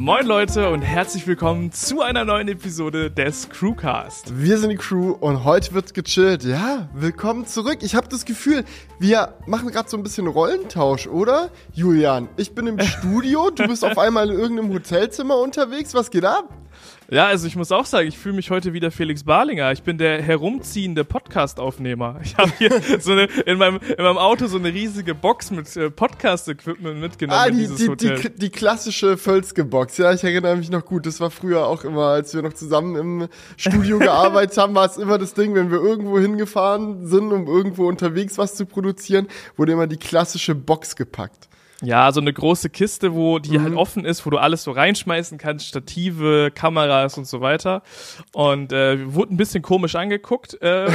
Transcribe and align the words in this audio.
Moin 0.00 0.24
Leute 0.26 0.70
und 0.70 0.82
herzlich 0.82 1.26
willkommen 1.26 1.72
zu 1.72 2.02
einer 2.02 2.24
neuen 2.24 2.46
Episode 2.46 3.10
des 3.10 3.48
Crewcast. 3.48 4.32
Wir 4.40 4.56
sind 4.56 4.70
die 4.70 4.76
Crew 4.76 5.10
und 5.10 5.42
heute 5.42 5.74
wird 5.74 5.92
gechillt. 5.92 6.44
Ja, 6.44 6.88
willkommen 6.94 7.46
zurück. 7.46 7.78
Ich 7.80 7.96
habe 7.96 8.06
das 8.06 8.24
Gefühl, 8.24 8.64
wir 9.00 9.34
machen 9.46 9.72
gerade 9.72 9.88
so 9.88 9.96
ein 9.96 10.04
bisschen 10.04 10.28
Rollentausch, 10.28 11.08
oder? 11.08 11.50
Julian, 11.72 12.28
ich 12.36 12.54
bin 12.54 12.68
im 12.68 12.78
Studio, 12.84 13.50
du 13.50 13.66
bist 13.66 13.84
auf 13.84 13.98
einmal 13.98 14.30
in 14.30 14.38
irgendeinem 14.38 14.72
Hotelzimmer 14.72 15.36
unterwegs. 15.36 15.94
Was 15.94 16.12
geht 16.12 16.24
ab? 16.24 16.48
Ja, 17.10 17.26
also 17.26 17.46
ich 17.46 17.56
muss 17.56 17.72
auch 17.72 17.86
sagen, 17.86 18.06
ich 18.06 18.18
fühle 18.18 18.34
mich 18.34 18.50
heute 18.50 18.74
wieder 18.74 18.90
Felix 18.90 19.24
Barlinger. 19.24 19.72
Ich 19.72 19.82
bin 19.82 19.96
der 19.96 20.20
herumziehende 20.20 21.04
Podcast-Aufnehmer. 21.04 22.20
Ich 22.22 22.36
habe 22.36 22.52
hier 22.58 22.70
so 23.00 23.12
eine 23.12 23.24
in 23.46 23.56
meinem 23.56 23.78
in 23.78 24.04
meinem 24.04 24.18
Auto 24.18 24.46
so 24.46 24.58
eine 24.58 24.74
riesige 24.74 25.14
Box 25.14 25.50
mit 25.50 25.74
äh, 25.74 25.90
Podcast-Equipment 25.90 27.00
mitgenommen 27.00 27.40
Ah, 27.40 27.48
die, 27.48 27.66
die, 27.66 27.96
die, 27.96 28.30
die 28.36 28.50
klassische 28.50 29.16
Völzke-Box. 29.16 29.96
Ja, 29.96 30.12
ich 30.12 30.22
erinnere 30.22 30.54
mich 30.56 30.70
noch 30.70 30.84
gut. 30.84 31.06
Das 31.06 31.18
war 31.18 31.30
früher 31.30 31.66
auch 31.66 31.82
immer, 31.82 32.08
als 32.08 32.34
wir 32.34 32.42
noch 32.42 32.52
zusammen 32.52 32.94
im 32.96 33.28
Studio 33.56 33.98
gearbeitet 34.00 34.58
haben, 34.58 34.74
war 34.74 34.84
es 34.84 34.98
immer 34.98 35.16
das 35.16 35.32
Ding, 35.32 35.54
wenn 35.54 35.70
wir 35.70 35.80
irgendwo 35.80 36.18
hingefahren 36.18 37.06
sind, 37.06 37.32
um 37.32 37.46
irgendwo 37.46 37.88
unterwegs 37.88 38.36
was 38.36 38.54
zu 38.54 38.66
produzieren, 38.66 39.28
wurde 39.56 39.72
immer 39.72 39.86
die 39.86 39.96
klassische 39.96 40.54
Box 40.54 40.94
gepackt. 40.94 41.47
Ja, 41.82 42.10
so 42.10 42.20
eine 42.20 42.32
große 42.32 42.70
Kiste, 42.70 43.14
wo 43.14 43.38
die 43.38 43.56
Mhm. 43.58 43.62
halt 43.62 43.74
offen 43.76 44.04
ist, 44.04 44.26
wo 44.26 44.30
du 44.30 44.38
alles 44.38 44.64
so 44.64 44.72
reinschmeißen 44.72 45.38
kannst, 45.38 45.66
Stative, 45.68 46.50
Kameras 46.52 47.16
und 47.18 47.26
so 47.26 47.40
weiter. 47.40 47.82
Und 48.32 48.72
äh, 48.72 48.98
wir 48.98 49.14
wurden 49.14 49.34
ein 49.34 49.36
bisschen 49.36 49.62
komisch 49.62 49.94
angeguckt. 49.94 50.60
Äh, 50.60 50.90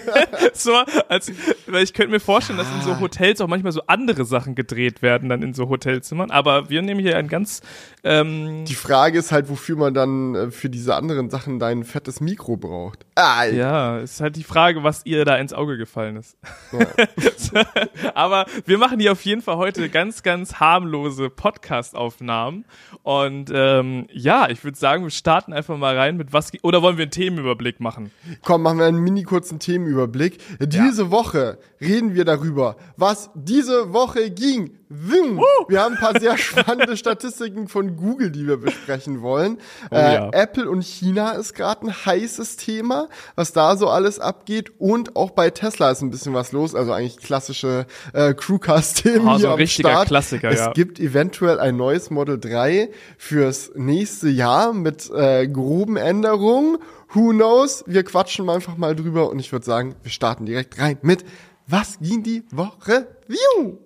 so, 0.54 0.72
als, 1.08 1.30
weil 1.66 1.82
ich 1.84 1.92
könnte 1.92 2.12
mir 2.12 2.20
vorstellen, 2.20 2.58
dass 2.58 2.66
in 2.74 2.80
so 2.82 2.98
Hotels 2.98 3.40
auch 3.42 3.46
manchmal 3.48 3.72
so 3.72 3.82
andere 3.86 4.24
Sachen 4.24 4.54
gedreht 4.54 5.02
werden, 5.02 5.28
dann 5.28 5.42
in 5.42 5.52
so 5.52 5.68
Hotelzimmern. 5.68 6.30
Aber 6.30 6.70
wir 6.70 6.80
nehmen 6.80 7.00
hier 7.00 7.18
ein 7.18 7.28
ganz 7.28 7.60
ähm, 8.02 8.64
Die 8.64 8.74
Frage 8.74 9.18
ist 9.18 9.32
halt, 9.32 9.48
wofür 9.50 9.76
man 9.76 9.92
dann 9.92 10.34
äh, 10.34 10.50
für 10.50 10.70
diese 10.70 10.94
anderen 10.96 11.28
Sachen 11.30 11.58
dein 11.58 11.84
fettes 11.84 12.20
Mikro 12.20 12.56
braucht. 12.56 13.04
Ah, 13.16 13.44
Ja, 13.44 13.98
ist 13.98 14.20
halt 14.22 14.36
die 14.36 14.44
Frage, 14.44 14.82
was 14.82 15.02
ihr 15.04 15.24
da 15.26 15.36
ins 15.36 15.52
Auge 15.52 15.76
gefallen 15.76 16.16
ist. 16.16 16.38
Aber 18.14 18.46
wir 18.66 18.78
machen 18.78 18.98
hier 18.98 19.12
auf 19.12 19.22
jeden 19.24 19.42
Fall 19.42 19.56
heute 19.56 19.88
ganz, 19.88 20.21
ganz 20.22 20.54
harmlose 20.54 21.30
Podcast-Aufnahmen. 21.30 22.64
Und 23.02 23.50
ähm, 23.52 24.06
ja, 24.12 24.48
ich 24.48 24.62
würde 24.64 24.78
sagen, 24.78 25.02
wir 25.04 25.10
starten 25.10 25.52
einfach 25.52 25.76
mal 25.76 25.96
rein 25.96 26.16
mit 26.16 26.32
was. 26.32 26.52
Oder 26.62 26.82
wollen 26.82 26.96
wir 26.96 27.04
einen 27.04 27.10
Themenüberblick 27.10 27.80
machen? 27.80 28.10
Komm, 28.42 28.62
machen 28.62 28.78
wir 28.78 28.86
einen 28.86 29.00
mini 29.00 29.22
kurzen 29.22 29.58
Themenüberblick. 29.58 30.38
Diese 30.60 31.10
Woche 31.10 31.58
reden 31.80 32.14
wir 32.14 32.24
darüber, 32.24 32.76
was 32.96 33.30
diese 33.34 33.92
Woche 33.92 34.30
ging. 34.30 34.78
Wir 35.68 35.82
haben 35.82 35.94
ein 35.94 36.00
paar 36.00 36.18
sehr 36.20 36.36
spannende 36.38 36.96
Statistiken 36.96 37.68
von 37.68 37.96
Google, 37.96 38.30
die 38.30 38.46
wir 38.46 38.56
besprechen 38.58 39.22
wollen. 39.22 39.58
äh, 39.90 40.14
ja. 40.14 40.30
Apple 40.32 40.68
und 40.68 40.82
China 40.84 41.32
ist 41.32 41.54
gerade 41.54 41.86
ein 41.86 41.92
heißes 42.04 42.56
Thema, 42.56 43.08
was 43.34 43.52
da 43.52 43.76
so 43.76 43.88
alles 43.88 44.18
abgeht. 44.18 44.72
Und 44.78 45.16
auch 45.16 45.30
bei 45.30 45.50
Tesla 45.50 45.90
ist 45.90 46.02
ein 46.02 46.10
bisschen 46.10 46.34
was 46.34 46.52
los. 46.52 46.74
Also 46.74 46.92
eigentlich 46.92 47.18
klassische 47.18 47.86
äh, 48.12 48.34
Crewcast-Themen 48.34 49.28
Oh, 49.28 49.32
so 49.32 49.38
hier 49.38 49.46
ein 49.48 49.52
am 49.52 49.58
richtiger 49.58 49.90
Start. 49.90 50.08
Klassiker, 50.08 50.50
es 50.50 50.58
ja. 50.60 50.72
gibt 50.72 51.00
eventuell 51.00 51.58
ein 51.58 51.76
neues 51.76 52.10
Model 52.10 52.38
3 52.38 52.90
fürs 53.16 53.72
nächste 53.74 54.28
Jahr 54.28 54.72
mit 54.72 55.10
äh, 55.10 55.48
groben 55.48 55.96
Änderungen. 55.96 56.78
Who 57.14 57.30
knows? 57.30 57.84
Wir 57.86 58.04
quatschen 58.04 58.48
einfach 58.48 58.76
mal 58.76 58.96
drüber 58.96 59.30
und 59.30 59.38
ich 59.38 59.52
würde 59.52 59.64
sagen, 59.66 59.94
wir 60.02 60.10
starten 60.10 60.46
direkt 60.46 60.78
rein 60.78 60.98
mit 61.02 61.24
Was 61.66 61.98
ging 62.00 62.22
die 62.22 62.44
Woche? 62.50 63.06
View! 63.28 63.78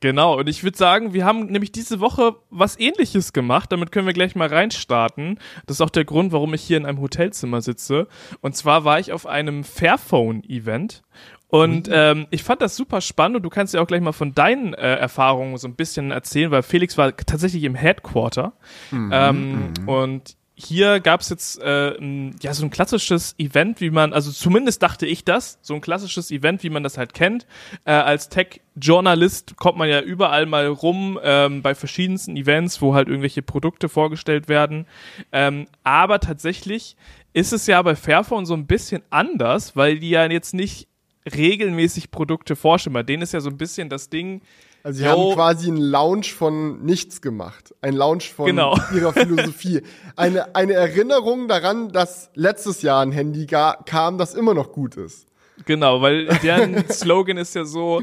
Genau, 0.00 0.38
und 0.38 0.48
ich 0.48 0.62
würde 0.62 0.78
sagen, 0.78 1.12
wir 1.12 1.24
haben 1.24 1.46
nämlich 1.46 1.72
diese 1.72 1.98
Woche 1.98 2.36
was 2.50 2.78
ähnliches 2.78 3.32
gemacht. 3.32 3.72
Damit 3.72 3.90
können 3.90 4.06
wir 4.06 4.12
gleich 4.12 4.36
mal 4.36 4.48
reinstarten. 4.48 5.40
Das 5.66 5.78
ist 5.78 5.80
auch 5.80 5.90
der 5.90 6.04
Grund, 6.04 6.30
warum 6.32 6.54
ich 6.54 6.62
hier 6.62 6.76
in 6.76 6.86
einem 6.86 7.00
Hotelzimmer 7.00 7.60
sitze. 7.62 8.06
Und 8.40 8.54
zwar 8.54 8.84
war 8.84 9.00
ich 9.00 9.12
auf 9.12 9.26
einem 9.26 9.64
Fairphone-Event. 9.64 11.02
Und 11.48 11.88
ähm, 11.90 12.26
ich 12.30 12.42
fand 12.44 12.60
das 12.60 12.76
super 12.76 13.00
spannend 13.00 13.38
und 13.38 13.42
du 13.42 13.48
kannst 13.48 13.72
ja 13.72 13.80
auch 13.80 13.86
gleich 13.86 14.02
mal 14.02 14.12
von 14.12 14.34
deinen 14.34 14.74
äh, 14.74 14.96
Erfahrungen 14.96 15.56
so 15.56 15.66
ein 15.66 15.74
bisschen 15.76 16.10
erzählen, 16.10 16.50
weil 16.50 16.62
Felix 16.62 16.98
war 16.98 17.16
tatsächlich 17.16 17.64
im 17.64 17.74
Headquarter. 17.74 18.52
ähm, 18.92 19.72
Und 19.86 20.36
hier 20.60 20.98
gab's 20.98 21.28
jetzt 21.28 21.60
äh, 21.62 21.94
ja 22.42 22.52
so 22.52 22.64
ein 22.66 22.70
klassisches 22.70 23.36
Event, 23.38 23.80
wie 23.80 23.90
man, 23.90 24.12
also 24.12 24.32
zumindest 24.32 24.82
dachte 24.82 25.06
ich 25.06 25.24
das, 25.24 25.58
so 25.62 25.74
ein 25.74 25.80
klassisches 25.80 26.32
Event, 26.32 26.64
wie 26.64 26.70
man 26.70 26.82
das 26.82 26.98
halt 26.98 27.14
kennt. 27.14 27.46
Äh, 27.84 27.92
als 27.92 28.28
Tech-Journalist 28.28 29.56
kommt 29.56 29.78
man 29.78 29.88
ja 29.88 30.00
überall 30.00 30.46
mal 30.46 30.66
rum 30.66 31.18
ähm, 31.22 31.62
bei 31.62 31.76
verschiedensten 31.76 32.36
Events, 32.36 32.82
wo 32.82 32.94
halt 32.94 33.06
irgendwelche 33.06 33.42
Produkte 33.42 33.88
vorgestellt 33.88 34.48
werden. 34.48 34.86
Ähm, 35.30 35.66
aber 35.84 36.18
tatsächlich 36.18 36.96
ist 37.32 37.52
es 37.52 37.68
ja 37.68 37.80
bei 37.82 37.94
Fairphone 37.94 38.44
so 38.44 38.54
ein 38.54 38.66
bisschen 38.66 39.02
anders, 39.10 39.76
weil 39.76 40.00
die 40.00 40.10
ja 40.10 40.26
jetzt 40.26 40.54
nicht 40.54 40.88
regelmäßig 41.36 42.10
Produkte 42.10 42.56
vorstellen. 42.56 42.94
Bei 42.94 43.04
denen 43.04 43.22
ist 43.22 43.32
ja 43.32 43.40
so 43.40 43.50
ein 43.50 43.58
bisschen 43.58 43.88
das 43.88 44.10
Ding, 44.10 44.40
Also 44.82 44.98
sie 44.98 45.04
Yo. 45.04 45.10
haben 45.10 45.34
quasi 45.34 45.68
einen 45.68 45.78
Lounge 45.78 46.24
von 46.24 46.82
nichts 46.84 47.20
gemacht. 47.20 47.74
Ein 47.82 47.94
Lounge 47.94 48.22
von 48.22 48.46
Genau. 48.46 48.76
ihrer 48.94 49.12
Philosophie. 49.12 49.82
Eine, 50.16 50.54
eine 50.54 50.74
Erinnerung 50.74 51.48
daran, 51.48 51.90
dass 51.92 52.30
letztes 52.34 52.82
Jahr 52.82 53.02
ein 53.02 53.12
Handy 53.12 53.46
kam, 53.46 54.18
das 54.18 54.34
immer 54.34 54.54
noch 54.54 54.72
gut 54.72 54.96
ist. 54.96 55.26
Genau, 55.66 56.00
weil 56.00 56.26
deren 56.42 56.88
Slogan 56.90 57.36
ist 57.36 57.54
ja 57.54 57.64
so, 57.64 58.02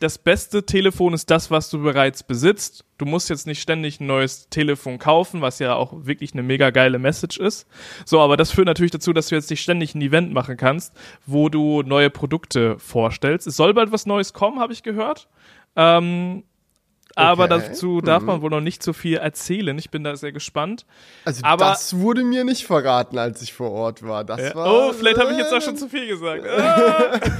das 0.00 0.18
beste 0.18 0.64
Telefon 0.66 1.14
ist 1.14 1.30
das, 1.30 1.50
was 1.50 1.70
du 1.70 1.82
bereits 1.82 2.22
besitzt. 2.22 2.84
Du 2.98 3.04
musst 3.04 3.30
jetzt 3.30 3.46
nicht 3.46 3.60
ständig 3.60 4.00
ein 4.00 4.06
neues 4.06 4.48
Telefon 4.48 4.98
kaufen, 4.98 5.40
was 5.40 5.58
ja 5.60 5.74
auch 5.74 6.06
wirklich 6.06 6.32
eine 6.32 6.42
mega 6.42 6.70
geile 6.70 6.98
Message 6.98 7.38
ist. 7.38 7.66
So, 8.04 8.20
aber 8.20 8.36
das 8.36 8.50
führt 8.50 8.66
natürlich 8.66 8.90
dazu, 8.90 9.12
dass 9.12 9.28
du 9.28 9.34
jetzt 9.34 9.50
nicht 9.50 9.62
ständig 9.62 9.94
ein 9.94 10.02
Event 10.02 10.32
machen 10.32 10.56
kannst, 10.56 10.92
wo 11.26 11.48
du 11.48 11.82
neue 11.82 12.10
Produkte 12.10 12.78
vorstellst. 12.78 13.46
Es 13.46 13.56
soll 13.56 13.72
bald 13.74 13.92
was 13.92 14.06
Neues 14.06 14.32
kommen, 14.32 14.58
habe 14.60 14.72
ich 14.72 14.82
gehört. 14.82 15.28
Ähm, 15.76 16.44
aber 17.16 17.44
Okay. 17.44 17.62
dazu 17.68 18.00
darf 18.00 18.22
man 18.24 18.42
wohl 18.42 18.50
noch 18.50 18.60
nicht 18.60 18.82
so 18.82 18.92
viel 18.92 19.18
erzählen. 19.18 19.78
Ich 19.78 19.90
bin 19.90 20.02
da 20.02 20.16
sehr 20.16 20.32
gespannt. 20.32 20.84
Also 21.24 21.42
Aber- 21.44 21.66
das 21.66 21.96
wurde 21.98 22.24
mir 22.24 22.42
nicht 22.44 22.64
verraten, 22.66 23.18
als 23.18 23.40
ich 23.42 23.52
vor 23.52 23.70
Ort 23.70 24.02
war. 24.02 24.24
Das 24.24 24.40
Ja. 24.40 24.54
war, 24.54 24.66
Oh, 24.88 24.92
vielleicht 24.92 25.18
habe 25.18 25.30
ich 25.32 25.38
jetzt 25.38 25.52
auch 25.52 25.62
schon 25.62 25.76
zu 25.76 25.88
viel 25.88 26.06
gesagt. 26.08 26.44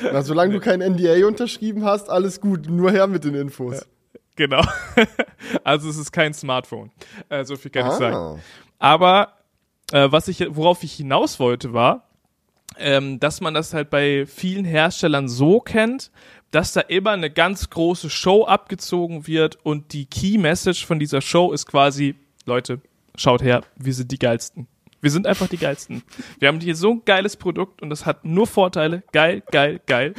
Ah. 0.00 0.12
Na, 0.12 0.22
solange 0.22 0.52
du 0.52 0.60
kein 0.60 0.80
NDA 0.82 1.26
unterschrieben 1.26 1.84
hast, 1.84 2.10
alles 2.10 2.42
gut. 2.42 2.68
Nur 2.68 2.90
her 2.90 3.06
mit 3.06 3.24
den 3.24 3.34
Infos. 3.34 3.86
Genau. 4.36 4.62
Also 5.64 5.88
es 5.88 5.96
ist 5.96 6.12
kein 6.12 6.34
Smartphone. 6.34 6.90
Äh, 7.30 7.44
so 7.44 7.56
viel 7.56 7.70
kann 7.70 7.86
ich 7.86 7.92
Ah. 7.92 7.96
sagen. 7.96 8.42
Aber 8.78 9.32
äh, 9.92 10.08
was 10.12 10.28
ich, 10.28 10.44
worauf 10.50 10.82
ich 10.82 10.92
hinaus 10.92 11.40
wollte, 11.40 11.72
war, 11.72 12.08
ähm, 12.76 13.18
dass 13.18 13.40
man 13.40 13.54
das 13.54 13.72
halt 13.72 13.88
bei 13.88 14.26
vielen 14.26 14.64
Herstellern 14.66 15.26
so 15.28 15.58
kennt, 15.60 16.10
dass 16.50 16.72
da 16.72 16.80
immer 16.80 17.10
eine 17.10 17.30
ganz 17.30 17.70
große 17.70 18.10
Show 18.10 18.44
abgezogen 18.44 19.26
wird 19.26 19.58
und 19.64 19.92
die 19.92 20.06
Key 20.06 20.38
Message 20.38 20.86
von 20.86 20.98
dieser 20.98 21.20
Show 21.20 21.52
ist 21.52 21.66
quasi, 21.66 22.14
Leute, 22.46 22.80
schaut 23.16 23.42
her, 23.42 23.62
wir 23.76 23.94
sind 23.94 24.10
die 24.10 24.18
geilsten. 24.18 24.66
Wir 25.00 25.10
sind 25.10 25.26
einfach 25.26 25.46
die 25.48 25.58
geilsten. 25.58 26.02
Wir 26.38 26.48
haben 26.48 26.60
hier 26.60 26.74
so 26.74 26.92
ein 26.92 27.02
geiles 27.04 27.36
Produkt 27.36 27.82
und 27.82 27.90
das 27.90 28.04
hat 28.04 28.24
nur 28.24 28.46
Vorteile. 28.46 29.04
Geil, 29.12 29.42
geil, 29.52 29.80
geil. 29.86 30.14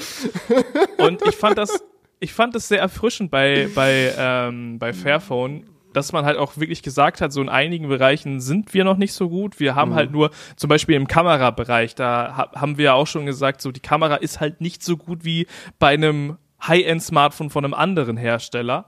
Und 0.97 1.21
ich 1.27 1.35
fand 1.35 1.57
das, 1.57 1.83
ich 2.19 2.31
fand 2.33 2.55
das 2.55 2.69
sehr 2.69 2.79
erfrischend 2.79 3.29
bei, 3.29 3.67
bei, 3.75 4.13
ähm, 4.17 4.79
bei 4.79 4.93
Fairphone, 4.93 5.65
dass 5.93 6.11
man 6.11 6.25
halt 6.25 6.37
auch 6.37 6.57
wirklich 6.57 6.83
gesagt 6.83 7.21
hat, 7.21 7.31
so 7.31 7.41
in 7.41 7.49
einigen 7.49 7.87
Bereichen 7.87 8.39
sind 8.39 8.73
wir 8.73 8.83
noch 8.83 8.97
nicht 8.97 9.13
so 9.13 9.29
gut. 9.29 9.59
Wir 9.59 9.75
haben 9.75 9.95
halt 9.95 10.11
nur, 10.11 10.31
zum 10.55 10.67
Beispiel 10.67 10.95
im 10.95 11.07
Kamerabereich, 11.07 11.95
da 11.95 12.35
ha 12.37 12.51
haben 12.55 12.77
wir 12.77 12.85
ja 12.85 12.93
auch 12.93 13.07
schon 13.07 13.25
gesagt, 13.25 13.61
so 13.61 13.71
die 13.71 13.79
Kamera 13.79 14.15
ist 14.15 14.39
halt 14.39 14.61
nicht 14.61 14.83
so 14.83 14.97
gut 14.97 15.23
wie 15.23 15.47
bei 15.79 15.89
einem 15.89 16.37
High-End-Smartphone 16.61 17.49
von 17.49 17.63
einem 17.63 17.73
anderen 17.73 18.17
Hersteller. 18.17 18.85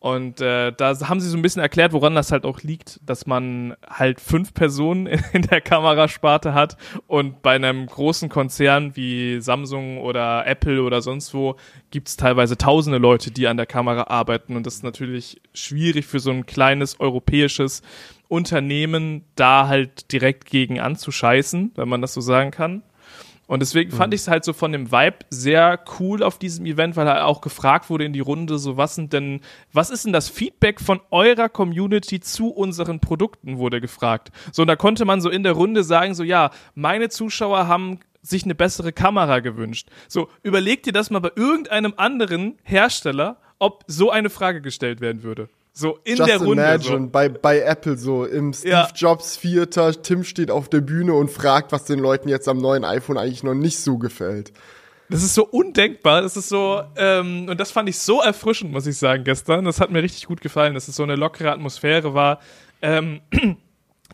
Und 0.00 0.40
äh, 0.40 0.72
da 0.72 0.98
haben 1.08 1.20
sie 1.20 1.28
so 1.28 1.36
ein 1.36 1.42
bisschen 1.42 1.60
erklärt, 1.60 1.92
woran 1.92 2.14
das 2.14 2.32
halt 2.32 2.46
auch 2.46 2.62
liegt, 2.62 2.98
dass 3.04 3.26
man 3.26 3.76
halt 3.86 4.18
fünf 4.18 4.54
Personen 4.54 5.06
in 5.34 5.42
der 5.42 5.60
Kamerasparte 5.60 6.54
hat 6.54 6.78
und 7.06 7.42
bei 7.42 7.54
einem 7.54 7.84
großen 7.84 8.30
Konzern 8.30 8.96
wie 8.96 9.42
Samsung 9.42 9.98
oder 9.98 10.46
Apple 10.46 10.82
oder 10.82 11.02
sonst 11.02 11.34
wo 11.34 11.56
gibt 11.90 12.08
es 12.08 12.16
teilweise 12.16 12.56
tausende 12.56 12.96
Leute, 12.98 13.30
die 13.30 13.46
an 13.46 13.58
der 13.58 13.66
Kamera 13.66 14.04
arbeiten 14.04 14.56
und 14.56 14.64
das 14.64 14.76
ist 14.76 14.84
natürlich 14.84 15.38
schwierig 15.52 16.06
für 16.06 16.18
so 16.18 16.30
ein 16.30 16.46
kleines 16.46 16.98
europäisches 16.98 17.82
Unternehmen 18.28 19.26
da 19.34 19.68
halt 19.68 20.12
direkt 20.12 20.46
gegen 20.46 20.80
anzuscheißen, 20.80 21.72
wenn 21.74 21.88
man 21.90 22.00
das 22.00 22.14
so 22.14 22.22
sagen 22.22 22.52
kann. 22.52 22.82
Und 23.50 23.58
deswegen 23.58 23.90
fand 23.90 24.14
ich 24.14 24.20
es 24.20 24.28
halt 24.28 24.44
so 24.44 24.52
von 24.52 24.70
dem 24.70 24.92
Vibe 24.92 25.26
sehr 25.28 25.80
cool 25.98 26.22
auf 26.22 26.38
diesem 26.38 26.66
Event, 26.66 26.94
weil 26.94 27.08
halt 27.08 27.22
auch 27.22 27.40
gefragt 27.40 27.90
wurde 27.90 28.04
in 28.04 28.12
die 28.12 28.20
Runde, 28.20 28.60
so 28.60 28.76
was 28.76 28.94
sind 28.94 29.12
denn, 29.12 29.40
was 29.72 29.90
ist 29.90 30.04
denn 30.04 30.12
das 30.12 30.28
Feedback 30.28 30.80
von 30.80 31.00
eurer 31.10 31.48
Community 31.48 32.20
zu 32.20 32.50
unseren 32.50 33.00
Produkten, 33.00 33.58
wurde 33.58 33.80
gefragt. 33.80 34.30
So, 34.52 34.62
und 34.62 34.68
da 34.68 34.76
konnte 34.76 35.04
man 35.04 35.20
so 35.20 35.30
in 35.30 35.42
der 35.42 35.54
Runde 35.54 35.82
sagen, 35.82 36.14
so 36.14 36.22
ja, 36.22 36.52
meine 36.76 37.08
Zuschauer 37.08 37.66
haben 37.66 37.98
sich 38.22 38.44
eine 38.44 38.54
bessere 38.54 38.92
Kamera 38.92 39.40
gewünscht. 39.40 39.88
So, 40.06 40.28
überleg 40.44 40.84
dir 40.84 40.92
das 40.92 41.10
mal 41.10 41.18
bei 41.18 41.32
irgendeinem 41.34 41.94
anderen 41.96 42.56
Hersteller, 42.62 43.38
ob 43.58 43.82
so 43.88 44.12
eine 44.12 44.30
Frage 44.30 44.60
gestellt 44.60 45.00
werden 45.00 45.24
würde. 45.24 45.48
So 45.72 45.98
in 46.04 46.16
Just 46.16 46.28
der 46.28 46.38
Runde. 46.38 46.62
imagine, 46.62 47.04
So. 47.04 47.10
bei, 47.10 47.28
bei 47.28 47.60
Apple 47.60 47.96
so, 47.96 48.24
im 48.24 48.52
Steve 48.52 48.70
Ja. 48.70 48.88
Jobs 48.94 49.36
Vierter, 49.36 49.92
Tim 50.02 50.24
steht 50.24 50.50
auf 50.50 50.68
der 50.68 50.80
Bühne 50.80 51.14
und 51.14 51.30
fragt, 51.30 51.72
was 51.72 51.84
den 51.84 51.98
Leuten 52.00 52.28
jetzt 52.28 52.48
am 52.48 52.58
neuen 52.58 52.84
iPhone 52.84 53.16
eigentlich 53.16 53.42
noch 53.42 53.54
nicht 53.54 53.78
so 53.78 53.96
gefällt. 53.98 54.52
Das 55.08 55.22
ist 55.22 55.34
so 55.34 55.44
undenkbar. 55.46 56.22
Das 56.22 56.36
ist 56.36 56.48
so, 56.48 56.82
ähm, 56.96 57.48
und 57.48 57.58
das 57.58 57.72
fand 57.72 57.88
ich 57.88 57.98
so 57.98 58.20
erfrischend, 58.20 58.72
muss 58.72 58.86
ich 58.86 58.96
sagen, 58.96 59.24
gestern. 59.24 59.64
Das 59.64 59.80
hat 59.80 59.90
mir 59.90 60.02
richtig 60.02 60.26
gut 60.26 60.40
gefallen, 60.40 60.74
dass 60.74 60.86
es 60.88 60.96
so 60.96 61.02
eine 61.02 61.16
lockere 61.16 61.50
Atmosphäre 61.50 62.14
war. 62.14 62.40
Ähm, 62.82 63.20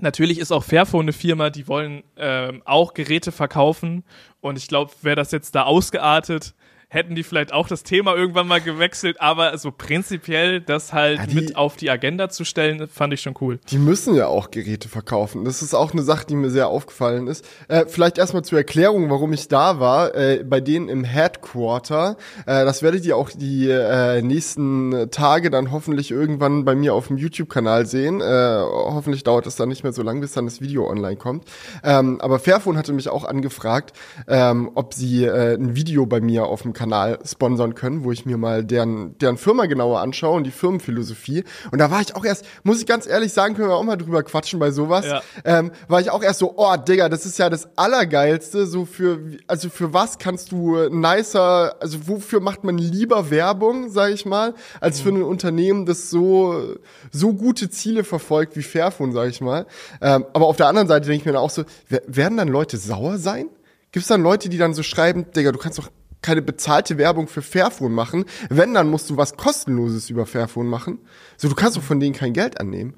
natürlich 0.01 0.39
ist 0.39 0.53
auch 0.53 0.65
Fairphone 0.65 1.03
eine 1.03 1.13
Firma, 1.13 1.51
die 1.51 1.69
wollen 1.69 2.03
ähm, 2.17 2.63
auch 2.65 2.95
Geräte 2.95 3.31
verkaufen. 3.33 4.05
Und 4.41 4.57
ich 4.57 4.69
glaube, 4.69 4.93
wäre 5.03 5.17
das 5.17 5.33
jetzt 5.33 5.55
da 5.55 5.65
ausgeartet, 5.65 6.55
hätten 6.97 7.15
die 7.15 7.23
vielleicht 7.23 7.53
auch 7.53 7.69
das 7.69 7.83
Thema 7.85 8.17
irgendwann 8.17 8.49
mal 8.49 8.61
gewechselt. 8.61 9.21
Aber 9.21 9.57
so 9.59 9.71
prinzipiell 9.71 10.61
das 10.61 10.93
halt 10.93 11.19
Ja, 11.21 11.27
die- 11.27 11.35
mit 11.37 11.57
auf 11.57 11.77
die 11.77 11.91
Agenda 11.91 12.29
zu 12.29 12.45
stellen, 12.45 12.89
fand 12.89 13.13
ich 13.13 13.21
schon 13.21 13.35
cool. 13.41 13.61
Die 13.71 13.79
müssen 13.79 14.15
ja 14.15 14.27
auch 14.27 14.51
Geräte 14.51 14.89
verkaufen. 14.89 15.45
Das 15.45 15.63
ist 15.63 15.75
auch 15.75 15.93
eine 15.93 16.03
Sache, 16.03 16.27
die 16.27 16.35
mir 16.35 16.51
sehr 16.51 16.69
aufgefallen 16.69 17.29
ist. 17.29 17.45
Äh, 17.69 17.87
vielleicht 17.87 18.19
erstmal 18.19 18.43
zur 18.43 18.59
Erklärung, 18.59 19.11
warum 19.11 19.33
ich 19.33 19.49
da 19.49 19.79
war. 19.79 20.15
Äh, 20.15 20.43
bei 20.45 20.61
denen 20.61 20.89
im 20.89 21.05
Headquarter. 21.05 22.17
Äh, 22.47 22.65
das 22.65 22.83
werdet 22.83 23.05
ihr 23.05 23.17
auch 23.17 23.31
die 23.31 23.69
äh, 23.69 24.23
nächsten 24.23 25.11
Tage 25.11 25.51
dann 25.51 25.71
hoffentlich 25.73 26.11
irgendwann 26.11 26.65
bei 26.65 26.75
mir 26.75 26.95
auf 26.95 27.09
dem 27.09 27.19
YouTube-Kanal 27.19 27.87
sehen. 27.87 28.21
Äh, 28.21 28.25
hoffentlich 28.25 29.23
dauert 29.25 29.47
es 29.47 29.57
dann 29.57 29.69
nicht 29.69 29.83
mehr 29.83 29.93
so 29.93 30.03
lang, 30.03 30.21
bis 30.21 30.33
dann 30.33 30.47
das 30.47 30.61
Video 30.61 30.89
online 30.89 31.17
kommt. 31.17 31.45
Ähm, 31.85 32.21
aber 32.21 32.39
Fairphone 32.39 32.79
hatte 32.79 32.93
mich 32.93 33.09
auch 33.11 33.25
angefragt, 33.25 33.93
ähm, 34.29 34.71
ob 34.75 34.95
sie 34.95 35.25
äh, 35.25 35.55
ein 35.55 35.77
Video 35.77 36.07
bei 36.07 36.21
mir 36.21 36.47
auf 36.47 36.63
dem 36.63 36.73
Kanal 36.73 36.86
sponsern 37.25 37.75
können, 37.75 38.05
wo 38.05 38.13
ich 38.13 38.27
mir 38.27 38.37
mal 38.37 38.65
deren, 38.65 39.17
deren 39.19 39.37
Firma 39.37 39.67
genauer 39.67 40.01
anschaue 40.01 40.37
und 40.37 40.45
die 40.45 40.51
Firmenphilosophie. 40.51 41.45
Und 41.71 41.79
da 41.79 41.91
war 41.91 42.01
ich 42.01 42.15
auch 42.17 42.25
erst, 42.25 42.45
muss 42.63 42.81
ich 42.81 42.87
ganz 42.87 43.07
ehrlich 43.07 43.33
sagen, 43.33 43.55
können 43.55 43.69
wir 43.69 43.77
auch 43.77 43.83
mal 43.83 43.97
drüber 43.97 44.23
quatschen 44.23 44.59
bei 44.59 44.71
sowas. 44.71 45.07
Ja. 45.07 45.23
Ähm, 45.45 45.73
war 45.89 46.01
ich 46.01 46.11
auch 46.11 46.23
erst 46.23 46.39
so, 46.41 46.55
oh 46.57 46.77
Digga, 46.77 47.09
das 47.09 47.27
ist 47.27 47.39
ja 47.39 47.51
das 47.51 47.69
Allergeilste, 47.77 48.67
so 48.67 48.85
für, 48.85 49.19
also 49.47 49.69
für 49.69 49.93
was 49.93 50.19
kannst 50.19 50.53
du 50.53 50.89
nicer, 50.89 51.77
also 51.81 52.09
wofür 52.09 52.41
macht 52.41 52.65
man 52.65 52.79
lieber 52.79 53.31
Werbung, 53.31 53.91
sag 53.91 54.13
ich 54.13 54.27
mal, 54.27 54.55
als 54.81 55.01
für 55.01 55.11
ein 55.11 55.23
Unternehmen, 55.23 55.87
das 55.87 56.11
so, 56.11 56.77
so 57.11 57.33
gute 57.33 57.71
Ziele 57.71 58.05
verfolgt 58.05 58.57
wie 58.57 58.63
Fairphone, 58.63 59.13
sag 59.13 59.29
ich 59.29 59.41
mal. 59.41 59.67
Ähm, 60.01 60.25
aber 60.33 60.47
auf 60.47 60.57
der 60.57 60.69
anderen 60.69 60.89
Seite 60.89 61.07
denke 61.07 61.21
ich 61.21 61.27
mir 61.27 61.33
dann 61.33 61.43
auch 61.43 61.51
so, 61.51 61.65
wer- 61.89 62.03
werden 62.07 62.37
dann 62.37 62.49
Leute 62.49 62.77
sauer 62.77 63.19
sein? 63.19 63.49
Gibt 63.93 64.03
es 64.03 64.09
dann 64.09 64.23
Leute, 64.23 64.49
die 64.49 64.59
dann 64.59 64.75
so 64.75 64.83
schreiben, 64.83 65.27
Digga, 65.35 65.53
du 65.53 65.59
kannst 65.59 65.79
doch 65.79 65.89
keine 66.27 66.43
bezahlte 66.43 66.99
Werbung 66.99 67.29
für 67.29 67.41
Fairphone 67.41 67.93
machen. 67.93 68.25
Wenn, 68.51 68.75
dann 68.75 68.91
musst 68.91 69.09
du 69.09 69.17
was 69.17 69.37
kostenloses 69.37 70.11
über 70.11 70.27
Fairphone 70.27 70.67
machen. 70.67 70.99
So, 71.37 71.49
du 71.49 71.55
kannst 71.55 71.77
doch 71.77 71.83
von 71.83 72.01
denen 72.01 72.15
kein 72.15 72.33
Geld 72.33 72.61
annehmen. 72.61 72.95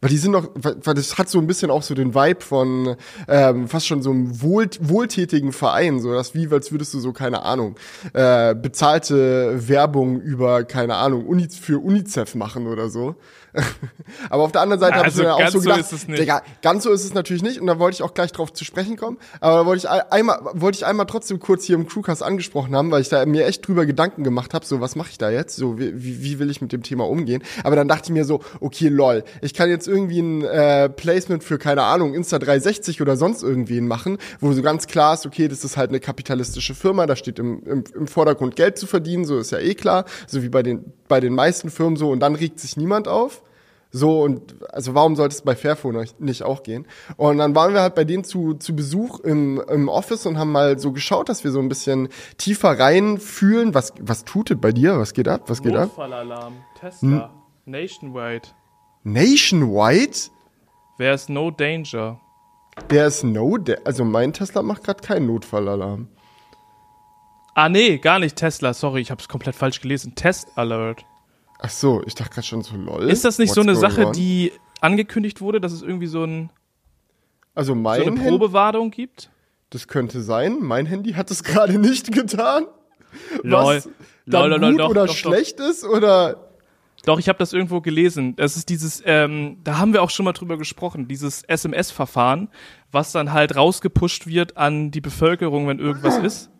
Weil 0.00 0.10
die 0.10 0.18
sind 0.18 0.32
doch, 0.32 0.50
weil 0.56 0.94
das 0.94 1.16
hat 1.16 1.28
so 1.28 1.38
ein 1.38 1.46
bisschen 1.46 1.70
auch 1.70 1.84
so 1.84 1.94
den 1.94 2.12
Vibe 2.12 2.40
von 2.40 2.96
ähm, 3.28 3.68
fast 3.68 3.86
schon 3.86 4.02
so 4.02 4.10
einem 4.10 4.42
wohl, 4.42 4.68
wohltätigen 4.80 5.52
Verein, 5.52 6.00
so 6.00 6.12
das 6.12 6.34
wie, 6.34 6.48
als 6.48 6.72
würdest 6.72 6.92
du 6.92 6.98
so, 6.98 7.12
keine 7.12 7.44
Ahnung, 7.44 7.76
äh, 8.12 8.52
bezahlte 8.56 9.68
Werbung 9.68 10.20
über, 10.20 10.64
keine 10.64 10.96
Ahnung, 10.96 11.24
Uni, 11.24 11.48
für 11.48 11.78
UNICEF 11.78 12.34
machen 12.34 12.66
oder 12.66 12.88
so. 12.88 13.14
Aber 14.30 14.44
auf 14.44 14.52
der 14.52 14.62
anderen 14.62 14.80
Seite 14.80 14.94
habe 14.96 15.08
ich 15.08 15.14
Also 15.14 15.22
mir 15.24 15.34
auch 15.34 15.38
ganz 15.38 15.52
so 15.52 15.58
so 15.58 15.64
gedacht, 15.64 15.80
ist 15.80 15.92
es 15.92 16.08
nicht. 16.08 16.20
Digga, 16.20 16.42
ganz 16.62 16.84
so 16.84 16.90
ist 16.90 17.04
es 17.04 17.14
natürlich 17.14 17.42
nicht 17.42 17.60
und 17.60 17.66
da 17.66 17.78
wollte 17.78 17.96
ich 17.96 18.02
auch 18.02 18.14
gleich 18.14 18.32
drauf 18.32 18.52
zu 18.52 18.64
sprechen 18.64 18.96
kommen. 18.96 19.18
Aber 19.40 19.56
da 19.58 19.66
wollte 19.66 19.78
ich 19.86 19.88
ein- 19.90 20.02
einmal, 20.10 20.40
wollte 20.54 20.76
ich 20.76 20.86
einmal 20.86 21.06
trotzdem 21.06 21.38
kurz 21.38 21.64
hier 21.64 21.76
im 21.76 21.86
Crewcast 21.86 22.22
angesprochen 22.22 22.74
haben, 22.74 22.90
weil 22.90 23.02
ich 23.02 23.08
da 23.08 23.24
mir 23.26 23.46
echt 23.46 23.66
drüber 23.66 23.84
Gedanken 23.86 24.24
gemacht 24.24 24.54
habe, 24.54 24.64
so 24.64 24.80
was 24.80 24.96
mache 24.96 25.10
ich 25.10 25.18
da 25.18 25.30
jetzt, 25.30 25.56
so 25.56 25.78
wie, 25.78 25.92
wie, 26.02 26.22
wie 26.22 26.38
will 26.38 26.50
ich 26.50 26.60
mit 26.60 26.72
dem 26.72 26.82
Thema 26.82 27.08
umgehen. 27.08 27.42
Aber 27.64 27.76
dann 27.76 27.88
dachte 27.88 28.04
ich 28.06 28.10
mir 28.10 28.24
so, 28.24 28.40
okay, 28.60 28.88
lol, 28.88 29.24
ich 29.42 29.54
kann 29.54 29.68
jetzt 29.68 29.86
irgendwie 29.88 30.20
ein 30.20 30.42
äh, 30.42 30.88
Placement 30.88 31.44
für 31.44 31.58
keine 31.58 31.82
Ahnung 31.82 32.14
Insta 32.14 32.38
360 32.38 33.00
oder 33.02 33.16
sonst 33.16 33.42
irgendwen 33.42 33.86
machen, 33.86 34.18
wo 34.40 34.52
so 34.52 34.62
ganz 34.62 34.86
klar 34.86 35.14
ist, 35.14 35.26
okay, 35.26 35.48
das 35.48 35.64
ist 35.64 35.76
halt 35.76 35.90
eine 35.90 36.00
kapitalistische 36.00 36.74
Firma, 36.74 37.06
da 37.06 37.16
steht 37.16 37.38
im, 37.38 37.62
im, 37.64 37.84
im 37.94 38.06
Vordergrund 38.06 38.56
Geld 38.56 38.78
zu 38.78 38.86
verdienen, 38.86 39.24
so 39.24 39.38
ist 39.38 39.52
ja 39.52 39.58
eh 39.58 39.74
klar, 39.74 40.04
so 40.26 40.42
wie 40.42 40.48
bei 40.48 40.62
den 40.62 40.84
bei 41.12 41.20
den 41.20 41.34
meisten 41.34 41.68
Firmen 41.68 41.96
so 41.96 42.10
und 42.10 42.20
dann 42.20 42.34
regt 42.34 42.58
sich 42.58 42.78
niemand 42.78 43.06
auf. 43.06 43.42
So, 43.90 44.22
und 44.22 44.54
also 44.72 44.94
warum 44.94 45.14
sollte 45.14 45.34
es 45.34 45.42
bei 45.42 45.54
Fairphone 45.54 46.06
nicht 46.18 46.42
auch 46.42 46.62
gehen? 46.62 46.86
Und 47.18 47.36
dann 47.36 47.54
waren 47.54 47.74
wir 47.74 47.82
halt 47.82 47.94
bei 47.94 48.04
denen 48.04 48.24
zu, 48.24 48.54
zu 48.54 48.74
Besuch 48.74 49.20
im, 49.20 49.62
im 49.68 49.90
Office 49.90 50.24
und 50.24 50.38
haben 50.38 50.50
mal 50.50 50.78
so 50.78 50.92
geschaut, 50.92 51.28
dass 51.28 51.44
wir 51.44 51.50
so 51.50 51.58
ein 51.58 51.68
bisschen 51.68 52.08
tiefer 52.38 52.78
reinfühlen. 52.78 53.74
Was, 53.74 53.92
was 54.00 54.24
tutet 54.24 54.62
bei 54.62 54.72
dir? 54.72 54.98
Was 54.98 55.12
geht 55.12 55.28
ab? 55.28 55.42
Was 55.48 55.60
geht 55.60 55.76
ab? 55.76 55.88
Notfallalarm, 55.88 56.54
Tesla, 56.80 57.30
nationwide. 57.66 58.48
Nationwide? 59.04 60.16
There's 60.96 61.28
no 61.28 61.50
danger. 61.50 62.18
Ist 62.88 63.24
no, 63.24 63.58
der, 63.58 63.82
also 63.84 64.06
mein 64.06 64.32
Tesla 64.32 64.62
macht 64.62 64.84
gerade 64.84 65.02
keinen 65.02 65.26
Notfallalarm. 65.26 66.08
Ah, 67.54 67.68
nee, 67.68 67.98
gar 67.98 68.18
nicht 68.18 68.36
Tesla. 68.36 68.72
Sorry, 68.74 69.00
ich 69.00 69.10
habe 69.10 69.20
es 69.20 69.28
komplett 69.28 69.54
falsch 69.54 69.80
gelesen. 69.80 70.14
Test 70.14 70.48
Alert. 70.56 71.04
Ach 71.58 71.70
so, 71.70 72.02
ich 72.06 72.14
dachte 72.14 72.34
gerade 72.34 72.46
schon 72.46 72.62
so 72.62 72.76
lol. 72.76 73.10
Ist 73.10 73.24
das 73.24 73.38
nicht 73.38 73.52
so 73.52 73.60
What's 73.60 73.68
eine 73.68 73.78
going 73.78 73.90
Sache, 73.90 74.06
on? 74.06 74.12
die 74.12 74.52
angekündigt 74.80 75.40
wurde, 75.40 75.60
dass 75.60 75.72
es 75.72 75.82
irgendwie 75.82 76.06
so, 76.06 76.24
ein, 76.24 76.50
also 77.54 77.74
so 77.74 77.88
eine 77.88 78.12
Probewartung 78.12 78.90
gibt? 78.90 79.30
das 79.72 79.88
könnte 79.88 80.22
sein. 80.22 80.58
Mein 80.60 80.86
Handy 80.86 81.12
hat 81.12 81.30
es 81.30 81.42
gerade 81.44 81.78
nicht 81.78 82.12
getan. 82.12 82.66
Was 83.42 83.88
dann 84.26 84.50
Lol, 84.50 84.50
lol, 84.50 84.60
lol, 84.60 84.70
gut 84.72 84.80
doch, 84.80 84.90
oder 84.90 85.06
doch, 85.06 85.12
doch. 85.12 85.16
schlecht 85.16 85.60
ist 85.60 85.84
oder 85.84 86.48
Doch, 87.04 87.18
ich 87.18 87.28
habe 87.28 87.38
das 87.38 87.52
irgendwo 87.52 87.80
gelesen. 87.80 88.36
Das 88.36 88.56
ist 88.56 88.68
dieses, 88.68 89.02
ähm, 89.04 89.58
da 89.64 89.78
haben 89.78 89.92
wir 89.92 90.02
auch 90.02 90.10
schon 90.10 90.24
mal 90.24 90.32
drüber 90.32 90.56
gesprochen, 90.56 91.08
dieses 91.08 91.42
SMS-Verfahren, 91.42 92.48
was 92.90 93.12
dann 93.12 93.32
halt 93.32 93.56
rausgepusht 93.56 94.26
wird 94.26 94.56
an 94.56 94.90
die 94.90 95.00
Bevölkerung, 95.00 95.66
wenn 95.66 95.78
irgendwas 95.78 96.16
ist. 96.24 96.50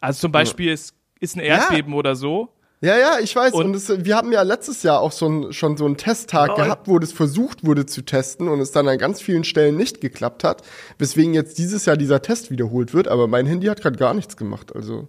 Also 0.00 0.20
zum 0.22 0.32
Beispiel, 0.32 0.72
es 0.72 0.94
ist 1.20 1.36
ein 1.36 1.40
Erdbeben 1.40 1.94
oder 1.94 2.16
so. 2.16 2.48
Ja, 2.82 2.96
ja, 2.96 3.18
ich 3.20 3.36
weiß. 3.36 3.52
Und, 3.52 3.66
Und- 3.66 3.74
es, 3.74 4.04
wir 4.06 4.16
haben 4.16 4.32
ja 4.32 4.40
letztes 4.40 4.82
Jahr 4.82 5.00
auch 5.00 5.12
so 5.12 5.28
ein, 5.28 5.52
schon 5.52 5.76
so 5.76 5.84
einen 5.84 5.98
Testtag 5.98 6.48
Lol. 6.48 6.56
gehabt, 6.56 6.88
wo 6.88 6.98
das 6.98 7.12
versucht 7.12 7.66
wurde 7.66 7.84
zu 7.84 8.00
testen 8.02 8.48
und 8.48 8.58
es 8.60 8.72
dann 8.72 8.88
an 8.88 8.96
ganz 8.96 9.20
vielen 9.20 9.44
Stellen 9.44 9.76
nicht 9.76 10.00
geklappt 10.00 10.44
hat, 10.44 10.62
weswegen 10.98 11.34
jetzt 11.34 11.58
dieses 11.58 11.84
Jahr 11.84 11.98
dieser 11.98 12.22
Test 12.22 12.50
wiederholt 12.50 12.94
wird. 12.94 13.06
Aber 13.08 13.26
mein 13.26 13.44
Handy 13.44 13.66
hat 13.66 13.82
gerade 13.82 13.98
gar 13.98 14.14
nichts 14.14 14.38
gemacht. 14.38 14.74
Also 14.74 15.08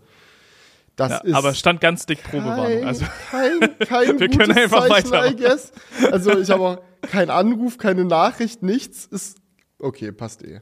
das 0.97 1.11
Ja, 1.11 1.17
ist 1.19 1.33
aber 1.33 1.53
stand 1.53 1.79
ganz 1.79 2.05
dick 2.05 2.21
Probewarnung. 2.23 2.65
kein, 2.65 2.85
Also 2.85 3.05
kein, 3.31 3.59
kein 3.87 4.07
Wir 4.19 4.27
gutes 4.27 4.37
können 4.37 4.57
einfach 4.57 4.87
Zeichen, 4.89 5.11
weitermachen. 5.11 5.37
I 5.37 5.41
guess. 5.41 5.71
Also 6.11 6.37
ich 6.37 6.49
habe 6.49 6.61
auch 6.63 6.77
keinen 7.09 7.29
Anruf, 7.29 7.77
keine 7.77 8.03
Nachricht, 8.03 8.63
nichts. 8.63 9.05
Ist 9.05 9.37
okay, 9.79 10.11
passt 10.11 10.43
eh. 10.43 10.59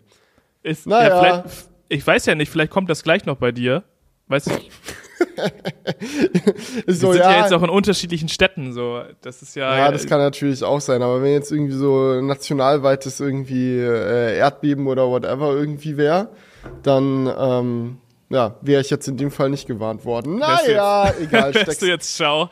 ist, 0.62 0.86
Naja. 0.86 1.26
ja, 1.26 1.44
ich 1.88 2.06
weiß 2.06 2.28
ja 2.28 2.36
nicht, 2.36 2.52
vielleicht 2.52 2.72
kommt 2.72 2.88
das 2.92 3.02
gleich 3.02 3.26
noch 3.26 3.38
bei 3.38 3.52
dir. 3.52 3.84
Weißt 4.30 4.48
du, 4.48 4.52
Ist 6.86 6.88
wir 6.88 6.94
so, 6.94 7.12
sind 7.12 7.22
ja. 7.22 7.32
ja, 7.32 7.42
jetzt 7.42 7.54
auch 7.54 7.64
in 7.64 7.70
unterschiedlichen 7.70 8.30
Städten, 8.30 8.74
so. 8.74 9.02
Das 9.22 9.42
ist 9.42 9.56
ja. 9.56 9.76
Ja, 9.76 9.92
das 9.92 10.06
kann 10.06 10.20
natürlich 10.20 10.64
auch 10.64 10.80
sein, 10.82 11.02
aber 11.02 11.22
wenn 11.22 11.34
jetzt 11.34 11.52
irgendwie 11.52 11.74
so 11.74 12.22
nationalweites 12.22 13.20
irgendwie 13.20 13.78
äh, 13.80 14.38
Erdbeben 14.38 14.88
oder 14.88 15.08
whatever 15.10 15.54
irgendwie 15.54 15.98
wäre, 15.98 16.30
dann 16.84 17.28
ähm, 17.38 17.98
ja, 18.30 18.58
wäre 18.62 18.82
ich 18.82 18.92
jetzt 18.92 19.08
in 19.08 19.18
dem 19.18 19.32
Fall 19.32 19.50
nicht 19.50 19.68
gewarnt 19.68 20.06
worden. 20.06 20.38
Naja, 20.38 21.12
egal, 21.22 21.52
steckst, 21.52 21.82
du 21.82 21.88
jetzt 21.88 22.16
schau. 22.16 22.50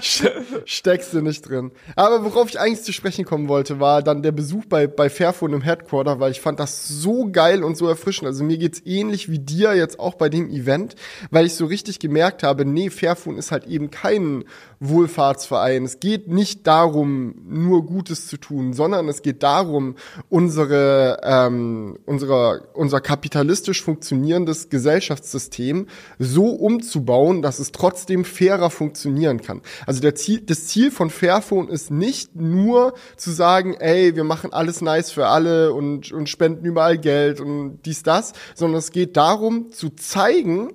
steckst 0.64 1.12
du 1.12 1.20
nicht 1.20 1.48
drin. 1.48 1.72
Aber 1.96 2.24
worauf 2.24 2.48
ich 2.48 2.60
eigentlich 2.60 2.82
zu 2.82 2.92
sprechen 2.92 3.24
kommen 3.24 3.48
wollte, 3.48 3.80
war 3.80 4.02
dann 4.02 4.22
der 4.22 4.30
Besuch 4.30 4.66
bei, 4.66 4.86
bei 4.86 5.10
Fairphone 5.10 5.54
im 5.54 5.62
Headquarter, 5.62 6.20
weil 6.20 6.30
ich 6.30 6.40
fand 6.40 6.60
das 6.60 6.86
so 6.86 7.28
geil 7.30 7.64
und 7.64 7.76
so 7.76 7.88
erfrischend. 7.88 8.28
Also 8.28 8.44
mir 8.44 8.56
geht's 8.56 8.82
ähnlich 8.84 9.28
wie 9.28 9.40
dir 9.40 9.74
jetzt 9.74 9.98
auch 9.98 10.14
bei 10.14 10.28
dem 10.28 10.48
Event, 10.48 10.94
weil 11.32 11.44
ich 11.44 11.56
so 11.56 11.66
richtig 11.66 11.98
gemerkt 11.98 12.44
habe, 12.44 12.64
nee, 12.64 12.88
Fairphone 12.88 13.36
ist 13.36 13.50
halt 13.50 13.66
eben 13.66 13.90
kein 13.90 14.44
Wohlfahrtsverein. 14.78 15.84
Es 15.84 15.98
geht 15.98 16.28
nicht 16.28 16.66
darum, 16.68 17.34
nur 17.48 17.84
Gutes 17.84 18.28
zu 18.28 18.36
tun, 18.36 18.72
sondern 18.72 19.08
es 19.08 19.22
geht 19.22 19.42
darum, 19.42 19.96
unsere, 20.28 21.18
ähm, 21.24 21.98
unsere, 22.06 22.68
unser 22.74 23.00
kapitalistisch 23.00 23.82
funktionierendes 23.82 24.70
Gesellschaftssystem 25.00 25.86
so 26.18 26.50
umzubauen, 26.50 27.40
dass 27.40 27.58
es 27.58 27.72
trotzdem 27.72 28.24
fairer 28.24 28.68
funktionieren 28.70 29.40
kann. 29.40 29.62
Also 29.86 30.00
der 30.00 30.14
Ziel, 30.14 30.42
das 30.42 30.66
Ziel 30.66 30.90
von 30.90 31.08
Fairphone 31.08 31.68
ist 31.68 31.90
nicht 31.90 32.36
nur 32.36 32.94
zu 33.16 33.30
sagen, 33.30 33.74
ey, 33.74 34.14
wir 34.14 34.24
machen 34.24 34.52
alles 34.52 34.82
nice 34.82 35.10
für 35.10 35.26
alle 35.26 35.72
und, 35.72 36.12
und 36.12 36.28
spenden 36.28 36.64
überall 36.64 36.98
Geld 36.98 37.40
und 37.40 37.80
dies, 37.84 38.02
das, 38.02 38.34
sondern 38.54 38.78
es 38.78 38.92
geht 38.92 39.16
darum 39.16 39.72
zu 39.72 39.90
zeigen, 39.90 40.74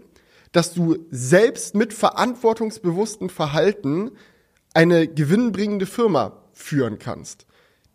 dass 0.51 0.73
du 0.73 0.97
selbst 1.11 1.75
mit 1.75 1.93
verantwortungsbewusstem 1.93 3.29
Verhalten 3.29 4.11
eine 4.73 5.07
gewinnbringende 5.07 5.85
Firma 5.85 6.41
führen 6.53 6.97
kannst. 6.97 7.44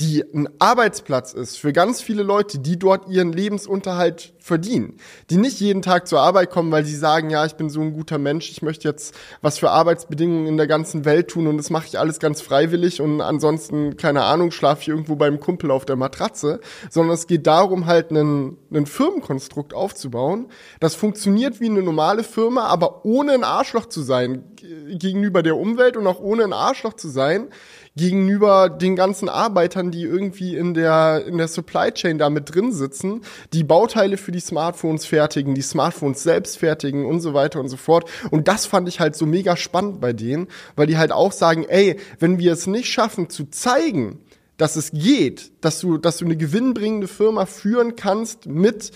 Die 0.01 0.25
ein 0.35 0.49
Arbeitsplatz 0.59 1.35
ist 1.35 1.59
für 1.59 1.75
ganz 1.75 2.01
viele 2.01 2.23
Leute, 2.23 2.59
die 2.59 2.79
dort 2.79 3.09
ihren 3.09 3.33
Lebensunterhalt 3.33 4.33
verdienen, 4.39 4.97
die 5.29 5.37
nicht 5.37 5.61
jeden 5.61 5.83
Tag 5.83 6.09
zur 6.09 6.21
Arbeit 6.21 6.51
kommen, 6.51 6.73
weil 6.73 6.87
sie 6.87 6.97
sagen, 6.97 7.29
ja, 7.29 7.45
ich 7.45 7.55
bin 7.55 7.69
so 7.69 7.83
ein 7.83 7.93
guter 7.93 8.17
Mensch, 8.17 8.51
ich 8.51 8.63
möchte 8.63 8.89
jetzt 8.89 9.15
was 9.43 9.59
für 9.59 9.71
Arbeitsbedingungen 9.71 10.47
in 10.47 10.57
der 10.57 10.67
ganzen 10.67 11.05
Welt 11.05 11.29
tun 11.29 11.47
und 11.47 11.59
das 11.59 11.69
mache 11.69 11.87
ich 11.87 11.99
alles 11.99 12.19
ganz 12.19 12.41
freiwillig 12.41 13.03
und 13.03 13.21
ansonsten, 13.21 13.99
keine 13.99 14.23
Ahnung, 14.23 14.53
schlafe 14.53 14.81
ich 14.83 14.89
irgendwo 14.89 15.17
beim 15.17 15.39
Kumpel 15.39 15.71
auf 15.71 15.85
der 15.85 15.97
Matratze, 15.97 16.61
sondern 16.89 17.15
es 17.15 17.27
geht 17.27 17.47
darum, 17.47 17.85
halt 17.85 18.11
einen, 18.11 18.57
einen 18.71 18.87
Firmenkonstrukt 18.87 19.75
aufzubauen, 19.75 20.49
das 20.81 20.95
funktioniert 20.95 21.61
wie 21.61 21.69
eine 21.69 21.83
normale 21.83 22.25
Firma, 22.25 22.65
aber 22.65 23.05
ohne 23.05 23.33
ein 23.33 23.45
Arschloch 23.45 23.87
zu 23.87 24.01
sein 24.01 24.45
gegenüber 24.89 25.43
der 25.43 25.57
Umwelt 25.57 25.99
und 25.99 26.07
auch 26.07 26.21
ohne 26.21 26.45
ein 26.45 26.53
Arschloch 26.55 26.95
zu 26.95 27.09
sein, 27.09 27.49
gegenüber 27.97 28.71
den 28.71 28.97
ganzen 28.97 29.29
Arbeitern, 29.29 29.91
die 29.91 30.03
irgendwie 30.03 30.57
in 30.57 30.75
der, 30.75 31.25
in 31.27 31.39
der 31.39 31.49
Supply 31.49 31.93
Chain 31.93 32.19
da 32.19 32.31
mit 32.31 32.55
drin 32.55 32.73
sitzen, 32.73 33.23
die 33.53 33.65
Bauteile 33.65 34.17
für 34.17 34.33
die 34.33 34.41
Smartphones 34.41 35.07
fertigen, 35.07 35.55
die 35.55 35.63
Smartphones 35.63 36.23
selbst 36.23 36.59
fertigen 36.59 37.05
und 37.07 37.21
so 37.21 37.35
weiter 37.35 37.61
und 37.61 37.69
so 37.69 37.77
fort. 37.77 38.09
Und 38.31 38.49
das 38.49 38.67
fand 38.67 38.89
ich 38.89 39.01
halt 39.01 39.17
so 39.17 39.27
mega 39.27 39.57
spannend 39.57 40.01
bei 40.01 40.13
denen, 40.13 40.49
weil 40.77 40.87
die 40.87 40.99
halt 40.99 41.13
auch 41.13 41.33
sagen, 41.33 41.65
ey, 41.69 41.99
wenn 42.19 42.39
wir 42.39 42.53
es 42.53 42.67
nicht 42.67 42.89
schaffen 42.89 43.29
zu 43.29 43.51
zeigen, 43.51 44.21
dass 44.57 44.77
es 44.77 44.91
geht, 44.93 45.53
dass 45.63 45.81
du, 45.81 45.97
dass 45.97 46.19
du 46.19 46.27
eine 46.27 46.37
gewinnbringende 46.37 47.09
Firma 47.09 47.47
führen 47.47 47.97
kannst 47.97 48.47
mit 48.47 48.93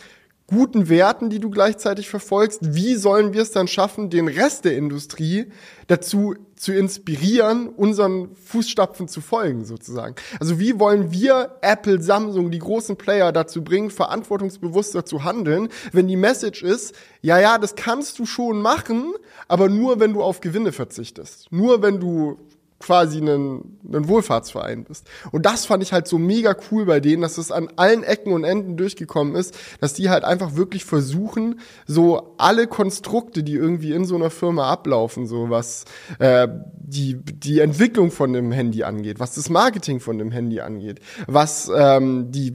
guten 0.46 0.88
Werten, 0.88 1.30
die 1.30 1.40
du 1.40 1.48
gleichzeitig 1.50 2.08
verfolgst, 2.08 2.74
wie 2.74 2.94
sollen 2.96 3.32
wir 3.32 3.42
es 3.42 3.50
dann 3.50 3.66
schaffen, 3.66 4.10
den 4.10 4.28
Rest 4.28 4.64
der 4.64 4.76
Industrie 4.76 5.46
dazu 5.86 6.34
zu 6.54 6.72
inspirieren, 6.72 7.68
unseren 7.68 8.34
Fußstapfen 8.36 9.08
zu 9.08 9.20
folgen, 9.20 9.64
sozusagen. 9.64 10.14
Also 10.40 10.60
wie 10.60 10.78
wollen 10.78 11.12
wir 11.12 11.56
Apple, 11.62 12.00
Samsung, 12.00 12.50
die 12.50 12.58
großen 12.58 12.96
Player 12.96 13.32
dazu 13.32 13.64
bringen, 13.64 13.90
verantwortungsbewusster 13.90 15.04
zu 15.04 15.24
handeln, 15.24 15.68
wenn 15.92 16.08
die 16.08 16.16
Message 16.16 16.62
ist, 16.62 16.94
ja, 17.22 17.38
ja, 17.38 17.58
das 17.58 17.74
kannst 17.74 18.18
du 18.18 18.26
schon 18.26 18.60
machen, 18.60 19.14
aber 19.48 19.68
nur, 19.68 19.98
wenn 19.98 20.12
du 20.12 20.22
auf 20.22 20.40
Gewinne 20.40 20.72
verzichtest. 20.72 21.50
Nur, 21.50 21.82
wenn 21.82 22.00
du 22.00 22.38
quasi 22.84 23.18
ein, 23.18 23.78
ein 23.90 24.08
Wohlfahrtsverein 24.08 24.84
bist. 24.84 25.08
Und 25.32 25.46
das 25.46 25.64
fand 25.64 25.82
ich 25.82 25.94
halt 25.94 26.06
so 26.06 26.18
mega 26.18 26.54
cool 26.70 26.84
bei 26.84 27.00
denen, 27.00 27.22
dass 27.22 27.38
es 27.38 27.50
an 27.50 27.70
allen 27.76 28.02
Ecken 28.02 28.34
und 28.34 28.44
Enden 28.44 28.76
durchgekommen 28.76 29.36
ist, 29.36 29.56
dass 29.80 29.94
die 29.94 30.10
halt 30.10 30.22
einfach 30.22 30.54
wirklich 30.56 30.84
versuchen, 30.84 31.60
so 31.86 32.34
alle 32.36 32.66
Konstrukte, 32.66 33.42
die 33.42 33.54
irgendwie 33.54 33.92
in 33.92 34.04
so 34.04 34.16
einer 34.16 34.28
Firma 34.28 34.70
ablaufen, 34.70 35.26
so 35.26 35.48
was 35.48 35.86
äh, 36.18 36.46
die, 36.74 37.14
die 37.14 37.60
Entwicklung 37.60 38.10
von 38.10 38.34
dem 38.34 38.52
Handy 38.52 38.84
angeht, 38.84 39.18
was 39.18 39.34
das 39.34 39.48
Marketing 39.48 39.98
von 39.98 40.18
dem 40.18 40.30
Handy 40.30 40.60
angeht, 40.60 41.00
was 41.26 41.70
ähm, 41.74 42.30
die, 42.32 42.52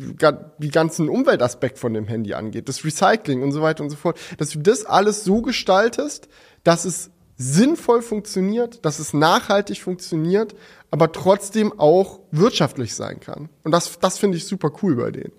die 0.60 0.70
ganzen 0.70 1.10
Umweltaspekt 1.10 1.80
von 1.80 1.96
dem 1.96 2.06
Handy 2.06 2.36
angeht, 2.36 2.70
das 2.70 2.86
Recycling 2.86 3.42
und 3.42 3.52
so 3.52 3.64
weiter 3.64 3.84
und 3.84 3.90
so 3.90 3.96
fort, 3.96 4.20
dass 4.38 4.52
du 4.52 4.60
das 4.60 4.86
alles 4.86 5.24
so 5.24 5.42
gestaltest, 5.42 6.30
dass 6.64 6.86
es 6.86 7.10
sinnvoll 7.40 8.02
funktioniert, 8.02 8.86
dass 8.86 9.00
es 9.00 9.14
nachhaltig 9.14 9.82
funktioniert, 9.82 10.56
aber 10.92 11.12
trotzdem 11.12 11.80
auch 11.80 12.20
wirtschaftlich 12.32 12.94
sein 12.94 13.22
kann. 13.22 13.50
Und 13.64 13.72
das, 13.72 13.98
das 14.00 14.20
finde 14.20 14.38
ich 14.38 14.46
super 14.46 14.72
cool 14.84 14.98
bei 14.98 15.10
denen. 15.10 15.32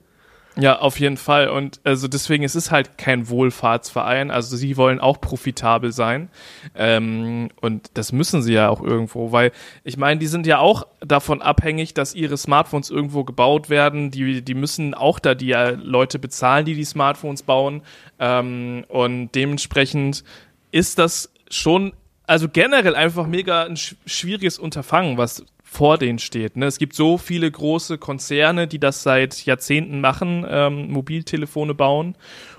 Ja, 0.56 0.80
auf 0.80 0.98
jeden 0.98 1.16
Fall. 1.16 1.48
Und 1.48 1.80
also 1.84 2.08
deswegen 2.08 2.42
es 2.42 2.56
ist 2.56 2.70
halt 2.70 2.98
kein 2.98 3.28
Wohlfahrtsverein. 3.28 4.30
Also 4.30 4.56
sie 4.56 4.76
wollen 4.76 4.98
auch 4.98 5.20
profitabel 5.20 5.92
sein. 5.92 6.28
Ähm, 6.74 7.50
und 7.60 7.90
das 7.94 8.12
müssen 8.12 8.42
sie 8.42 8.54
ja 8.54 8.68
auch 8.68 8.82
irgendwo, 8.82 9.30
weil 9.30 9.52
ich 9.84 9.96
meine, 9.96 10.18
die 10.18 10.26
sind 10.26 10.46
ja 10.46 10.58
auch 10.58 10.86
davon 11.00 11.40
abhängig, 11.40 11.94
dass 11.94 12.14
ihre 12.14 12.36
Smartphones 12.36 12.90
irgendwo 12.90 13.24
gebaut 13.24 13.70
werden. 13.70 14.10
Die, 14.10 14.42
die 14.42 14.54
müssen 14.54 14.94
auch 14.94 15.18
da 15.18 15.34
die 15.34 15.52
äh, 15.52 15.72
Leute 15.72 16.18
bezahlen, 16.18 16.64
die 16.64 16.74
die 16.74 16.84
Smartphones 16.84 17.42
bauen. 17.42 17.82
Ähm, 18.18 18.84
und 18.88 19.30
dementsprechend 19.34 20.24
ist 20.72 20.98
das 20.98 21.29
schon, 21.50 21.92
also 22.26 22.48
generell 22.48 22.94
einfach 22.94 23.26
mega 23.26 23.64
ein 23.64 23.76
schwieriges 23.76 24.58
Unterfangen, 24.58 25.18
was 25.18 25.44
vor 25.62 25.98
denen 25.98 26.18
steht. 26.18 26.56
Ne? 26.56 26.66
Es 26.66 26.78
gibt 26.78 26.94
so 26.94 27.18
viele 27.18 27.50
große 27.50 27.98
Konzerne, 27.98 28.66
die 28.66 28.78
das 28.78 29.02
seit 29.02 29.44
Jahrzehnten 29.44 30.00
machen, 30.00 30.44
ähm, 30.48 30.90
Mobiltelefone 30.90 31.74
bauen 31.74 32.16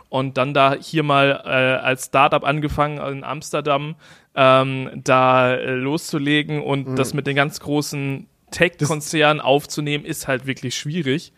und 0.09 0.37
dann 0.37 0.53
da 0.53 0.75
hier 0.75 1.03
mal 1.03 1.41
äh, 1.45 1.49
als 1.83 2.05
Startup 2.05 2.43
angefangen 2.43 2.99
in 2.99 3.23
Amsterdam 3.23 3.95
ähm, 4.35 4.89
da 5.03 5.53
äh, 5.53 5.71
loszulegen 5.71 6.61
und 6.61 6.87
mhm. 6.87 6.95
das 6.95 7.13
mit 7.13 7.27
den 7.27 7.35
ganz 7.35 7.59
großen 7.59 8.27
Tech-Konzernen 8.51 9.41
aufzunehmen, 9.41 10.05
ist 10.05 10.27
halt 10.27 10.45
wirklich 10.45 10.75
schwierig. 10.75 11.33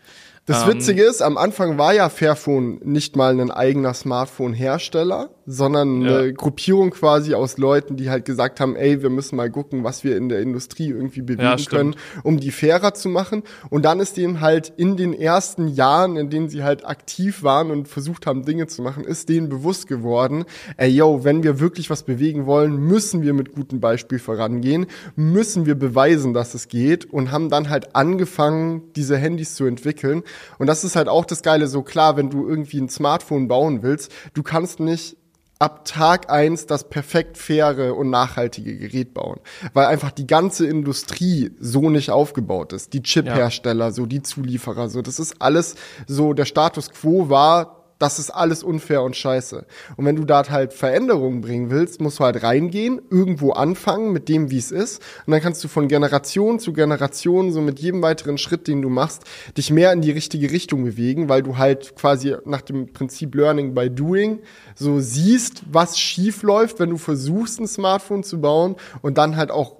Das 0.46 0.62
ähm, 0.62 0.74
Witzige 0.74 1.04
ist, 1.04 1.22
am 1.22 1.38
Anfang 1.38 1.78
war 1.78 1.94
ja 1.94 2.08
Fairphone 2.08 2.80
nicht 2.84 3.16
mal 3.16 3.40
ein 3.40 3.50
eigener 3.50 3.94
Smartphone-Hersteller, 3.94 5.30
sondern 5.46 6.02
ja. 6.02 6.18
eine 6.18 6.32
Gruppierung 6.32 6.90
quasi 6.90 7.34
aus 7.34 7.58
Leuten, 7.58 7.96
die 7.96 8.10
halt 8.10 8.24
gesagt 8.24 8.60
haben, 8.60 8.76
ey, 8.76 9.02
wir 9.02 9.10
müssen 9.10 9.36
mal 9.36 9.50
gucken, 9.50 9.84
was 9.84 10.04
wir 10.04 10.16
in 10.16 10.28
der 10.28 10.40
Industrie 10.40 10.88
irgendwie 10.88 11.22
bewegen 11.22 11.42
ja, 11.42 11.56
können, 11.68 11.96
um 12.22 12.40
die 12.40 12.50
fairer 12.50 12.94
zu 12.94 13.08
machen. 13.08 13.42
Und 13.70 13.84
dann 13.84 14.00
ist 14.00 14.16
denen 14.16 14.40
halt 14.40 14.72
in 14.76 14.96
den 14.96 15.12
ersten 15.12 15.68
Jahren, 15.68 16.16
in 16.16 16.30
denen 16.30 16.48
sie 16.48 16.62
halt 16.62 16.86
aktiv 16.86 17.42
waren 17.42 17.70
und 17.70 17.88
versucht 17.88 18.26
haben, 18.26 18.44
Dinge 18.44 18.66
zu 18.66 18.82
machen, 18.82 19.04
ist 19.04 19.28
denen 19.28 19.48
bewusst 19.48 19.86
geworden, 19.86 20.44
ey, 20.76 20.90
yo, 20.90 21.24
wenn 21.24 21.42
wir 21.42 21.60
wirklich 21.60 21.90
was 21.90 22.02
bewegen 22.02 22.46
wollen, 22.46 22.76
müssen 22.76 23.22
wir 23.22 23.34
mit 23.34 23.52
gutem 23.52 23.80
Beispiel 23.80 24.18
vorangehen, 24.18 24.86
müssen 25.16 25.66
wir 25.66 25.74
beweisen, 25.74 26.34
dass 26.34 26.54
es 26.54 26.68
geht 26.68 27.04
und 27.04 27.30
haben 27.30 27.50
dann 27.50 27.68
halt 27.68 27.94
angefangen, 27.94 28.82
diese 28.96 29.16
Handys 29.16 29.54
zu 29.54 29.66
entwickeln. 29.66 30.22
Und 30.58 30.66
das 30.66 30.84
ist 30.84 30.96
halt 30.96 31.08
auch 31.08 31.24
das 31.24 31.42
Geile, 31.42 31.66
so 31.66 31.82
klar, 31.82 32.16
wenn 32.16 32.30
du 32.30 32.48
irgendwie 32.48 32.80
ein 32.80 32.88
Smartphone 32.88 33.48
bauen 33.48 33.82
willst, 33.82 34.12
du 34.34 34.42
kannst 34.42 34.80
nicht 34.80 35.16
ab 35.64 35.84
Tag 35.84 36.30
eins 36.30 36.66
das 36.66 36.88
perfekt 36.88 37.38
faire 37.38 37.96
und 37.96 38.10
nachhaltige 38.10 38.76
Gerät 38.76 39.14
bauen. 39.14 39.40
Weil 39.72 39.86
einfach 39.86 40.10
die 40.10 40.26
ganze 40.26 40.66
Industrie 40.66 41.52
so 41.58 41.90
nicht 41.90 42.10
aufgebaut 42.10 42.72
ist. 42.72 42.92
Die 42.92 43.02
Chip-Hersteller, 43.02 43.86
ja. 43.86 43.90
so 43.90 44.06
die 44.06 44.22
Zulieferer, 44.22 44.88
so 44.88 45.02
das 45.02 45.18
ist 45.18 45.40
alles 45.40 45.74
so, 46.06 46.34
der 46.34 46.44
Status 46.44 46.90
quo 46.90 47.30
war 47.30 47.83
das 47.98 48.18
ist 48.18 48.30
alles 48.30 48.62
unfair 48.62 49.02
und 49.02 49.16
scheiße. 49.16 49.64
Und 49.96 50.04
wenn 50.04 50.16
du 50.16 50.24
da 50.24 50.48
halt 50.48 50.72
Veränderungen 50.72 51.40
bringen 51.40 51.70
willst, 51.70 52.00
musst 52.00 52.18
du 52.18 52.24
halt 52.24 52.42
reingehen, 52.42 53.00
irgendwo 53.10 53.52
anfangen 53.52 54.12
mit 54.12 54.28
dem, 54.28 54.50
wie 54.50 54.58
es 54.58 54.72
ist. 54.72 55.00
Und 55.26 55.32
dann 55.32 55.40
kannst 55.40 55.62
du 55.62 55.68
von 55.68 55.88
Generation 55.88 56.58
zu 56.58 56.72
Generation, 56.72 57.52
so 57.52 57.60
mit 57.60 57.78
jedem 57.78 58.02
weiteren 58.02 58.38
Schritt, 58.38 58.66
den 58.68 58.82
du 58.82 58.88
machst, 58.88 59.22
dich 59.56 59.70
mehr 59.70 59.92
in 59.92 60.00
die 60.00 60.10
richtige 60.10 60.50
Richtung 60.50 60.84
bewegen, 60.84 61.28
weil 61.28 61.42
du 61.42 61.56
halt 61.56 61.96
quasi 61.96 62.36
nach 62.44 62.62
dem 62.62 62.92
Prinzip 62.92 63.34
Learning 63.34 63.74
by 63.74 63.88
Doing 63.90 64.40
so 64.74 65.00
siehst, 65.00 65.62
was 65.70 65.98
schief 65.98 66.42
läuft, 66.42 66.80
wenn 66.80 66.90
du 66.90 66.96
versuchst, 66.96 67.60
ein 67.60 67.68
Smartphone 67.68 68.24
zu 68.24 68.40
bauen 68.40 68.76
und 69.02 69.18
dann 69.18 69.36
halt 69.36 69.50
auch 69.50 69.76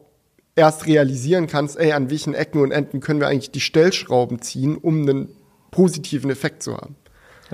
erst 0.56 0.86
realisieren 0.86 1.46
kannst, 1.46 1.76
ey, 1.78 1.92
an 1.92 2.10
welchen 2.10 2.34
Ecken 2.34 2.60
und 2.60 2.70
Enden 2.70 3.00
können 3.00 3.20
wir 3.20 3.28
eigentlich 3.28 3.50
die 3.50 3.60
Stellschrauben 3.60 4.40
ziehen, 4.40 4.76
um 4.76 5.02
einen 5.02 5.28
positiven 5.70 6.30
Effekt 6.30 6.62
zu 6.62 6.76
haben. 6.76 6.94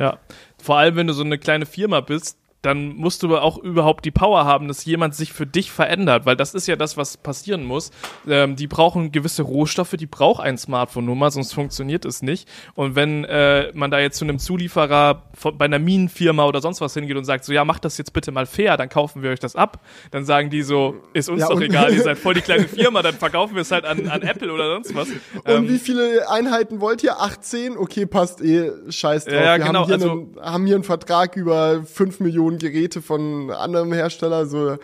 Ja, 0.01 0.19
vor 0.61 0.79
allem, 0.79 0.97
wenn 0.97 1.07
du 1.07 1.13
so 1.13 1.23
eine 1.23 1.39
kleine 1.39 1.67
Firma 1.67 2.01
bist, 2.01 2.39
dann 2.63 2.97
musst 2.97 3.23
du 3.23 3.29
aber 3.29 3.43
auch 3.43 3.59
überhaupt 3.59 4.05
die 4.05 4.11
Power 4.11 4.45
haben, 4.45 4.69
dass 4.69 4.85
jemand 4.85 5.15
sich 5.15 5.33
für 5.33 5.47
dich 5.47 5.71
verändert, 5.71 6.27
weil 6.27 6.37
das 6.37 6.55
ist 6.55 6.67
ja 6.67 6.77
das, 6.77 6.97
was 6.97 7.17
passieren 7.17 7.65
muss. 7.65 7.91
Ähm, 8.29 8.57
die 8.57 8.67
brauchen 8.67 9.13
gewisse 9.13 9.43
Rohstoffe, 9.43 9.95
die 9.99 10.07
braucht 10.07 10.43
ein 10.43 10.59
Smartphone 10.59 11.07
nur 11.07 11.17
mal, 11.17 11.31
sonst 11.31 11.55
funktioniert 11.55 12.05
es 12.05 12.23
nicht. 12.23 12.49
Und 12.75 12.97
wenn 12.97 13.25
äh, 13.25 13.71
man 13.75 13.91
da 13.91 13.99
jetzt 13.99 14.19
zu 14.19 14.25
einem 14.25 14.39
Zulieferer 14.39 15.23
von, 15.35 15.57
bei 15.57 15.65
einer 15.65 15.79
Minenfirma 15.79 16.45
oder 16.45 16.61
sonst 16.61 16.81
was 16.81 16.93
hingeht 16.95 17.17
und 17.17 17.25
sagt, 17.25 17.45
so 17.45 17.53
ja, 17.53 17.65
macht 17.65 17.85
das 17.85 17.97
jetzt 17.97 18.13
bitte 18.13 18.31
mal 18.31 18.47
fair, 18.47 18.77
dann 18.77 18.89
kaufen 18.89 19.23
wir 19.23 19.31
euch 19.31 19.41
das 19.41 19.57
ab, 19.57 19.81
dann 20.11 20.25
sagen 20.25 20.51
die 20.51 20.63
so, 20.63 20.97
ist 21.15 21.31
uns 21.31 21.41
ja, 21.41 21.49
doch 21.49 21.61
egal, 21.61 21.95
ihr 21.95 22.03
seid 22.05 22.19
voll 22.19 22.35
die 22.35 22.43
kleine 22.43 22.69
Firma, 22.69 23.01
dann 23.03 23.15
verkaufen 23.15 23.55
wir 23.55 23.63
es 23.63 23.71
halt 23.71 23.87
an, 23.87 24.09
an 24.09 24.23
Apple 24.23 24.53
oder 24.53 24.75
sonst 24.75 24.95
was. 24.95 25.09
Und 25.09 25.19
ähm, 25.47 25.69
wie 25.69 25.79
viele 25.79 26.29
Einheiten 26.31 26.81
wollt 26.81 27.03
ihr? 27.03 27.21
18? 27.21 27.79
Okay, 27.79 28.05
passt 28.05 28.43
eh, 28.43 28.71
scheiß 28.89 29.25
drauf. 29.25 29.35
Ja, 29.35 29.57
wir 29.57 29.65
genau, 29.65 29.81
haben, 29.81 29.87
hier 29.87 29.95
also, 29.95 30.11
einen, 30.11 30.37
haben 30.41 30.67
hier 30.67 30.75
einen 30.75 30.85
Vertrag 30.85 31.37
über 31.37 31.85
5 31.85 32.21
Millionen 32.21 32.50
Geräte 32.59 33.03
von 33.03 33.51
anderem 33.51 33.93
Hersteller, 33.93 34.47
so 34.47 34.71
ja. 34.71 34.79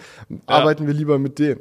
arbeiten 0.46 0.87
wir 0.87 0.94
lieber 0.94 1.18
mit 1.18 1.38
dem. 1.38 1.58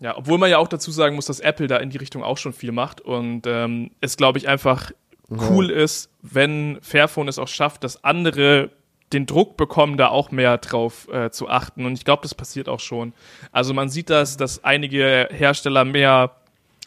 Ja, 0.00 0.16
obwohl 0.16 0.38
man 0.38 0.50
ja 0.50 0.58
auch 0.58 0.68
dazu 0.68 0.90
sagen 0.90 1.14
muss, 1.14 1.26
dass 1.26 1.40
Apple 1.40 1.68
da 1.68 1.76
in 1.76 1.90
die 1.90 1.98
Richtung 1.98 2.24
auch 2.24 2.38
schon 2.38 2.52
viel 2.52 2.72
macht 2.72 3.00
und 3.00 3.42
ähm, 3.46 3.90
es, 4.00 4.16
glaube 4.16 4.38
ich, 4.38 4.48
einfach 4.48 4.90
cool 5.30 5.70
ja. 5.70 5.76
ist, 5.76 6.10
wenn 6.22 6.78
Fairphone 6.82 7.28
es 7.28 7.38
auch 7.38 7.48
schafft, 7.48 7.84
dass 7.84 8.02
andere 8.02 8.70
den 9.12 9.26
Druck 9.26 9.56
bekommen, 9.56 9.96
da 9.96 10.08
auch 10.08 10.30
mehr 10.30 10.58
drauf 10.58 11.08
äh, 11.12 11.30
zu 11.30 11.48
achten. 11.48 11.84
Und 11.84 11.94
ich 11.94 12.04
glaube, 12.04 12.22
das 12.22 12.34
passiert 12.34 12.68
auch 12.68 12.80
schon. 12.80 13.12
Also 13.52 13.74
man 13.74 13.88
sieht 13.88 14.10
das, 14.10 14.36
dass 14.36 14.64
einige 14.64 15.28
Hersteller 15.30 15.84
mehr 15.84 16.32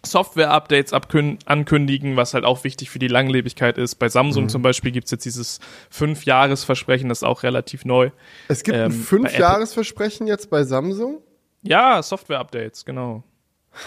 Software-Updates 0.06 0.94
ankündigen, 0.94 2.16
was 2.16 2.34
halt 2.34 2.46
auch 2.46 2.64
wichtig 2.64 2.90
für 2.90 3.00
die 3.00 3.08
Langlebigkeit 3.08 3.78
ist. 3.78 3.96
Bei 3.96 4.10
Samsung 4.10 4.46
mhm. 4.46 4.50
zum 4.50 4.62
Beispiel 4.62 4.92
gibt's 4.92 5.12
jetzt 5.12 5.26
dieses 5.26 5.60
Fünf-Jahres-Versprechen, 5.90 7.10
das 7.10 7.20
ist 7.20 7.24
auch 7.24 7.44
relativ 7.44 7.86
neu. 7.86 8.12
Es 8.48 8.64
gibt 8.64 8.78
ähm, 8.78 8.86
ein 8.86 8.92
Fünf-Jahres-Versprechen 8.92 10.28
jetzt 10.28 10.50
bei 10.50 10.64
Samsung? 10.64 11.22
Ja, 11.62 12.02
Software-Updates, 12.02 12.86
genau. 12.86 13.24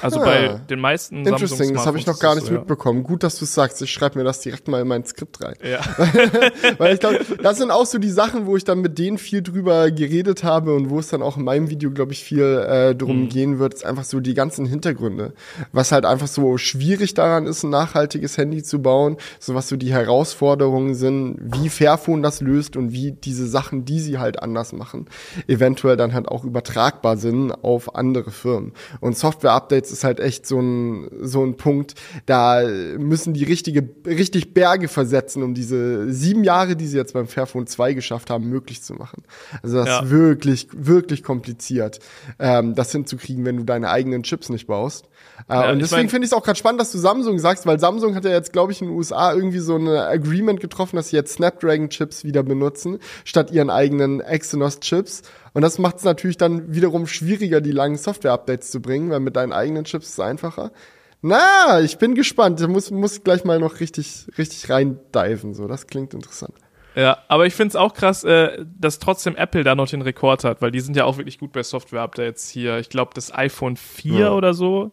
Also 0.02 0.20
Ah. 0.20 0.24
bei 0.24 0.60
den 0.68 0.80
meisten 0.80 1.24
Interesting, 1.26 1.74
das 1.74 1.86
habe 1.86 1.98
ich 1.98 2.06
noch 2.06 2.18
gar 2.18 2.34
nicht 2.34 2.44
es 2.44 2.50
mitbekommen. 2.50 3.02
Gut, 3.02 3.22
dass 3.22 3.38
du 3.38 3.44
es 3.44 3.54
sagst. 3.54 3.80
Ich 3.82 3.90
schreibe 3.92 4.18
mir 4.18 4.24
das 4.24 4.40
direkt 4.40 4.68
mal 4.68 4.80
in 4.82 4.88
mein 4.88 5.04
Skript 5.04 5.42
rein. 5.42 5.54
so, 5.62 5.68
ja. 5.68 5.80
Weil 6.78 6.94
ich 6.94 7.00
glaube, 7.00 7.20
das 7.42 7.58
sind 7.58 7.70
auch 7.70 7.86
so 7.86 7.98
die 7.98 8.10
Sachen, 8.10 8.46
wo 8.46 8.56
ich 8.56 8.64
dann 8.64 8.80
mit 8.80 8.98
denen 8.98 9.18
viel 9.18 9.42
drüber 9.42 9.90
geredet 9.90 10.44
habe 10.44 10.74
und 10.74 10.90
wo 10.90 10.98
es 10.98 11.08
dann 11.08 11.22
auch 11.22 11.36
in 11.36 11.44
meinem 11.44 11.70
Video, 11.70 11.90
glaube 11.90 12.12
ich, 12.12 12.22
viel 12.24 12.42
äh, 12.68 12.94
drum 12.94 13.22
Mhm. 13.24 13.28
gehen 13.28 13.58
wird, 13.58 13.74
ist 13.74 13.84
einfach 13.86 14.04
so 14.04 14.20
die 14.20 14.34
ganzen 14.34 14.66
Hintergründe. 14.66 15.32
Was 15.72 15.92
halt 15.92 16.04
einfach 16.04 16.26
so 16.28 16.58
schwierig 16.58 17.14
daran 17.14 17.46
ist, 17.46 17.62
ein 17.62 17.70
nachhaltiges 17.70 18.36
Handy 18.38 18.62
zu 18.62 18.80
bauen, 18.82 19.16
so 19.40 19.54
was 19.54 19.68
so 19.68 19.76
die 19.76 19.92
Herausforderungen 19.92 20.94
sind, 20.94 21.36
wie 21.40 21.68
Fairphone 21.68 22.22
das 22.22 22.40
löst 22.40 22.76
und 22.76 22.92
wie 22.92 23.12
diese 23.12 23.46
Sachen, 23.46 23.84
die 23.84 24.00
sie 24.00 24.18
halt 24.18 24.42
anders 24.42 24.72
machen, 24.72 25.06
eventuell 25.46 25.96
dann 25.96 26.12
halt 26.14 26.28
auch 26.28 26.44
übertragbar 26.44 27.16
sind 27.16 27.52
auf 27.64 27.94
andere 27.94 28.30
Firmen. 28.30 28.72
Und 29.00 29.16
Software-Updates 29.16 29.77
ist 29.92 30.02
halt 30.04 30.18
echt 30.20 30.46
so 30.46 30.60
ein, 30.60 31.08
so 31.20 31.44
ein 31.44 31.56
Punkt, 31.56 31.94
da 32.26 32.62
müssen 32.98 33.34
die 33.34 33.44
richtige, 33.44 33.88
richtig 34.06 34.54
Berge 34.54 34.88
versetzen, 34.88 35.42
um 35.42 35.54
diese 35.54 36.12
sieben 36.12 36.44
Jahre, 36.44 36.76
die 36.76 36.86
sie 36.86 36.96
jetzt 36.96 37.12
beim 37.14 37.28
Fairphone 37.28 37.66
2 37.66 37.94
geschafft 37.94 38.30
haben, 38.30 38.48
möglich 38.48 38.82
zu 38.82 38.94
machen. 38.94 39.22
Also 39.62 39.76
das 39.78 39.86
Ja. 39.88 40.00
ist 40.02 40.10
wirklich, 40.10 40.68
wirklich 40.74 41.22
kompliziert, 41.22 42.00
ähm, 42.38 42.74
das 42.74 42.92
hinzukriegen, 42.92 43.44
wenn 43.44 43.56
du 43.56 43.64
deine 43.64 43.90
eigenen 43.90 44.22
Chips 44.22 44.48
nicht 44.48 44.66
baust. 44.66 45.06
Äh, 45.48 45.52
Ja, 45.54 45.70
und 45.70 45.76
ich 45.76 45.82
deswegen 45.84 46.02
mein- 46.02 46.08
finde 46.08 46.24
ich 46.26 46.32
es 46.32 46.36
auch 46.36 46.42
gerade 46.42 46.58
spannend, 46.58 46.80
dass 46.80 46.90
du 46.92 46.98
Samsung 46.98 47.38
sagst, 47.38 47.64
weil 47.66 47.78
Samsung 47.78 48.14
hat 48.14 48.24
ja 48.24 48.30
jetzt, 48.30 48.52
glaube 48.52 48.72
ich, 48.72 48.80
in 48.82 48.88
den 48.88 48.96
USA 48.96 49.32
irgendwie 49.32 49.58
so 49.60 49.76
ein 49.76 49.86
Agreement 49.86 50.60
getroffen, 50.60 50.96
dass 50.96 51.10
sie 51.10 51.16
jetzt 51.16 51.34
Snapdragon-Chips 51.34 52.24
wieder 52.24 52.42
benutzen, 52.42 52.98
statt 53.24 53.50
ihren 53.50 53.70
eigenen 53.70 54.20
Exynos-Chips. 54.20 55.22
Und 55.54 55.62
das 55.62 55.78
macht 55.78 55.96
es 55.98 56.04
natürlich 56.04 56.36
dann 56.38 56.74
wiederum 56.74 57.06
schwieriger, 57.06 57.60
die 57.60 57.72
langen 57.72 57.96
Software-Updates 57.96 58.70
zu 58.70 58.80
bringen, 58.82 59.10
weil 59.10 59.20
mit 59.20 59.36
deinen 59.36 59.52
eigenen 59.52 59.84
Chips 59.84 60.06
ist 60.08 60.12
es 60.14 60.20
einfacher. 60.20 60.72
Na, 61.20 61.80
ich 61.80 61.98
bin 61.98 62.14
gespannt. 62.14 62.60
Da 62.60 62.68
muss, 62.68 62.90
muss 62.90 63.24
gleich 63.24 63.44
mal 63.44 63.58
noch 63.58 63.80
richtig, 63.80 64.26
richtig 64.38 64.70
reindiven. 64.70 65.54
So, 65.54 65.66
das 65.66 65.86
klingt 65.86 66.14
interessant. 66.14 66.54
Ja, 66.94 67.18
aber 67.28 67.46
ich 67.46 67.54
finde 67.54 67.70
es 67.70 67.76
auch 67.76 67.92
krass, 67.94 68.24
äh, 68.24 68.64
dass 68.78 68.98
trotzdem 68.98 69.36
Apple 69.36 69.62
da 69.64 69.74
noch 69.74 69.88
den 69.88 70.02
Rekord 70.02 70.44
hat, 70.44 70.62
weil 70.62 70.70
die 70.70 70.80
sind 70.80 70.96
ja 70.96 71.04
auch 71.04 71.16
wirklich 71.16 71.38
gut 71.38 71.52
bei 71.52 71.62
Software-Updates 71.62 72.48
hier. 72.48 72.78
Ich 72.78 72.88
glaube, 72.88 73.12
das 73.14 73.32
iPhone 73.34 73.76
4 73.76 74.18
Ja. 74.18 74.32
oder 74.32 74.54
so 74.54 74.92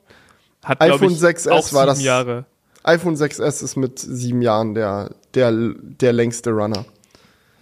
hat, 0.66 0.82
iPhone 0.82 1.12
ich, 1.12 1.20
6S 1.20 1.50
auch 1.50 1.72
war 1.74 1.86
das- 1.86 2.02
Jahre. 2.04 2.46
iPhone 2.84 3.16
6S 3.16 3.64
ist 3.64 3.76
mit 3.78 4.00
sieben 4.00 4.42
Jahren 4.42 4.74
der, 4.76 5.12
der, 5.34 5.52
der 5.54 6.14
längste 6.14 6.52
Runner. 6.52 6.86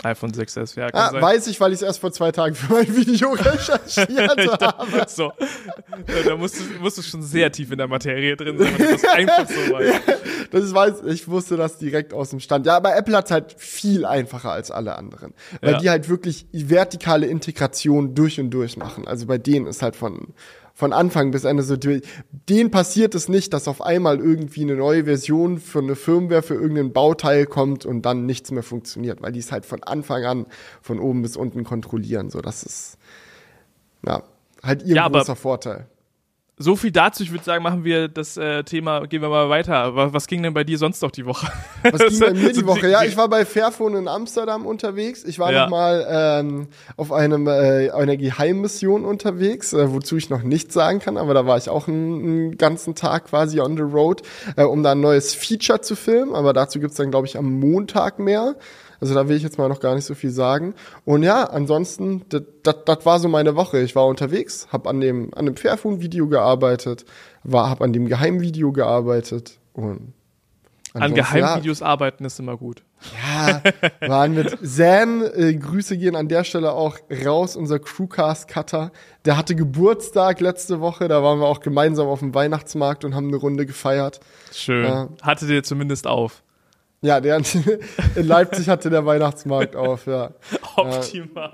iPhone 0.05 0.31
6S, 0.33 0.75
ja, 0.77 0.89
Ah, 0.91 1.13
weiß 1.21 1.47
ich, 1.47 1.61
weil 1.61 1.71
ich 1.71 1.77
es 1.77 1.81
erst 1.81 1.99
vor 2.01 2.11
zwei 2.11 2.33
Tagen 2.33 2.55
für 2.55 2.73
mein 2.73 2.93
Video 2.93 3.31
recherchiert 3.33 4.61
habe. 4.61 5.05
so. 5.07 5.31
Da 6.27 6.35
musst 6.35 6.59
du, 6.59 6.63
musst 6.81 6.97
du 6.97 7.01
schon 7.01 7.21
sehr 7.21 7.49
tief 7.53 7.71
in 7.71 7.77
der 7.77 7.87
Materie 7.87 8.35
drin 8.35 8.57
sein, 8.57 8.73
das 8.77 9.03
einfach 9.05 9.47
so 9.47 9.55
weißt. 9.73 10.01
Das 10.51 10.73
weiß, 10.73 10.93
ich 11.07 11.27
wusste 11.29 11.55
das 11.55 11.77
direkt 11.77 12.13
aus 12.13 12.31
dem 12.31 12.41
Stand. 12.41 12.65
Ja, 12.65 12.75
aber 12.75 12.97
Apple 12.97 13.15
hat 13.15 13.31
halt 13.31 13.55
viel 13.57 14.03
einfacher 14.05 14.51
als 14.51 14.71
alle 14.71 14.97
anderen. 14.97 15.33
Weil 15.61 15.73
Ja. 15.73 15.77
die 15.79 15.89
halt 15.89 16.09
wirklich 16.09 16.47
vertikale 16.51 17.27
Integration 17.27 18.13
durch 18.13 18.41
und 18.41 18.49
durch 18.51 18.75
machen. 18.75 19.07
Also 19.07 19.25
bei 19.25 19.37
denen 19.37 19.67
ist 19.67 19.81
halt 19.81 19.95
von, 19.95 20.33
von 20.83 20.91
Anfang 20.91 21.31
bis 21.31 21.45
Ende 21.45 21.63
so, 21.63 21.77
denen 21.77 22.69
passiert 22.69 23.15
es 23.15 23.29
nicht, 23.29 23.53
dass 23.53 23.69
auf 23.69 23.81
einmal 23.81 24.19
irgendwie 24.19 24.63
eine 24.63 24.75
neue 24.75 25.05
Version 25.05 25.57
für 25.59 25.79
eine 25.79 25.95
Firmware 25.95 26.41
für 26.41 26.55
irgendein 26.55 26.91
Bauteil 26.91 27.45
kommt 27.45 27.85
und 27.85 28.01
dann 28.01 28.25
nichts 28.25 28.51
mehr 28.51 28.63
funktioniert, 28.63 29.21
weil 29.21 29.31
die 29.31 29.39
es 29.39 29.53
halt 29.53 29.65
von 29.65 29.81
Anfang 29.81 30.25
an 30.25 30.45
von 30.81 30.99
oben 30.99 31.21
bis 31.21 31.37
unten 31.37 31.63
kontrollieren. 31.63 32.29
So, 32.29 32.41
das 32.41 32.63
ist, 32.63 32.97
ja, 34.05 34.23
halt 34.61 34.83
ihr 34.83 34.95
Ja, 34.95 35.07
großer 35.07 35.37
Vorteil. 35.37 35.87
So 36.59 36.75
viel 36.75 36.91
dazu. 36.91 37.23
Ich 37.23 37.31
würde 37.31 37.43
sagen, 37.43 37.63
machen 37.63 37.83
wir 37.83 38.07
das 38.07 38.37
äh, 38.37 38.63
Thema, 38.63 39.07
gehen 39.07 39.23
wir 39.23 39.29
mal 39.29 39.49
weiter. 39.49 39.95
Was, 39.95 40.13
was 40.13 40.27
ging 40.27 40.43
denn 40.43 40.53
bei 40.53 40.63
dir 40.63 40.77
sonst 40.77 41.01
noch 41.01 41.09
die 41.09 41.25
Woche? 41.25 41.47
Was 41.81 41.99
ging 42.09 42.19
bei 42.19 42.33
mir 42.33 42.53
die 42.53 42.65
Woche? 42.67 42.89
Ja, 42.89 43.03
ich 43.03 43.17
war 43.17 43.27
bei 43.27 43.43
Fairphone 43.43 43.95
in 43.95 44.07
Amsterdam 44.07 44.67
unterwegs. 44.67 45.23
Ich 45.23 45.39
war 45.39 45.51
Ja. 45.51 45.63
noch 45.63 45.71
mal 45.71 46.05
ähm, 46.07 46.67
auf 46.95 47.11
einem, 47.11 47.47
äh, 47.47 47.89
einer 47.89 48.17
Geheimmission 48.17 49.03
unterwegs, 49.03 49.73
äh, 49.73 49.91
wozu 49.91 50.15
ich 50.15 50.29
noch 50.29 50.43
nichts 50.43 50.75
sagen 50.75 50.99
kann, 50.99 51.17
aber 51.17 51.33
da 51.33 51.47
war 51.47 51.57
ich 51.57 51.69
auch 51.69 51.87
einen, 51.87 52.21
einen 52.23 52.57
ganzen 52.57 52.93
Tag 52.93 53.25
quasi 53.25 53.59
on 53.59 53.75
the 53.75 53.81
road, 53.83 54.21
äh, 54.55 54.63
um 54.63 54.83
da 54.83 54.91
ein 54.91 55.01
neues 55.01 55.33
Feature 55.33 55.81
zu 55.81 55.95
filmen. 55.95 56.35
Aber 56.35 56.53
dazu 56.53 56.79
gibt's 56.79 56.97
dann, 56.97 57.09
glaube 57.09 57.25
ich, 57.25 57.35
am 57.35 57.59
Montag 57.59 58.19
mehr. 58.19 58.55
Also 59.03 59.15
da 59.15 59.27
will 59.27 59.35
ich 59.35 59.43
jetzt 59.43 59.57
mal 59.57 59.67
noch 59.67 59.81
gar 59.81 59.95
nicht 59.95 60.05
so 60.05 60.15
viel 60.15 60.29
sagen. 60.29 60.75
Und 61.03 61.23
ja, 61.23 61.43
ansonsten, 61.43 62.23
das 62.29 63.05
war 63.05 63.19
so 63.19 63.27
meine 63.27 63.57
Woche. 63.57 63.81
Ich 63.81 63.97
war 63.97 64.07
unterwegs, 64.07 64.69
habe 64.71 64.89
an 64.89 65.01
dem, 65.01 65.33
an 65.33 65.45
dem 65.45 65.57
Fairphone-Video 65.57 66.29
gearbeitet, 66.29 67.03
war, 67.43 67.69
habe 67.69 67.83
an 67.83 67.91
dem 67.91 68.07
Geheimvideo 68.07 68.71
gearbeitet 68.71 69.59
und 69.73 70.13
An 70.93 71.01
ansonsten, 71.01 71.17
ja, 71.17 71.23
Geheimvideos 71.25 71.81
arbeiten 71.81 72.23
ist 72.23 72.39
immer 72.39 72.55
gut. 72.55 72.83
ja, 73.21 73.61
waren 74.07 74.35
mit 74.35 74.57
Zan. 74.65 75.21
Äh, 75.35 75.53
Grüße 75.55 75.97
gehen 75.97 76.15
an 76.15 76.29
der 76.29 76.45
Stelle 76.45 76.71
auch 76.71 76.97
raus, 77.25 77.57
unser 77.57 77.79
Crewcast-Cutter. 77.79 78.93
Der 79.25 79.35
hatte 79.35 79.53
Geburtstag 79.53 80.39
letzte 80.39 80.79
Woche. 80.79 81.09
Da 81.09 81.21
waren 81.21 81.39
wir 81.39 81.47
auch 81.47 81.59
gemeinsam 81.59 82.07
auf 82.07 82.19
dem 82.19 82.33
Weihnachtsmarkt 82.33 83.03
und 83.03 83.15
haben 83.15 83.27
eine 83.27 83.35
Runde 83.35 83.65
gefeiert. 83.65 84.21
Schön. 84.53 84.85
Ja. 84.85 85.09
Hatte 85.21 85.45
dir 85.45 85.61
zumindest 85.61 86.07
auf. 86.07 86.42
Ja, 87.03 87.19
der 87.19 87.41
in 88.15 88.27
Leipzig 88.27 88.69
hatte 88.69 88.89
der 88.89 89.05
Weihnachtsmarkt 89.05 89.75
auf, 89.75 90.07
ja. 90.07 90.31
Optimal. 90.77 91.51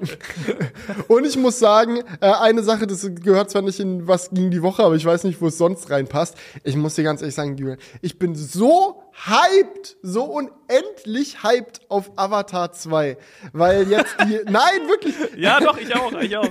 Und 1.08 1.26
ich 1.26 1.38
muss 1.38 1.58
sagen, 1.58 2.04
äh, 2.22 2.32
eine 2.32 2.62
Sache, 2.62 2.86
das 2.86 3.10
gehört 3.16 3.50
zwar 3.50 3.64
nicht 3.64 3.80
in 3.80 4.08
was 4.08 4.30
ging 4.30 4.52
die 4.52 4.62
Woche, 4.62 4.84
aber 4.84 4.96
ich 4.96 5.04
weiß 5.04 5.24
nicht, 5.24 5.42
wo 5.42 5.48
es 5.48 5.58
sonst 5.58 5.90
reinpasst. 5.90 6.38
Ich 6.64 6.76
muss 6.76 6.94
dir 6.94 7.04
ganz 7.04 7.22
ehrlich 7.22 7.34
sagen, 7.34 7.58
Julian, 7.58 7.80
ich 8.02 8.20
bin 8.20 8.36
so 8.36 9.02
hyped, 9.28 9.98
so 10.02 10.24
unendlich 10.24 11.44
hyped 11.44 11.82
auf 11.90 12.12
Avatar 12.16 12.72
2. 12.72 13.18
Weil 13.52 13.90
jetzt 13.90 14.16
die, 14.26 14.40
nein, 14.50 14.88
wirklich, 14.88 15.16
Ja, 15.36 15.60
doch, 15.60 15.78
ich 15.78 15.94
auch, 15.96 16.14
ich 16.22 16.38
auch. 16.38 16.48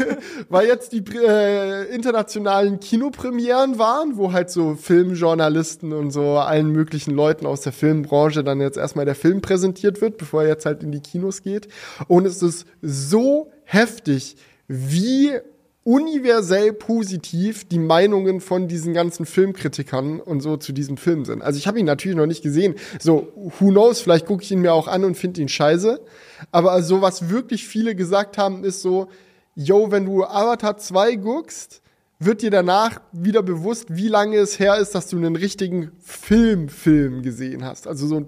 weil 0.48 0.68
jetzt 0.68 0.92
die 0.92 1.02
äh, 1.16 1.92
internationalen 1.92 2.78
Kinopremieren 2.80 3.78
waren, 3.78 4.16
wo 4.16 4.32
halt 4.32 4.50
so 4.50 4.74
Filmjournalisten 4.74 5.92
und 5.92 6.10
so 6.12 6.38
allen 6.38 6.70
möglichen 6.70 7.12
Leuten 7.12 7.46
aus 7.46 7.62
der 7.62 7.72
Filmbranche 7.72 8.44
dann 8.44 8.60
jetzt 8.60 8.78
erstmal 8.78 9.04
der 9.04 9.14
Film 9.16 9.40
präsentiert 9.40 10.00
wird, 10.00 10.18
bevor 10.18 10.42
er 10.42 10.48
jetzt 10.48 10.66
halt 10.66 10.82
in 10.82 10.92
die 10.92 11.00
Kinos 11.00 11.42
geht. 11.42 11.68
Und 12.06 12.26
es 12.26 12.42
ist 12.42 12.66
so 12.80 13.50
heftig, 13.64 14.36
wie 14.68 15.32
universell 15.84 16.72
positiv 16.72 17.68
die 17.68 17.78
Meinungen 17.78 18.40
von 18.40 18.68
diesen 18.68 18.92
ganzen 18.94 19.26
Filmkritikern 19.26 20.20
und 20.20 20.40
so 20.40 20.56
zu 20.56 20.72
diesem 20.72 20.96
Film 20.96 21.24
sind. 21.24 21.42
Also 21.42 21.58
ich 21.58 21.66
habe 21.66 21.80
ihn 21.80 21.86
natürlich 21.86 22.16
noch 22.16 22.26
nicht 22.26 22.42
gesehen. 22.42 22.76
So, 23.00 23.32
who 23.34 23.70
knows, 23.70 24.00
vielleicht 24.00 24.26
gucke 24.26 24.44
ich 24.44 24.52
ihn 24.52 24.60
mir 24.60 24.74
auch 24.74 24.86
an 24.86 25.04
und 25.04 25.16
finde 25.16 25.40
ihn 25.40 25.48
scheiße. 25.48 26.00
Aber 26.52 26.82
so, 26.82 27.02
was 27.02 27.30
wirklich 27.30 27.66
viele 27.66 27.96
gesagt 27.96 28.38
haben, 28.38 28.62
ist 28.62 28.82
so, 28.82 29.08
yo, 29.54 29.90
wenn 29.90 30.06
du 30.06 30.24
Avatar 30.24 30.76
2 30.76 31.16
guckst, 31.16 31.82
wird 32.24 32.42
dir 32.42 32.50
danach 32.50 33.00
wieder 33.10 33.42
bewusst, 33.42 33.86
wie 33.90 34.08
lange 34.08 34.36
es 34.36 34.60
her 34.60 34.76
ist, 34.76 34.94
dass 34.94 35.08
du 35.08 35.16
einen 35.16 35.34
richtigen 35.34 35.90
Film-Film 35.98 37.22
gesehen 37.22 37.64
hast. 37.64 37.88
Also 37.88 38.06
so 38.06 38.16
ein, 38.18 38.26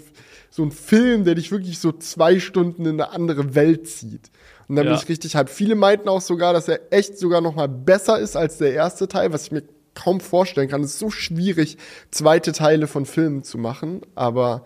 so 0.50 0.64
ein 0.64 0.72
Film, 0.72 1.24
der 1.24 1.36
dich 1.36 1.52
wirklich 1.52 1.78
so 1.78 1.92
zwei 1.92 2.40
Stunden 2.40 2.86
in 2.86 3.00
eine 3.00 3.10
andere 3.10 3.54
Welt 3.54 3.88
zieht. 3.88 4.30
Und 4.68 4.76
dann 4.76 4.86
Ja. 4.86 4.92
bin 4.92 5.00
ich 5.02 5.08
richtig 5.08 5.36
hyped. 5.36 5.50
Viele 5.50 5.74
meinten 5.74 6.08
auch 6.08 6.20
sogar, 6.20 6.52
dass 6.52 6.68
er 6.68 6.80
echt 6.90 7.18
sogar 7.18 7.40
noch 7.40 7.54
mal 7.54 7.68
besser 7.68 8.18
ist 8.18 8.36
als 8.36 8.58
der 8.58 8.72
erste 8.72 9.08
Teil, 9.08 9.32
was 9.32 9.44
ich 9.44 9.52
mir 9.52 9.62
kaum 9.94 10.20
vorstellen 10.20 10.68
kann. 10.68 10.82
Es 10.82 10.90
ist 10.94 10.98
so 10.98 11.10
schwierig, 11.10 11.78
zweite 12.10 12.52
Teile 12.52 12.86
von 12.86 13.06
Filmen 13.06 13.42
zu 13.44 13.58
machen. 13.58 14.00
Aber 14.14 14.64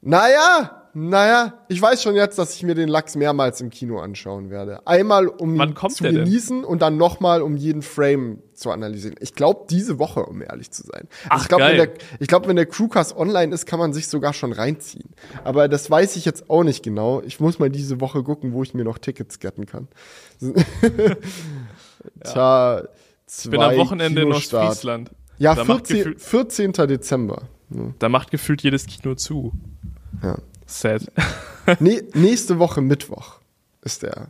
naja, 0.00 0.77
naja, 1.00 1.54
ich 1.68 1.80
weiß 1.80 2.02
schon 2.02 2.14
jetzt, 2.16 2.38
dass 2.38 2.54
ich 2.54 2.62
mir 2.62 2.74
den 2.74 2.88
Lachs 2.88 3.14
mehrmals 3.14 3.60
im 3.60 3.70
Kino 3.70 4.00
anschauen 4.00 4.50
werde. 4.50 4.86
Einmal, 4.86 5.28
um 5.28 5.56
Wann 5.58 5.70
ihn 5.70 5.90
zu 5.90 6.02
der 6.02 6.12
denn? 6.12 6.24
genießen 6.24 6.64
und 6.64 6.82
dann 6.82 6.96
nochmal, 6.96 7.42
um 7.42 7.56
jeden 7.56 7.82
Frame 7.82 8.38
zu 8.54 8.70
analysieren. 8.70 9.14
Ich 9.20 9.34
glaube, 9.34 9.66
diese 9.70 9.98
Woche, 9.98 10.24
um 10.26 10.42
ehrlich 10.42 10.70
zu 10.70 10.82
sein. 10.82 11.06
Also 11.28 11.28
Ach, 11.28 11.42
ich 11.42 11.48
glaube, 11.48 11.64
wenn 11.64 11.76
der, 11.76 11.88
ich 12.18 12.26
glaub, 12.28 12.48
wenn 12.48 12.56
der 12.56 12.66
Crewcast 12.66 13.16
online 13.16 13.54
ist, 13.54 13.66
kann 13.66 13.78
man 13.78 13.92
sich 13.92 14.08
sogar 14.08 14.32
schon 14.32 14.52
reinziehen. 14.52 15.10
Aber 15.44 15.68
das 15.68 15.90
weiß 15.90 16.16
ich 16.16 16.24
jetzt 16.24 16.50
auch 16.50 16.64
nicht 16.64 16.82
genau. 16.82 17.22
Ich 17.22 17.38
muss 17.38 17.58
mal 17.58 17.70
diese 17.70 18.00
Woche 18.00 18.22
gucken, 18.22 18.52
wo 18.52 18.62
ich 18.62 18.74
mir 18.74 18.84
noch 18.84 18.98
Tickets 18.98 19.38
getten 19.38 19.66
kann. 19.66 19.88
Tja, 22.24 22.82
Ich 23.26 23.50
bin 23.50 23.60
am 23.60 23.70
zwei 23.70 23.76
Wochenende 23.78 24.22
in. 24.22 24.32
Ostfriesland. 24.32 25.10
Ja, 25.38 25.54
Da 25.54 25.64
macht 25.64 25.86
14, 25.88 25.96
gefühlt- 26.14 26.20
14. 26.20 26.72
Dezember. 26.88 27.42
Ja. 27.70 27.82
Da 27.98 28.08
macht 28.08 28.30
gefühlt 28.30 28.62
jedes 28.62 28.86
Kino 28.86 29.14
zu. 29.14 29.52
Ja. 30.22 30.38
Sad. 30.68 31.10
Nee, 31.80 32.02
nächste 32.14 32.58
Woche 32.58 32.80
Mittwoch 32.80 33.40
ist 33.82 34.02
der. 34.02 34.28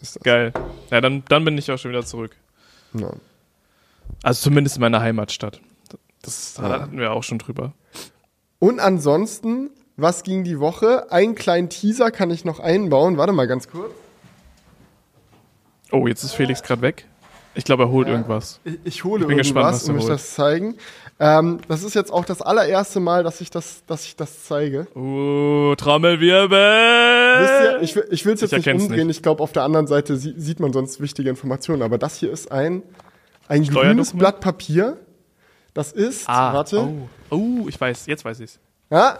Ist. 0.00 0.18
Geil. 0.24 0.52
Ja, 0.90 1.00
dann, 1.00 1.22
dann 1.28 1.44
bin 1.44 1.56
ich 1.56 1.70
auch 1.70 1.76
schon 1.78 1.92
wieder 1.92 2.04
zurück. 2.04 2.34
Ja. 2.94 3.12
Also 4.24 4.42
zumindest 4.42 4.76
in 4.76 4.80
meiner 4.80 5.00
Heimatstadt. 5.00 5.60
Das 6.22 6.56
Ja. 6.56 6.80
hatten 6.80 6.98
wir 6.98 7.12
auch 7.12 7.22
schon 7.22 7.38
drüber. 7.38 7.72
Und 8.58 8.80
ansonsten, 8.80 9.70
was 9.96 10.24
ging 10.24 10.42
die 10.42 10.58
Woche? 10.58 11.12
Einen 11.12 11.36
kleinen 11.36 11.68
Teaser 11.68 12.10
kann 12.10 12.30
ich 12.32 12.44
noch 12.44 12.58
einbauen. 12.58 13.16
Warte 13.16 13.32
mal 13.32 13.46
ganz 13.46 13.68
kurz. 13.68 13.92
Oh, 15.92 16.08
jetzt 16.08 16.24
ist 16.24 16.32
Felix 16.34 16.64
gerade 16.64 16.82
weg. 16.82 17.06
Ich 17.54 17.64
glaube, 17.64 17.84
er 17.84 17.90
holt 17.90 18.08
irgendwas. 18.08 18.58
Ich, 18.64 18.78
ich 18.84 19.04
hole 19.04 19.24
gespannt, 19.26 19.46
irgendwas 19.66 19.86
er 19.88 19.94
mich 19.94 20.02
holt. 20.02 20.12
das 20.14 20.34
zeigen. 20.34 20.74
Ähm, 21.20 21.58
das 21.66 21.82
ist 21.82 21.94
jetzt 21.94 22.12
auch 22.12 22.24
das 22.24 22.42
allererste 22.42 23.00
Mal, 23.00 23.24
dass 23.24 23.40
ich 23.40 23.50
das, 23.50 23.82
dass 23.86 24.04
ich 24.04 24.14
das 24.14 24.44
zeige. 24.44 24.86
Uh, 24.94 25.70
Wisst 25.72 25.80
Trommelwirbel! 25.80 26.58
ihr, 26.60 27.82
ich, 27.82 27.96
will- 27.96 28.06
ich 28.10 28.24
will 28.24 28.34
es 28.34 28.40
jetzt 28.40 28.52
Ich 28.52 28.64
nicht 28.66 28.82
umdrehen. 28.82 29.08
nicht. 29.08 29.16
Ich 29.16 29.22
glaube, 29.22 29.42
auf 29.42 29.52
der 29.52 29.64
anderen 29.64 29.86
Seite 29.88 30.16
sie, 30.16 30.34
sieht 30.36 30.60
man 30.60 30.72
sonst 30.72 31.00
wichtige 31.00 31.28
Informationen. 31.30 31.82
Aber 31.82 31.98
das 31.98 32.18
hier 32.18 32.30
ist 32.30 32.52
ein, 32.52 32.82
ein 33.48 33.64
grünes? 33.64 34.12
Blatt 34.16 34.40
Papier. 34.40 34.96
Das 35.74 35.92
ist, 35.92 36.28
ah, 36.28 36.54
warte, 36.54 36.80
Oh. 36.80 37.08
oh, 37.36 37.68
ich 37.68 37.80
weiß, 37.80 38.06
jetzt 38.06 38.24
weiß 38.24 38.40
ich's. 38.40 38.58
ja, 38.90 39.18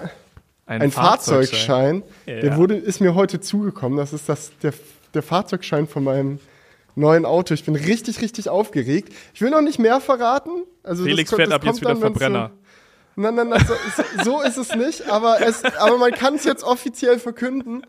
Ein, 0.67 0.83
ein 0.83 0.91
Fahrzeugschein. 0.91 2.03
Ja. 2.27 2.41
Der 2.41 2.57
wurde, 2.57 2.75
ist 2.77 3.01
mir 3.01 3.15
heute 3.15 3.41
zugekommen. 3.41 3.99
Das 3.99 4.13
ist 4.13 4.29
das, 4.29 4.53
der, 4.63 4.73
der 5.15 5.23
Fahrzeugschein 5.23 5.87
von 5.87 6.05
meinem 6.05 6.39
neuen 6.99 7.25
Auto. 7.25 7.55
Ich 7.55 7.65
bin 7.65 7.77
richtig, 7.77 8.21
richtig 8.21 8.49
aufgeregt. 8.49 9.13
Ich 9.35 9.41
will 9.41 9.51
noch 9.51 9.63
nicht 9.63 9.79
mehr 9.79 10.01
verraten. 10.01 10.65
Also 10.83 11.05
Felix 11.05 11.31
das, 11.31 11.37
fährt 11.37 11.49
das 11.49 11.57
ab 11.57 11.65
jetzt 11.65 11.81
wieder 11.81 11.91
dann, 11.91 12.01
Verbrenner. 12.01 12.51
So, 13.17 13.23
nein, 13.23 13.35
nein, 13.35 13.49
nein, 13.49 13.67
so, 13.67 13.75
so, 13.97 14.25
so 14.25 14.43
ist 14.43 14.57
es 14.57 14.75
nicht. 14.75 15.09
Aber, 15.11 15.41
es, 15.41 15.65
aber 15.65 15.99
man 15.99 16.13
kann 16.13 16.35
es 16.35 16.45
jetzt 16.45 16.65
offiziell 16.65 17.19
verkünden. 17.19 17.83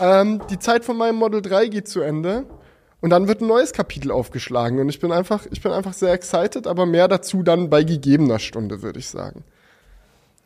Ähm, 0.00 0.40
die 0.50 0.58
Zeit 0.58 0.84
von 0.84 0.96
meinem 0.96 1.16
Model 1.16 1.42
3 1.42 1.68
geht 1.68 1.88
zu 1.88 2.00
Ende. 2.00 2.46
Und 3.00 3.10
dann 3.10 3.26
wird 3.26 3.40
ein 3.40 3.48
neues 3.48 3.72
Kapitel 3.72 4.12
aufgeschlagen. 4.12 4.78
Und 4.78 4.88
ich 4.88 5.00
bin 5.00 5.10
einfach, 5.10 5.46
ich 5.50 5.60
bin 5.60 5.72
einfach 5.72 5.92
sehr 5.92 6.12
excited, 6.12 6.68
aber 6.68 6.86
mehr 6.86 7.08
dazu 7.08 7.42
dann 7.42 7.68
bei 7.68 7.82
gegebener 7.82 8.38
Stunde, 8.38 8.80
würde 8.82 9.00
ich 9.00 9.08
sagen. 9.08 9.42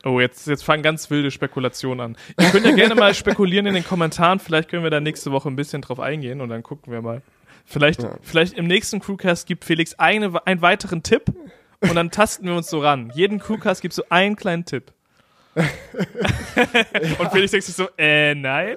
Oh, 0.04 0.20
jetzt, 0.20 0.46
jetzt 0.46 0.64
fangen 0.64 0.82
ganz 0.82 1.10
wilde 1.10 1.30
Spekulationen 1.30 2.00
an. 2.00 2.16
Ihr 2.40 2.48
könnt 2.50 2.64
ja 2.64 2.72
gerne 2.72 2.94
mal 2.94 3.12
spekulieren 3.14 3.66
in 3.66 3.74
den 3.74 3.84
Kommentaren. 3.84 4.38
Vielleicht 4.38 4.70
können 4.70 4.84
wir 4.84 4.90
da 4.90 5.00
nächste 5.00 5.32
Woche 5.32 5.48
ein 5.48 5.56
bisschen 5.56 5.82
drauf 5.82 6.00
eingehen 6.00 6.40
und 6.40 6.48
dann 6.48 6.62
gucken 6.62 6.92
wir 6.92 7.02
mal. 7.02 7.22
Vielleicht, 7.66 8.02
Ja. 8.02 8.16
vielleicht 8.22 8.54
im 8.54 8.66
nächsten 8.66 9.00
Crewcast 9.00 9.46
gibt 9.46 9.64
Felix 9.64 9.94
eine, 9.94 10.46
einen 10.46 10.62
weiteren 10.62 11.02
Tipp 11.02 11.24
und 11.80 11.94
dann 11.94 12.10
tasten 12.10 12.46
wir 12.46 12.54
uns 12.54 12.70
so 12.70 12.80
ran. 12.80 13.10
Jeden 13.14 13.38
Crewcast 13.40 13.82
gibt 13.82 13.92
so 13.92 14.04
einen 14.08 14.36
kleinen 14.36 14.64
Tipp. 14.64 14.92
und 15.56 17.30
Felix 17.32 17.50
denkt 17.50 17.66
sich 17.66 17.74
so, 17.74 17.88
äh, 17.96 18.34
nein. 18.34 18.76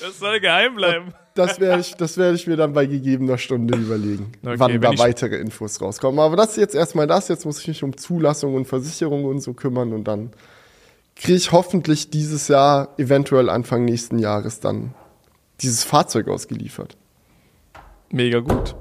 das 0.00 0.18
soll 0.18 0.40
geheim 0.40 0.74
bleiben. 0.74 1.14
Das 1.34 1.60
werde 1.60 1.80
ich, 1.80 1.94
das 1.94 2.16
werde 2.16 2.36
ich 2.36 2.46
mir 2.46 2.56
dann 2.56 2.72
bei 2.72 2.86
gegebener 2.86 3.38
Stunde 3.38 3.76
überlegen, 3.78 4.32
Okay, 4.44 4.54
wann 4.58 4.80
da 4.80 4.98
weitere 4.98 5.36
Infos 5.36 5.80
rauskommen. 5.80 6.20
Aber 6.20 6.36
das 6.36 6.50
ist 6.50 6.56
jetzt 6.56 6.74
erstmal 6.74 7.06
das. 7.06 7.28
Jetzt 7.28 7.44
muss 7.44 7.60
ich 7.60 7.68
mich 7.68 7.82
um 7.82 7.96
Zulassung 7.96 8.54
und 8.54 8.66
Versicherung 8.66 9.24
und 9.24 9.40
so 9.40 9.54
kümmern 9.54 9.92
und 9.92 10.04
dann 10.04 10.32
kriege 11.16 11.36
ich 11.36 11.52
hoffentlich 11.52 12.10
dieses 12.10 12.48
Jahr, 12.48 12.88
eventuell 12.98 13.48
Anfang 13.48 13.84
nächsten 13.84 14.18
Jahres 14.18 14.58
dann 14.60 14.94
dieses 15.60 15.84
Fahrzeug 15.84 16.26
ausgeliefert. 16.28 16.96
Mega 18.14 18.38
gut. 18.38 18.76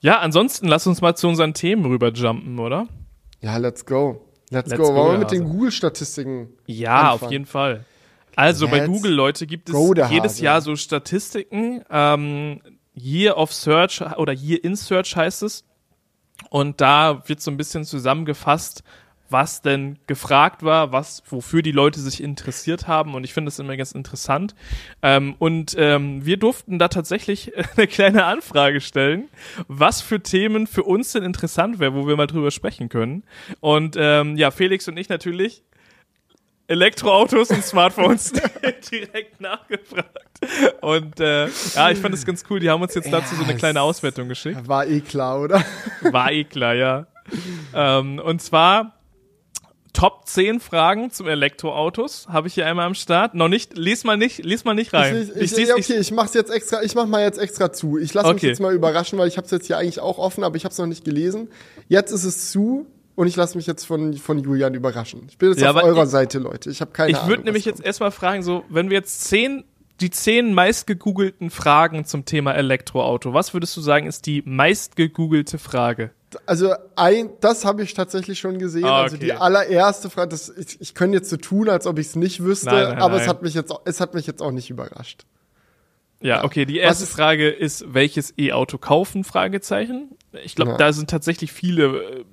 Ja, 0.00 0.20
ansonsten 0.20 0.66
lass 0.66 0.86
uns 0.86 1.02
mal 1.02 1.14
zu 1.14 1.28
unseren 1.28 1.52
Themen 1.52 1.84
rüberjumpen, 1.84 2.58
oder? 2.58 2.88
Ja, 3.42 3.58
let's 3.58 3.84
go. 3.84 4.26
Let's, 4.50 4.70
Let's 4.70 4.80
go. 4.80 4.88
go, 4.88 4.94
Wollen 4.94 5.12
wir 5.12 5.18
mit 5.18 5.30
den. 5.30 5.44
Google-Statistiken? 5.44 6.48
Ja, 6.64 7.12
anfangen? 7.12 7.22
auf 7.24 7.30
jeden 7.30 7.44
Fall. 7.46 7.84
Also 8.34 8.66
bei 8.66 8.78
Let's 8.78 8.88
Google, 8.88 9.12
Leute, 9.12 9.46
gibt 9.46 9.68
es 9.68 10.10
jedes. 10.10 10.40
Jahr 10.40 10.62
so 10.62 10.74
Statistiken. 10.74 11.84
Ähm, 11.90 12.62
Year 12.94 13.36
of 13.36 13.52
Search 13.52 14.00
oder 14.16 14.32
Year 14.32 14.64
in 14.64 14.74
Search 14.74 15.14
heißt 15.16 15.42
es. 15.42 15.64
Und 16.48 16.80
da 16.80 17.22
wird 17.26 17.42
so 17.42 17.50
ein 17.50 17.58
bisschen 17.58 17.84
zusammengefasst, 17.84 18.82
was 19.30 19.62
denn 19.62 19.98
gefragt 20.06 20.62
war, 20.62 20.92
was, 20.92 21.22
wofür 21.28 21.62
die 21.62 21.72
Leute 21.72 22.00
sich 22.00 22.22
interessiert 22.22 22.88
haben. 22.88 23.14
Und 23.14 23.24
ich 23.24 23.32
finde 23.32 23.48
das 23.48 23.58
immer 23.58 23.76
ganz 23.76 23.92
interessant. 23.92 24.54
Ähm, 25.02 25.34
und 25.38 25.74
ähm, 25.78 26.24
wir 26.24 26.36
durften 26.36 26.78
da 26.78 26.88
tatsächlich 26.88 27.52
eine 27.76 27.86
kleine 27.86 28.24
Anfrage 28.24 28.80
stellen, 28.80 29.28
was 29.68 30.00
für 30.00 30.20
Themen 30.20 30.66
für 30.66 30.82
uns 30.84 31.12
denn 31.12 31.22
interessant 31.22 31.78
wäre, 31.78 31.94
wo 31.94 32.06
wir 32.06 32.16
mal 32.16 32.26
drüber 32.26 32.50
sprechen 32.50 32.88
können. 32.88 33.24
Und 33.60 33.96
ähm, 33.98 34.36
ja, 34.36 34.50
Felix 34.50 34.88
und 34.88 34.96
ich 34.96 35.08
natürlich 35.08 35.62
Elektroautos 36.70 37.50
und 37.50 37.64
Smartphones 37.64 38.32
direkt 38.92 39.40
nachgefragt. 39.40 40.28
Und 40.80 41.18
äh, 41.18 41.48
ja, 41.74 41.90
ich 41.90 41.98
fand 41.98 42.14
es 42.14 42.24
ganz 42.24 42.44
cool. 42.48 42.60
Die 42.60 42.70
haben 42.70 42.80
uns 42.80 42.94
jetzt 42.94 43.12
dazu 43.12 43.34
so 43.34 43.42
eine 43.42 43.56
kleine 43.56 43.82
Auswertung 43.82 44.28
geschickt. 44.28 44.68
War 44.68 44.86
eh 44.86 45.00
klar, 45.00 45.40
oder? 45.40 45.64
War 46.00 46.30
eh 46.30 46.44
klar, 46.44 46.74
ja. 46.74 47.06
Ähm, 47.74 48.20
und 48.20 48.40
zwar 48.40 48.99
Top 49.92 50.26
10 50.26 50.60
Fragen 50.60 51.10
zum 51.10 51.26
Elektroautos 51.26 52.28
habe 52.28 52.48
ich 52.48 52.54
hier 52.54 52.66
einmal 52.66 52.86
am 52.86 52.94
Start. 52.94 53.34
Noch 53.34 53.48
nicht, 53.48 53.76
lies 53.76 54.04
mal 54.04 54.16
nicht, 54.16 54.44
lies 54.44 54.64
mal 54.64 54.74
nicht 54.74 54.92
rein. 54.92 55.16
Ich, 55.22 55.30
ich, 55.30 55.42
ich, 55.42 55.50
sieh's- 55.52 55.70
okay, 55.72 55.98
ich 55.98 56.10
mach's 56.12 56.34
jetzt 56.34 56.50
extra, 56.50 56.82
ich 56.82 56.94
mach 56.94 57.06
mal 57.06 57.22
jetzt 57.22 57.38
extra 57.38 57.72
zu. 57.72 57.98
Ich 57.98 58.14
lasse 58.14 58.28
mich 58.28 58.36
Okay. 58.36 58.48
jetzt 58.48 58.60
mal 58.60 58.72
überraschen, 58.74 59.18
weil 59.18 59.28
ich 59.28 59.36
habe 59.36 59.44
es 59.46 59.50
jetzt 59.50 59.66
hier 59.66 59.78
eigentlich 59.78 60.00
auch 60.00 60.18
offen, 60.18 60.44
aber 60.44 60.56
ich 60.56 60.64
habe 60.64 60.72
es 60.72 60.78
noch 60.78 60.86
nicht 60.86 61.04
gelesen. 61.04 61.48
Jetzt 61.88 62.12
ist 62.12 62.24
es 62.24 62.50
zu 62.52 62.86
und 63.16 63.26
ich 63.26 63.36
lasse 63.36 63.56
mich 63.58 63.66
jetzt 63.66 63.84
von, 63.84 64.14
von 64.14 64.38
Julian 64.38 64.74
überraschen. 64.74 65.26
Ich 65.28 65.38
bin 65.38 65.50
jetzt 65.50 65.60
Ja, 65.60 65.72
auf 65.72 65.82
eurer 65.82 66.04
ich- 66.04 66.08
Seite, 66.10 66.38
Leute. 66.38 66.70
Ich 66.70 66.80
habe 66.80 66.92
keine 66.92 67.10
Ich 67.10 67.16
Ahnung. 67.16 67.28
würde 67.30 67.40
was 67.42 67.44
nämlich 67.46 67.64
jetzt 67.64 67.84
erstmal 67.84 68.12
fragen, 68.12 68.42
so, 68.42 68.64
wenn 68.68 68.90
wir 68.90 68.96
jetzt 68.98 69.24
zehn, 69.24 69.64
die 70.00 70.10
zehn 70.10 70.54
meistgegoogelten 70.54 71.50
Fragen 71.50 72.04
zum 72.04 72.24
Thema 72.24 72.52
Elektroauto, 72.54 73.34
was 73.34 73.52
würdest 73.54 73.76
du 73.76 73.80
sagen, 73.80 74.06
ist 74.06 74.24
die 74.26 74.42
meistgegoogelte 74.46 75.58
Frage? 75.58 76.10
Also 76.46 76.72
ein, 76.96 77.30
das 77.40 77.64
habe 77.64 77.82
ich 77.82 77.94
tatsächlich 77.94 78.38
schon 78.38 78.58
gesehen. 78.58 78.84
Ah, 78.84 79.02
Also 79.02 79.16
okay. 79.16 79.26
die 79.26 79.32
allererste 79.32 80.10
Frage, 80.10 80.28
das, 80.28 80.48
ich, 80.48 80.80
ich 80.80 80.94
könnte 80.94 81.16
jetzt 81.18 81.28
so 81.30 81.36
tun, 81.36 81.68
als 81.68 81.86
ob 81.86 81.98
ich 81.98 82.06
es 82.08 82.16
nicht 82.16 82.42
wüsste, 82.42 82.66
Nein, 82.66 82.84
nein, 82.90 82.98
aber 82.98 83.14
nein. 83.14 83.22
es 83.22 83.28
hat 83.28 83.42
mich 83.42 83.54
jetzt, 83.54 83.70
auch- 83.72 83.82
es 83.84 84.00
hat 84.00 84.14
mich 84.14 84.26
jetzt 84.26 84.40
auch 84.40 84.52
nicht 84.52 84.70
überrascht. 84.70 85.24
Ja, 86.20 86.44
okay, 86.44 86.66
die 86.66 86.78
erste 86.78 87.04
ist- 87.04 87.12
Frage 87.12 87.48
ist, 87.48 87.84
welches 87.94 88.34
E-Auto 88.38 88.78
kaufen? 88.78 89.24
Fragezeichen. 89.24 90.10
Ich 90.44 90.54
glaube, 90.54 90.72
Ja. 90.72 90.76
da 90.76 90.92
sind 90.92 91.08
tatsächlich 91.10 91.50
viele 91.52 92.02
äh, 92.02 92.24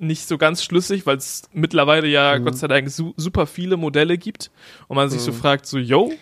nicht 0.00 0.28
so 0.28 0.36
ganz 0.36 0.62
schlüssig, 0.62 1.06
weil 1.06 1.16
es 1.16 1.42
mittlerweile 1.52 2.06
ja 2.08 2.38
Mhm. 2.38 2.44
Gott 2.44 2.58
sei 2.58 2.66
Dank 2.68 2.90
su 2.90 3.14
super 3.16 3.46
viele 3.46 3.76
Modelle 3.78 4.18
gibt 4.18 4.50
und 4.88 4.96
man 4.96 5.08
sich 5.08 5.20
so 5.22 5.32
fragt, 5.32 5.64
so, 5.66 5.78
yo, 5.78 6.12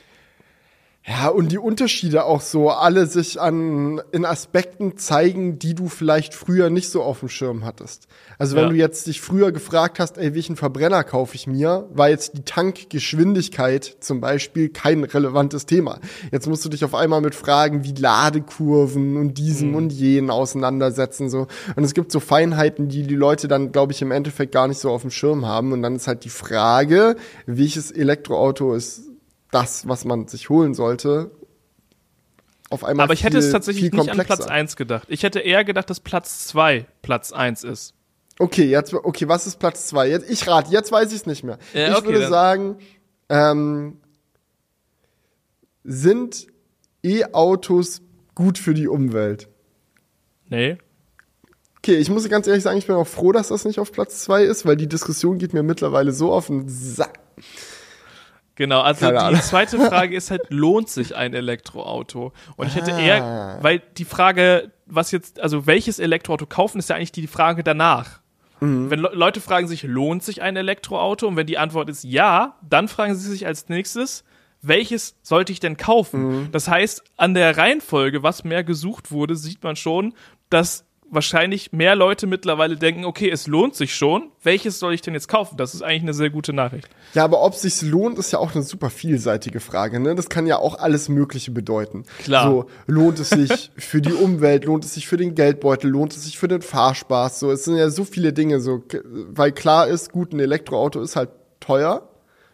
Ja, 1.06 1.28
und 1.28 1.52
die 1.52 1.58
Unterschiede 1.58 2.24
auch 2.24 2.40
so 2.40 2.70
alle 2.70 3.04
sich 3.06 3.38
an 3.38 4.00
in 4.12 4.24
Aspekten 4.24 4.96
zeigen, 4.96 5.58
die 5.58 5.74
du 5.74 5.88
vielleicht 5.88 6.32
früher 6.32 6.70
nicht 6.70 6.88
so 6.88 7.02
auf 7.02 7.20
dem 7.20 7.28
Schirm 7.28 7.66
hattest. 7.66 8.06
Also 8.38 8.56
wenn 8.56 8.62
Ja. 8.64 8.68
du 8.70 8.76
jetzt 8.76 9.06
dich 9.06 9.20
früher 9.20 9.52
gefragt 9.52 9.98
hast, 9.98 10.16
ey, 10.16 10.34
welchen 10.34 10.56
Verbrenner 10.56 11.04
kaufe 11.04 11.34
ich 11.34 11.46
mir, 11.46 11.86
war 11.92 12.08
jetzt 12.08 12.38
die 12.38 12.42
Tankgeschwindigkeit 12.42 13.96
zum 14.00 14.22
Beispiel 14.22 14.70
kein 14.70 15.04
relevantes 15.04 15.66
Thema. 15.66 15.98
Jetzt 16.32 16.46
musst 16.48 16.64
du 16.64 16.70
dich 16.70 16.86
auf 16.86 16.94
einmal 16.94 17.20
mit 17.20 17.34
Fragen 17.34 17.84
wie 17.84 17.92
Ladekurven 17.92 19.18
und 19.18 19.34
diesem 19.36 19.70
Mhm. 19.70 19.74
und 19.76 19.92
jenen 19.92 20.30
auseinandersetzen 20.30 21.28
so. 21.28 21.48
Und 21.76 21.84
es 21.84 21.92
gibt 21.92 22.12
so 22.12 22.18
Feinheiten, 22.20 22.88
die 22.88 23.02
die 23.02 23.14
Leute 23.14 23.46
dann, 23.46 23.72
glaube 23.72 23.92
ich, 23.92 24.00
im 24.00 24.10
Endeffekt 24.10 24.52
gar 24.52 24.68
nicht 24.68 24.78
so 24.80 24.90
auf 24.90 25.02
dem 25.02 25.10
Schirm 25.10 25.44
haben. 25.46 25.72
Und 25.72 25.82
dann 25.82 25.96
ist 25.96 26.06
halt 26.08 26.24
die 26.24 26.30
Frage, 26.30 27.16
welches 27.44 27.90
Elektroauto 27.90 28.72
ist 28.74 29.02
das, 29.54 29.88
was 29.88 30.04
man 30.04 30.26
sich 30.28 30.48
holen 30.50 30.74
sollte. 30.74 31.30
Auf 32.70 32.82
einmal 32.84 33.04
aber 33.04 33.14
ich 33.14 33.22
hätte 33.24 33.38
viel, 33.38 33.46
es 33.46 33.52
tatsächlich 33.52 33.92
nicht 33.92 34.10
an. 34.10 34.18
Platz 34.18 34.40
1 34.46 34.76
gedacht. 34.76 35.06
Ich 35.10 35.22
hätte 35.22 35.40
eher 35.40 35.64
gedacht, 35.64 35.88
dass 35.90 36.00
Platz 36.00 36.46
2 36.48 36.86
Platz 37.02 37.32
1 37.32 37.64
ist. 37.64 37.94
Okay, 38.38 38.64
jetzt, 38.64 38.92
okay, 38.92 39.28
was 39.28 39.46
ist 39.46 39.60
Platz 39.60 39.86
zwei? 39.86 40.08
Jetzt, 40.08 40.28
ich 40.28 40.46
rate, 40.48 40.72
jetzt 40.72 40.90
weiß 40.90 41.10
ich 41.10 41.18
es 41.18 41.26
nicht 41.26 41.44
mehr. 41.44 41.58
Ja, 41.72 41.90
ich 41.92 41.96
okay, 41.96 42.06
würde 42.06 42.20
dann- 42.20 42.30
sagen, 42.30 42.78
ähm, 43.28 44.00
sind 45.84 46.48
E-Autos 47.04 48.02
gut 48.34 48.58
für 48.58 48.74
die 48.74 48.88
Umwelt? 48.88 49.48
Nee. 50.48 50.78
Okay, 51.78 51.96
ich 51.96 52.10
muss 52.10 52.28
ganz 52.28 52.46
ehrlich 52.46 52.62
sagen, 52.64 52.78
ich 52.78 52.86
bin 52.86 52.96
auch 52.96 53.06
froh, 53.06 53.30
dass 53.32 53.48
das 53.48 53.64
nicht 53.64 53.78
auf 53.78 53.92
Platz 53.92 54.24
zwei 54.24 54.42
ist, 54.42 54.66
weil 54.66 54.76
die 54.76 54.88
Diskussion 54.88 55.38
geht 55.38 55.52
mir 55.52 55.62
mittlerweile 55.62 56.12
so 56.12 56.32
auf 56.32 56.46
den 56.48 56.68
Sack. 56.68 57.20
Genau, 58.56 58.80
also 58.82 59.10
die 59.10 59.40
zweite 59.40 59.78
Frage 59.88 60.16
ist 60.16 60.30
halt, 60.30 60.42
lohnt 60.50 60.88
sich 60.88 61.16
ein 61.16 61.34
Elektroauto? 61.34 62.32
Und 62.56 62.66
ich 62.68 62.74
hätte 62.76 62.94
Ah. 62.94 62.98
eher, 63.00 63.58
weil 63.62 63.80
die 63.96 64.04
Frage, 64.04 64.70
was 64.86 65.10
jetzt, 65.10 65.40
also 65.40 65.66
welches 65.66 65.98
Elektroauto 65.98 66.46
kaufen, 66.46 66.78
ist 66.78 66.88
ja 66.90 66.96
eigentlich 66.96 67.12
die 67.12 67.26
Frage 67.26 67.64
danach. 67.64 68.20
Mhm. 68.60 68.90
Wenn 68.90 69.00
Le 69.00 69.10
Leute 69.12 69.40
fragen 69.40 69.66
sich, 69.66 69.82
lohnt 69.82 70.22
sich 70.22 70.40
ein 70.42 70.56
Elektroauto? 70.56 71.26
Und 71.26 71.36
wenn 71.36 71.46
die 71.46 71.58
Antwort 71.58 71.88
ist 71.88 72.04
ja, 72.04 72.54
dann 72.68 72.86
fragen 72.88 73.14
sie 73.16 73.28
sich 73.28 73.46
als 73.46 73.68
nächstes, 73.68 74.24
welches 74.62 75.16
sollte 75.22 75.52
ich 75.52 75.60
denn 75.60 75.76
kaufen? 75.76 76.22
Mhm. 76.44 76.52
Das 76.52 76.68
heißt, 76.68 77.02
an 77.16 77.34
der 77.34 77.56
Reihenfolge, 77.56 78.22
was 78.22 78.44
mehr 78.44 78.62
gesucht 78.64 79.10
wurde, 79.10 79.34
sieht 79.36 79.62
man 79.64 79.76
schon, 79.76 80.14
dass 80.48 80.86
wahrscheinlich 81.14 81.72
mehr 81.72 81.94
Leute 81.94 82.26
mittlerweile 82.26 82.76
denken, 82.76 83.04
okay, 83.04 83.30
es 83.30 83.46
lohnt 83.46 83.74
sich 83.74 83.94
schon. 83.94 84.30
Welches 84.42 84.78
soll 84.78 84.94
ich 84.94 85.02
denn 85.02 85.14
jetzt 85.14 85.28
kaufen? 85.28 85.56
Das 85.56 85.74
ist 85.74 85.82
eigentlich 85.82 86.02
eine 86.02 86.14
sehr 86.14 86.30
gute 86.30 86.52
Nachricht. 86.52 86.88
Ja, 87.14 87.24
aber 87.24 87.42
ob 87.42 87.54
sich's 87.54 87.82
lohnt, 87.82 88.18
ist 88.18 88.32
ja 88.32 88.38
auch 88.38 88.54
eine 88.54 88.62
super 88.62 88.90
vielseitige 88.90 89.60
Frage. 89.60 90.00
Ne? 90.00 90.14
Das 90.14 90.28
kann 90.28 90.46
ja 90.46 90.58
auch 90.58 90.78
alles 90.78 91.08
Mögliche 91.08 91.50
bedeuten. 91.50 92.04
Klar. 92.18 92.50
So 92.50 92.66
lohnt 92.86 93.18
es 93.20 93.30
sich 93.30 93.70
für 93.76 94.00
die 94.00 94.12
Umwelt, 94.12 94.64
lohnt 94.64 94.84
es 94.84 94.94
sich 94.94 95.06
für 95.06 95.16
den 95.16 95.34
Geldbeutel, 95.34 95.90
lohnt 95.90 96.14
es 96.14 96.24
sich 96.24 96.38
für 96.38 96.48
den 96.48 96.62
Fahrspaß. 96.62 97.40
So, 97.40 97.50
es 97.50 97.64
sind 97.64 97.76
ja 97.76 97.90
so 97.90 98.04
viele 98.04 98.32
Dinge. 98.32 98.60
So, 98.60 98.82
weil 99.30 99.52
klar 99.52 99.86
ist, 99.88 100.12
gut, 100.12 100.32
ein 100.32 100.40
Elektroauto 100.40 101.00
ist 101.00 101.16
halt 101.16 101.30
teuer, 101.60 102.08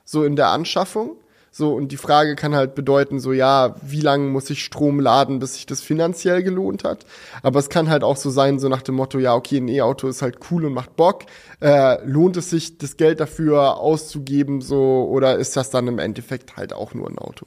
so 0.04 0.24
in 0.24 0.36
der 0.36 0.48
Anschaffung. 0.48 1.16
So, 1.52 1.74
und 1.74 1.88
die 1.90 1.96
Frage 1.96 2.36
kann 2.36 2.54
halt 2.54 2.76
bedeuten, 2.76 3.18
so, 3.18 3.32
ja, 3.32 3.74
wie 3.82 4.00
lange 4.00 4.28
muss 4.28 4.48
ich 4.50 4.62
Strom 4.62 5.00
laden, 5.00 5.40
bis 5.40 5.54
sich 5.54 5.66
das 5.66 5.80
finanziell 5.80 6.44
gelohnt 6.44 6.84
hat? 6.84 7.04
Aber 7.42 7.58
es 7.58 7.68
kann 7.68 7.90
halt 7.90 8.04
auch 8.04 8.16
so 8.16 8.30
sein, 8.30 8.60
so 8.60 8.68
nach 8.68 8.82
dem 8.82 8.94
Motto, 8.94 9.18
ja, 9.18 9.34
okay, 9.34 9.56
ein 9.56 9.66
E-Auto 9.66 10.06
ist 10.06 10.22
halt 10.22 10.38
cool 10.50 10.64
und 10.64 10.74
macht 10.74 10.94
Bock. 10.94 11.24
Äh, 11.60 12.04
lohnt 12.06 12.36
es 12.36 12.50
sich, 12.50 12.78
das 12.78 12.96
Geld 12.96 13.18
dafür 13.18 13.78
auszugeben, 13.78 14.60
so, 14.60 15.08
oder 15.10 15.36
ist 15.38 15.56
das 15.56 15.70
dann 15.70 15.88
im 15.88 15.98
Endeffekt 15.98 16.56
halt 16.56 16.72
auch 16.72 16.94
nur 16.94 17.08
ein 17.08 17.18
Auto? 17.18 17.46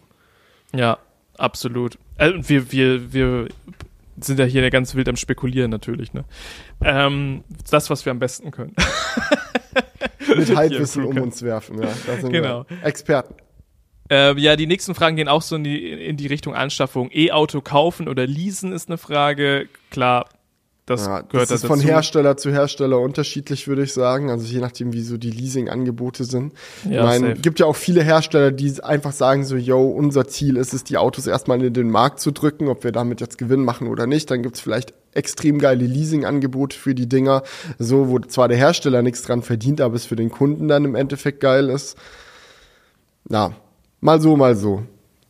Ja, 0.76 0.98
absolut. 1.38 1.98
Äh, 2.18 2.34
wir, 2.36 2.74
wir, 2.74 3.14
wir 3.14 3.48
sind 4.20 4.38
ja 4.38 4.46
hier 4.46 4.70
ganz 4.70 4.96
wild 4.96 5.08
am 5.08 5.16
Spekulieren 5.16 5.72
natürlich, 5.72 6.14
ne? 6.14 6.26
Ähm, 6.82 7.46
das, 7.70 7.90
was 7.90 8.06
wir 8.06 8.12
am 8.12 8.20
besten 8.20 8.52
können. 8.52 8.76
Mit 10.36 10.54
Halbwissen 10.56 11.06
um 11.06 11.18
uns 11.20 11.42
werfen, 11.42 11.82
ja. 11.82 11.90
Genau. 12.30 12.66
Experten. 12.84 13.36
Äh, 14.14 14.40
ja, 14.40 14.56
die 14.56 14.68
nächsten 14.68 14.94
Fragen 14.94 15.16
gehen 15.16 15.28
auch 15.28 15.42
so 15.42 15.56
in 15.56 15.64
die, 15.64 15.90
in 15.90 16.18
die 16.18 16.28
Richtung 16.28 16.54
Anschaffung. 16.54 17.10
E-Auto 17.12 17.62
kaufen 17.62 18.08
oder 18.08 18.28
leasen 18.28 18.72
ist 18.72 18.88
eine 18.88 19.00
Frage. 19.00 19.68
Klar, 19.90 20.30
das 20.86 21.06
Ja, 21.08 21.22
gehört 21.22 21.50
das 21.50 21.50
da 21.50 21.56
ist 21.56 21.66
von 21.66 21.80
dazu. 21.80 21.90
Hersteller 21.90 22.38
zu 22.38 22.52
Hersteller 22.52 23.00
unterschiedlich, 23.00 23.68
würde 23.68 23.84
ich 23.84 23.94
sagen. 23.94 24.30
Also 24.30 24.46
je 24.46 24.60
nachdem, 24.60 24.94
wie 24.94 25.02
so 25.02 25.18
die 25.18 25.32
Leasing-Angebote 25.32 26.26
sind. 26.26 26.54
Ja, 26.84 27.12
ich 27.12 27.22
meine, 27.22 27.34
gibt 27.34 27.60
ja 27.60 27.66
auch 27.66 27.76
viele 27.76 28.04
Hersteller, 28.04 28.52
die 28.52 28.84
einfach 28.84 29.14
sagen 29.14 29.46
so, 29.46 29.56
yo, 29.56 29.82
unser 29.82 30.28
Ziel 30.28 30.58
ist 30.58 30.74
es, 30.74 30.84
die 30.84 30.98
Autos 30.98 31.26
erstmal 31.26 31.64
in 31.64 31.74
den 31.74 31.90
Markt 31.90 32.20
zu 32.20 32.32
drücken, 32.32 32.68
ob 32.68 32.84
wir 32.84 32.92
damit 32.92 33.20
jetzt 33.20 33.40
Gewinn 33.40 33.64
machen 33.64 33.88
oder 33.88 34.06
nicht. 34.06 34.30
Dann 34.30 34.44
gibt's 34.44 34.60
vielleicht 34.60 34.94
extrem 35.14 35.58
geile 35.58 35.86
Leasing-Angebote 35.86 36.78
für 36.78 36.94
die 36.94 37.10
Dinger, 37.10 37.42
so 37.80 38.10
wo 38.10 38.20
zwar 38.20 38.48
der 38.48 38.58
Hersteller 38.58 39.02
nichts 39.02 39.24
dran 39.24 39.42
verdient, 39.42 39.82
aber 39.82 39.96
es 39.96 40.06
für 40.06 40.16
den 40.16 40.30
Kunden 40.30 40.68
dann 40.68 40.86
im 40.86 40.94
Endeffekt 40.94 41.40
geil 41.40 41.70
ist. 41.70 41.98
Ja, 43.30 43.54
mal 44.04 44.22
so, 44.22 44.36
mal 44.36 44.56
so. 44.56 44.84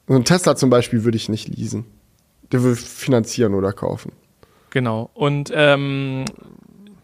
So 0.08 0.16
ein 0.16 0.26
Tesla 0.26 0.56
zum 0.56 0.70
Beispiel 0.70 1.04
würde 1.04 1.16
ich 1.16 1.30
nicht 1.30 1.48
leasen. 1.48 1.86
Der 2.52 2.64
will 2.64 2.76
finanzieren 2.76 3.54
oder 3.54 3.72
kaufen. 3.72 4.12
Genau. 4.72 5.10
Und 5.14 5.52
ähm, 5.56 6.26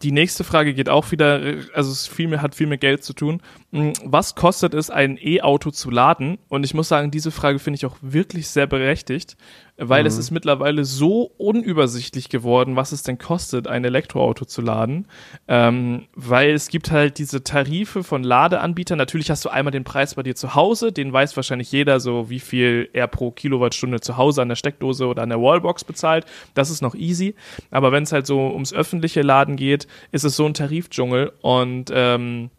die 0.02 0.12
nächste 0.12 0.44
Frage 0.44 0.74
geht 0.74 0.90
auch 0.90 1.12
wieder, 1.12 1.42
also 1.74 1.92
es 1.92 2.08
viel 2.08 2.28
mehr, 2.28 2.42
hat 2.42 2.56
viel 2.56 2.68
mit 2.68 2.82
Geld 2.82 3.04
zu 3.04 3.14
tun. 3.14 3.42
Hm, 3.72 3.94
Was 4.04 4.36
kostet 4.36 4.74
es, 4.74 4.90
ein 4.90 5.18
E-Auto 5.22 5.72
zu 5.72 5.90
laden? 5.90 6.40
Und 6.50 6.66
ich 6.66 6.74
muss 6.74 6.90
sagen, 6.90 7.12
diese 7.12 7.32
Frage 7.32 7.60
finde 7.60 7.76
ich 7.76 7.86
auch 7.86 7.98
wirklich 8.02 8.48
sehr 8.48 8.68
berechtigt, 8.68 9.38
weil 9.80 10.06
es 10.06 10.18
ist 10.18 10.32
mittlerweile 10.32 10.84
so 10.84 11.32
unübersichtlich 11.38 12.30
geworden, 12.30 12.76
was 12.76 12.92
es 12.92 13.04
denn 13.04 13.18
kostet, 13.18 13.68
ein 13.68 13.86
Elektroauto 13.86 14.46
zu 14.46 14.62
laden. 14.62 15.08
Ähm, 15.48 16.06
weil 16.16 16.52
es 16.52 16.68
gibt 16.68 16.92
halt 16.92 17.18
diese 17.18 17.44
Tarife 17.44 18.04
von 18.04 18.24
Ladeanbietern. 18.24 18.98
Natürlich 18.98 19.32
hast 19.32 19.46
du 19.46 19.50
einmal 19.50 19.72
den 19.72 19.86
Preis 19.86 20.16
bei 20.16 20.24
dir 20.24 20.36
zu 20.36 20.56
Hause, 20.56 20.92
den 20.92 21.14
weiß 21.14 21.36
wahrscheinlich 21.36 21.72
jeder, 21.72 22.00
so 22.00 22.30
wie 22.30 22.40
viel 22.40 22.90
er 22.94 23.08
pro 23.08 23.32
Kilowattstunde 23.32 24.02
zu 24.02 24.18
Hause 24.18 24.42
an 24.42 24.50
der 24.50 24.56
Steckdose 24.56 25.08
oder 25.08 25.24
an 25.24 25.30
der 25.30 25.42
Wallbox 25.42 25.86
bezahlt. 25.86 26.26
Das 26.54 26.70
ist 26.70 26.82
noch 26.82 26.96
easy. 26.96 27.36
Aber 27.72 27.92
wenn 27.92 28.04
es 28.04 28.12
halt 28.12 28.28
so 28.28 28.52
ums 28.52 28.74
öffentliche 28.74 29.22
Laden 29.22 29.56
geht, 29.56 29.88
ist 30.12 30.26
es 30.26 30.36
so 30.36 30.46
ein 30.46 30.54
Tarifdschungel 30.54 31.32
und 31.42 31.92
ähm, 31.94 32.50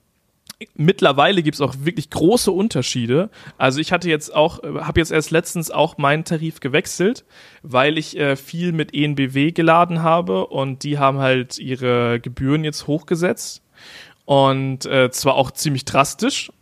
mittlerweile 0.74 1.42
gibt 1.42 1.54
es 1.56 1.60
auch 1.60 1.74
wirklich 1.80 2.10
große 2.10 2.50
Unterschiede. 2.50 3.30
Also 3.58 3.80
ich 3.80 3.92
hatte 3.92 4.08
jetzt 4.08 4.34
auch, 4.34 4.62
habe 4.62 5.00
jetzt 5.00 5.10
erst 5.10 5.30
letztens 5.30 5.70
auch 5.70 5.98
meinen 5.98 6.24
Tarif 6.24 6.60
gewechselt, 6.60 7.24
weil 7.62 7.98
ich 7.98 8.16
äh, 8.18 8.36
viel 8.36 8.72
mit 8.72 8.94
ENBW 8.94 9.52
geladen 9.52 10.02
habe 10.02 10.46
und 10.46 10.82
die 10.82 10.98
haben 10.98 11.18
halt 11.18 11.58
ihre 11.58 12.20
Gebühren 12.20 12.64
jetzt 12.64 12.86
hochgesetzt 12.86 13.62
und 14.24 14.86
äh, 14.86 15.10
zwar 15.10 15.34
auch 15.34 15.50
ziemlich 15.50 15.84
drastisch. 15.84 16.52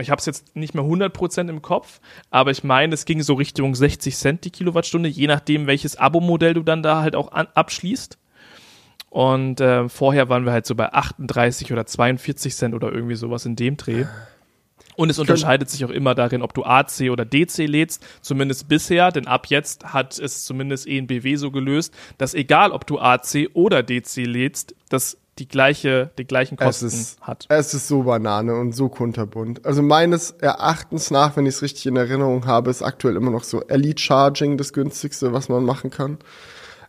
Ich 0.00 0.10
habe 0.10 0.18
es 0.18 0.26
jetzt 0.26 0.56
nicht 0.56 0.74
mehr 0.74 0.84
100% 0.84 1.48
im 1.48 1.62
Kopf, 1.62 2.00
aber 2.30 2.50
ich 2.50 2.64
meine, 2.64 2.94
es 2.94 3.04
ging 3.04 3.22
so 3.22 3.34
Richtung 3.34 3.74
60 3.74 4.16
Cent 4.16 4.44
die 4.44 4.50
Kilowattstunde, 4.50 5.08
je 5.08 5.26
nachdem, 5.26 5.66
welches 5.66 5.96
Abo-Modell 5.96 6.54
du 6.54 6.62
dann 6.62 6.82
da 6.82 7.02
halt 7.02 7.14
auch 7.14 7.30
an, 7.30 7.46
abschließt. 7.54 8.18
Und 9.12 9.60
äh, 9.60 9.90
vorher 9.90 10.30
waren 10.30 10.46
wir 10.46 10.52
halt 10.52 10.64
so 10.64 10.74
bei 10.74 10.90
38 10.90 11.70
oder 11.70 11.84
42 11.84 12.56
Cent 12.56 12.74
oder 12.74 12.90
irgendwie 12.90 13.14
sowas 13.14 13.44
in 13.44 13.56
dem 13.56 13.76
Dreh. 13.76 14.06
Und 14.96 15.10
es 15.10 15.18
unterscheidet 15.18 15.68
sich 15.68 15.84
auch 15.84 15.90
immer 15.90 16.14
darin, 16.14 16.40
ob 16.40 16.54
du 16.54 16.64
AC 16.64 17.10
oder 17.10 17.26
DC 17.26 17.58
lädst, 17.66 18.02
zumindest 18.22 18.68
bisher, 18.68 19.10
denn 19.12 19.26
ab 19.26 19.48
jetzt 19.48 19.92
hat 19.92 20.18
es 20.18 20.44
zumindest 20.44 20.86
ENBW 20.86 21.36
so 21.36 21.50
gelöst, 21.50 21.92
dass 22.16 22.32
egal 22.32 22.72
ob 22.72 22.86
du 22.86 22.98
AC 23.00 23.50
oder 23.52 23.82
DC 23.82 24.16
lädst, 24.24 24.74
das 24.88 25.18
die 25.38 25.46
gleiche, 25.46 26.10
die 26.16 26.24
gleichen 26.24 26.56
Kosten 26.56 26.86
ist, 26.86 27.20
hat. 27.20 27.44
Es 27.50 27.74
ist 27.74 27.88
so 27.88 28.04
Banane 28.04 28.54
und 28.54 28.72
so 28.72 28.88
kunterbunt. 28.88 29.66
Also 29.66 29.82
meines 29.82 30.30
Erachtens 30.30 31.10
nach, 31.10 31.36
wenn 31.36 31.44
ich 31.44 31.56
es 31.56 31.62
richtig 31.62 31.84
in 31.84 31.96
Erinnerung 31.96 32.46
habe, 32.46 32.70
ist 32.70 32.80
aktuell 32.80 33.16
immer 33.16 33.30
noch 33.30 33.44
so 33.44 33.60
Elite 33.62 34.00
Charging 34.00 34.56
das 34.56 34.72
günstigste, 34.72 35.34
was 35.34 35.50
man 35.50 35.64
machen 35.64 35.90
kann. 35.90 36.16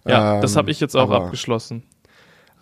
Ja, 0.06 0.40
das 0.40 0.54
Ähm, 0.54 0.58
habe 0.58 0.72
ich 0.72 0.80
jetzt 0.80 0.96
auch 0.96 1.10
abgeschlossen. 1.12 1.84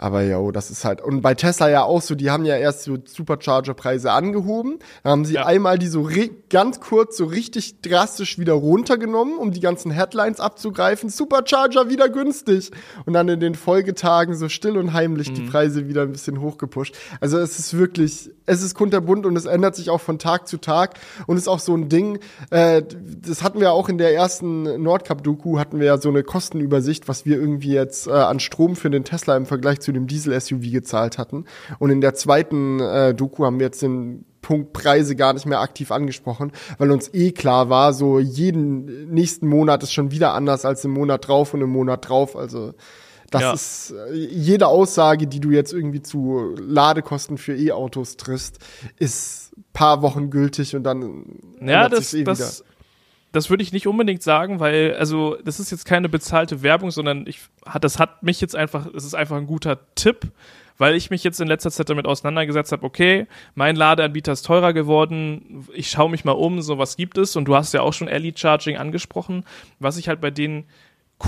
Aber 0.01 0.23
ja, 0.23 0.51
das 0.51 0.71
ist 0.71 0.83
halt. 0.83 0.99
Und 0.99 1.21
bei 1.21 1.35
Tesla 1.35 1.69
ja 1.69 1.83
auch 1.83 2.01
so, 2.01 2.15
die 2.15 2.31
haben 2.31 2.43
ja 2.43 2.57
erst 2.57 2.83
so 2.85 2.97
Supercharger-Preise 3.05 4.11
angehoben. 4.11 4.79
Dann 5.03 5.11
haben 5.11 5.25
sie 5.25 5.35
Ja. 5.35 5.45
einmal 5.45 5.77
die 5.77 5.87
so 5.87 6.09
ganz 6.49 6.79
kurz 6.79 7.17
so 7.17 7.25
richtig 7.25 7.81
drastisch 7.81 8.39
wieder 8.39 8.53
runtergenommen, 8.53 9.37
um 9.37 9.51
die 9.51 9.59
ganzen 9.59 9.91
Headlines 9.91 10.39
abzugreifen. 10.39 11.09
Supercharger 11.09 11.87
wieder 11.89 12.09
günstig. 12.09 12.71
Und 13.05 13.13
dann 13.13 13.29
in 13.29 13.39
den 13.39 13.53
Folgetagen 13.53 14.33
so 14.33 14.49
still 14.49 14.75
und 14.77 14.93
heimlich 14.93 15.33
die 15.33 15.43
Preise 15.43 15.87
wieder 15.87 16.01
ein 16.01 16.11
bisschen 16.11 16.41
hochgepusht. 16.41 16.95
Also 17.19 17.37
es 17.37 17.59
ist 17.59 17.77
wirklich, 17.77 18.31
es 18.47 18.63
ist 18.63 18.73
kunterbunt 18.73 19.27
und 19.27 19.35
es 19.35 19.45
ändert 19.45 19.75
sich 19.75 19.91
auch 19.91 20.01
von 20.01 20.17
Tag 20.17 20.47
zu 20.47 20.57
Tag. 20.57 20.95
Und 21.27 21.37
ist 21.37 21.47
auch 21.47 21.59
so 21.59 21.75
ein 21.75 21.89
Ding, 21.89 22.17
äh, 22.49 22.81
das 23.21 23.43
hatten 23.43 23.59
wir 23.59 23.71
auch 23.71 23.87
in 23.87 23.99
der 23.99 24.15
ersten 24.15 24.81
Nordcup-Doku, 24.81 25.59
hatten 25.59 25.77
wir 25.79 25.85
ja 25.85 25.97
so 25.99 26.09
eine 26.09 26.23
Kostenübersicht, 26.23 27.07
was 27.07 27.27
wir 27.27 27.37
irgendwie 27.37 27.73
jetzt 27.73 28.07
äh, 28.07 28.11
an 28.13 28.39
Strom 28.39 28.75
für 28.75 28.89
den 28.89 29.03
Tesla 29.03 29.37
im 29.37 29.45
Vergleich 29.45 29.79
zu 29.79 29.90
dem 29.93 30.07
Diesel-SUV 30.07 30.71
gezahlt 30.71 31.17
hatten. 31.17 31.45
Und 31.79 31.89
in 31.89 32.01
der 32.01 32.13
zweiten 32.15 32.79
äh, 32.79 33.13
Doku 33.13 33.45
haben 33.45 33.59
wir 33.59 33.67
jetzt 33.67 33.81
den 33.81 34.25
Punkt 34.41 34.73
Preise 34.73 35.15
gar 35.15 35.33
nicht 35.33 35.45
mehr 35.45 35.59
aktiv 35.59 35.91
angesprochen, 35.91 36.51
weil 36.79 36.89
uns 36.91 37.13
eh 37.13 37.31
klar 37.31 37.69
war, 37.69 37.93
so 37.93 38.19
jeden 38.19 39.11
nächsten 39.13 39.47
Monat 39.47 39.83
ist 39.83 39.93
schon 39.93 40.11
wieder 40.11 40.33
anders 40.33 40.65
als 40.65 40.83
im 40.83 40.91
Monat 40.91 41.27
drauf 41.27 41.53
und 41.53 41.61
im 41.61 41.69
Monat 41.69 42.09
drauf. 42.09 42.35
Also 42.35 42.73
das 43.29 43.41
Ja. 43.41 43.53
ist 43.53 43.93
äh, 44.11 44.13
jede 44.15 44.67
Aussage, 44.67 45.27
die 45.27 45.39
du 45.39 45.51
jetzt 45.51 45.73
irgendwie 45.73 46.01
zu 46.01 46.55
Ladekosten 46.59 47.37
für 47.37 47.55
E-Autos 47.55 48.17
triffst, 48.17 48.57
ist 48.97 49.51
paar 49.73 50.01
Wochen 50.01 50.29
gültig 50.31 50.75
und 50.75 50.83
dann 50.83 51.25
Ja, 51.61 51.87
das, 51.87 52.13
eh 52.13 52.23
das, 52.23 52.63
das 53.31 53.49
würde 53.49 53.63
ich 53.63 53.71
nicht 53.71 53.87
unbedingt 53.87 54.23
sagen, 54.23 54.59
weil, 54.59 54.95
also, 54.95 55.37
das 55.43 55.59
ist 55.59 55.71
jetzt 55.71 55.85
keine 55.85 56.09
bezahlte 56.09 56.63
Werbung, 56.63 56.91
sondern 56.91 57.25
ich, 57.27 57.39
das 57.79 57.99
hat 57.99 58.23
mich 58.23 58.41
jetzt 58.41 58.55
einfach, 58.55 58.87
es 58.93 59.05
ist 59.05 59.13
einfach 59.13 59.37
ein 59.37 59.47
guter 59.47 59.79
Tipp, 59.95 60.31
weil 60.77 60.95
ich 60.95 61.11
mich 61.11 61.23
jetzt 61.23 61.39
in 61.39 61.47
letzter 61.47 61.69
Zeit 61.69 61.89
damit 61.89 62.07
auseinandergesetzt 62.07 62.71
habe, 62.71 62.83
okay, 62.83 63.27
mein 63.53 63.75
Ladeanbieter 63.75 64.31
ist 64.31 64.45
teurer 64.45 64.73
geworden, 64.73 65.67
ich 65.73 65.89
schaue 65.89 66.09
mich 66.09 66.25
mal 66.25 66.31
um, 66.31 66.61
so 66.61 66.77
was 66.77 66.97
gibt 66.97 67.17
es. 67.19 67.35
Und 67.35 67.45
du 67.45 67.55
hast 67.55 67.73
ja 67.73 67.81
auch 67.81 67.93
schon 67.93 68.07
Elite 68.07 68.39
Charging 68.39 68.77
angesprochen, 68.77 69.45
was 69.79 69.97
ich 69.97 70.07
halt 70.07 70.21
bei 70.21 70.31
denen 70.31 70.65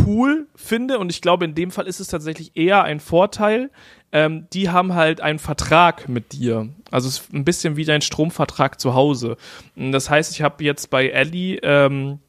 cool 0.05 0.47
finde 0.55 0.99
und 0.99 1.09
ich 1.11 1.21
glaube, 1.21 1.45
in 1.45 1.55
dem 1.55 1.71
Fall 1.71 1.87
ist 1.87 1.99
es 1.99 2.07
tatsächlich 2.07 2.55
eher 2.55 2.83
ein 2.83 2.99
Vorteil. 2.99 3.69
Ähm, 4.11 4.47
die 4.53 4.69
haben 4.69 4.93
halt 4.93 5.21
einen 5.21 5.39
Vertrag 5.39 6.07
mit 6.07 6.33
dir. 6.33 6.69
Also 6.91 7.07
es 7.07 7.19
ist 7.19 7.33
ein 7.33 7.45
bisschen 7.45 7.75
wie 7.75 7.85
dein 7.85 8.01
Stromvertrag 8.01 8.79
zu 8.79 8.93
Hause. 8.93 9.37
Das 9.75 10.09
heißt, 10.09 10.33
ich 10.33 10.41
habe 10.41 10.63
jetzt 10.63 10.89
bei 10.91 11.09
Ellie 11.09 11.57
ähm, 11.63 12.19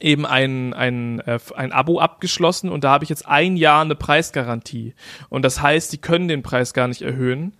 eben 0.00 0.26
ein, 0.26 0.74
ein, 0.74 1.20
äh, 1.20 1.38
ein 1.56 1.72
Abo 1.72 1.98
abgeschlossen 1.98 2.70
und 2.70 2.84
da 2.84 2.90
habe 2.90 3.04
ich 3.04 3.10
jetzt 3.10 3.26
ein 3.26 3.56
Jahr 3.56 3.82
eine 3.82 3.94
Preisgarantie. 3.94 4.94
Und 5.28 5.44
das 5.44 5.60
heißt, 5.60 5.92
die 5.92 5.98
können 5.98 6.28
den 6.28 6.42
Preis 6.42 6.74
gar 6.74 6.88
nicht 6.88 7.02
erhöhen, 7.02 7.54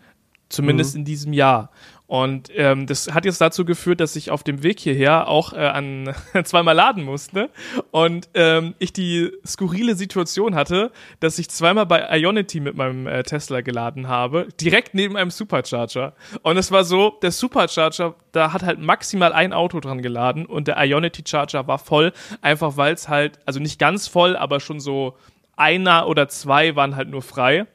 zumindest 0.48 0.94
in 0.94 1.04
diesem 1.04 1.32
Jahr. 1.32 1.70
Und 2.06 2.50
ähm, 2.54 2.86
das 2.86 3.14
hat 3.14 3.24
jetzt 3.24 3.40
dazu 3.40 3.64
geführt, 3.64 3.98
dass 3.98 4.14
ich 4.14 4.30
auf 4.30 4.42
dem 4.42 4.62
Weg 4.62 4.78
hierher 4.78 5.26
auch 5.26 5.54
äh, 5.54 5.56
an 5.56 6.14
zweimal 6.44 6.74
laden 6.74 7.02
musste 7.02 7.48
und 7.92 8.28
ähm, 8.34 8.74
ich 8.78 8.92
die 8.92 9.32
skurrile 9.46 9.94
Situation 9.94 10.54
hatte, 10.54 10.92
dass 11.20 11.38
ich 11.38 11.48
zweimal 11.48 11.86
bei 11.86 12.06
Ionity 12.18 12.60
mit 12.60 12.76
meinem 12.76 13.06
äh, 13.06 13.22
Tesla 13.22 13.62
geladen 13.62 14.06
habe, 14.06 14.48
direkt 14.60 14.92
neben 14.92 15.16
einem 15.16 15.30
Supercharger. 15.30 16.12
Und 16.42 16.58
es 16.58 16.70
war 16.70 16.84
so, 16.84 17.18
der 17.22 17.32
Supercharger, 17.32 18.16
da 18.32 18.52
hat 18.52 18.62
halt 18.62 18.80
maximal 18.80 19.32
ein 19.32 19.54
Auto 19.54 19.80
dran 19.80 20.02
geladen 20.02 20.44
und 20.44 20.68
der 20.68 20.76
Ionity 20.84 21.22
Charger 21.26 21.66
war 21.66 21.78
voll, 21.78 22.12
einfach 22.42 22.76
weil 22.76 22.92
es 22.92 23.08
halt, 23.08 23.38
also 23.46 23.60
nicht 23.60 23.78
ganz 23.78 24.08
voll, 24.08 24.36
aber 24.36 24.60
schon 24.60 24.78
so 24.78 25.16
einer 25.56 26.06
oder 26.06 26.28
zwei 26.28 26.76
waren 26.76 26.96
halt 26.96 27.08
nur 27.08 27.22
frei. 27.22 27.66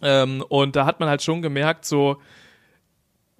Ähm, 0.00 0.42
und 0.48 0.74
da 0.74 0.86
hat 0.86 1.00
man 1.00 1.10
halt 1.10 1.22
schon 1.22 1.42
gemerkt, 1.42 1.84
so, 1.84 2.16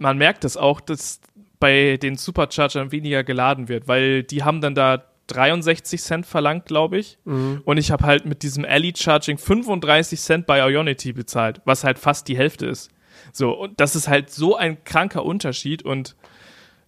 man 0.02 0.18
merkt 0.18 0.44
es 0.44 0.56
auch, 0.56 0.80
dass 0.80 1.20
bei 1.58 1.96
den 1.96 2.16
Superchargern 2.16 2.92
weniger 2.92 3.24
geladen 3.24 3.68
wird, 3.68 3.88
weil 3.88 4.24
die 4.24 4.42
haben 4.42 4.60
dann 4.60 4.74
da 4.74 5.04
63 5.28 6.02
Cent 6.02 6.26
verlangt, 6.26 6.66
glaube 6.66 6.98
ich. 6.98 7.18
Und 7.64 7.76
ich 7.78 7.90
habe 7.90 8.04
halt 8.04 8.26
mit 8.26 8.42
diesem 8.42 8.64
Elite 8.64 9.00
Charging 9.00 9.38
35 9.38 10.20
Cent 10.20 10.46
bei 10.46 10.58
Ionity 10.58 11.12
bezahlt, 11.12 11.60
was 11.64 11.84
halt 11.84 11.98
fast 11.98 12.28
die 12.28 12.36
Hälfte 12.36 12.66
ist. 12.66 12.90
So, 13.32 13.52
und 13.52 13.80
das 13.80 13.94
ist 13.96 14.08
halt 14.08 14.30
so 14.30 14.56
ein 14.56 14.82
kranker 14.84 15.24
Unterschied 15.24 15.84
und 15.84 16.16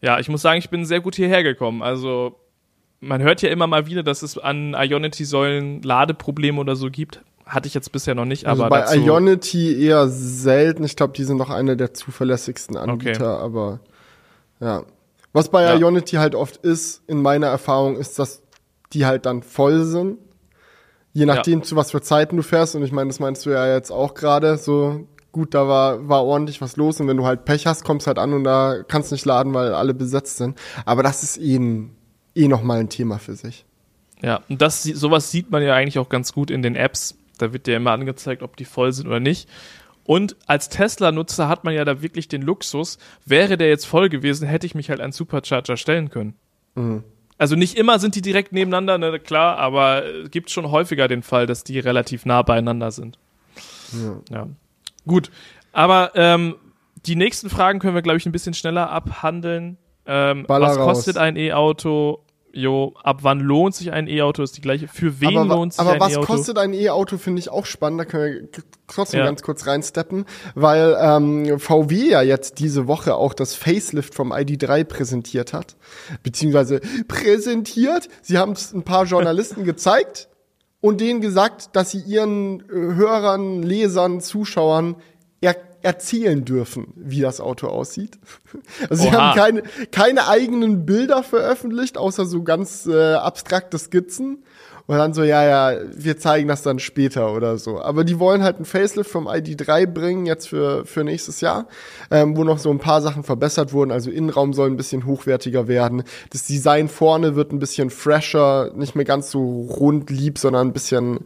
ja, 0.03 0.19
ich 0.19 0.29
muss 0.29 0.43
sagen, 0.43 0.59
ich 0.59 0.69
bin 0.69 0.85
sehr 0.85 1.01
gut 1.01 1.15
hierher 1.15 1.43
gekommen. 1.43 1.83
Also 1.83 2.39
man 3.01 3.23
hört 3.23 3.41
ja 3.43 3.51
immer 3.51 3.67
mal 3.67 3.87
wieder, 3.87 4.03
dass 4.03 4.23
es 4.23 4.37
an 4.37 4.75
Ionity-Säulen 4.75 5.83
Ladeprobleme 5.83 6.61
oder 6.61 6.77
so 6.77 6.91
gibt. 6.91 7.23
Hatte 7.47 7.67
ich 7.69 7.75
jetzt 7.75 7.93
bisher 7.93 8.15
noch 8.15 8.25
nicht, 8.25 8.47
also 8.47 8.65
aber 8.65 8.81
bei 8.87 8.97
Ionity 8.97 9.85
eher 9.85 10.09
selten. 10.09 10.83
Ich 10.85 10.97
glaube, 10.97 11.13
die 11.13 11.25
sind 11.25 11.37
noch 11.37 11.51
einer 11.51 11.77
der 11.77 11.93
zuverlässigsten 11.93 12.77
Anbieter, 12.77 13.39
aber 13.39 13.81
ja. 14.61 14.85
Was 15.33 15.51
bei 15.51 15.63
Ja. 15.65 15.75
Ionity 15.77 16.17
halt 16.17 16.35
oft 16.35 16.57
ist, 16.59 17.03
in 17.07 17.21
meiner 17.21 17.49
Erfahrung, 17.49 17.97
ist, 17.97 18.19
dass 18.19 18.43
die 18.93 19.05
halt 19.05 19.27
dann 19.27 19.43
voll 19.43 19.85
sind. 19.85 20.19
Je 21.13 21.27
nachdem, 21.27 21.63
zu 21.63 21.77
was 21.77 21.91
für 21.91 22.01
Zeiten 22.01 22.37
du 22.37 22.43
fährst. 22.43 22.75
Und 22.77 22.83
ich 22.83 22.93
meine, 22.93 23.09
das 23.09 23.21
meinst 23.21 23.45
du 23.47 23.51
ja 23.51 23.73
jetzt 23.73 23.91
auch 23.91 24.15
gerade. 24.15 24.57
So 24.57 25.07
gut, 25.33 25.55
da 25.55 25.69
war, 25.69 26.09
war 26.09 26.25
ordentlich 26.25 26.61
was 26.61 26.77
los. 26.77 27.01
Und 27.01 27.09
wenn 27.09 27.17
du 27.17 27.25
halt 27.25 27.45
Pech 27.45 27.67
hast, 27.67 27.85
kommst 27.85 28.07
halt 28.07 28.19
an 28.19 28.33
und 28.33 28.45
da 28.45 28.83
kannst 28.87 29.13
nicht 29.13 29.25
laden, 29.25 29.55
weil 29.55 29.75
alle 29.75 29.95
besetzt 29.95 30.39
sind. 30.39 30.59
Aber 30.87 31.03
das 31.03 31.23
ist 31.23 31.37
eh, 31.39 31.57
ein, 31.57 31.95
eh 32.35 32.49
noch 32.49 32.63
mal 32.63 32.81
ein 32.81 32.89
Thema 32.89 33.19
für 33.19 33.35
sich. 33.35 33.65
Ja, 34.23 34.41
und 34.49 34.63
das, 34.63 34.83
sowas 34.85 35.31
sieht 35.31 35.51
man 35.51 35.63
ja 35.63 35.75
eigentlich 35.75 35.99
auch 35.99 36.09
ganz 36.09 36.33
gut 36.33 36.51
in 36.51 36.63
den 36.63 36.77
Apps. 36.77 37.17
Da 37.39 37.53
wird 37.53 37.67
dir 37.67 37.77
immer 37.77 37.93
angezeigt, 37.93 38.43
ob 38.43 38.57
die 38.57 38.65
voll 38.65 38.93
sind 38.93 39.07
oder 39.07 39.21
nicht. 39.21 39.49
Und 40.05 40.37
als 40.47 40.69
Tesla-Nutzer 40.69 41.49
hat 41.49 41.65
man 41.65 41.75
ja 41.75 41.85
da 41.85 42.03
wirklich 42.03 42.29
den 42.29 42.43
Luxus, 42.43 42.99
wäre 43.25 43.57
der 43.57 43.69
jetzt 43.69 43.87
voll 43.87 44.09
gewesen, 44.09 44.47
hätte 44.47 44.67
ich 44.67 44.75
mich 44.75 44.91
halt 44.91 45.01
an 45.01 45.13
Supercharger 45.13 45.77
stellen 45.77 46.11
können. 46.11 46.35
Also 47.39 47.57
nicht 47.57 47.77
immer 47.77 47.99
sind 47.99 48.15
die 48.15 48.23
direkt 48.23 48.53
nebeneinander, 48.53 48.99
ne, 48.99 49.19
klar, 49.19 49.57
aber 49.57 50.05
es 50.05 50.31
gibt 50.31 50.51
schon 50.51 50.71
häufiger 50.71 51.09
den 51.09 51.23
Fall, 51.23 51.47
dass 51.47 51.65
die 51.65 51.79
relativ 51.79 52.27
nah 52.27 52.43
beieinander 52.43 52.91
sind. 52.91 53.19
Ja. 54.31 54.49
Gut, 55.07 55.31
aber 55.73 56.13
ähm, 56.15 56.57
die 57.07 57.17
nächsten 57.17 57.51
Fragen 57.51 57.79
können 57.79 57.95
wir, 57.95 58.03
glaube 58.03 58.19
ich, 58.19 58.27
ein 58.27 58.33
bisschen 58.33 58.55
schneller 58.55 58.91
abhandeln. 58.91 59.79
Ähm, 60.07 60.45
was 60.49 60.77
raus. 60.77 60.87
kostet 60.87 61.17
ein 61.17 61.37
E-Auto? 61.37 62.25
Jo, 62.57 62.95
ab 63.03 63.19
wann 63.23 63.41
lohnt 63.41 63.75
sich 63.75 63.91
ein 63.93 64.07
E-Auto? 64.07 64.43
Ist 64.43 64.57
die 64.57 64.61
gleiche. 64.61 64.87
Für 64.87 65.21
wen 65.21 65.37
aber 65.37 65.57
lohnt 65.57 65.73
sich 65.73 65.81
aber 65.81 65.95
ein 65.95 66.01
was 66.01 66.13
E-Auto? 66.13 66.27
kostet 66.27 66.59
ein 66.59 66.73
E-Auto, 66.73 67.19
finde 67.19 67.41
ich 67.41 67.49
auch 67.51 67.67
spannend. 67.67 68.01
Da 68.01 68.05
können 68.05 68.49
wir 68.53 68.63
trotzdem 68.87 69.19
Ja. 69.21 69.27
ganz 69.27 69.43
kurz 69.43 69.67
reinsteppen, 69.67 70.25
weil 70.55 70.97
ähm, 71.01 71.59
VW 71.59 72.11
ja 72.11 72.23
jetzt 72.23 72.61
diese 72.61 72.87
Woche 72.87 73.17
auch 73.17 73.35
das 73.35 73.55
Facelift 73.57 74.15
vom 74.15 74.33
ID3 74.33 74.85
präsentiert 74.85 75.53
hat. 75.53 75.75
Beziehungsweise 76.23 76.81
präsentiert. 77.09 78.09
Sie 78.23 78.39
haben 78.39 78.53
es 78.53 78.73
ein 78.73 78.85
paar 78.85 79.05
Journalisten 79.07 79.65
gezeigt 79.65 80.29
und 80.81 81.01
denen 81.01 81.21
gesagt, 81.21 81.75
dass 81.75 81.91
sie 81.91 82.01
ihren 82.01 82.61
äh, 82.61 82.95
Hörern, 82.95 83.63
Lesern, 83.63 84.21
Zuschauern 84.21 84.97
er 85.41 85.57
erzählen 85.85 86.45
dürfen, 86.45 86.93
wie 86.97 87.21
das 87.21 87.41
Auto 87.41 87.69
aussieht. 87.69 88.19
Also 88.89 89.05
sie 89.05 89.13
haben 89.13 89.37
keine, 89.37 89.63
keine 89.91 90.29
eigenen 90.29 90.87
Bilder 90.87 91.23
veröffentlicht, 91.23 91.99
außer 91.99 92.25
so 92.25 92.43
ganz 92.43 92.87
äh, 92.87 93.15
abstrakte 93.15 93.79
Skizzen. 93.79 94.45
Und 94.87 94.99
dann 94.99 95.15
so, 95.15 95.23
ja, 95.23 95.45
ja, 95.45 95.81
wir 95.95 96.19
zeigen 96.19 96.47
das 96.47 96.63
dann 96.63 96.79
später 96.79 97.35
oder 97.35 97.57
so. 97.57 97.81
Aber 97.81 98.05
die 98.05 98.19
wollen 98.19 98.43
halt 98.43 98.61
ein 98.61 98.67
Facelift 98.67 99.11
vom 99.11 99.27
ID3 99.27 99.87
bringen, 99.87 100.27
jetzt 100.27 100.49
für, 100.49 100.85
für 100.85 101.05
nächstes 101.05 101.41
Jahr, 101.41 101.69
ähm, 102.11 102.37
wo 102.37 102.45
noch 102.45 102.59
so 102.59 102.71
ein 102.71 102.79
paar 102.79 103.01
Sachen 103.01 103.25
verbessert 103.25 103.73
wurden. 103.73 103.91
Also 103.91 104.11
Innenraum 104.11 104.53
soll 104.53 104.69
ein 104.69 104.77
bisschen 104.77 105.07
hochwertiger 105.07 105.69
werden. 105.69 106.05
Das 106.31 106.45
Design 106.45 106.89
vorne 106.89 107.35
wird 107.35 107.53
ein 107.53 107.59
bisschen 107.59 107.89
fresher, 107.89 108.73
nicht 108.75 108.95
mehr 108.95 109.07
ganz 109.07 109.31
so 109.31 109.63
rund 109.63 110.11
lieb, 110.11 110.39
sondern 110.39 110.69
ein 110.69 110.73
bisschen, 110.75 111.21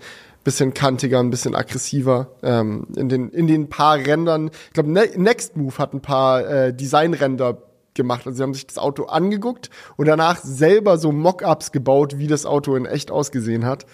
bisschen 0.48 0.72
kantiger, 0.72 1.20
ein 1.20 1.28
bisschen 1.28 1.54
aggressiver. 1.54 2.28
Ähm, 2.42 2.86
in, 2.96 3.10
den, 3.10 3.28
in 3.28 3.46
den 3.46 3.68
paar 3.68 3.98
Rändern. 3.98 4.50
Ich 4.68 4.72
glaube, 4.72 4.90
ne 4.90 5.06
Next 5.14 5.58
Move 5.58 5.76
hat 5.76 5.92
ein 5.92 6.00
paar 6.00 6.48
äh, 6.48 6.74
Designränder 6.74 7.58
gemacht. 7.92 8.22
Also 8.24 8.38
sie 8.38 8.42
haben 8.42 8.54
sich 8.54 8.66
das 8.66 8.78
Auto 8.78 9.04
angeguckt 9.04 9.68
und 9.98 10.08
danach 10.08 10.38
selber 10.38 10.96
so 10.96 11.12
Mockups 11.12 11.70
gebaut, 11.70 12.16
wie 12.16 12.28
das 12.28 12.46
Auto 12.46 12.76
in 12.76 12.86
echt 12.86 13.10
ausgesehen 13.10 13.66
hat. 13.66 13.84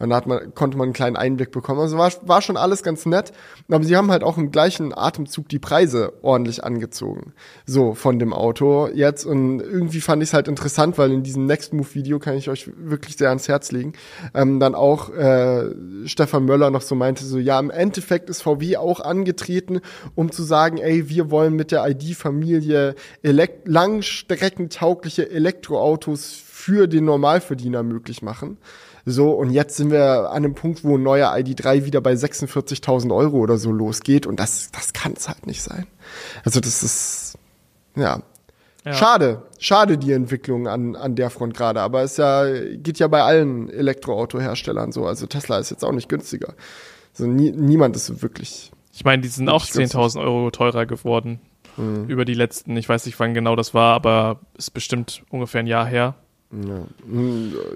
Und 0.00 0.10
da 0.10 0.16
hat 0.16 0.26
man, 0.26 0.54
konnte 0.54 0.78
man 0.78 0.86
einen 0.86 0.92
kleinen 0.94 1.16
Einblick 1.16 1.52
bekommen. 1.52 1.80
Also 1.80 1.98
war, 1.98 2.10
war 2.22 2.42
schon 2.42 2.56
alles 2.56 2.82
ganz 2.82 3.04
nett. 3.06 3.32
Aber 3.68 3.84
sie 3.84 3.96
haben 3.96 4.10
halt 4.10 4.24
auch 4.24 4.38
im 4.38 4.50
gleichen 4.50 4.96
Atemzug 4.96 5.48
die 5.48 5.58
Preise 5.58 6.14
ordentlich 6.22 6.64
angezogen. 6.64 7.34
So, 7.66 7.94
von 7.94 8.18
dem 8.18 8.32
Auto 8.32 8.88
jetzt. 8.88 9.26
Und 9.26 9.60
irgendwie 9.60 10.00
fand 10.00 10.22
ich 10.22 10.30
es 10.30 10.34
halt 10.34 10.48
interessant, 10.48 10.96
weil 10.96 11.12
in 11.12 11.22
diesem 11.22 11.44
Next 11.44 11.74
Move 11.74 11.94
Video 11.94 12.18
kann 12.18 12.36
ich 12.36 12.48
euch 12.48 12.70
wirklich 12.76 13.16
sehr 13.18 13.28
ans 13.28 13.46
Herz 13.46 13.72
legen. 13.72 13.92
Ähm, 14.34 14.58
dann 14.58 14.74
auch 14.74 15.10
äh, 15.10 15.66
Stefan 16.06 16.46
Möller 16.46 16.70
noch 16.70 16.82
so 16.82 16.94
meinte, 16.94 17.24
so, 17.24 17.38
ja, 17.38 17.60
im 17.60 17.70
Endeffekt 17.70 18.30
ist 18.30 18.42
VW 18.42 18.78
auch 18.78 19.00
angetreten, 19.00 19.80
um 20.14 20.32
zu 20.32 20.42
sagen, 20.42 20.78
ey, 20.78 21.10
wir 21.10 21.30
wollen 21.30 21.54
mit 21.54 21.72
der 21.72 21.86
ID-Familie 21.86 22.94
elek 23.22 23.60
langstreckentaugliche 23.66 25.30
Elektroautos 25.30 26.40
für 26.60 26.86
den 26.86 27.04
Normalverdiener 27.04 27.82
möglich 27.82 28.22
machen. 28.22 28.58
So, 29.04 29.30
und 29.32 29.50
jetzt 29.50 29.76
sind 29.76 29.90
wir 29.90 30.30
an 30.30 30.44
einem 30.44 30.54
Punkt, 30.54 30.84
wo 30.84 30.96
ein 30.96 31.02
neuer 31.02 31.30
ID3 31.32 31.84
wieder 31.84 32.00
bei 32.00 32.12
46.000 32.12 33.14
Euro 33.14 33.38
oder 33.38 33.58
so 33.58 33.72
losgeht. 33.72 34.26
Und 34.26 34.40
das, 34.40 34.70
das 34.72 34.92
kann 34.92 35.14
es 35.16 35.28
halt 35.28 35.46
nicht 35.46 35.62
sein. 35.62 35.86
Also 36.44 36.60
das 36.60 36.82
ist, 36.82 37.38
ja. 37.96 38.22
Ja. 38.84 38.94
Schade, 38.94 39.42
schade 39.58 39.98
die 39.98 40.12
Entwicklung 40.12 40.66
an, 40.66 40.96
an 40.96 41.14
der 41.14 41.28
Front 41.28 41.54
gerade. 41.54 41.80
Aber 41.80 42.02
es 42.02 42.16
ja, 42.16 42.46
geht 42.76 42.98
ja 42.98 43.08
bei 43.08 43.22
allen 43.22 43.68
Elektroautoherstellern 43.68 44.90
so. 44.92 45.04
Also 45.04 45.26
Tesla 45.26 45.58
ist 45.58 45.70
jetzt 45.70 45.84
auch 45.84 45.92
nicht 45.92 46.08
günstiger. 46.08 46.54
Also 47.12 47.26
nie, 47.26 47.50
niemand 47.50 47.94
ist 47.96 48.22
wirklich. 48.22 48.72
Ich 48.92 49.04
meine, 49.04 49.20
die 49.20 49.28
sind 49.28 49.48
auch 49.50 49.64
Ich 49.64 49.72
glaub's 49.72 49.94
10.000 49.94 50.20
Euro 50.20 50.50
teurer 50.50 50.86
geworden. 50.86 51.40
Über 52.08 52.24
die 52.26 52.34
letzten, 52.34 52.76
ich 52.76 52.88
weiß 52.88 53.06
nicht, 53.06 53.18
wann 53.20 53.32
genau 53.32 53.56
das 53.56 53.72
war, 53.72 53.94
aber 53.94 54.40
ist 54.58 54.74
bestimmt 54.74 55.22
ungefähr 55.30 55.60
ein 55.60 55.66
Jahr 55.66 55.86
her. 55.86 56.14
Ja. 56.52 56.86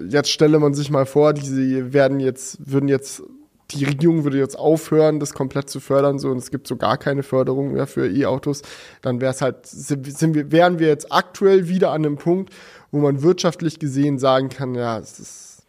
Jetzt 0.09 0.29
stelle 0.29 0.59
man 0.59 0.73
sich 0.73 0.89
mal 0.89 1.05
vor, 1.05 1.33
die 1.33 1.93
werden 1.93 2.19
jetzt, 2.19 2.57
würden 2.71 2.89
jetzt, 2.89 3.23
die 3.71 3.85
Regierung 3.85 4.23
würde 4.23 4.37
jetzt 4.37 4.59
aufhören, 4.59 5.19
das 5.19 5.33
komplett 5.33 5.69
zu 5.69 5.79
fördern, 5.79 6.19
so, 6.19 6.29
und 6.29 6.37
es 6.37 6.51
gibt 6.51 6.67
so 6.67 6.75
gar 6.75 6.97
keine 6.97 7.23
Förderung 7.23 7.71
mehr 7.71 7.87
für 7.87 8.09
E-Autos, 8.09 8.63
dann 9.01 9.21
wäre 9.21 9.31
es 9.31 9.41
halt, 9.41 9.65
sind, 9.65 10.35
wir, 10.35 10.51
wären 10.51 10.79
wir 10.79 10.87
jetzt 10.87 11.11
aktuell 11.11 11.69
wieder 11.69 11.91
an 11.91 12.05
einem 12.05 12.17
Punkt, 12.17 12.53
wo 12.91 12.99
man 12.99 13.21
wirtschaftlich 13.23 13.79
gesehen 13.79 14.19
sagen 14.19 14.49
kann, 14.49 14.75
ja, 14.75 14.99
es 14.99 15.19
ist 15.19 15.63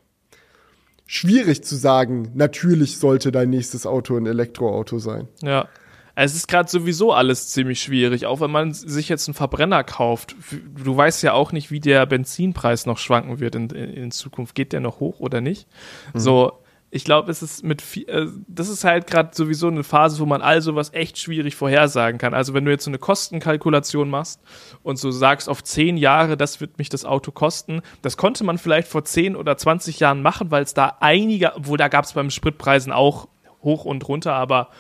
schwierig 1.06 1.62
zu 1.62 1.76
sagen, 1.76 2.32
natürlich 2.34 2.98
sollte 2.98 3.30
dein 3.30 3.50
nächstes 3.50 3.86
Auto 3.86 4.16
ein 4.16 4.26
Elektroauto 4.26 4.98
sein. 4.98 5.28
Ja. 5.42 5.68
Es 6.18 6.34
ist 6.34 6.48
gerade 6.48 6.68
sowieso 6.68 7.12
alles 7.12 7.48
ziemlich 7.48 7.80
schwierig, 7.80 8.24
auch 8.24 8.40
wenn 8.40 8.50
man 8.50 8.72
sich 8.72 9.10
jetzt 9.10 9.28
einen 9.28 9.34
Verbrenner 9.34 9.84
kauft. 9.84 10.34
Du 10.82 10.96
weißt 10.96 11.22
ja 11.22 11.34
auch 11.34 11.52
nicht, 11.52 11.70
wie 11.70 11.78
der 11.78 12.06
Benzinpreis 12.06 12.86
noch 12.86 12.96
schwanken 12.96 13.38
wird 13.38 13.54
in, 13.54 13.68
in, 13.68 14.10
Zukunft. 14.10 14.54
Geht 14.54 14.72
der 14.72 14.80
noch 14.80 14.98
hoch 14.98 15.20
oder 15.20 15.42
nicht? 15.42 15.68
So, 16.14 16.52
ich 16.90 17.04
glaube, 17.04 17.30
es 17.30 17.42
ist 17.42 17.64
mit 17.64 17.82
viel, 17.82 18.08
äh, 18.08 18.28
das 18.48 18.70
ist 18.70 18.84
halt 18.84 19.06
gerade 19.06 19.30
sowieso 19.34 19.68
eine 19.68 19.84
Phase, 19.84 20.18
wo 20.18 20.24
man 20.24 20.40
all 20.40 20.62
sowas 20.62 20.94
echt 20.94 21.18
schwierig 21.18 21.54
vorhersagen 21.54 22.16
kann. 22.18 22.32
Also 22.32 22.54
wenn 22.54 22.64
du 22.64 22.70
jetzt 22.70 22.84
so 22.84 22.90
eine 22.90 22.98
Kostenkalkulation 22.98 24.08
machst 24.08 24.40
und 24.82 24.96
so 24.98 25.10
sagst, 25.10 25.50
auf 25.50 25.62
zehn 25.62 25.98
Jahre, 25.98 26.38
das 26.38 26.62
wird 26.62 26.78
mich 26.78 26.88
das 26.88 27.04
Auto 27.04 27.30
kosten, 27.30 27.82
das 28.00 28.16
konnte 28.16 28.42
man 28.44 28.56
vielleicht 28.56 28.88
vor 28.88 29.04
zehn 29.04 29.36
oder 29.36 29.58
20 29.58 30.00
Jahren 30.00 30.22
machen, 30.22 30.50
weil 30.50 30.62
es 30.62 30.72
da 30.72 30.96
einige, 31.00 31.56
obwohl 31.56 31.76
da 31.76 31.88
gab 31.88 32.06
es 32.06 32.14
beim 32.14 32.30
Spritpreisen 32.30 32.92
auch 32.92 33.28
hoch 33.62 33.84
und 33.84 34.08
runter, 34.08 34.32
aber 34.32 34.70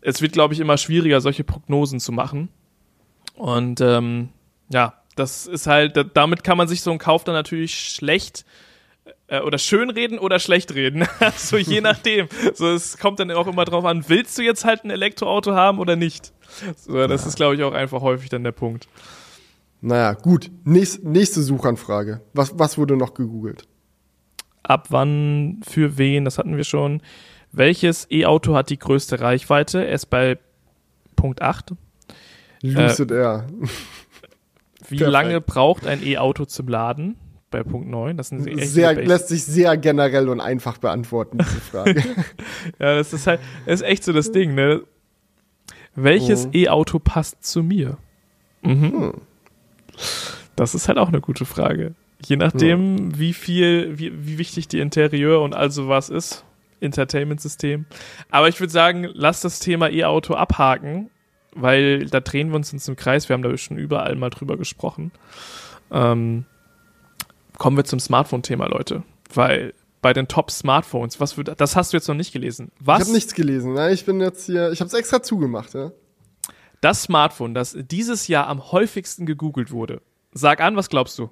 es 0.00 0.22
wird, 0.22 0.32
glaube 0.32 0.54
ich, 0.54 0.60
immer 0.60 0.76
schwieriger, 0.78 1.20
solche 1.20 1.44
Prognosen 1.44 2.00
zu 2.00 2.12
machen. 2.12 2.48
Und 3.34 3.80
ähm, 3.80 4.30
ja, 4.70 4.94
das 5.16 5.46
ist 5.46 5.66
halt, 5.66 5.96
da- 5.96 6.04
damit 6.04 6.44
kann 6.44 6.56
man 6.58 6.68
sich 6.68 6.82
so 6.82 6.90
einen 6.90 6.98
Kauf 6.98 7.24
dann 7.24 7.34
natürlich 7.34 7.74
schlecht 7.78 8.44
äh, 9.28 9.40
oder 9.40 9.58
schön 9.58 9.90
reden 9.90 10.18
oder 10.18 10.38
schlecht 10.38 10.74
reden. 10.74 11.06
so 11.36 11.56
je 11.56 11.80
nachdem. 11.82 12.28
So, 12.54 12.68
es 12.70 12.98
kommt 12.98 13.18
dann 13.20 13.30
auch 13.30 13.46
immer 13.46 13.64
drauf 13.64 13.84
an, 13.84 14.04
willst 14.08 14.36
du 14.38 14.42
jetzt 14.42 14.64
halt 14.64 14.84
ein 14.84 14.90
Elektroauto 14.90 15.52
haben 15.52 15.78
oder 15.78 15.96
nicht? 15.96 16.32
So, 16.76 17.06
das 17.06 17.26
ist, 17.26 17.36
glaube 17.36 17.54
ich, 17.54 17.62
auch 17.62 17.72
einfach 17.72 18.00
häufig 18.00 18.28
dann 18.28 18.44
der 18.44 18.52
Punkt. 18.52 18.88
Naja, 19.82 20.12
gut. 20.12 20.50
Nächst, 20.64 21.02
nächste 21.04 21.42
Suchanfrage. 21.42 22.20
Was, 22.34 22.58
was 22.58 22.76
wurde 22.76 22.96
noch 22.96 23.14
gegoogelt? 23.14 23.66
Ab 24.62 24.88
wann, 24.90 25.60
für 25.66 25.96
wen, 25.96 26.26
das 26.26 26.36
hatten 26.36 26.56
wir 26.56 26.64
schon. 26.64 27.00
Welches 27.52 28.06
E-Auto 28.10 28.54
hat 28.54 28.70
die 28.70 28.78
größte 28.78 29.20
Reichweite? 29.20 29.84
Er 29.84 29.94
ist 29.94 30.06
bei 30.06 30.38
Punkt 31.16 31.42
8. 31.42 31.72
Lucid 32.62 33.10
Air. 33.10 33.46
Wie 34.88 34.96
Perfekt. 34.96 35.10
lange 35.12 35.40
braucht 35.40 35.86
ein 35.86 36.02
E-Auto 36.04 36.44
zum 36.44 36.68
Laden? 36.68 37.16
Bei 37.50 37.62
Punkt 37.64 37.88
9. 37.88 38.16
Das 38.16 38.28
sind 38.28 38.42
Sehr, 38.64 38.94
lässt 38.94 39.28
sich 39.28 39.44
sehr 39.44 39.76
generell 39.76 40.28
und 40.28 40.40
einfach 40.40 40.78
beantworten, 40.78 41.38
diese 41.38 41.60
Frage. 41.60 42.02
Ja, 42.78 42.94
das 42.96 43.12
ist 43.12 43.26
halt, 43.26 43.40
das 43.66 43.80
ist 43.80 43.86
echt 43.86 44.04
so 44.04 44.12
das 44.12 44.30
Ding, 44.30 44.54
ne? 44.54 44.82
Welches 45.96 46.46
Mhm. 46.46 46.52
E-Auto 46.54 47.00
passt 47.00 47.42
zu 47.44 47.62
mir? 47.64 47.98
Mhm. 48.62 48.92
Hm. 48.92 49.12
Das 50.54 50.74
ist 50.76 50.86
halt 50.88 50.98
auch 50.98 51.08
eine 51.08 51.20
gute 51.20 51.44
Frage. 51.44 51.94
Je 52.24 52.36
nachdem, 52.36 53.18
wie 53.18 53.32
viel, 53.32 53.98
wie, 53.98 54.12
wie 54.26 54.38
wichtig 54.38 54.68
die 54.68 54.78
Interieur 54.78 55.40
und 55.42 55.54
all 55.54 55.70
sowas 55.70 56.08
ist, 56.10 56.44
Entertainment-System. 56.80 57.86
Aber 58.30 58.48
ich 58.48 58.60
würde 58.60 58.72
sagen, 58.72 59.08
lass 59.12 59.40
das 59.40 59.58
Thema 59.58 59.90
E-Auto 59.90 60.34
abhaken 60.34 61.10
weil 61.54 62.06
da 62.06 62.20
drehen 62.20 62.50
wir 62.50 62.56
uns 62.56 62.72
im 62.72 62.96
Kreis. 62.96 63.28
Wir 63.28 63.34
haben 63.34 63.42
da 63.42 63.56
schon 63.56 63.78
überall 63.78 64.16
mal 64.16 64.30
drüber 64.30 64.56
gesprochen. 64.56 65.12
Ähm, 65.90 66.44
kommen 67.58 67.76
wir 67.76 67.84
zum 67.84 68.00
Smartphone-Thema, 68.00 68.66
Leute. 68.66 69.02
Weil 69.32 69.74
bei 70.02 70.12
den 70.12 70.28
Top-Smartphones, 70.28 71.20
was 71.20 71.34
für, 71.34 71.44
das 71.44 71.76
hast 71.76 71.92
du 71.92 71.96
jetzt 71.96 72.08
noch 72.08 72.14
nicht 72.14 72.32
gelesen. 72.32 72.70
Was? 72.80 73.00
Ich 73.00 73.06
habe 73.06 73.14
nichts 73.14 73.34
gelesen. 73.34 73.74
Ne? 73.74 73.92
Ich 73.92 74.04
bin 74.04 74.20
jetzt 74.20 74.46
hier, 74.46 74.72
ich 74.72 74.80
habe 74.80 74.88
es 74.88 74.94
extra 74.94 75.22
zugemacht. 75.22 75.74
Ja? 75.74 75.92
Das 76.80 77.02
Smartphone, 77.02 77.54
das 77.54 77.76
dieses 77.78 78.28
Jahr 78.28 78.46
am 78.46 78.72
häufigsten 78.72 79.26
gegoogelt 79.26 79.70
wurde. 79.72 80.00
Sag 80.32 80.60
an, 80.60 80.76
was 80.76 80.88
glaubst 80.88 81.18
du? 81.18 81.30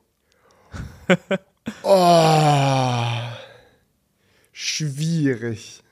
oh, 1.82 3.04
schwierig. 4.58 5.84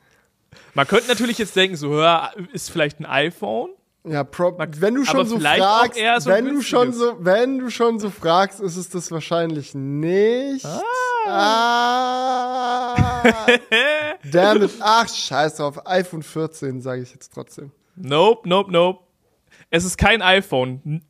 Man 0.75 0.89
könnte 0.89 1.07
natürlich 1.09 1.39
jetzt 1.39 1.55
denken, 1.55 1.77
so, 1.77 1.91
hör, 1.91 2.33
ist 2.53 2.71
vielleicht 2.71 2.99
ein 2.99 3.07
iPhone? 3.07 3.71
Ja, 4.05 4.25
Pro 4.25 4.59
wenn 4.59 4.95
du 4.95 5.05
schon 5.05 5.27
so 5.27 5.39
fragst, 5.39 5.99
so 6.19 6.31
wenn 6.31 6.47
du 6.47 6.62
schon 6.62 6.93
so, 6.93 7.17
wenn 7.21 7.59
du 7.59 7.71
schon 7.71 7.99
so 7.99 8.11
fragst, 8.11 8.61
ist 8.61 8.77
es 8.77 8.89
das 8.89 9.11
wahrscheinlich 9.11 9.75
nicht. 9.75 10.64
Ah. 10.64 10.83
ah. 12.97 13.25
Damn 14.31 14.62
it. 14.62 14.73
Ach, 14.81 15.09
scheiß 15.09 15.57
drauf. 15.57 15.87
iPhone 15.87 16.23
14, 16.23 16.81
sage 16.83 17.03
ich 17.03 17.12
jetzt 17.12 17.33
trotzdem. 17.35 17.73
Nope, 17.97 18.49
nope, 18.49 18.71
nope. 18.71 19.05
Es 19.71 19.85
ist 19.85 19.97
kein 19.97 20.23
iPhone. 20.23 21.03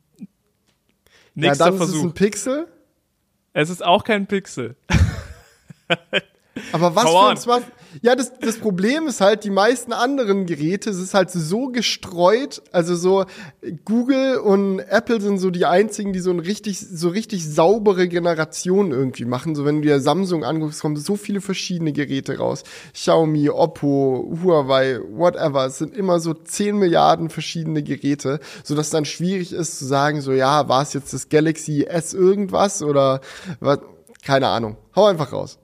Nächster 1.35 1.65
ja, 1.65 1.71
dann 1.71 1.77
Versuch. 1.77 1.93
Ist 1.93 1.99
es 1.99 2.03
ein 2.03 2.13
Pixel? 2.13 2.67
Es 3.53 3.69
ist 3.69 3.85
auch 3.85 4.03
kein 4.03 4.27
Pixel. 4.27 4.75
Aber 6.71 6.95
was 6.95 7.03
für 7.03 7.29
ein 7.29 7.37
Smartphone? 7.37 7.71
Ja, 8.01 8.15
das, 8.15 8.37
das 8.39 8.57
Problem 8.57 9.07
ist 9.07 9.21
halt, 9.21 9.43
die 9.43 9.49
meisten 9.49 9.93
anderen 9.93 10.45
Geräte, 10.45 10.89
es 10.89 10.99
ist 10.99 11.13
halt 11.13 11.31
so 11.31 11.67
gestreut, 11.67 12.61
also 12.71 12.95
so 12.95 13.25
Google 13.85 14.37
und 14.37 14.79
Apple 14.79 15.21
sind 15.21 15.39
so 15.39 15.49
die 15.49 15.65
einzigen, 15.65 16.13
die 16.13 16.19
so 16.19 16.29
ein 16.29 16.39
richtig, 16.39 16.79
so 16.79 17.09
richtig 17.09 17.47
saubere 17.47 18.07
Generation 18.07 18.91
irgendwie 18.91 19.25
machen. 19.25 19.55
So 19.55 19.65
wenn 19.65 19.77
du 19.77 19.87
dir 19.87 19.99
Samsung 19.99 20.43
anguckst, 20.43 20.81
kommen 20.81 20.97
so 20.97 21.15
viele 21.15 21.41
verschiedene 21.41 21.93
Geräte 21.93 22.37
raus. 22.37 22.63
Xiaomi, 22.93 23.49
Oppo, 23.49 24.31
Huawei, 24.43 24.99
whatever. 25.09 25.65
Es 25.65 25.77
sind 25.77 25.95
immer 25.95 26.19
so 26.19 26.33
10 26.33 26.77
Milliarden 26.77 27.29
verschiedene 27.29 27.83
Geräte, 27.83 28.39
so 28.63 28.75
dass 28.75 28.89
dann 28.89 29.05
schwierig 29.05 29.53
ist 29.53 29.79
zu 29.79 29.85
sagen, 29.85 30.21
so 30.21 30.33
ja, 30.33 30.67
war 30.67 30.81
es 30.81 30.93
jetzt 30.93 31.13
das 31.13 31.29
Galaxy 31.29 31.83
S 31.83 32.13
irgendwas 32.13 32.83
oder 32.83 33.21
was? 33.59 33.79
Keine 34.23 34.47
Ahnung. 34.47 34.77
Hau 34.95 35.05
einfach 35.05 35.31
raus. 35.31 35.57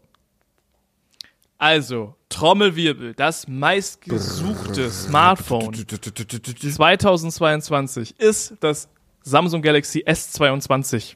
Also, 1.64 2.16
Trommelwirbel, 2.28 3.14
das 3.14 3.48
meistgesuchte 3.48 4.90
Smartphone 4.90 5.74
2022 5.74 8.20
ist 8.20 8.56
das 8.60 8.90
Samsung 9.22 9.62
Galaxy 9.62 10.04
S22. 10.06 11.16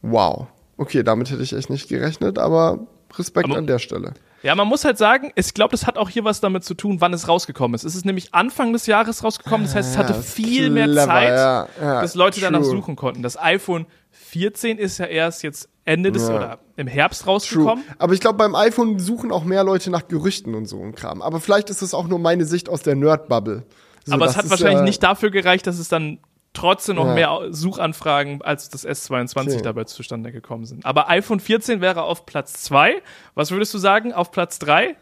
Wow. 0.00 0.48
Okay, 0.78 1.04
damit 1.04 1.30
hätte 1.30 1.44
ich 1.44 1.52
echt 1.52 1.70
nicht 1.70 1.88
gerechnet, 1.88 2.40
aber 2.40 2.88
Respekt 3.16 3.50
aber, 3.50 3.56
an 3.56 3.68
der 3.68 3.78
Stelle. 3.78 4.14
Ja, 4.42 4.56
man 4.56 4.66
muss 4.66 4.84
halt 4.84 4.98
sagen, 4.98 5.30
ich 5.36 5.54
glaube, 5.54 5.70
das 5.70 5.86
hat 5.86 5.96
auch 5.96 6.08
hier 6.08 6.24
was 6.24 6.40
damit 6.40 6.64
zu 6.64 6.74
tun, 6.74 7.00
wann 7.00 7.12
es 7.12 7.28
rausgekommen 7.28 7.76
ist. 7.76 7.84
Es 7.84 7.94
ist 7.94 8.04
nämlich 8.04 8.34
Anfang 8.34 8.72
des 8.72 8.86
Jahres 8.86 9.22
rausgekommen, 9.22 9.64
das 9.64 9.76
heißt, 9.76 9.90
es 9.90 9.96
hatte 9.96 10.14
viel 10.14 10.72
clever, 10.72 10.88
mehr 10.88 11.06
Zeit, 11.06 11.28
ja, 11.28 11.68
ja, 11.80 12.00
dass 12.00 12.16
Leute 12.16 12.40
true. 12.40 12.50
danach 12.50 12.64
suchen 12.64 12.96
konnten. 12.96 13.22
Das 13.22 13.38
iPhone 13.38 13.86
14 14.10 14.78
ist 14.78 14.98
ja 14.98 15.04
erst 15.04 15.44
jetzt 15.44 15.68
Ende 15.84 16.12
des 16.12 16.28
ja. 16.28 16.36
oder 16.36 16.58
im 16.76 16.86
Herbst 16.86 17.26
rausgekommen. 17.26 17.84
True. 17.84 17.96
Aber 17.98 18.14
ich 18.14 18.20
glaube, 18.20 18.38
beim 18.38 18.54
iPhone 18.54 18.98
suchen 18.98 19.32
auch 19.32 19.44
mehr 19.44 19.64
Leute 19.64 19.90
nach 19.90 20.06
Gerüchten 20.06 20.54
und 20.54 20.66
so 20.66 20.80
ein 20.80 20.94
Kram. 20.94 21.22
Aber 21.22 21.40
vielleicht 21.40 21.70
ist 21.70 21.82
es 21.82 21.92
auch 21.92 22.06
nur 22.06 22.18
meine 22.18 22.44
Sicht 22.44 22.68
aus 22.68 22.82
der 22.82 22.94
Nerd-Bubble. 22.94 23.64
So, 24.04 24.14
aber 24.14 24.26
es 24.26 24.36
hat 24.36 24.48
wahrscheinlich 24.50 24.78
ja 24.78 24.84
nicht 24.84 25.02
dafür 25.02 25.30
gereicht, 25.30 25.66
dass 25.66 25.78
es 25.78 25.88
dann 25.88 26.18
trotzdem 26.52 26.96
noch 26.96 27.06
ja. 27.06 27.14
mehr 27.14 27.40
Suchanfragen 27.50 28.42
als 28.42 28.68
das 28.68 28.86
S22 28.86 29.54
okay. 29.54 29.62
dabei 29.62 29.84
zustande 29.84 30.32
gekommen 30.32 30.64
sind. 30.66 30.84
Aber 30.84 31.08
iPhone 31.08 31.40
14 31.40 31.80
wäre 31.80 32.02
auf 32.02 32.26
Platz 32.26 32.62
2. 32.64 33.02
Was 33.34 33.50
würdest 33.50 33.74
du 33.74 33.78
sagen? 33.78 34.12
Auf 34.12 34.30
Platz 34.30 34.58
3? 34.58 34.96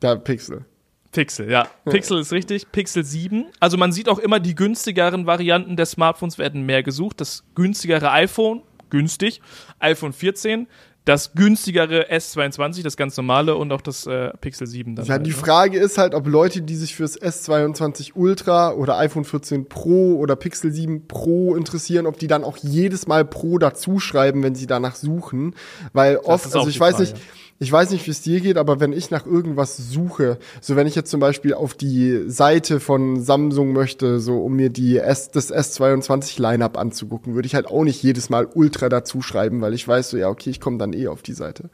Da 0.00 0.16
Pixel. 0.16 0.64
Pixel, 1.12 1.50
ja. 1.50 1.66
Pixel 1.84 2.20
ist 2.20 2.32
richtig. 2.32 2.70
Pixel 2.72 3.04
7. 3.04 3.46
Also 3.58 3.78
man 3.78 3.92
sieht 3.92 4.08
auch 4.08 4.18
immer, 4.18 4.38
die 4.38 4.54
günstigeren 4.54 5.26
Varianten 5.26 5.76
der 5.76 5.86
Smartphones 5.86 6.36
werden 6.36 6.66
mehr 6.66 6.82
gesucht. 6.82 7.20
Das 7.20 7.44
günstigere 7.54 8.10
iPhone 8.10 8.62
günstig. 8.96 9.40
iPhone 9.78 10.12
14, 10.12 10.66
das 11.04 11.34
günstigere 11.34 12.10
S22, 12.10 12.82
das 12.82 12.96
ganz 12.96 13.16
normale 13.16 13.54
und 13.54 13.72
auch 13.72 13.80
das 13.80 14.06
äh, 14.06 14.30
Pixel 14.40 14.66
7. 14.66 14.96
Dann 14.96 15.04
ja, 15.04 15.12
halt, 15.12 15.26
die 15.26 15.30
ne? 15.30 15.36
Frage 15.36 15.78
ist 15.78 15.98
halt, 15.98 16.14
ob 16.14 16.26
Leute, 16.26 16.62
die 16.62 16.74
sich 16.74 16.96
fürs 16.96 17.20
S22 17.20 18.12
Ultra 18.14 18.72
oder 18.72 18.98
iPhone 18.98 19.24
14 19.24 19.68
Pro 19.68 20.16
oder 20.16 20.34
Pixel 20.34 20.72
7 20.72 21.06
Pro 21.06 21.54
interessieren, 21.54 22.06
ob 22.06 22.18
die 22.18 22.26
dann 22.26 22.42
auch 22.42 22.56
jedes 22.56 23.06
Mal 23.06 23.24
Pro 23.24 23.58
dazuschreiben, 23.58 24.42
wenn 24.42 24.56
sie 24.56 24.66
danach 24.66 24.96
suchen. 24.96 25.54
Weil 25.92 26.16
oft, 26.16 26.46
also 26.46 26.68
ich 26.68 26.80
weiß 26.80 26.96
Frage. 26.96 27.10
nicht, 27.10 27.22
ich 27.58 27.72
weiß 27.72 27.90
nicht, 27.90 28.06
wie 28.06 28.10
es 28.10 28.20
dir 28.20 28.40
geht, 28.40 28.58
aber 28.58 28.80
wenn 28.80 28.92
ich 28.92 29.10
nach 29.10 29.24
irgendwas 29.24 29.76
suche, 29.76 30.38
so 30.60 30.76
wenn 30.76 30.86
ich 30.86 30.94
jetzt 30.94 31.10
zum 31.10 31.20
Beispiel 31.20 31.54
auf 31.54 31.74
die 31.74 32.28
Seite 32.28 32.80
von 32.80 33.22
Samsung 33.22 33.72
möchte, 33.72 34.20
so 34.20 34.42
um 34.42 34.54
mir 34.54 34.68
die 34.68 34.98
S, 34.98 35.30
das 35.30 35.52
S22 35.52 36.40
Lineup 36.40 36.76
anzugucken, 36.76 37.34
würde 37.34 37.46
ich 37.46 37.54
halt 37.54 37.66
auch 37.66 37.84
nicht 37.84 38.02
jedes 38.02 38.28
Mal 38.28 38.46
Ultra 38.46 38.88
dazu 38.88 39.22
schreiben, 39.22 39.62
weil 39.62 39.72
ich 39.72 39.88
weiß 39.88 40.10
so, 40.10 40.16
ja, 40.18 40.28
okay, 40.28 40.50
ich 40.50 40.60
komme 40.60 40.76
dann 40.76 40.92
eh 40.92 41.08
auf 41.08 41.22
die 41.22 41.32
Seite. 41.32 41.70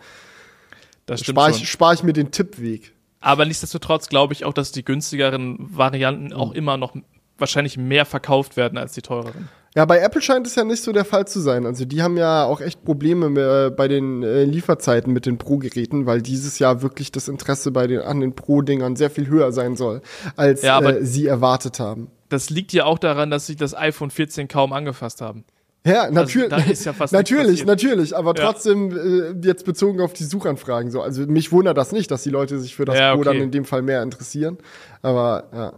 Das 1.06 1.20
stimmt 1.20 1.38
spare 1.38 1.50
ich, 1.50 1.68
spar 1.68 1.92
ich 1.94 2.04
mir 2.04 2.12
den 2.12 2.30
Tippweg. 2.30 2.92
Aber 3.20 3.44
nichtsdestotrotz 3.44 4.08
glaube 4.08 4.34
ich 4.34 4.44
auch, 4.44 4.52
dass 4.52 4.70
die 4.70 4.84
günstigeren 4.84 5.56
Varianten 5.58 6.32
auch 6.32 6.52
immer 6.52 6.76
noch 6.76 6.94
wahrscheinlich 7.38 7.76
mehr 7.76 8.04
verkauft 8.04 8.56
werden 8.56 8.78
als 8.78 8.92
die 8.92 9.02
teureren. 9.02 9.48
Ja, 9.74 9.86
bei 9.86 9.98
Apple 10.00 10.20
scheint 10.20 10.46
es 10.46 10.54
ja 10.54 10.64
nicht 10.64 10.82
so 10.82 10.92
der 10.92 11.06
Fall 11.06 11.26
zu 11.26 11.40
sein. 11.40 11.64
Also 11.64 11.86
die 11.86 12.02
haben 12.02 12.18
ja 12.18 12.44
auch 12.44 12.60
echt 12.60 12.84
Probleme 12.84 13.70
bei 13.70 13.88
den 13.88 14.22
äh, 14.22 14.44
Lieferzeiten 14.44 15.12
mit 15.12 15.24
den 15.24 15.38
Pro-Geräten, 15.38 16.04
weil 16.04 16.20
dieses 16.20 16.58
Jahr 16.58 16.82
wirklich 16.82 17.10
das 17.10 17.28
Interesse 17.28 17.70
bei 17.70 17.86
den, 17.86 18.00
an 18.00 18.20
den 18.20 18.34
Pro-Dingern 18.34 18.96
sehr 18.96 19.08
viel 19.08 19.28
höher 19.28 19.50
sein 19.52 19.76
soll, 19.76 20.02
als 20.36 20.62
ja, 20.62 20.80
äh, 20.80 21.04
sie 21.04 21.26
erwartet 21.26 21.80
haben. 21.80 22.10
Das 22.28 22.50
liegt 22.50 22.72
ja 22.74 22.84
auch 22.84 22.98
daran, 22.98 23.30
dass 23.30 23.46
sie 23.46 23.56
das 23.56 23.74
iPhone 23.74 24.10
14 24.10 24.46
kaum 24.46 24.74
angefasst 24.74 25.22
haben. 25.22 25.44
Ja, 25.86 26.10
natürlich, 26.10 26.52
also, 26.52 26.90
ja 26.90 27.06
natürlich, 27.10 27.64
natürlich, 27.64 28.16
aber 28.16 28.34
ja. 28.36 28.44
trotzdem 28.44 28.96
äh, 28.96 29.46
jetzt 29.46 29.64
bezogen 29.64 30.00
auf 30.00 30.12
die 30.12 30.24
Suchanfragen 30.24 30.90
so. 30.90 31.00
Also 31.00 31.26
mich 31.26 31.50
wundert 31.50 31.76
das 31.76 31.92
nicht, 31.92 32.10
dass 32.10 32.22
die 32.22 32.30
Leute 32.30 32.58
sich 32.58 32.76
für 32.76 32.84
das 32.84 33.14
Pro 33.14 33.24
dann 33.24 33.38
in 33.38 33.50
dem 33.50 33.64
Fall 33.64 33.82
mehr 33.82 34.02
interessieren, 34.02 34.58
aber 35.00 35.48
ja. 35.52 35.72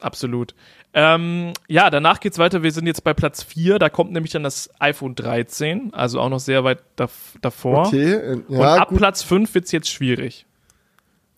Absolut. 0.00 0.54
Ähm, 0.98 1.52
ja, 1.68 1.90
danach 1.90 2.20
geht's 2.20 2.38
weiter. 2.38 2.62
Wir 2.62 2.72
sind 2.72 2.86
jetzt 2.86 3.04
bei 3.04 3.12
Platz 3.12 3.42
4. 3.42 3.78
Da 3.78 3.90
kommt 3.90 4.12
nämlich 4.12 4.32
dann 4.32 4.42
das 4.42 4.70
iPhone 4.78 5.14
13, 5.14 5.92
also 5.92 6.18
auch 6.20 6.30
noch 6.30 6.40
sehr 6.40 6.64
weit 6.64 6.78
da, 6.96 7.10
davor. 7.42 7.88
Okay, 7.88 8.14
äh, 8.14 8.40
ja, 8.48 8.58
Und 8.58 8.64
ab 8.64 8.88
gut. 8.88 8.98
Platz 8.98 9.22
5 9.22 9.54
wird's 9.54 9.72
jetzt 9.72 9.90
schwierig. 9.90 10.46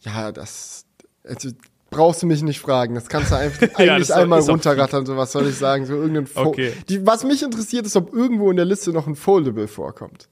Ja, 0.02 0.30
das 0.30 0.86
also, 1.24 1.50
brauchst 1.90 2.22
du 2.22 2.26
mich 2.26 2.40
nicht 2.42 2.60
fragen. 2.60 2.94
Das 2.94 3.08
kannst 3.08 3.32
du 3.32 3.36
einfach 3.36 3.66
eigentlich 3.74 4.10
ja, 4.10 4.14
einmal 4.14 4.38
runterrattern. 4.42 5.06
So 5.06 5.16
was 5.16 5.32
soll 5.32 5.48
ich 5.48 5.56
sagen? 5.56 5.86
So 5.86 5.94
irgendein 5.94 6.28
Fo 6.28 6.42
okay. 6.42 6.72
Die, 6.88 7.04
was 7.04 7.24
mich 7.24 7.42
interessiert, 7.42 7.84
ist, 7.84 7.96
ob 7.96 8.14
irgendwo 8.14 8.52
in 8.52 8.56
der 8.56 8.64
Liste 8.64 8.92
noch 8.92 9.08
ein 9.08 9.16
Foldable 9.16 9.66
vorkommt. 9.66 10.28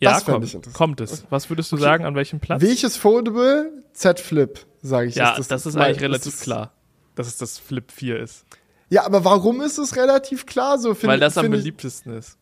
Ja, 0.00 0.10
das 0.12 0.26
kommt, 0.26 0.74
kommt 0.74 1.00
es. 1.00 1.24
Was 1.30 1.48
würdest 1.48 1.72
du 1.72 1.76
okay. 1.76 1.84
sagen, 1.84 2.04
an 2.04 2.14
welchem 2.14 2.40
Platz? 2.40 2.60
Welches 2.60 2.98
Foldable? 2.98 3.72
Z 3.94 4.20
Flip, 4.20 4.60
sage 4.82 5.08
ich. 5.08 5.14
Ja, 5.14 5.30
ist 5.30 5.38
das, 5.38 5.48
das 5.48 5.66
ist 5.66 5.76
eigentlich 5.78 6.02
relativ 6.02 6.38
klar 6.42 6.73
dass 7.14 7.26
es 7.26 7.36
das 7.36 7.58
Flip 7.58 7.90
4 7.90 8.20
ist. 8.20 8.44
Ja, 8.90 9.04
aber 9.04 9.24
warum 9.24 9.60
ist 9.60 9.78
es 9.78 9.96
relativ 9.96 10.46
klar 10.46 10.78
so? 10.78 10.94
Find, 10.94 11.12
Weil 11.12 11.20
das 11.20 11.38
am 11.38 11.50
beliebtesten 11.50 12.16
ist. 12.16 12.38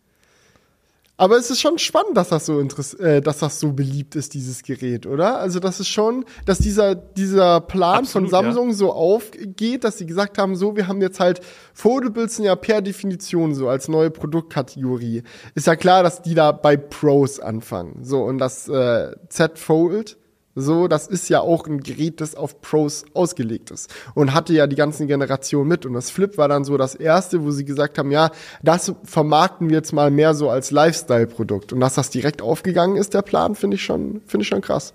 Aber 1.19 1.37
es 1.37 1.51
ist 1.51 1.61
schon 1.61 1.79
spannend, 1.79 2.17
dass 2.17 2.31
das 2.31 2.47
so 2.47 2.59
äh, 2.61 3.21
dass 3.21 3.39
das 3.39 3.61
so 3.61 3.73
beliebt 3.73 4.17
ist, 4.17 4.35
dieses 4.35 4.63
Gerät, 4.63 5.07
oder? 5.07 5.39
Also 5.39 5.61
das 5.61 5.79
ist 5.79 5.89
schon, 5.89 6.25
dass 6.47 6.59
dieser 6.59 6.97
dieser 6.97 7.61
Plan 7.61 8.01
Absolut, 8.01 8.31
von 8.31 8.45
Samsung 8.45 8.69
ja. 8.71 8.75
so 8.75 8.93
aufgeht, 8.93 9.85
dass 9.85 9.99
sie 9.99 10.07
gesagt 10.07 10.39
haben, 10.39 10.57
so 10.57 10.75
wir 10.75 10.89
haben 10.89 11.01
jetzt 11.01 11.21
halt 11.21 11.41
Foldables 11.75 12.37
sind 12.37 12.47
ja 12.47 12.57
per 12.57 12.83
Definition 12.83 13.55
so 13.55 13.69
als 13.69 13.89
neue 13.89 14.11
Produktkategorie. 14.11 15.23
Ist 15.55 15.67
ja 15.67 15.77
klar, 15.77 16.03
dass 16.03 16.23
die 16.23 16.35
da 16.35 16.51
bei 16.51 16.77
Pros 16.77 17.39
anfangen. 17.39 18.03
So 18.03 18.25
und 18.25 18.39
das 18.39 18.69
äh, 18.69 19.15
Z 19.29 19.59
Fold 19.59 20.17
so, 20.55 20.87
das 20.87 21.07
ist 21.07 21.31
ja 21.31 21.41
auch 21.41 21.67
ein 21.67 21.81
Gerät, 21.81 22.21
das 22.21 22.35
auf 22.35 22.61
Pros 22.61 23.05
ausgelegt 23.15 23.71
ist 23.71 23.93
und 24.15 24.35
hatte 24.35 24.53
ja 24.53 24.67
die 24.67 24.77
ganzen 24.77 25.07
Generationen 25.07 25.69
mit. 25.69 25.87
Und 25.87 25.95
das 25.95 26.11
Flip 26.11 26.37
war 26.37 26.49
dann 26.49 26.65
so 26.65 26.77
das 26.77 26.95
erste, 26.95 27.43
wo 27.43 27.51
sie 27.51 27.65
gesagt 27.65 27.99
haben, 27.99 28.11
ja, 28.11 28.31
das 28.63 28.93
vermarkten 29.05 29.71
wir 29.71 29.77
jetzt 29.77 29.93
mal 29.93 30.11
mehr 30.11 30.35
so 30.35 30.51
als 30.51 30.71
Lifestyle-Produkt. 30.71 31.73
Und 31.73 31.81
dass 31.81 31.95
das 31.95 32.11
direkt 32.11 32.43
aufgegangen 32.43 32.97
ist, 32.97 33.15
der 33.15 33.23
Plan, 33.23 33.55
finde 33.55 33.77
ich 33.77 33.85
schon, 33.85 34.21
finde 34.27 34.43
ich 34.43 34.49
schon 34.49 34.61
krass. 34.61 34.93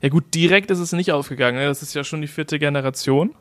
Ja 0.00 0.08
gut, 0.08 0.34
direkt 0.34 0.70
ist 0.70 0.78
es 0.78 0.92
nicht 0.92 1.12
aufgegangen. 1.12 1.58
Ne? 1.58 1.66
Das 1.66 1.82
ist 1.82 1.94
ja 1.94 2.02
schon 2.02 2.20
die 2.20 2.28
vierte 2.28 2.58
Generation. 2.58 3.34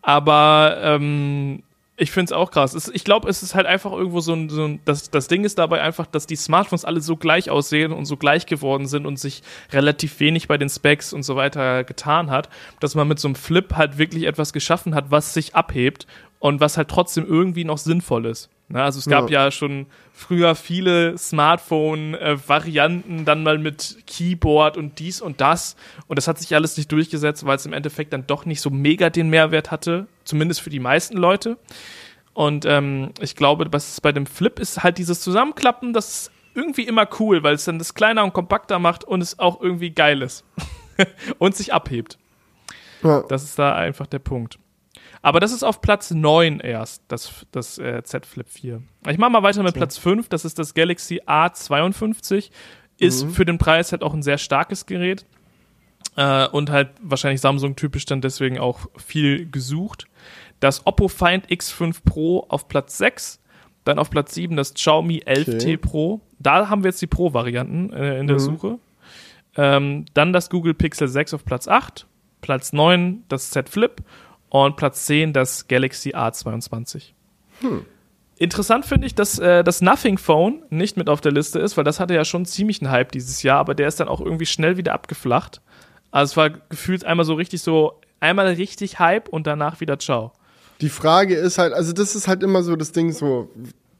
Aber 0.00 0.78
ähm, 0.80 1.62
Ich 2.02 2.10
finde 2.10 2.24
es 2.24 2.32
auch 2.32 2.50
krass. 2.50 2.74
Es, 2.74 2.88
ich 2.88 3.04
glaube, 3.04 3.28
es 3.28 3.44
ist 3.44 3.54
halt 3.54 3.64
einfach 3.64 3.92
irgendwo 3.92 4.18
so 4.18 4.32
ein, 4.32 4.48
so 4.48 4.64
ein 4.64 4.80
das, 4.84 5.10
das 5.10 5.28
Ding 5.28 5.44
ist 5.44 5.58
dabei 5.58 5.82
einfach, 5.82 6.04
dass 6.06 6.26
die 6.26 6.34
Smartphones 6.34 6.84
alle 6.84 7.00
so 7.00 7.16
gleich 7.16 7.48
aussehen 7.48 7.92
und 7.92 8.06
so 8.06 8.16
gleich 8.16 8.46
geworden 8.46 8.88
sind 8.88 9.06
und 9.06 9.20
sich 9.20 9.44
relativ 9.70 10.18
wenig 10.18 10.48
bei 10.48 10.58
den 10.58 10.68
Specs 10.68 11.12
und 11.12 11.22
so 11.22 11.36
weiter 11.36 11.84
getan 11.84 12.28
hat, 12.28 12.48
dass 12.80 12.96
man 12.96 13.06
mit 13.06 13.20
so 13.20 13.28
einem 13.28 13.36
Flip 13.36 13.76
halt 13.76 13.98
wirklich 13.98 14.24
etwas 14.24 14.52
geschaffen 14.52 14.96
hat, 14.96 15.12
was 15.12 15.32
sich 15.32 15.54
abhebt 15.54 16.08
und 16.40 16.58
was 16.58 16.76
halt 16.76 16.88
trotzdem 16.88 17.24
irgendwie 17.24 17.64
noch 17.64 17.78
sinnvoll 17.78 18.26
ist. 18.26 18.50
Na, 18.72 18.84
also 18.84 18.98
es 18.98 19.06
gab 19.06 19.30
ja. 19.30 19.44
ja 19.44 19.50
schon 19.50 19.86
früher 20.14 20.54
viele 20.54 21.18
Smartphone-Varianten, 21.18 23.26
dann 23.26 23.42
mal 23.42 23.58
mit 23.58 23.98
Keyboard 24.06 24.78
und 24.78 24.98
dies 24.98 25.20
und 25.20 25.42
das. 25.42 25.76
Und 26.06 26.16
das 26.16 26.26
hat 26.26 26.38
sich 26.38 26.54
alles 26.54 26.78
nicht 26.78 26.90
durchgesetzt, 26.90 27.44
weil 27.44 27.56
es 27.56 27.66
im 27.66 27.74
Endeffekt 27.74 28.14
dann 28.14 28.26
doch 28.26 28.46
nicht 28.46 28.62
so 28.62 28.70
mega 28.70 29.10
den 29.10 29.28
Mehrwert 29.28 29.70
hatte, 29.70 30.06
zumindest 30.24 30.62
für 30.62 30.70
die 30.70 30.80
meisten 30.80 31.18
Leute. 31.18 31.58
Und 32.32 32.64
ähm, 32.64 33.10
ich 33.20 33.36
glaube, 33.36 33.66
was 33.70 34.00
bei 34.00 34.12
dem 34.12 34.24
Flip 34.24 34.58
ist 34.58 34.82
halt 34.82 34.96
dieses 34.96 35.20
Zusammenklappen, 35.20 35.92
das 35.92 36.08
ist 36.08 36.30
irgendwie 36.54 36.84
immer 36.84 37.06
cool, 37.20 37.42
weil 37.42 37.56
es 37.56 37.66
dann 37.66 37.78
das 37.78 37.92
kleiner 37.92 38.24
und 38.24 38.32
kompakter 38.32 38.78
macht 38.78 39.04
und 39.04 39.20
es 39.20 39.38
auch 39.38 39.60
irgendwie 39.60 39.90
geil 39.90 40.22
ist. 40.22 40.46
und 41.38 41.56
sich 41.56 41.74
abhebt. 41.74 42.16
Ja. 43.02 43.22
Das 43.28 43.42
ist 43.42 43.58
da 43.58 43.74
einfach 43.74 44.06
der 44.06 44.20
Punkt. 44.20 44.58
Aber 45.22 45.38
das 45.38 45.52
ist 45.52 45.62
auf 45.62 45.80
Platz 45.80 46.10
9 46.10 46.58
erst, 46.60 47.04
das, 47.08 47.46
das 47.52 47.78
äh, 47.78 48.02
Z 48.02 48.26
Flip 48.26 48.48
4. 48.48 48.82
Ich 49.08 49.18
mache 49.18 49.30
mal 49.30 49.42
weiter 49.44 49.62
mit 49.62 49.70
okay. 49.70 49.78
Platz 49.78 49.96
5, 49.96 50.28
das 50.28 50.44
ist 50.44 50.58
das 50.58 50.74
Galaxy 50.74 51.22
A52. 51.24 52.50
Ist 52.98 53.24
mhm. 53.24 53.30
für 53.30 53.44
den 53.44 53.58
Preis 53.58 53.92
halt 53.92 54.02
auch 54.02 54.14
ein 54.14 54.22
sehr 54.22 54.38
starkes 54.38 54.84
Gerät. 54.86 55.24
Äh, 56.16 56.48
und 56.48 56.70
halt 56.70 56.90
wahrscheinlich 57.00 57.40
Samsung-typisch 57.40 58.04
dann 58.04 58.20
deswegen 58.20 58.58
auch 58.58 58.80
viel 58.96 59.48
gesucht. 59.50 60.06
Das 60.60 60.86
Oppo 60.86 61.08
Find 61.08 61.46
X5 61.48 62.02
Pro 62.04 62.46
auf 62.48 62.68
Platz 62.68 62.98
6. 62.98 63.40
Dann 63.84 63.98
auf 63.98 64.10
Platz 64.10 64.34
7 64.34 64.56
das 64.56 64.74
Xiaomi 64.74 65.22
11T 65.26 65.54
okay. 65.54 65.76
Pro. 65.76 66.20
Da 66.38 66.68
haben 66.68 66.82
wir 66.84 66.90
jetzt 66.90 67.02
die 67.02 67.06
Pro-Varianten 67.06 67.92
äh, 67.92 68.18
in 68.18 68.26
der 68.26 68.36
mhm. 68.36 68.40
Suche. 68.40 68.78
Ähm, 69.56 70.04
dann 70.14 70.32
das 70.32 70.50
Google 70.50 70.74
Pixel 70.74 71.08
6 71.08 71.34
auf 71.34 71.44
Platz 71.44 71.68
8. 71.68 72.06
Platz 72.40 72.72
9 72.72 73.24
das 73.28 73.50
Z 73.50 73.68
Flip 73.68 74.02
und 74.60 74.76
Platz 74.76 75.06
10 75.06 75.32
das 75.32 75.66
Galaxy 75.66 76.10
A22. 76.10 77.12
Hm. 77.60 77.86
Interessant 78.36 78.84
finde 78.84 79.06
ich, 79.06 79.14
dass 79.14 79.38
äh, 79.38 79.64
das 79.64 79.80
Nothing 79.80 80.18
Phone 80.18 80.62
nicht 80.68 80.96
mit 80.96 81.08
auf 81.08 81.20
der 81.20 81.32
Liste 81.32 81.58
ist, 81.58 81.76
weil 81.76 81.84
das 81.84 82.00
hatte 82.00 82.14
ja 82.14 82.24
schon 82.24 82.44
ziemlich 82.44 82.82
einen 82.82 82.90
Hype 82.90 83.12
dieses 83.12 83.42
Jahr, 83.42 83.58
aber 83.58 83.74
der 83.74 83.88
ist 83.88 84.00
dann 84.00 84.08
auch 84.08 84.20
irgendwie 84.20 84.46
schnell 84.46 84.76
wieder 84.76 84.92
abgeflacht. 84.92 85.60
Also 86.10 86.32
es 86.32 86.36
war 86.36 86.50
gefühlt 86.50 87.04
einmal 87.04 87.24
so 87.24 87.34
richtig 87.34 87.62
so, 87.62 88.00
einmal 88.20 88.46
richtig 88.46 88.98
Hype 88.98 89.28
und 89.28 89.46
danach 89.46 89.80
wieder 89.80 89.98
Ciao. 89.98 90.32
Die 90.80 90.88
Frage 90.88 91.34
ist 91.34 91.58
halt, 91.58 91.72
also 91.72 91.92
das 91.92 92.14
ist 92.14 92.28
halt 92.28 92.42
immer 92.42 92.62
so 92.62 92.76
das 92.76 92.92
Ding 92.92 93.12
so, 93.12 93.48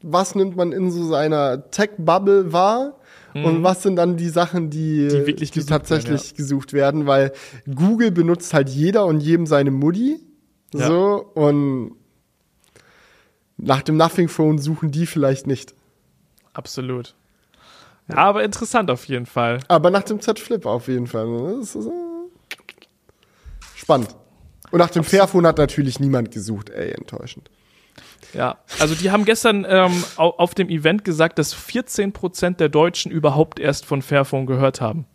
was 0.01 0.35
nimmt 0.35 0.55
man 0.55 0.71
in 0.71 0.91
so 0.91 1.07
seiner 1.07 1.71
Tech-Bubble 1.71 2.51
wahr? 2.53 2.99
Mhm. 3.33 3.45
Und 3.45 3.63
was 3.63 3.81
sind 3.81 3.95
dann 3.95 4.17
die 4.17 4.29
Sachen, 4.29 4.69
die, 4.69 5.07
die, 5.07 5.25
wirklich 5.25 5.49
die 5.51 5.65
tatsächlich 5.65 6.21
werden, 6.21 6.31
ja. 6.31 6.37
gesucht 6.37 6.73
werden? 6.73 7.07
Weil 7.07 7.31
Google 7.73 8.11
benutzt 8.11 8.53
halt 8.53 8.69
jeder 8.69 9.05
und 9.05 9.21
jedem 9.21 9.47
seine 9.47 9.71
Mutti. 9.71 10.19
Ja. 10.73 10.87
So, 10.87 11.31
und 11.33 11.95
nach 13.57 13.81
dem 13.81 13.97
Nothing 13.97 14.27
Phone 14.27 14.57
suchen 14.57 14.91
die 14.91 15.05
vielleicht 15.05 15.47
nicht. 15.47 15.73
Absolut. 16.53 17.15
Ja, 18.09 18.17
aber 18.17 18.43
interessant 18.43 18.91
auf 18.91 19.05
jeden 19.05 19.25
Fall. 19.25 19.59
Aber 19.67 19.89
nach 19.89 20.03
dem 20.03 20.19
Z 20.19 20.39
Flip 20.39 20.65
auf 20.65 20.87
jeden 20.87 21.07
Fall. 21.07 21.57
Das 21.59 21.75
ist, 21.75 21.87
äh, 21.87 21.91
spannend. 23.75 24.15
Und 24.71 24.79
nach 24.79 24.89
dem 24.89 25.01
Absolut. 25.01 25.21
Fairphone 25.21 25.47
hat 25.47 25.57
natürlich 25.57 25.99
niemand 25.99 26.31
gesucht, 26.31 26.69
ey, 26.69 26.91
enttäuschend. 26.91 27.49
Ja, 28.33 28.57
also 28.79 28.95
die 28.95 29.11
haben 29.11 29.25
gestern 29.25 29.65
ähm, 29.69 30.03
auf 30.17 30.55
dem 30.55 30.69
Event 30.69 31.03
gesagt, 31.03 31.37
dass 31.37 31.55
14% 31.55 32.55
der 32.55 32.69
Deutschen 32.69 33.11
überhaupt 33.11 33.59
erst 33.59 33.85
von 33.85 34.01
Fairphone 34.01 34.47
gehört 34.47 34.81
haben. 34.81 35.05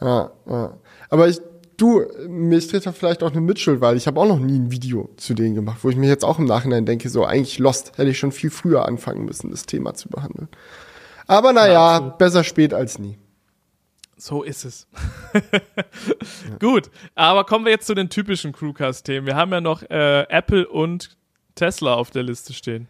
Ja, 0.00 0.30
ja. 0.48 0.74
Aber 1.10 1.28
ich, 1.28 1.40
du, 1.76 2.04
mir 2.28 2.60
steht 2.60 2.86
da 2.86 2.92
vielleicht 2.92 3.22
auch 3.22 3.32
eine 3.32 3.40
Mitschuld, 3.40 3.80
weil 3.80 3.96
ich 3.96 4.06
habe 4.06 4.20
auch 4.20 4.26
noch 4.26 4.38
nie 4.38 4.58
ein 4.58 4.70
Video 4.70 5.10
zu 5.16 5.34
denen 5.34 5.54
gemacht, 5.54 5.78
wo 5.82 5.90
ich 5.90 5.96
mir 5.96 6.08
jetzt 6.08 6.24
auch 6.24 6.38
im 6.38 6.44
Nachhinein 6.44 6.86
denke, 6.86 7.08
so 7.08 7.24
eigentlich 7.24 7.58
Lost 7.58 7.96
hätte 7.96 8.10
ich 8.10 8.18
schon 8.18 8.32
viel 8.32 8.50
früher 8.50 8.86
anfangen 8.86 9.24
müssen, 9.24 9.50
das 9.50 9.66
Thema 9.66 9.94
zu 9.94 10.08
behandeln. 10.08 10.48
Aber 11.26 11.52
naja, 11.52 11.72
ja, 11.72 12.00
besser 12.00 12.44
spät 12.44 12.74
als 12.74 12.98
nie. 12.98 13.18
So 14.16 14.42
ist 14.42 14.64
es. 14.64 14.86
Gut, 16.60 16.90
aber 17.14 17.44
kommen 17.44 17.64
wir 17.64 17.72
jetzt 17.72 17.86
zu 17.86 17.94
den 17.94 18.10
typischen 18.10 18.52
Crewcast-Themen. 18.52 19.26
Wir 19.26 19.36
haben 19.36 19.52
ja 19.52 19.60
noch 19.60 19.82
äh, 19.82 20.22
Apple 20.28 20.68
und 20.68 21.16
Tesla 21.54 21.94
auf 21.94 22.10
der 22.10 22.22
Liste 22.22 22.52
stehen. 22.52 22.88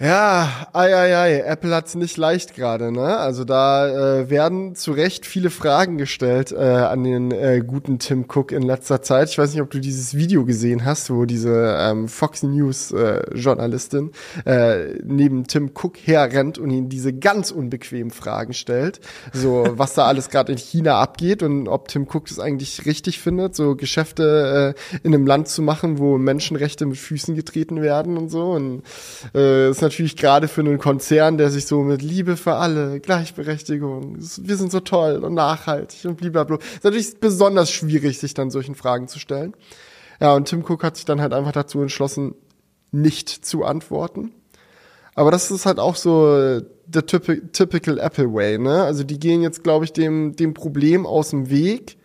Ja, 0.00 0.68
ei, 0.74 0.94
ei, 0.94 1.16
ei. 1.16 1.40
Apple 1.40 1.74
hat's 1.74 1.96
nicht 1.96 2.16
leicht 2.16 2.54
gerade, 2.54 2.92
ne? 2.92 3.16
Also 3.16 3.44
da 3.44 4.20
äh, 4.20 4.30
werden 4.30 4.76
zu 4.76 4.92
Recht 4.92 5.26
viele 5.26 5.50
Fragen 5.50 5.98
gestellt 5.98 6.52
äh, 6.52 6.56
an 6.56 7.02
den 7.02 7.32
äh, 7.32 7.64
guten 7.66 7.98
Tim 7.98 8.26
Cook 8.32 8.52
in 8.52 8.62
letzter 8.62 9.02
Zeit. 9.02 9.28
Ich 9.28 9.38
weiß 9.38 9.52
nicht, 9.52 9.60
ob 9.60 9.70
du 9.70 9.80
dieses 9.80 10.14
Video 10.14 10.44
gesehen 10.44 10.84
hast, 10.84 11.10
wo 11.10 11.24
diese 11.24 11.76
ähm, 11.80 12.06
Fox 12.06 12.44
News 12.44 12.92
äh, 12.92 13.22
Journalistin 13.34 14.12
äh, 14.44 15.00
neben 15.02 15.48
Tim 15.48 15.72
Cook 15.74 15.96
herrennt 16.04 16.58
und 16.58 16.70
ihn 16.70 16.88
diese 16.88 17.12
ganz 17.12 17.50
unbequemen 17.50 18.12
Fragen 18.12 18.52
stellt. 18.52 19.00
So, 19.32 19.66
was 19.72 19.94
da 19.94 20.04
alles 20.04 20.28
gerade 20.28 20.52
in 20.52 20.58
China 20.58 21.00
abgeht 21.00 21.42
und 21.42 21.66
ob 21.66 21.88
Tim 21.88 22.06
Cook 22.08 22.28
das 22.28 22.38
eigentlich 22.38 22.86
richtig 22.86 23.18
findet, 23.18 23.56
so 23.56 23.74
Geschäfte 23.74 24.76
äh, 24.76 24.98
in 25.02 25.12
einem 25.12 25.26
Land 25.26 25.48
zu 25.48 25.60
machen, 25.60 25.98
wo 25.98 26.18
Menschenrechte 26.18 26.86
mit 26.86 26.98
Füßen 26.98 27.34
getreten 27.34 27.82
werden 27.82 28.16
und 28.16 28.28
so. 28.28 28.52
Und 28.52 28.84
äh, 29.34 29.70
ist 29.70 29.87
natürlich 29.88 30.16
gerade 30.16 30.48
für 30.48 30.60
einen 30.60 30.78
Konzern, 30.78 31.38
der 31.38 31.50
sich 31.50 31.66
so 31.66 31.82
mit 31.82 32.02
Liebe 32.02 32.36
für 32.36 32.54
alle, 32.54 33.00
Gleichberechtigung, 33.00 34.16
wir 34.18 34.56
sind 34.56 34.70
so 34.70 34.80
toll 34.80 35.24
und 35.24 35.34
nachhaltig 35.34 36.04
und 36.04 36.16
blablabla, 36.16 36.58
ist 36.74 36.84
natürlich 36.84 37.18
besonders 37.18 37.70
schwierig, 37.70 38.18
sich 38.18 38.34
dann 38.34 38.50
solchen 38.50 38.74
Fragen 38.74 39.08
zu 39.08 39.18
stellen. 39.18 39.54
Ja, 40.20 40.34
und 40.34 40.48
Tim 40.48 40.64
Cook 40.64 40.84
hat 40.84 40.96
sich 40.96 41.04
dann 41.04 41.20
halt 41.20 41.32
einfach 41.32 41.52
dazu 41.52 41.80
entschlossen, 41.80 42.34
nicht 42.90 43.28
zu 43.28 43.64
antworten. 43.64 44.32
Aber 45.14 45.30
das 45.30 45.50
ist 45.50 45.66
halt 45.66 45.78
auch 45.78 45.96
so 45.96 46.60
der 46.86 47.06
typical 47.06 47.98
Apple 47.98 48.32
Way, 48.32 48.58
ne? 48.58 48.84
Also 48.84 49.04
die 49.04 49.18
gehen 49.18 49.42
jetzt, 49.42 49.64
glaube 49.64 49.84
ich, 49.84 49.92
dem, 49.92 50.36
dem 50.36 50.54
Problem 50.54 51.06
aus 51.06 51.30
dem 51.30 51.50
Weg, 51.50 51.98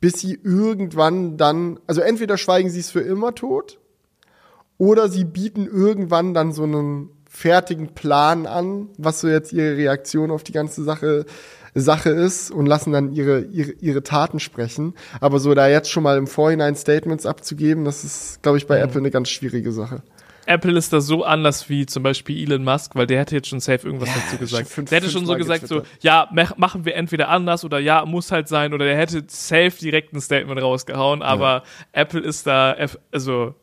bis 0.00 0.20
sie 0.20 0.38
irgendwann 0.42 1.36
dann, 1.36 1.80
also 1.86 2.00
entweder 2.00 2.38
schweigen 2.38 2.70
sie 2.70 2.80
es 2.80 2.90
für 2.90 3.00
immer 3.00 3.34
tot, 3.34 3.80
oder 4.78 5.08
sie 5.08 5.24
bieten 5.24 5.66
irgendwann 5.66 6.34
dann 6.34 6.52
so 6.52 6.64
einen 6.64 7.10
fertigen 7.34 7.94
Plan 7.94 8.46
an, 8.46 8.88
was 8.96 9.20
so 9.20 9.28
jetzt 9.28 9.52
ihre 9.52 9.76
Reaktion 9.76 10.30
auf 10.30 10.44
die 10.44 10.52
ganze 10.52 10.84
Sache 10.84 11.26
Sache 11.76 12.10
ist 12.10 12.52
und 12.52 12.66
lassen 12.66 12.92
dann 12.92 13.12
ihre, 13.12 13.40
ihre, 13.46 13.72
ihre 13.72 14.04
Taten 14.04 14.38
sprechen. 14.38 14.94
Aber 15.20 15.40
so 15.40 15.54
da 15.54 15.66
jetzt 15.66 15.90
schon 15.90 16.04
mal 16.04 16.16
im 16.16 16.28
Vorhinein 16.28 16.76
Statements 16.76 17.26
abzugeben, 17.26 17.84
das 17.84 18.04
ist, 18.04 18.42
glaube 18.42 18.58
ich, 18.58 18.68
bei 18.68 18.78
mhm. 18.78 18.84
Apple 18.84 19.00
eine 19.00 19.10
ganz 19.10 19.28
schwierige 19.28 19.72
Sache. 19.72 20.02
Apple 20.46 20.78
ist 20.78 20.92
da 20.92 21.00
so 21.00 21.24
anders 21.24 21.68
wie 21.68 21.86
zum 21.86 22.04
Beispiel 22.04 22.44
Elon 22.44 22.62
Musk, 22.62 22.94
weil 22.94 23.08
der 23.08 23.18
hätte 23.18 23.34
jetzt 23.34 23.48
schon 23.48 23.58
safe 23.58 23.84
irgendwas 23.86 24.10
ja, 24.10 24.14
dazu 24.22 24.38
gesagt. 24.38 24.68
Fünf, 24.68 24.90
der 24.90 25.00
hätte 25.00 25.10
schon 25.10 25.26
so 25.26 25.34
gesagt, 25.34 25.66
so, 25.66 25.82
ja, 26.00 26.28
machen 26.56 26.84
wir 26.84 26.94
entweder 26.94 27.28
anders 27.28 27.64
oder 27.64 27.80
ja, 27.80 28.04
muss 28.04 28.30
halt 28.30 28.46
sein 28.46 28.72
oder 28.72 28.84
der 28.84 28.96
hätte 28.96 29.24
safe 29.26 29.72
direkt 29.80 30.12
ein 30.12 30.20
Statement 30.20 30.60
rausgehauen, 30.60 31.22
aber 31.22 31.46
ja. 31.46 31.62
Apple 31.92 32.20
ist 32.20 32.46
da, 32.46 32.76
also 33.10 33.54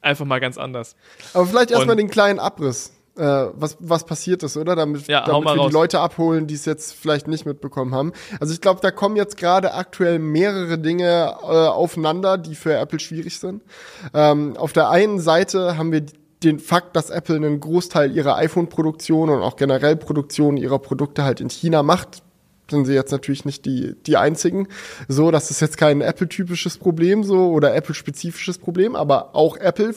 einfach 0.00 0.24
mal 0.24 0.38
ganz 0.38 0.58
anders. 0.58 0.96
Aber 1.34 1.44
vielleicht 1.44 1.70
erstmal 1.70 1.96
den 1.96 2.08
kleinen 2.08 2.38
Abriss. 2.38 2.92
Äh, 3.18 3.50
was, 3.54 3.76
was 3.80 4.04
passiert 4.04 4.42
ist, 4.44 4.56
oder? 4.56 4.76
Damit, 4.76 5.08
ja, 5.08 5.24
damit 5.24 5.44
wir 5.44 5.56
raus. 5.56 5.68
die 5.68 5.72
Leute 5.72 6.00
abholen, 6.00 6.46
die 6.46 6.54
es 6.54 6.64
jetzt 6.64 6.94
vielleicht 6.94 7.26
nicht 7.26 7.46
mitbekommen 7.46 7.94
haben. 7.94 8.12
Also 8.38 8.54
ich 8.54 8.60
glaube, 8.60 8.80
da 8.80 8.90
kommen 8.90 9.16
jetzt 9.16 9.36
gerade 9.36 9.74
aktuell 9.74 10.18
mehrere 10.18 10.78
Dinge 10.78 11.34
äh, 11.42 11.46
aufeinander, 11.46 12.38
die 12.38 12.54
für 12.54 12.74
Apple 12.76 13.00
schwierig 13.00 13.38
sind. 13.38 13.62
Ähm, 14.14 14.56
auf 14.56 14.72
der 14.72 14.90
einen 14.90 15.18
Seite 15.18 15.76
haben 15.76 15.90
wir 15.90 16.06
den 16.44 16.60
Fakt, 16.60 16.94
dass 16.94 17.10
Apple 17.10 17.36
einen 17.36 17.58
Großteil 17.58 18.14
ihrer 18.14 18.36
iPhone-Produktion 18.36 19.30
und 19.30 19.42
auch 19.42 19.56
generell 19.56 19.96
Produktion 19.96 20.56
ihrer 20.56 20.78
Produkte 20.78 21.24
halt 21.24 21.40
in 21.40 21.50
China 21.50 21.82
macht, 21.82 22.22
sind 22.70 22.84
sie 22.84 22.94
jetzt 22.94 23.10
natürlich 23.10 23.44
nicht 23.44 23.64
die, 23.64 23.94
die 24.06 24.16
einzigen. 24.16 24.68
So, 25.08 25.30
das 25.30 25.50
ist 25.50 25.60
jetzt 25.60 25.78
kein 25.78 26.00
Apple-typisches 26.00 26.78
Problem 26.78 27.24
so 27.24 27.50
oder 27.50 27.74
Apple-spezifisches 27.74 28.58
Problem, 28.58 28.94
aber 28.94 29.34
auch 29.34 29.56
Apple 29.56 29.92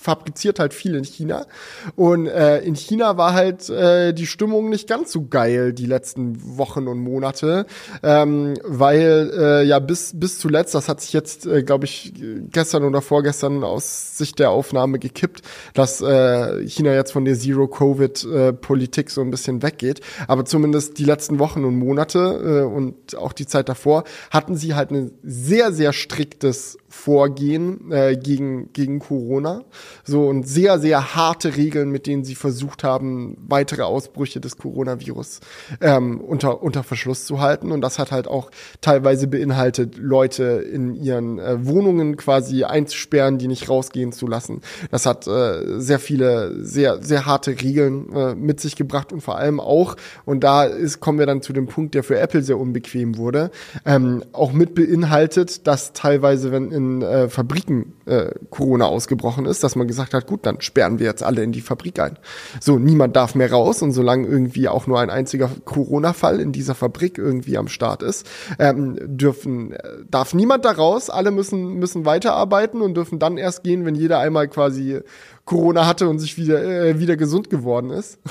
fabriziert 0.00 0.58
halt 0.58 0.72
viel 0.72 0.94
in 0.94 1.04
China. 1.04 1.46
Und 1.94 2.26
äh, 2.26 2.60
in 2.60 2.74
China 2.74 3.18
war 3.18 3.34
halt 3.34 3.68
äh, 3.68 4.14
die 4.14 4.26
Stimmung 4.26 4.70
nicht 4.70 4.88
ganz 4.88 5.12
so 5.12 5.26
geil 5.26 5.74
die 5.74 5.86
letzten 5.86 6.56
Wochen 6.56 6.88
und 6.88 6.98
Monate, 6.98 7.66
ähm, 8.02 8.54
weil 8.64 9.30
äh, 9.36 9.62
ja 9.64 9.78
bis 9.78 10.18
bis 10.18 10.38
zuletzt, 10.38 10.74
das 10.74 10.88
hat 10.88 11.02
sich 11.02 11.12
jetzt, 11.12 11.46
äh, 11.46 11.62
glaube 11.62 11.84
ich, 11.84 12.14
gestern 12.50 12.84
oder 12.84 13.02
vorgestern 13.02 13.62
aus 13.62 14.16
Sicht 14.16 14.38
der 14.38 14.50
Aufnahme 14.50 14.98
gekippt, 14.98 15.42
dass 15.74 16.00
äh, 16.00 16.66
China 16.66 16.94
jetzt 16.94 17.12
von 17.12 17.24
der 17.24 17.38
Zero-Covid-Politik 17.38 19.10
so 19.10 19.20
ein 19.20 19.30
bisschen 19.30 19.62
weggeht. 19.62 20.00
Aber 20.28 20.44
zumindest 20.46 20.98
die 20.98 21.04
letzten 21.04 21.38
Wochen 21.38 21.64
und 21.64 21.76
Monate 21.76 22.62
äh, 22.62 22.74
und 22.74 23.16
auch 23.16 23.32
die 23.32 23.46
Zeit 23.46 23.68
davor 23.68 24.04
hatten 24.30 24.56
sie 24.56 24.74
halt 24.74 24.90
ein 24.92 25.10
sehr, 25.22 25.72
sehr 25.72 25.92
striktes 25.92 26.78
vorgehen 26.90 27.92
äh, 27.92 28.16
gegen, 28.16 28.72
gegen 28.72 28.98
Corona. 28.98 29.62
So 30.04 30.26
und 30.26 30.46
sehr, 30.46 30.80
sehr 30.80 31.14
harte 31.14 31.56
Regeln, 31.56 31.90
mit 31.90 32.06
denen 32.06 32.24
sie 32.24 32.34
versucht 32.34 32.82
haben, 32.82 33.36
weitere 33.46 33.82
Ausbrüche 33.82 34.40
des 34.40 34.58
Coronavirus 34.58 35.40
ähm, 35.80 36.20
unter, 36.20 36.62
unter 36.62 36.82
Verschluss 36.82 37.24
zu 37.24 37.40
halten. 37.40 37.70
Und 37.70 37.80
das 37.80 38.00
hat 38.00 38.10
halt 38.10 38.26
auch 38.26 38.50
teilweise 38.80 39.28
beinhaltet, 39.28 39.96
Leute 39.98 40.42
in 40.44 40.96
ihren 40.96 41.38
äh, 41.38 41.64
Wohnungen 41.64 42.16
quasi 42.16 42.64
einzusperren, 42.64 43.38
die 43.38 43.46
nicht 43.46 43.68
rausgehen 43.68 44.10
zu 44.10 44.26
lassen. 44.26 44.60
Das 44.90 45.06
hat 45.06 45.28
äh, 45.28 45.80
sehr 45.80 46.00
viele, 46.00 46.64
sehr, 46.64 47.00
sehr 47.02 47.24
harte 47.24 47.52
Regeln 47.52 48.12
äh, 48.12 48.34
mit 48.34 48.58
sich 48.58 48.74
gebracht 48.74 49.12
und 49.12 49.20
vor 49.20 49.36
allem 49.36 49.60
auch, 49.60 49.94
und 50.24 50.42
da 50.42 50.64
ist, 50.64 50.98
kommen 50.98 51.20
wir 51.20 51.26
dann 51.26 51.40
zu 51.40 51.52
dem 51.52 51.68
Punkt, 51.68 51.94
der 51.94 52.02
für 52.02 52.18
Apple 52.18 52.42
sehr 52.42 52.58
unbequem 52.58 53.16
wurde, 53.16 53.52
ähm, 53.86 54.24
auch 54.32 54.52
mit 54.52 54.74
beinhaltet, 54.74 55.68
dass 55.68 55.92
teilweise, 55.92 56.50
wenn 56.50 56.72
in 56.80 57.02
äh, 57.02 57.28
Fabriken 57.28 57.92
äh, 58.06 58.30
Corona 58.50 58.86
ausgebrochen 58.86 59.46
ist, 59.46 59.62
dass 59.62 59.76
man 59.76 59.86
gesagt 59.86 60.14
hat, 60.14 60.26
gut, 60.26 60.46
dann 60.46 60.60
sperren 60.60 60.98
wir 60.98 61.06
jetzt 61.06 61.22
alle 61.22 61.42
in 61.42 61.52
die 61.52 61.60
Fabrik 61.60 62.00
ein. 62.00 62.18
So, 62.60 62.78
niemand 62.78 63.16
darf 63.16 63.34
mehr 63.34 63.50
raus 63.50 63.82
und 63.82 63.92
solange 63.92 64.26
irgendwie 64.26 64.68
auch 64.68 64.86
nur 64.86 64.98
ein 65.00 65.10
einziger 65.10 65.50
Corona-Fall 65.64 66.40
in 66.40 66.52
dieser 66.52 66.74
Fabrik 66.74 67.18
irgendwie 67.18 67.58
am 67.58 67.68
Start 67.68 68.02
ist, 68.02 68.26
ähm, 68.58 68.98
dürfen, 69.00 69.72
äh, 69.72 69.78
darf 70.10 70.34
niemand 70.34 70.64
da 70.64 70.72
raus, 70.72 71.10
alle 71.10 71.30
müssen, 71.30 71.74
müssen 71.74 72.04
weiterarbeiten 72.04 72.80
und 72.80 72.94
dürfen 72.94 73.18
dann 73.18 73.36
erst 73.36 73.62
gehen, 73.62 73.84
wenn 73.84 73.94
jeder 73.94 74.18
einmal 74.18 74.48
quasi 74.48 75.00
Corona 75.44 75.86
hatte 75.86 76.08
und 76.08 76.18
sich 76.18 76.36
wieder, 76.36 76.62
äh, 76.62 76.98
wieder 77.00 77.16
gesund 77.16 77.50
geworden 77.50 77.90
ist. 77.90 78.18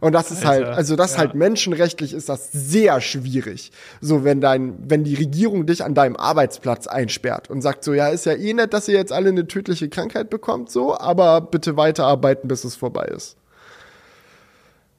Und 0.00 0.12
das 0.12 0.30
ist 0.30 0.44
halt, 0.44 0.66
also 0.66 0.96
das 0.96 1.12
ja. 1.12 1.18
halt 1.18 1.34
menschenrechtlich 1.34 2.12
ist 2.12 2.28
das 2.28 2.50
sehr 2.52 3.00
schwierig. 3.00 3.72
So, 4.00 4.24
wenn 4.24 4.40
dein, 4.40 4.74
wenn 4.90 5.04
die 5.04 5.14
Regierung 5.14 5.66
dich 5.66 5.84
an 5.84 5.94
deinem 5.94 6.16
Arbeitsplatz 6.16 6.86
einsperrt 6.86 7.50
und 7.50 7.62
sagt 7.62 7.84
so, 7.84 7.94
ja, 7.94 8.08
ist 8.08 8.26
ja 8.26 8.34
eh 8.34 8.52
nett, 8.52 8.72
dass 8.72 8.88
ihr 8.88 8.94
jetzt 8.94 9.12
alle 9.12 9.28
eine 9.28 9.46
tödliche 9.46 9.88
Krankheit 9.88 10.30
bekommt, 10.30 10.70
so, 10.70 10.98
aber 10.98 11.40
bitte 11.40 11.76
weiterarbeiten, 11.76 12.48
bis 12.48 12.64
es 12.64 12.76
vorbei 12.76 13.06
ist. 13.06 13.36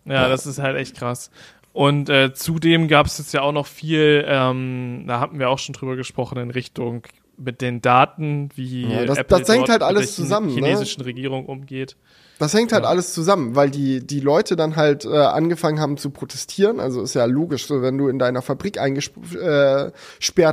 Ja, 0.06 0.14
ja. 0.14 0.30
das 0.30 0.46
ist 0.46 0.60
halt 0.60 0.78
echt 0.78 0.96
krass. 0.96 1.30
Und 1.74 2.10
äh, 2.10 2.34
zudem 2.34 2.88
gab 2.88 3.06
es 3.06 3.20
jetzt 3.20 3.34
ja 3.34 3.42
auch 3.42 3.52
noch 3.52 3.68
viel, 3.68 4.26
ähm, 4.28 5.04
da 5.06 5.20
hatten 5.20 5.38
wir 5.38 5.50
auch 5.50 5.60
schon 5.60 5.74
drüber 5.74 5.96
gesprochen, 5.96 6.40
in 6.40 6.50
Richtung 6.50 7.04
mit 7.38 7.62
den 7.62 7.82
Daten, 7.82 8.50
wie 8.56 8.88
ja, 8.88 9.06
das, 9.06 9.20
Apple 9.20 9.40
das 9.40 9.50
hängt 9.50 9.70
halt 9.70 9.84
alles 9.84 10.16
zusammen, 10.16 10.48
ne? 10.48 10.54
chinesischen 10.54 11.02
ne? 11.02 11.06
Regierung 11.08 11.46
umgeht. 11.46 11.96
Das 12.40 12.54
hängt 12.54 12.72
halt 12.72 12.84
ja. 12.84 12.90
alles 12.90 13.14
zusammen, 13.14 13.56
weil 13.56 13.72
die, 13.72 14.06
die 14.06 14.20
Leute 14.20 14.56
dann 14.56 14.76
halt 14.76 15.06
äh, 15.06 15.18
angefangen 15.18 15.80
haben 15.80 15.98
zu 15.98 16.12
protestieren. 16.12 16.80
Also 16.80 17.02
ist 17.02 17.16
ja 17.16 17.26
logisch, 17.26 17.66
so 17.66 17.82
wenn 17.82 17.98
du 17.98 18.08
in 18.08 18.20
deiner 18.20 18.42
Fabrik 18.42 18.80
eingesperrt 18.80 19.94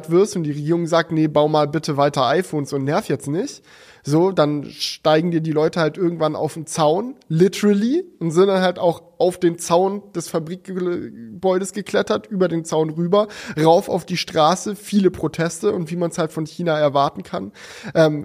äh, 0.06 0.10
wirst 0.10 0.36
und 0.36 0.44
die 0.44 0.52
Regierung 0.52 0.86
sagt, 0.86 1.12
nee, 1.12 1.28
bau 1.28 1.48
mal 1.48 1.68
bitte 1.68 1.96
weiter 1.96 2.26
iPhones 2.26 2.72
und 2.72 2.84
nerv 2.84 3.08
jetzt 3.08 3.28
nicht. 3.28 3.62
So, 4.06 4.32
dann 4.32 4.64
steigen 4.64 5.30
dir 5.30 5.40
die 5.40 5.52
Leute 5.52 5.80
halt 5.80 5.96
irgendwann 5.96 6.36
auf 6.36 6.54
den 6.54 6.66
Zaun, 6.66 7.16
literally, 7.28 8.04
und 8.18 8.32
sind 8.32 8.48
dann 8.48 8.60
halt 8.60 8.78
auch 8.78 9.02
auf 9.18 9.38
den 9.38 9.58
Zaun 9.58 10.02
des 10.12 10.28
Fabrikgebäudes 10.28 11.72
geklettert, 11.72 12.26
über 12.26 12.48
den 12.48 12.64
Zaun 12.64 12.90
rüber, 12.90 13.28
rauf 13.62 13.88
auf 13.88 14.04
die 14.04 14.16
Straße, 14.16 14.76
viele 14.76 15.10
Proteste 15.10 15.72
und 15.72 15.90
wie 15.90 15.96
man 15.96 16.10
es 16.10 16.18
halt 16.18 16.32
von 16.32 16.46
China 16.46 16.78
erwarten 16.78 17.22
kann, 17.22 17.52
ähm, 17.94 18.24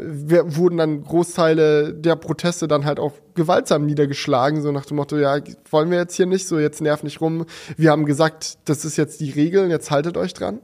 wurden 0.56 0.78
dann 0.78 1.04
Großteile 1.04 1.94
der 1.94 2.16
Proteste 2.16 2.68
dann 2.68 2.86
halt 2.86 3.00
auch 3.00 3.14
gewaltsam 3.40 3.86
niedergeschlagen, 3.86 4.62
so 4.62 4.72
nach 4.72 4.86
dem 4.86 4.98
Motto, 4.98 5.18
ja, 5.18 5.38
wollen 5.72 5.90
wir 5.92 5.98
jetzt 5.98 6.16
hier 6.16 6.26
nicht, 6.26 6.46
so 6.46 6.60
jetzt 6.60 6.82
nerv 6.82 7.04
nicht 7.04 7.22
rum, 7.22 7.46
wir 7.78 7.90
haben 7.90 8.06
gesagt, 8.06 8.58
das 8.66 8.84
ist 8.84 8.98
jetzt 8.98 9.22
die 9.22 9.32
Regel, 9.32 9.70
jetzt 9.70 9.92
haltet 9.92 10.18
euch 10.18 10.34
dran. 10.34 10.60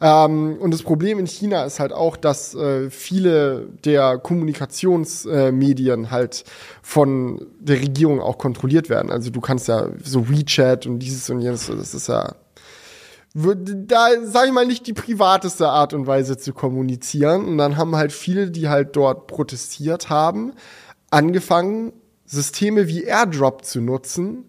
Ähm, 0.00 0.56
und 0.58 0.72
das 0.72 0.82
Problem 0.82 1.18
in 1.18 1.26
China 1.26 1.64
ist 1.64 1.80
halt 1.80 1.92
auch, 1.92 2.16
dass 2.16 2.54
äh, 2.54 2.88
viele 2.88 3.68
der 3.84 4.18
Kommunikationsmedien 4.18 6.04
äh, 6.04 6.08
halt 6.08 6.44
von 6.86 7.46
der 7.58 7.80
Regierung 7.80 8.20
auch 8.20 8.36
kontrolliert 8.36 8.90
werden. 8.90 9.10
Also 9.10 9.30
du 9.30 9.40
kannst 9.40 9.68
ja 9.68 9.88
so 10.02 10.28
WeChat 10.28 10.84
und 10.86 10.98
dieses 10.98 11.30
und 11.30 11.40
jenes, 11.40 11.66
das 11.66 11.94
ist 11.94 12.08
ja 12.08 12.34
da 13.34 14.10
sage 14.22 14.48
ich 14.48 14.52
mal 14.52 14.66
nicht 14.66 14.86
die 14.86 14.92
privateste 14.92 15.68
Art 15.68 15.92
und 15.92 16.06
Weise 16.06 16.36
zu 16.36 16.52
kommunizieren 16.52 17.46
und 17.46 17.58
dann 17.58 17.78
haben 17.78 17.96
halt 17.96 18.12
viele, 18.12 18.50
die 18.50 18.68
halt 18.68 18.94
dort 18.94 19.26
protestiert 19.26 20.08
haben, 20.10 20.52
angefangen 21.10 21.94
Systeme 22.26 22.86
wie 22.86 23.02
AirDrop 23.02 23.64
zu 23.64 23.80
nutzen, 23.80 24.44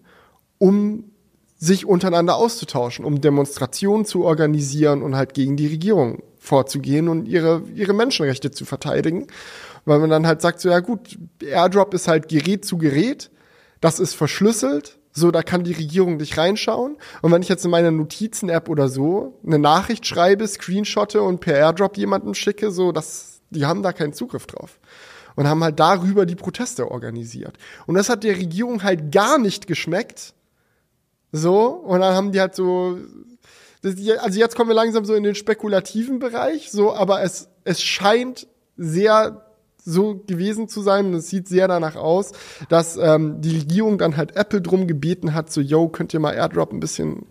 um 0.58 1.10
sich 1.56 1.86
untereinander 1.86 2.36
auszutauschen, 2.36 3.04
um 3.04 3.20
Demonstrationen 3.20 4.04
zu 4.04 4.24
organisieren 4.24 5.02
und 5.02 5.16
halt 5.16 5.32
gegen 5.32 5.56
die 5.56 5.66
Regierung 5.66 6.22
vorzugehen 6.38 7.08
und 7.08 7.26
ihre, 7.26 7.62
ihre 7.74 7.94
Menschenrechte 7.94 8.50
zu 8.50 8.66
verteidigen. 8.66 9.26
Weil 9.86 10.00
man 10.00 10.10
dann 10.10 10.26
halt 10.26 10.42
sagt, 10.42 10.60
so 10.60 10.68
ja 10.68 10.80
gut, 10.80 11.18
AirDrop 11.40 11.94
ist 11.94 12.08
halt 12.08 12.28
Gerät 12.28 12.66
zu 12.66 12.76
Gerät, 12.76 13.30
das 13.80 14.00
ist 14.00 14.14
verschlüsselt, 14.14 14.98
so 15.12 15.30
da 15.30 15.42
kann 15.42 15.64
die 15.64 15.72
Regierung 15.72 16.18
nicht 16.18 16.36
reinschauen. 16.36 16.98
Und 17.22 17.32
wenn 17.32 17.40
ich 17.40 17.48
jetzt 17.48 17.64
in 17.64 17.70
meiner 17.70 17.90
Notizen-App 17.90 18.68
oder 18.68 18.88
so 18.88 19.38
eine 19.46 19.58
Nachricht 19.58 20.04
schreibe, 20.04 20.46
screenshotte 20.46 21.22
und 21.22 21.40
per 21.40 21.54
AirDrop 21.54 21.96
jemandem 21.96 22.34
schicke, 22.34 22.70
so 22.70 22.92
das, 22.92 23.40
die 23.50 23.64
haben 23.64 23.82
da 23.82 23.92
keinen 23.92 24.12
Zugriff 24.12 24.46
drauf 24.46 24.78
und 25.36 25.46
haben 25.46 25.62
halt 25.62 25.78
darüber 25.78 26.26
die 26.26 26.34
Proteste 26.34 26.90
organisiert. 26.90 27.56
Und 27.86 27.94
das 27.94 28.08
hat 28.08 28.24
der 28.24 28.36
Regierung 28.36 28.82
halt 28.82 29.12
gar 29.12 29.38
nicht 29.38 29.66
geschmeckt. 29.66 30.34
So, 31.30 31.66
und 31.66 32.00
dann 32.00 32.14
haben 32.14 32.32
die 32.32 32.40
halt 32.40 32.54
so, 32.54 32.98
also 33.82 34.38
jetzt 34.38 34.56
kommen 34.56 34.70
wir 34.70 34.74
langsam 34.74 35.04
so 35.04 35.14
in 35.14 35.22
den 35.22 35.34
spekulativen 35.34 36.18
Bereich, 36.18 36.72
so, 36.72 36.92
aber 36.92 37.22
es, 37.22 37.48
es 37.64 37.80
scheint 37.80 38.48
sehr 38.76 39.45
so 39.86 40.22
gewesen 40.26 40.68
zu 40.68 40.82
sein 40.82 41.06
und 41.06 41.14
es 41.14 41.28
sieht 41.28 41.48
sehr 41.48 41.68
danach 41.68 41.96
aus, 41.96 42.32
dass 42.68 42.96
ähm, 42.96 43.40
die 43.40 43.56
Regierung 43.56 43.98
dann 43.98 44.16
halt 44.16 44.36
Apple 44.36 44.60
drum 44.60 44.86
gebeten 44.86 45.32
hat, 45.32 45.50
so, 45.50 45.60
yo, 45.60 45.88
könnt 45.88 46.12
ihr 46.12 46.20
mal 46.20 46.34
AirDrop 46.34 46.72
ein 46.72 46.80
bisschen 46.80 47.26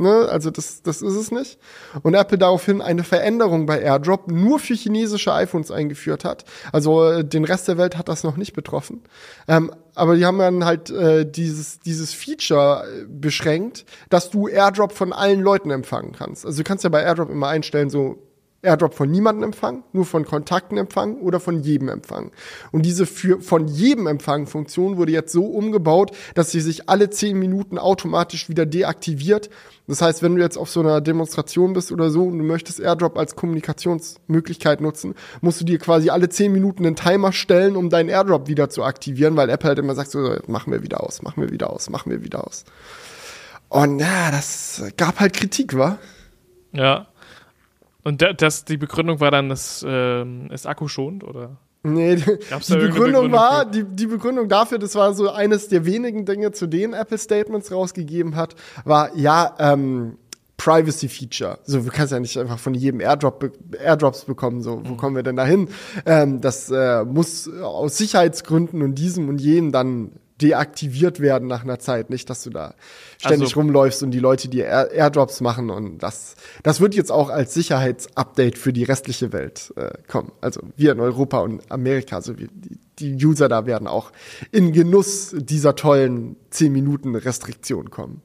Ne? 0.00 0.28
Also 0.30 0.50
das, 0.50 0.82
das 0.82 1.02
ist 1.02 1.14
es 1.14 1.30
nicht. 1.30 1.58
Und 2.02 2.14
Apple 2.14 2.38
daraufhin 2.38 2.80
eine 2.80 3.04
Veränderung 3.04 3.66
bei 3.66 3.80
AirDrop 3.80 4.28
nur 4.30 4.58
für 4.58 4.72
chinesische 4.72 5.34
iPhones 5.34 5.70
eingeführt 5.70 6.24
hat. 6.24 6.46
Also 6.72 7.04
äh, 7.04 7.24
den 7.24 7.44
Rest 7.44 7.68
der 7.68 7.76
Welt 7.76 7.98
hat 7.98 8.08
das 8.08 8.24
noch 8.24 8.38
nicht 8.38 8.54
betroffen. 8.54 9.02
Ähm, 9.46 9.70
aber 9.94 10.16
die 10.16 10.24
haben 10.24 10.38
dann 10.38 10.64
halt 10.64 10.88
äh, 10.88 11.30
dieses, 11.30 11.80
dieses 11.80 12.14
Feature 12.14 12.84
äh, 12.86 13.04
beschränkt, 13.06 13.84
dass 14.08 14.30
du 14.30 14.48
AirDrop 14.48 14.92
von 14.92 15.12
allen 15.12 15.42
Leuten 15.42 15.70
empfangen 15.70 16.12
kannst. 16.12 16.46
Also 16.46 16.62
du 16.62 16.64
kannst 16.64 16.82
ja 16.82 16.88
bei 16.88 17.02
AirDrop 17.02 17.28
immer 17.28 17.48
einstellen, 17.48 17.90
so 17.90 18.16
AirDrop 18.62 18.94
von 18.94 19.10
niemandem 19.10 19.44
empfangen, 19.44 19.84
nur 19.92 20.04
von 20.04 20.26
Kontakten 20.26 20.76
empfangen 20.76 21.16
oder 21.20 21.40
von 21.40 21.62
jedem 21.62 21.88
empfangen. 21.88 22.30
Und 22.72 22.84
diese 22.84 23.06
für 23.06 23.40
von 23.40 23.68
jedem 23.68 24.06
empfangen 24.06 24.46
Funktion 24.46 24.98
wurde 24.98 25.12
jetzt 25.12 25.32
so 25.32 25.46
umgebaut, 25.46 26.10
dass 26.34 26.50
sie 26.50 26.60
sich 26.60 26.88
alle 26.88 27.08
zehn 27.08 27.38
Minuten 27.38 27.78
automatisch 27.78 28.50
wieder 28.50 28.66
deaktiviert. 28.66 29.48
Das 29.86 30.02
heißt, 30.02 30.22
wenn 30.22 30.36
du 30.36 30.42
jetzt 30.42 30.58
auf 30.58 30.68
so 30.70 30.80
einer 30.80 31.00
Demonstration 31.00 31.72
bist 31.72 31.90
oder 31.90 32.10
so 32.10 32.24
und 32.24 32.38
du 32.38 32.44
möchtest 32.44 32.80
AirDrop 32.80 33.16
als 33.16 33.34
Kommunikationsmöglichkeit 33.34 34.82
nutzen, 34.82 35.14
musst 35.40 35.60
du 35.60 35.64
dir 35.64 35.78
quasi 35.78 36.10
alle 36.10 36.28
zehn 36.28 36.52
Minuten 36.52 36.84
einen 36.84 36.96
Timer 36.96 37.32
stellen, 37.32 37.76
um 37.76 37.88
deinen 37.88 38.10
AirDrop 38.10 38.46
wieder 38.46 38.68
zu 38.68 38.84
aktivieren, 38.84 39.36
weil 39.36 39.48
Apple 39.48 39.68
halt 39.68 39.78
immer 39.78 39.94
sagt, 39.94 40.10
so, 40.10 40.36
machen 40.46 40.70
wir 40.72 40.82
wieder 40.82 41.02
aus, 41.02 41.22
machen 41.22 41.42
wir 41.42 41.50
wieder 41.50 41.70
aus, 41.70 41.88
machen 41.88 42.10
wir 42.10 42.22
wieder 42.22 42.46
aus. 42.46 42.64
Und 43.70 44.00
ja, 44.00 44.30
das 44.30 44.82
gab 44.96 45.18
halt 45.18 45.32
Kritik, 45.32 45.76
wa? 45.76 45.98
Ja, 46.72 47.06
und 48.04 48.24
das, 48.38 48.64
die 48.64 48.76
Begründung 48.76 49.20
war 49.20 49.30
dann, 49.30 49.48
das 49.48 49.84
äh, 49.86 50.24
ist 50.52 50.66
akkuschonend, 50.66 51.24
oder? 51.24 51.58
Nee, 51.82 52.16
die, 52.16 52.24
die 52.24 52.34
Begründung, 52.34 52.90
Begründung, 52.90 53.32
war, 53.32 53.64
die, 53.64 53.84
die 53.84 54.06
Begründung 54.06 54.48
dafür, 54.48 54.78
das 54.78 54.94
war 54.94 55.14
so 55.14 55.30
eines 55.30 55.68
der 55.68 55.86
wenigen 55.86 56.26
Dinge, 56.26 56.52
zu 56.52 56.66
denen 56.66 56.92
Apple 56.92 57.16
Statements 57.16 57.72
rausgegeben 57.72 58.36
hat, 58.36 58.54
war, 58.84 59.16
ja, 59.16 59.54
ähm, 59.58 60.18
Privacy 60.60 61.08
Feature. 61.08 61.58
So, 61.64 61.80
du 61.80 61.88
kannst 61.88 62.12
ja 62.12 62.20
nicht 62.20 62.36
einfach 62.36 62.58
von 62.58 62.74
jedem 62.74 63.00
Airdrop 63.00 63.50
Airdrops 63.82 64.26
bekommen. 64.26 64.60
So, 64.60 64.82
wo 64.84 64.90
mhm. 64.90 64.96
kommen 64.98 65.16
wir 65.16 65.22
denn 65.22 65.36
dahin? 65.36 65.68
Ähm, 66.04 66.42
das 66.42 66.70
äh, 66.70 67.02
muss 67.06 67.48
aus 67.48 67.96
Sicherheitsgründen 67.96 68.82
und 68.82 68.96
diesem 68.96 69.30
und 69.30 69.40
jenem 69.40 69.72
dann 69.72 70.12
deaktiviert 70.40 71.20
werden 71.20 71.48
nach 71.48 71.62
einer 71.62 71.78
Zeit. 71.78 72.10
Nicht, 72.10 72.30
dass 72.30 72.42
du 72.42 72.50
da 72.50 72.74
ständig 73.18 73.48
also, 73.48 73.60
rumläufst 73.60 74.02
und 74.02 74.10
die 74.10 74.18
Leute 74.18 74.48
dir 74.48 74.66
Air 74.66 74.90
Airdrops 74.92 75.40
machen 75.40 75.70
und 75.70 75.98
das, 75.98 76.36
das 76.62 76.80
wird 76.80 76.94
jetzt 76.94 77.12
auch 77.12 77.30
als 77.30 77.54
Sicherheitsupdate 77.54 78.58
für 78.58 78.72
die 78.72 78.84
restliche 78.84 79.32
Welt 79.32 79.72
äh, 79.76 79.90
kommen. 80.08 80.32
Also 80.40 80.60
wir 80.76 80.92
in 80.92 81.00
Europa 81.00 81.40
und 81.40 81.70
Amerika, 81.70 82.16
also 82.16 82.38
wir, 82.38 82.48
die, 82.52 82.78
die 82.98 83.24
User 83.24 83.48
da 83.48 83.66
werden 83.66 83.86
auch 83.86 84.12
in 84.52 84.72
Genuss 84.72 85.34
dieser 85.36 85.74
tollen 85.74 86.36
10 86.50 86.72
Minuten 86.72 87.14
Restriktion 87.14 87.90
kommen. 87.90 88.22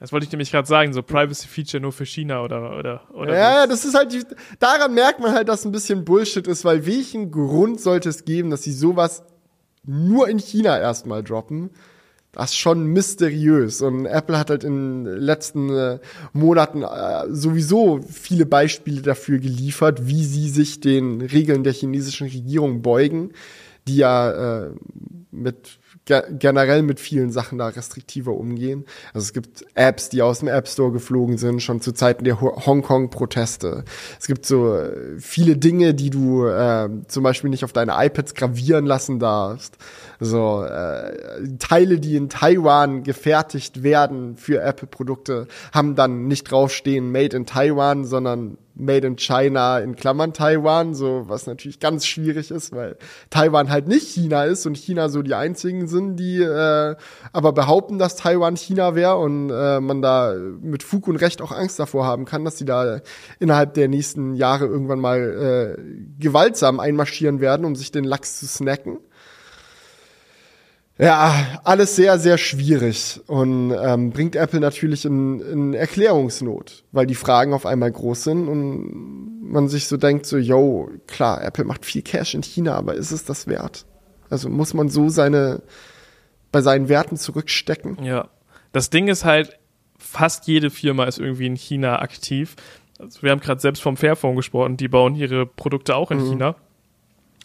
Das 0.00 0.12
wollte 0.12 0.26
ich 0.26 0.32
nämlich 0.32 0.52
gerade 0.52 0.68
sagen, 0.68 0.92
so 0.92 1.02
Privacy 1.02 1.48
Feature 1.48 1.80
nur 1.80 1.92
für 1.92 2.06
China 2.06 2.42
oder 2.42 2.78
oder 2.78 3.02
oder. 3.12 3.36
Ja, 3.36 3.66
das 3.66 3.84
ist 3.84 3.96
halt 3.96 4.12
die, 4.12 4.22
daran 4.60 4.94
merkt 4.94 5.18
man 5.18 5.32
halt, 5.32 5.48
dass 5.48 5.64
ein 5.64 5.72
bisschen 5.72 6.04
Bullshit 6.04 6.46
ist, 6.46 6.64
weil 6.64 6.86
welchen 6.86 7.32
Grund 7.32 7.80
sollte 7.80 8.08
es 8.08 8.24
geben, 8.24 8.50
dass 8.50 8.62
sie 8.62 8.72
sowas 8.72 9.24
nur 9.88 10.28
in 10.28 10.38
China 10.38 10.78
erstmal 10.78 11.24
droppen. 11.24 11.70
das 12.32 12.50
ist 12.50 12.58
schon 12.58 12.86
mysteriös. 12.86 13.80
Und 13.80 14.06
Apple 14.06 14.38
hat 14.38 14.50
halt 14.50 14.62
in 14.62 15.04
den 15.04 15.16
letzten 15.16 15.70
äh, 15.70 15.98
Monaten 16.32 16.82
äh, 16.82 17.24
sowieso 17.30 18.00
viele 18.02 18.46
Beispiele 18.46 19.02
dafür 19.02 19.38
geliefert, 19.38 20.06
wie 20.06 20.24
sie 20.24 20.50
sich 20.50 20.80
den 20.80 21.22
Regeln 21.22 21.64
der 21.64 21.72
chinesischen 21.72 22.28
Regierung 22.28 22.82
beugen, 22.82 23.32
die 23.88 23.96
ja 23.96 24.66
äh, 24.66 24.70
mit 25.30 25.77
generell 26.38 26.82
mit 26.82 27.00
vielen 27.00 27.30
Sachen 27.30 27.58
da 27.58 27.68
restriktiver 27.68 28.32
umgehen. 28.32 28.84
Also 29.12 29.26
es 29.26 29.32
gibt 29.32 29.64
Apps, 29.74 30.08
die 30.08 30.22
aus 30.22 30.40
dem 30.40 30.48
App 30.48 30.68
Store 30.68 30.92
geflogen 30.92 31.38
sind, 31.38 31.62
schon 31.62 31.80
zu 31.80 31.92
Zeiten 31.92 32.24
der 32.24 32.40
Hongkong-Proteste. 32.40 33.84
Es 34.18 34.26
gibt 34.26 34.46
so 34.46 34.74
äh, 34.74 35.18
viele 35.18 35.56
Dinge, 35.56 35.94
die 35.94 36.10
du 36.10 36.46
äh, 36.46 36.88
zum 37.08 37.22
Beispiel 37.22 37.50
nicht 37.50 37.64
auf 37.64 37.72
deine 37.72 37.94
iPads 37.96 38.34
gravieren 38.34 38.86
lassen 38.86 39.18
darfst. 39.18 39.76
So 40.20 40.64
äh, 40.64 41.56
Teile, 41.58 42.00
die 42.00 42.16
in 42.16 42.28
Taiwan 42.28 43.02
gefertigt 43.04 43.82
werden 43.82 44.36
für 44.36 44.60
Apple-Produkte, 44.60 45.46
haben 45.72 45.94
dann 45.94 46.26
nicht 46.26 46.50
draufstehen 46.50 47.12
Made 47.12 47.36
in 47.36 47.46
Taiwan, 47.46 48.04
sondern 48.04 48.58
Made 48.78 49.06
in 49.06 49.16
China 49.16 49.78
in 49.78 49.96
Klammern 49.96 50.32
Taiwan, 50.32 50.94
so 50.94 51.24
was 51.26 51.46
natürlich 51.46 51.80
ganz 51.80 52.06
schwierig 52.06 52.50
ist, 52.50 52.72
weil 52.72 52.96
Taiwan 53.30 53.70
halt 53.70 53.88
nicht 53.88 54.08
China 54.08 54.44
ist 54.44 54.66
und 54.66 54.76
China 54.76 55.08
so 55.08 55.22
die 55.22 55.34
einzigen 55.34 55.88
sind, 55.88 56.16
die 56.16 56.40
äh, 56.40 56.96
aber 57.32 57.52
behaupten, 57.52 57.98
dass 57.98 58.16
Taiwan 58.16 58.56
China 58.56 58.94
wäre 58.94 59.16
und 59.16 59.50
äh, 59.50 59.80
man 59.80 60.00
da 60.02 60.34
mit 60.34 60.82
Fug 60.82 61.08
und 61.08 61.16
Recht 61.16 61.42
auch 61.42 61.52
Angst 61.52 61.78
davor 61.78 62.06
haben 62.06 62.24
kann, 62.24 62.44
dass 62.44 62.58
sie 62.58 62.64
da 62.64 63.00
innerhalb 63.38 63.74
der 63.74 63.88
nächsten 63.88 64.34
Jahre 64.34 64.66
irgendwann 64.66 65.00
mal 65.00 65.76
äh, 65.78 65.82
gewaltsam 66.18 66.80
einmarschieren 66.80 67.40
werden, 67.40 67.64
um 67.64 67.74
sich 67.76 67.90
den 67.90 68.04
Lachs 68.04 68.38
zu 68.38 68.46
snacken. 68.46 68.98
Ja, 70.98 71.60
alles 71.62 71.94
sehr, 71.94 72.18
sehr 72.18 72.38
schwierig 72.38 73.20
und 73.28 73.70
ähm, 73.70 74.10
bringt 74.10 74.34
Apple 74.34 74.58
natürlich 74.58 75.04
in, 75.04 75.40
in 75.40 75.74
Erklärungsnot, 75.74 76.84
weil 76.90 77.06
die 77.06 77.14
Fragen 77.14 77.54
auf 77.54 77.66
einmal 77.66 77.92
groß 77.92 78.24
sind 78.24 78.48
und 78.48 79.48
man 79.48 79.68
sich 79.68 79.86
so 79.86 79.96
denkt, 79.96 80.26
so, 80.26 80.36
yo, 80.36 80.90
klar, 81.06 81.42
Apple 81.44 81.64
macht 81.64 81.84
viel 81.84 82.02
Cash 82.02 82.34
in 82.34 82.42
China, 82.42 82.74
aber 82.74 82.94
ist 82.94 83.12
es 83.12 83.24
das 83.24 83.46
wert? 83.46 83.86
Also 84.28 84.48
muss 84.48 84.74
man 84.74 84.88
so 84.88 85.08
seine, 85.08 85.62
bei 86.50 86.62
seinen 86.62 86.88
Werten 86.88 87.16
zurückstecken? 87.16 88.02
Ja. 88.02 88.28
Das 88.72 88.90
Ding 88.90 89.06
ist 89.06 89.24
halt, 89.24 89.56
fast 89.98 90.48
jede 90.48 90.68
Firma 90.68 91.04
ist 91.04 91.20
irgendwie 91.20 91.46
in 91.46 91.56
China 91.56 92.00
aktiv. 92.00 92.56
Also 92.98 93.22
wir 93.22 93.30
haben 93.30 93.40
gerade 93.40 93.60
selbst 93.60 93.82
vom 93.82 93.96
Fairphone 93.96 94.34
gesprochen, 94.34 94.76
die 94.76 94.88
bauen 94.88 95.14
ihre 95.14 95.46
Produkte 95.46 95.94
auch 95.94 96.10
in 96.10 96.18
mhm. 96.18 96.30
China. 96.30 96.56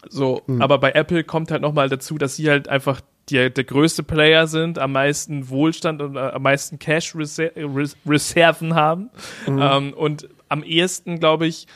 So, 0.10 0.42
mhm. 0.48 0.62
aber 0.62 0.80
bei 0.80 0.92
Apple 0.94 1.24
kommt 1.24 1.52
halt 1.52 1.62
nochmal 1.62 1.88
dazu, 1.88 2.18
dass 2.18 2.36
sie 2.36 2.50
halt 2.50 2.68
einfach 2.68 3.02
die, 3.30 3.50
der 3.50 3.64
größte 3.64 4.04
Player 4.04 4.48
sind, 4.48 4.80
am 4.80 4.92
meisten 4.92 5.50
Wohlstand 5.50 6.02
und 6.02 6.16
äh, 6.16 6.20
am 6.20 6.42
meisten 6.42 6.80
Cash-Reserven 6.80 8.76
haben 8.76 9.10
mhm. 9.48 9.60
ähm, 9.62 9.94
und 9.94 10.30
am 10.50 10.64
ehesten, 10.64 11.20
glaube 11.20 11.48
ich, 11.48 11.68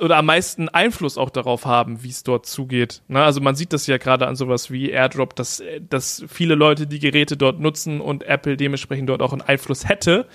oder 0.00 0.16
am 0.16 0.26
meisten 0.26 0.68
Einfluss 0.68 1.18
auch 1.18 1.30
darauf 1.30 1.64
haben, 1.64 2.02
wie 2.02 2.10
es 2.10 2.22
dort 2.22 2.46
zugeht. 2.46 3.02
Ne? 3.08 3.22
Also 3.22 3.40
man 3.40 3.56
sieht 3.56 3.72
das 3.72 3.86
ja 3.86 3.98
gerade 3.98 4.26
an 4.26 4.36
sowas 4.36 4.70
wie 4.70 4.90
AirDrop, 4.90 5.34
dass, 5.34 5.62
dass 5.88 6.24
viele 6.28 6.54
Leute 6.54 6.86
die 6.86 7.00
Geräte 7.00 7.36
dort 7.36 7.58
nutzen 7.60 8.00
und 8.00 8.22
Apple 8.24 8.56
dementsprechend 8.56 9.08
dort 9.08 9.22
auch 9.22 9.32
einen 9.32 9.42
Einfluss 9.42 9.88
hätte 9.88 10.26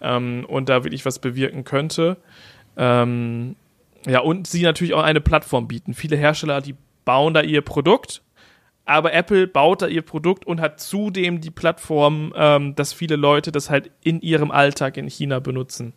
ähm, 0.00 0.44
und 0.48 0.68
da 0.68 0.84
wirklich 0.84 1.04
was 1.04 1.18
bewirken 1.18 1.64
könnte. 1.64 2.16
Ähm, 2.76 3.54
ja, 4.06 4.20
und 4.20 4.46
sie 4.46 4.62
natürlich 4.62 4.94
auch 4.94 5.02
eine 5.02 5.20
Plattform 5.20 5.68
bieten. 5.68 5.94
Viele 5.94 6.16
Hersteller, 6.16 6.60
die 6.60 6.74
bauen 7.04 7.34
da 7.34 7.42
ihr 7.42 7.62
Produkt 7.62 8.22
aber 8.86 9.12
Apple 9.14 9.46
baut 9.46 9.82
da 9.82 9.86
ihr 9.86 10.02
Produkt 10.02 10.46
und 10.46 10.60
hat 10.60 10.80
zudem 10.80 11.40
die 11.40 11.50
Plattform, 11.50 12.32
ähm, 12.36 12.74
dass 12.74 12.92
viele 12.92 13.16
Leute 13.16 13.50
das 13.50 13.70
halt 13.70 13.90
in 14.02 14.20
ihrem 14.20 14.50
Alltag 14.50 14.96
in 14.96 15.08
China 15.08 15.40
benutzen. 15.40 15.94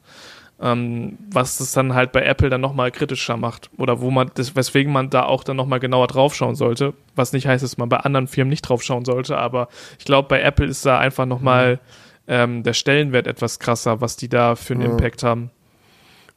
Ähm, 0.60 1.20
was 1.30 1.60
das 1.60 1.74
dann 1.74 1.94
halt 1.94 2.12
bei 2.12 2.24
Apple 2.24 2.50
dann 2.50 2.62
nochmal 2.62 2.92
kritischer 2.92 3.38
macht. 3.38 3.70
Oder 3.78 4.02
wo 4.02 4.10
man, 4.10 4.32
das, 4.34 4.56
weswegen 4.56 4.92
man 4.92 5.12
da 5.12 5.24
auch 5.24 5.44
dann 5.44 5.56
nochmal 5.58 5.80
genauer 5.80 6.08
draufschauen 6.08 6.56
sollte. 6.56 6.94
Was 7.16 7.32
nicht 7.32 7.46
heißt, 7.46 7.64
dass 7.64 7.78
man 7.78 7.90
bei 7.90 7.98
anderen 7.98 8.28
Firmen 8.28 8.50
nicht 8.50 8.64
draufschauen 8.64 9.06
sollte, 9.06 9.38
aber 9.38 9.68
ich 10.00 10.06
glaube, 10.06 10.30
bei 10.30 10.42
Apple 10.42 10.66
ist 10.66 10.84
da 10.84 10.98
einfach 10.98 11.28
nochmal 11.28 11.76
mhm. 11.76 11.80
ähm, 12.28 12.64
der 12.64 12.74
Stellenwert 12.74 13.28
etwas 13.28 13.60
krasser, 13.60 14.02
was 14.02 14.16
die 14.16 14.30
da 14.30 14.56
für 14.56 14.74
einen 14.74 14.82
ja. 14.82 14.90
Impact 14.90 15.22
haben. 15.22 15.52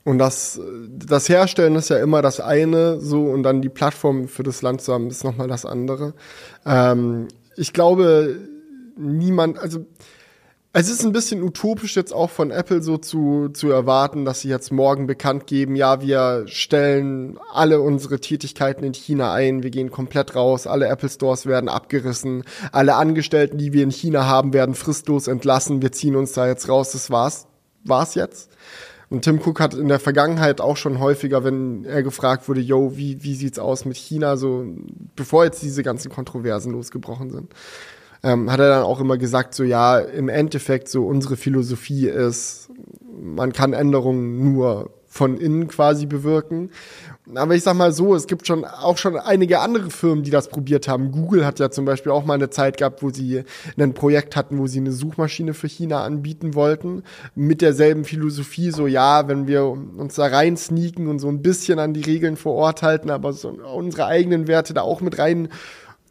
Und 0.04 0.18
das, 0.18 0.60
das 0.88 1.28
Herstellen 1.28 1.76
ist 1.76 1.90
ja 1.90 1.98
immer 1.98 2.22
das 2.22 2.40
eine, 2.40 3.00
so, 3.00 3.24
und 3.24 3.42
dann 3.42 3.60
die 3.60 3.68
Plattform 3.68 4.28
für 4.28 4.42
das 4.42 4.62
Land 4.62 4.80
zu 4.80 4.92
haben, 4.92 5.08
ist 5.08 5.24
nochmal 5.24 5.48
das 5.48 5.66
andere. 5.66 6.14
Ähm, 6.64 7.28
ich 7.56 7.72
glaube, 7.72 8.38
niemand, 8.96 9.58
also, 9.58 9.84
es 10.72 10.88
ist 10.88 11.04
ein 11.04 11.10
bisschen 11.12 11.42
utopisch 11.42 11.96
jetzt 11.96 12.14
auch 12.14 12.30
von 12.30 12.52
Apple 12.52 12.80
so 12.80 12.96
zu, 12.96 13.48
zu 13.48 13.70
erwarten, 13.70 14.24
dass 14.24 14.40
sie 14.40 14.48
jetzt 14.48 14.70
morgen 14.70 15.08
bekannt 15.08 15.48
geben, 15.48 15.74
ja, 15.74 16.00
wir 16.00 16.44
stellen 16.46 17.38
alle 17.52 17.80
unsere 17.80 18.20
Tätigkeiten 18.20 18.84
in 18.84 18.94
China 18.94 19.32
ein, 19.32 19.64
wir 19.64 19.70
gehen 19.70 19.90
komplett 19.90 20.36
raus, 20.36 20.68
alle 20.68 20.86
Apple 20.86 21.08
Stores 21.08 21.44
werden 21.44 21.68
abgerissen, 21.68 22.44
alle 22.70 22.94
Angestellten, 22.94 23.58
die 23.58 23.72
wir 23.72 23.82
in 23.82 23.90
China 23.90 24.26
haben, 24.26 24.52
werden 24.52 24.76
fristlos 24.76 25.26
entlassen, 25.26 25.82
wir 25.82 25.90
ziehen 25.90 26.14
uns 26.14 26.32
da 26.32 26.46
jetzt 26.46 26.68
raus, 26.68 26.92
das 26.92 27.10
war's, 27.10 27.48
war's 27.84 28.14
jetzt. 28.14 28.50
Und 29.10 29.22
Tim 29.22 29.40
Cook 29.44 29.58
hat 29.58 29.74
in 29.74 29.88
der 29.88 29.98
Vergangenheit 29.98 30.60
auch 30.60 30.76
schon 30.76 31.00
häufiger, 31.00 31.42
wenn 31.42 31.84
er 31.84 32.04
gefragt 32.04 32.48
wurde, 32.48 32.60
yo, 32.60 32.96
wie, 32.96 33.24
wie 33.24 33.34
sieht's 33.34 33.58
aus 33.58 33.84
mit 33.84 33.96
China, 33.96 34.36
so 34.36 34.64
bevor 35.16 35.44
jetzt 35.44 35.62
diese 35.62 35.82
ganzen 35.82 36.10
Kontroversen 36.12 36.72
losgebrochen 36.72 37.30
sind, 37.30 37.52
ähm, 38.22 38.50
hat 38.50 38.60
er 38.60 38.68
dann 38.68 38.84
auch 38.84 39.00
immer 39.00 39.18
gesagt, 39.18 39.54
so 39.54 39.64
ja, 39.64 39.98
im 39.98 40.28
Endeffekt 40.28 40.88
so 40.88 41.06
unsere 41.06 41.36
Philosophie 41.36 42.06
ist, 42.06 42.70
man 43.20 43.52
kann 43.52 43.72
Änderungen 43.72 44.44
nur 44.44 44.90
von 45.08 45.36
innen 45.38 45.66
quasi 45.66 46.06
bewirken. 46.06 46.70
Aber 47.36 47.54
ich 47.54 47.62
sag 47.62 47.74
mal 47.74 47.92
so, 47.92 48.14
es 48.14 48.26
gibt 48.26 48.46
schon 48.46 48.64
auch 48.64 48.98
schon 48.98 49.16
einige 49.16 49.60
andere 49.60 49.90
Firmen, 49.90 50.24
die 50.24 50.30
das 50.30 50.48
probiert 50.48 50.88
haben. 50.88 51.12
Google 51.12 51.44
hat 51.46 51.58
ja 51.58 51.70
zum 51.70 51.84
Beispiel 51.84 52.12
auch 52.12 52.24
mal 52.24 52.34
eine 52.34 52.50
Zeit 52.50 52.76
gehabt, 52.76 53.02
wo 53.02 53.10
sie 53.10 53.44
ein 53.78 53.94
Projekt 53.94 54.36
hatten, 54.36 54.58
wo 54.58 54.66
sie 54.66 54.78
eine 54.78 54.92
Suchmaschine 54.92 55.54
für 55.54 55.68
China 55.68 56.04
anbieten 56.04 56.54
wollten. 56.54 57.02
Mit 57.34 57.62
derselben 57.62 58.04
Philosophie, 58.04 58.70
so 58.70 58.86
ja, 58.86 59.28
wenn 59.28 59.46
wir 59.46 59.64
uns 59.64 60.14
da 60.14 60.26
rein 60.26 60.56
sneaken 60.56 61.08
und 61.08 61.18
so 61.18 61.28
ein 61.28 61.42
bisschen 61.42 61.78
an 61.78 61.94
die 61.94 62.02
Regeln 62.02 62.36
vor 62.36 62.54
Ort 62.54 62.82
halten, 62.82 63.10
aber 63.10 63.32
so 63.32 63.48
unsere 63.48 64.06
eigenen 64.06 64.46
Werte 64.46 64.74
da 64.74 64.82
auch 64.82 65.00
mit 65.00 65.18
rein 65.18 65.48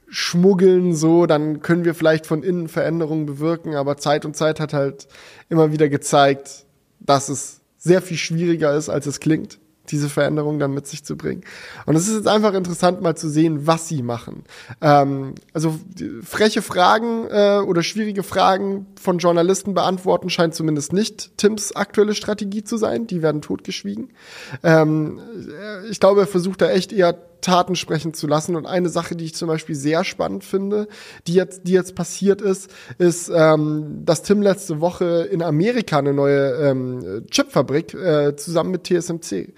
schmuggeln, 0.10 0.96
so, 0.96 1.28
dann 1.28 1.62
können 1.62 1.86
wir 1.86 1.94
vielleicht 1.94 2.26
von 2.26 2.44
innen 2.44 2.68
Veränderungen 2.68 3.26
bewirken. 3.26 3.76
Aber 3.76 3.98
Zeit 3.98 4.26
und 4.26 4.36
Zeit 4.36 4.60
hat 4.60 4.74
halt 4.74 5.08
immer 5.50 5.72
wieder 5.72 5.88
gezeigt, 5.88 6.66
dass 7.00 7.30
es 7.30 7.62
sehr 7.78 8.02
viel 8.02 8.18
schwieriger 8.18 8.76
ist, 8.76 8.90
als 8.90 9.06
es 9.06 9.20
klingt 9.20 9.60
diese 9.92 10.10
Veränderung 10.10 10.60
dann 10.60 10.74
mit 10.74 10.88
sich 10.88 11.04
zu 11.04 11.18
bringen. 11.18 11.44
Und 11.86 11.96
es 11.96 12.08
ist 12.08 12.16
jetzt 12.16 12.28
einfach 12.28 12.54
interessant, 12.54 13.02
mal 13.02 13.16
zu 13.16 13.30
sehen, 13.30 13.68
was 13.68 13.88
sie 13.88 14.02
machen. 14.02 14.44
Ähm, 14.82 15.36
also 15.54 15.80
freche 16.24 16.62
Fragen 16.62 17.28
äh, 17.30 17.60
oder 17.66 17.84
schwierige 17.84 18.24
Fragen 18.24 18.88
von 19.00 19.18
Journalisten 19.18 19.74
beantworten 19.74 20.30
scheint 20.30 20.56
zumindest 20.56 20.94
nicht 20.94 21.38
Tims 21.38 21.76
aktuelle 21.76 22.16
Strategie 22.16 22.64
zu 22.64 22.78
sein. 22.78 23.08
Die 23.08 23.22
werden 23.22 23.42
totgeschwiegen. 23.42 24.10
Ähm, 24.64 25.20
ich 25.90 26.00
glaube, 26.00 26.22
er 26.22 26.28
versucht 26.28 26.62
da 26.62 26.70
echt 26.70 26.94
eher 26.94 27.29
Taten 27.42 27.76
sprechen 27.76 28.14
zu 28.14 28.28
lassen. 28.28 28.56
Und 28.56 28.66
eine 28.66 28.90
Sache, 28.90 29.16
die 29.16 29.26
ich 29.26 29.36
zum 29.36 29.48
Beispiel 29.48 29.76
sehr 29.76 30.04
spannend 30.04 30.44
finde, 30.44 30.88
die 31.28 31.34
jetzt, 31.34 31.68
die 31.68 31.74
jetzt 31.74 31.96
passiert 31.96 32.42
ist, 32.42 32.72
ist, 32.98 33.32
ähm, 33.34 34.02
dass 34.06 34.24
Tim 34.24 34.42
letzte 34.42 34.82
Woche 34.82 35.28
in 35.32 35.42
Amerika 35.42 36.00
eine 36.00 36.14
neue 36.14 36.70
ähm, 36.70 37.26
Chipfabrik 37.30 37.94
äh, 37.94 38.36
zusammen 38.36 38.72
mit 38.72 38.84
TSMC 38.86 39.54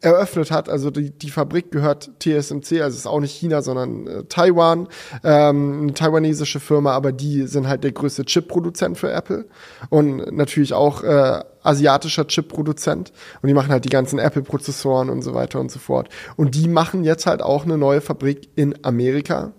eröffnet 0.00 0.50
hat. 0.50 0.68
Also 0.68 0.90
die, 0.90 1.10
die 1.10 1.30
Fabrik 1.30 1.70
gehört 1.70 2.10
TSMC, 2.20 2.82
also 2.82 2.96
ist 2.96 3.06
auch 3.06 3.20
nicht 3.20 3.32
China, 3.32 3.62
sondern 3.62 4.06
äh, 4.06 4.24
Taiwan, 4.24 4.88
ähm, 5.24 5.82
eine 5.82 5.94
taiwanesische 5.94 6.60
Firma, 6.60 6.92
aber 6.92 7.12
die 7.12 7.46
sind 7.46 7.66
halt 7.66 7.82
der 7.82 7.92
größte 7.92 8.24
Chip-Produzent 8.24 8.98
für 8.98 9.10
Apple 9.10 9.46
und 9.88 10.32
natürlich 10.32 10.74
auch 10.74 11.02
äh, 11.02 11.42
asiatischer 11.62 12.26
Chip-Produzent 12.26 13.12
und 13.42 13.48
die 13.48 13.54
machen 13.54 13.70
halt 13.70 13.84
die 13.84 13.90
ganzen 13.90 14.18
Apple-Prozessoren 14.18 15.10
und 15.10 15.22
so 15.22 15.34
weiter 15.34 15.60
und 15.60 15.70
so 15.70 15.78
fort. 15.78 16.08
Und 16.36 16.54
die 16.54 16.68
machen 16.68 17.02
jetzt 17.02 17.26
halt 17.26 17.42
auch 17.42 17.64
eine 17.64 17.78
neue 17.78 18.00
Fabrik 18.00 18.50
in 18.54 18.84
Amerika, 18.84 19.52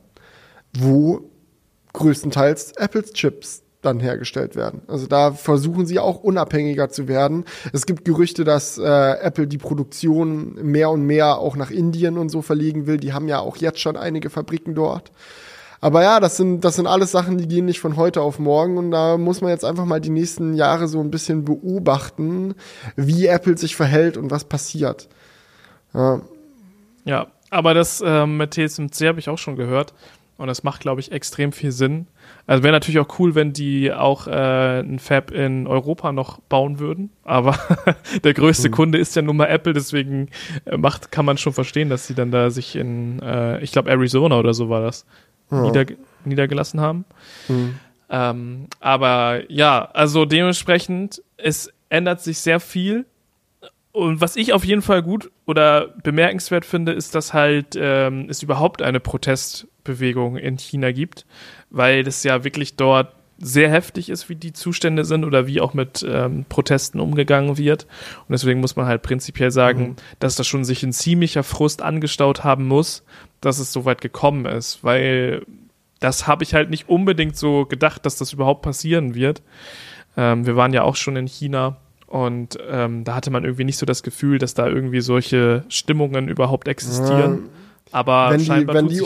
wo 0.78 1.30
größtenteils 1.94 2.74
Apples 2.74 3.12
Chips 3.14 3.64
dann 3.88 4.00
hergestellt 4.00 4.56
werden. 4.56 4.82
Also 4.88 5.08
da 5.08 5.32
versuchen 5.32 5.86
sie 5.86 6.00
auch 6.00 6.20
unabhängiger 6.24 6.90
zu 6.90 7.08
werden. 7.08 7.46
Es 7.74 7.86
gibt 7.86 8.06
Gerüchte, 8.06 8.44
dass 8.44 8.78
äh, 8.78 8.84
Apple 8.84 9.48
die 9.48 9.58
Produktion 9.58 10.56
mehr 10.62 10.90
und 10.90 11.04
mehr 11.04 11.38
auch 11.38 11.56
nach 11.56 11.72
Indien 11.72 12.18
und 12.18 12.30
so 12.30 12.42
verlegen 12.42 12.86
will. 12.86 12.98
Die 12.98 13.14
haben 13.14 13.28
ja 13.28 13.40
auch 13.40 13.58
jetzt 13.58 13.80
schon 13.80 13.98
einige 13.98 14.30
Fabriken 14.30 14.76
dort. 14.76 15.12
Aber 15.80 16.02
ja, 16.02 16.20
das 16.20 16.38
sind, 16.38 16.62
das 16.62 16.76
sind 16.76 16.88
alles 16.88 17.12
Sachen, 17.12 17.38
die 17.38 17.48
gehen 17.48 17.66
nicht 17.66 17.80
von 17.80 17.98
heute 17.98 18.22
auf 18.22 18.40
morgen 18.40 18.78
und 18.78 18.92
da 18.92 19.18
muss 19.18 19.42
man 19.42 19.52
jetzt 19.52 19.64
einfach 19.64 19.86
mal 19.86 20.02
die 20.02 20.10
nächsten 20.10 20.56
Jahre 20.56 20.88
so 20.88 21.00
ein 21.00 21.12
bisschen 21.12 21.46
beobachten, 21.46 22.56
wie 22.96 23.28
Apple 23.28 23.58
sich 23.58 23.76
verhält 23.76 24.18
und 24.18 24.32
was 24.32 24.44
passiert. 24.44 25.08
Ja, 25.94 26.22
ja 27.06 27.28
aber 27.50 27.74
das 27.74 28.02
äh, 28.02 28.26
mit 28.26 28.56
TSMC 28.56 29.08
habe 29.08 29.20
ich 29.20 29.30
auch 29.30 29.38
schon 29.38 29.56
gehört. 29.56 29.94
Und 30.38 30.48
das 30.48 30.64
macht, 30.64 30.82
glaube 30.82 31.02
ich, 31.02 31.12
extrem 31.12 31.52
viel 31.52 31.72
Sinn. 31.72 32.08
Also 32.48 32.64
wäre 32.64 32.72
natürlich 32.72 33.00
auch 33.00 33.20
cool, 33.20 33.36
wenn 33.36 33.52
die 33.52 33.92
auch 33.92 34.26
äh, 34.26 34.80
ein 34.80 35.00
Fab 35.00 35.32
in 35.32 35.68
Europa 35.68 36.14
noch 36.14 36.40
bauen 36.40 36.80
würden. 36.80 37.10
Aber 37.26 37.60
der 38.24 38.34
größte 38.34 38.70
mhm. 38.70 38.74
Kunde 38.74 38.98
ist 38.98 39.18
ja 39.18 39.22
nun 39.22 39.36
mal 39.36 39.48
Apple, 39.48 39.74
deswegen 39.74 40.30
äh, 40.64 40.78
macht, 40.78 41.12
kann 41.12 41.26
man 41.26 41.38
schon 41.38 41.52
verstehen, 41.52 41.90
dass 41.90 42.08
sie 42.08 42.16
dann 42.16 42.32
da 42.32 42.50
sich 42.50 42.78
in, 42.78 43.20
äh, 43.22 43.60
ich 43.60 43.74
glaube, 43.74 43.92
Arizona 43.92 44.40
oder 44.40 44.54
so 44.54 44.70
war 44.70 44.82
das, 44.82 45.06
ja. 45.52 45.62
nieder, 45.62 45.86
niedergelassen 46.24 46.80
haben. 46.80 47.04
Mhm. 47.50 47.76
Ähm, 48.10 48.68
aber 48.80 49.42
ja, 49.52 49.90
also 49.94 50.24
dementsprechend, 50.24 51.22
es 51.36 51.74
ändert 51.90 52.22
sich 52.22 52.40
sehr 52.40 52.62
viel. 52.62 53.06
Und 53.92 54.22
was 54.22 54.38
ich 54.38 54.54
auf 54.54 54.64
jeden 54.64 54.84
Fall 54.84 55.04
gut 55.04 55.32
oder 55.46 55.88
bemerkenswert 56.02 56.64
finde, 56.64 56.94
ist, 56.94 57.14
dass 57.14 57.34
halt 57.34 57.76
ähm, 57.76 58.28
es 58.30 58.42
überhaupt 58.42 58.82
eine 58.82 59.02
Protestbewegung 59.88 60.38
in 60.38 60.58
China 60.58 60.92
gibt, 60.92 61.26
weil 61.70 62.04
das 62.04 62.24
ja 62.24 62.44
wirklich 62.44 62.76
dort 62.76 63.14
sehr 63.40 63.70
heftig 63.70 64.10
ist, 64.10 64.30
wie 64.30 64.36
die 64.36 64.52
Zustände 64.52 65.06
sind 65.06 65.24
oder 65.24 65.46
wie 65.46 65.62
auch 65.62 65.76
mit 65.76 66.04
ähm, 66.08 66.46
Protesten 66.50 67.00
umgegangen 67.00 67.58
wird. 67.58 67.84
Und 68.28 68.32
deswegen 68.32 68.60
muss 68.60 68.76
man 68.76 68.88
halt 68.88 69.04
prinzipiell 69.04 69.52
sagen, 69.52 69.82
mhm. 69.82 69.96
dass 70.20 70.36
das 70.36 70.48
schon 70.48 70.64
sich 70.64 70.82
ein 70.82 70.92
ziemlicher 70.92 71.44
Frust 71.44 71.84
angestaut 71.84 72.44
haben 72.44 72.68
muss, 72.68 73.04
dass 73.40 73.60
es 73.60 73.72
so 73.72 73.86
weit 73.86 74.02
gekommen 74.02 74.46
ist, 74.46 74.84
weil 74.84 75.46
das 76.00 76.26
habe 76.26 76.44
ich 76.44 76.56
halt 76.56 76.72
nicht 76.72 76.90
unbedingt 76.90 77.38
so 77.38 77.66
gedacht, 77.66 78.06
dass 78.06 78.18
das 78.18 78.34
überhaupt 78.34 78.64
passieren 78.64 79.14
wird. 79.14 79.44
Ähm, 80.16 80.48
wir 80.48 80.56
waren 80.56 80.74
ja 80.74 80.82
auch 80.82 80.96
schon 80.96 81.16
in 81.16 81.28
China 81.28 81.78
und 82.08 82.58
ähm, 82.68 83.04
da 83.04 83.14
hatte 83.14 83.30
man 83.30 83.44
irgendwie 83.44 83.66
nicht 83.66 83.78
so 83.78 83.86
das 83.86 84.02
Gefühl, 84.02 84.40
dass 84.40 84.56
da 84.56 84.68
irgendwie 84.68 85.02
solche 85.02 85.64
Stimmungen 85.70 86.28
überhaupt 86.28 86.68
existieren. 86.68 87.44
Ja, 87.44 87.50
Aber 87.92 88.32
wenn 88.32 88.40
die, 88.40 88.68
wenn 88.68 88.88
die, 88.88 89.02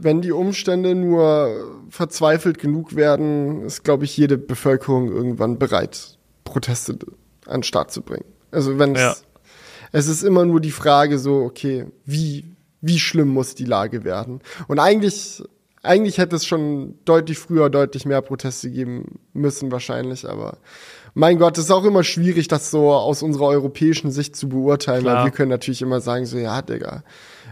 wenn 0.00 0.20
die 0.20 0.32
Umstände 0.32 0.94
nur 0.94 1.84
verzweifelt 1.90 2.58
genug 2.58 2.96
werden, 2.96 3.62
ist, 3.62 3.84
glaube 3.84 4.04
ich, 4.04 4.16
jede 4.16 4.38
Bevölkerung 4.38 5.08
irgendwann 5.08 5.58
bereit, 5.58 6.18
Proteste 6.44 6.98
an 7.46 7.60
den 7.60 7.62
Start 7.62 7.90
zu 7.90 8.02
bringen. 8.02 8.24
Also 8.50 8.78
wenn 8.78 8.94
es, 8.94 9.00
ja. 9.00 9.14
es 9.92 10.08
ist 10.08 10.22
immer 10.22 10.44
nur 10.44 10.60
die 10.60 10.70
Frage 10.70 11.18
so, 11.18 11.42
okay, 11.42 11.86
wie, 12.04 12.56
wie 12.80 12.98
schlimm 12.98 13.28
muss 13.28 13.54
die 13.54 13.64
Lage 13.64 14.04
werden? 14.04 14.40
Und 14.68 14.78
eigentlich 14.78 15.42
eigentlich 15.82 16.18
hätte 16.18 16.36
es 16.36 16.44
schon 16.44 16.98
deutlich 17.04 17.38
früher 17.38 17.70
deutlich 17.70 18.04
mehr 18.04 18.20
Proteste 18.20 18.70
geben 18.70 19.20
müssen 19.32 19.70
wahrscheinlich, 19.70 20.28
aber 20.28 20.58
mein 21.14 21.38
Gott, 21.38 21.56
es 21.56 21.64
ist 21.64 21.70
auch 21.70 21.84
immer 21.84 22.04
schwierig, 22.04 22.48
das 22.48 22.70
so 22.70 22.92
aus 22.92 23.22
unserer 23.22 23.46
europäischen 23.46 24.10
Sicht 24.10 24.36
zu 24.36 24.48
beurteilen, 24.48 25.02
Klar. 25.02 25.16
weil 25.16 25.24
wir 25.24 25.30
können 25.30 25.50
natürlich 25.50 25.82
immer 25.82 26.00
sagen 26.00 26.26
so, 26.26 26.36
ja, 26.38 26.62
Digga, 26.62 27.02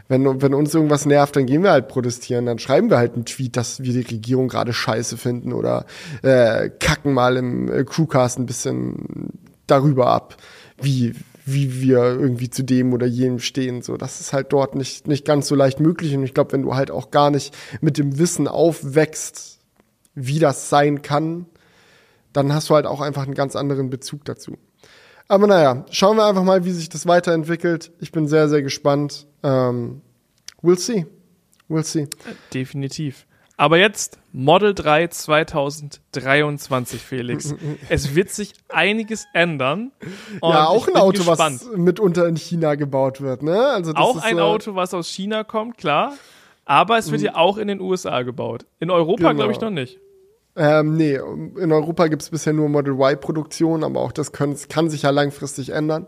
wenn, 0.08 0.40
wenn 0.40 0.54
uns 0.54 0.74
irgendwas 0.74 1.06
nervt, 1.06 1.36
dann 1.36 1.46
gehen 1.46 1.62
wir 1.62 1.70
halt 1.70 1.88
protestieren, 1.88 2.46
dann 2.46 2.58
schreiben 2.58 2.90
wir 2.90 2.98
halt 2.98 3.14
einen 3.14 3.24
Tweet, 3.24 3.56
dass 3.56 3.82
wir 3.82 3.92
die 3.92 4.14
Regierung 4.14 4.48
gerade 4.48 4.72
scheiße 4.72 5.16
finden 5.16 5.52
oder 5.52 5.86
äh, 6.22 6.70
kacken 6.70 7.12
mal 7.12 7.36
im 7.36 7.70
äh, 7.70 7.84
Crewcast 7.84 8.38
ein 8.38 8.46
bisschen 8.46 9.30
darüber 9.66 10.08
ab, 10.08 10.36
wie, 10.80 11.14
wie 11.44 11.80
wir 11.80 11.98
irgendwie 11.98 12.50
zu 12.50 12.62
dem 12.62 12.92
oder 12.92 13.06
jenem 13.06 13.40
stehen. 13.40 13.82
So, 13.82 13.96
das 13.96 14.20
ist 14.20 14.32
halt 14.32 14.52
dort 14.52 14.74
nicht, 14.74 15.08
nicht 15.08 15.24
ganz 15.24 15.48
so 15.48 15.54
leicht 15.54 15.80
möglich. 15.80 16.14
Und 16.14 16.22
ich 16.22 16.34
glaube, 16.34 16.52
wenn 16.52 16.62
du 16.62 16.74
halt 16.74 16.90
auch 16.90 17.10
gar 17.10 17.30
nicht 17.30 17.54
mit 17.80 17.98
dem 17.98 18.18
Wissen 18.18 18.48
aufwächst, 18.48 19.58
wie 20.14 20.38
das 20.38 20.70
sein 20.70 21.02
kann, 21.02 21.46
dann 22.32 22.52
hast 22.52 22.70
du 22.70 22.74
halt 22.74 22.86
auch 22.86 23.00
einfach 23.00 23.24
einen 23.24 23.34
ganz 23.34 23.56
anderen 23.56 23.90
Bezug 23.90 24.24
dazu. 24.24 24.56
Aber 25.28 25.46
naja, 25.46 25.84
schauen 25.90 26.16
wir 26.16 26.26
einfach 26.26 26.44
mal, 26.44 26.64
wie 26.64 26.70
sich 26.72 26.88
das 26.88 27.06
weiterentwickelt. 27.06 27.90
Ich 28.00 28.12
bin 28.12 28.28
sehr, 28.28 28.48
sehr 28.48 28.62
gespannt. 28.62 29.26
Ähm, 29.42 30.02
we'll 30.62 30.78
see. 30.78 31.06
We'll 31.68 31.84
see. 31.84 32.08
Definitiv. 32.54 33.26
Aber 33.58 33.78
jetzt 33.78 34.18
Model 34.32 34.74
3 34.74 35.08
2023, 35.08 37.00
Felix. 37.00 37.54
es 37.88 38.14
wird 38.14 38.28
sich 38.30 38.52
einiges 38.68 39.26
ändern. 39.32 39.92
ja, 40.42 40.66
auch 40.66 40.86
ein 40.88 40.96
Auto, 40.96 41.24
gespannt. 41.24 41.62
was 41.62 41.76
mitunter 41.76 42.28
in 42.28 42.36
China 42.36 42.74
gebaut 42.74 43.20
wird, 43.20 43.42
ne? 43.42 43.58
Also 43.68 43.92
das 43.94 44.02
auch 44.02 44.16
ist, 44.16 44.24
ein 44.24 44.38
äh, 44.38 44.42
Auto, 44.42 44.74
was 44.74 44.92
aus 44.92 45.08
China 45.08 45.42
kommt, 45.42 45.78
klar. 45.78 46.12
Aber 46.66 46.98
es 46.98 47.10
wird 47.10 47.22
mhm. 47.22 47.26
ja 47.26 47.34
auch 47.36 47.56
in 47.56 47.68
den 47.68 47.80
USA 47.80 48.22
gebaut. 48.22 48.66
In 48.78 48.90
Europa 48.90 49.28
genau. 49.28 49.34
glaube 49.34 49.52
ich 49.52 49.60
noch 49.60 49.70
nicht. 49.70 49.98
Ähm, 50.56 50.96
nee, 50.96 51.14
in 51.14 51.70
Europa 51.70 52.06
gibt 52.06 52.22
es 52.22 52.30
bisher 52.30 52.52
nur 52.52 52.68
Model 52.68 52.94
Y-Produktion, 52.94 53.84
aber 53.84 54.00
auch 54.00 54.12
das 54.12 54.32
können, 54.32 54.56
kann 54.68 54.88
sich 54.88 55.02
ja 55.02 55.10
langfristig 55.10 55.70
ändern. 55.70 56.06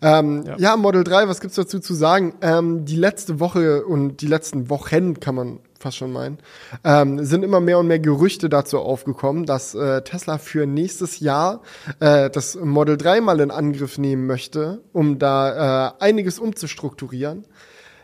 Ähm, 0.00 0.44
ja. 0.46 0.56
ja. 0.58 0.76
Model 0.76 1.02
3, 1.02 1.28
was 1.28 1.40
gibt's 1.40 1.56
dazu 1.56 1.80
zu 1.80 1.94
sagen? 1.94 2.34
Ähm, 2.40 2.84
die 2.84 2.96
letzte 2.96 3.40
Woche 3.40 3.84
und 3.84 4.18
die 4.18 4.28
letzten 4.28 4.70
Wochen, 4.70 5.18
kann 5.18 5.34
man 5.34 5.58
fast 5.78 5.96
schon 5.96 6.12
meinen, 6.12 6.38
ähm, 6.84 7.24
sind 7.24 7.42
immer 7.42 7.60
mehr 7.60 7.78
und 7.78 7.86
mehr 7.86 7.98
Gerüchte 7.98 8.48
dazu 8.48 8.78
aufgekommen, 8.78 9.46
dass 9.46 9.74
äh, 9.74 10.02
Tesla 10.02 10.38
für 10.38 10.66
nächstes 10.66 11.20
Jahr 11.20 11.62
äh, 12.00 12.30
das 12.30 12.56
Model 12.56 12.96
3 12.96 13.20
mal 13.20 13.40
in 13.40 13.50
Angriff 13.50 13.98
nehmen 13.98 14.26
möchte, 14.26 14.80
um 14.92 15.18
da 15.18 15.88
äh, 15.88 16.04
einiges 16.04 16.38
umzustrukturieren. 16.38 17.44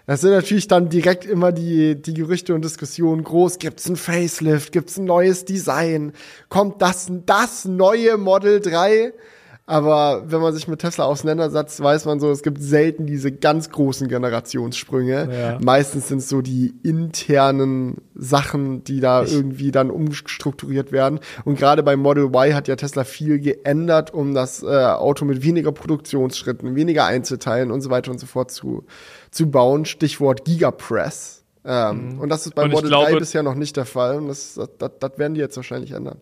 Das 0.06 0.20
sind 0.20 0.32
natürlich 0.32 0.68
dann 0.68 0.90
direkt 0.90 1.24
immer 1.24 1.50
die, 1.50 2.00
die 2.00 2.14
Gerüchte 2.14 2.54
und 2.54 2.64
Diskussionen 2.64 3.24
groß. 3.24 3.58
Gibt's 3.58 3.88
ein 3.88 3.96
Facelift? 3.96 4.72
Gibt's 4.72 4.98
ein 4.98 5.04
neues 5.04 5.44
Design? 5.44 6.12
Kommt 6.48 6.82
das, 6.82 7.10
das 7.24 7.64
neue 7.64 8.18
Model 8.18 8.60
3? 8.60 9.12
Aber 9.66 10.24
wenn 10.26 10.42
man 10.42 10.52
sich 10.52 10.68
mit 10.68 10.80
Tesla 10.80 11.06
auseinandersetzt, 11.06 11.82
weiß 11.82 12.04
man 12.04 12.20
so, 12.20 12.30
es 12.30 12.42
gibt 12.42 12.62
selten 12.62 13.06
diese 13.06 13.32
ganz 13.32 13.70
großen 13.70 14.08
Generationssprünge. 14.08 15.28
Ja. 15.32 15.58
Meistens 15.62 16.08
sind 16.08 16.18
es 16.18 16.28
so 16.28 16.42
die 16.42 16.74
internen 16.82 18.02
Sachen, 18.14 18.84
die 18.84 19.00
da 19.00 19.22
ich 19.22 19.32
irgendwie 19.32 19.70
dann 19.70 19.90
umstrukturiert 19.90 20.92
werden. 20.92 21.18
Und 21.46 21.58
gerade 21.58 21.82
bei 21.82 21.96
Model 21.96 22.24
Y 22.24 22.54
hat 22.54 22.68
ja 22.68 22.76
Tesla 22.76 23.04
viel 23.04 23.38
geändert, 23.38 24.12
um 24.12 24.34
das 24.34 24.62
äh, 24.62 24.66
Auto 24.66 25.24
mit 25.24 25.42
weniger 25.42 25.72
Produktionsschritten, 25.72 26.74
weniger 26.74 27.06
Einzelteilen 27.06 27.70
und 27.70 27.80
so 27.80 27.88
weiter 27.88 28.10
und 28.10 28.20
so 28.20 28.26
fort 28.26 28.50
zu, 28.50 28.84
zu 29.34 29.50
bauen. 29.50 29.84
Stichwort 29.84 30.44
Gigapress. 30.44 31.44
Ähm, 31.64 32.14
mhm. 32.14 32.20
Und 32.20 32.28
das 32.28 32.46
ist 32.46 32.54
bei 32.54 32.68
Model 32.68 32.88
glaube, 32.88 33.12
3 33.12 33.18
bisher 33.18 33.42
noch 33.42 33.54
nicht 33.54 33.76
der 33.76 33.86
Fall. 33.86 34.18
Und 34.18 34.28
das, 34.28 34.54
das, 34.54 34.68
das, 34.78 34.90
das 35.00 35.18
werden 35.18 35.34
die 35.34 35.40
jetzt 35.40 35.56
wahrscheinlich 35.56 35.92
ändern. 35.92 36.20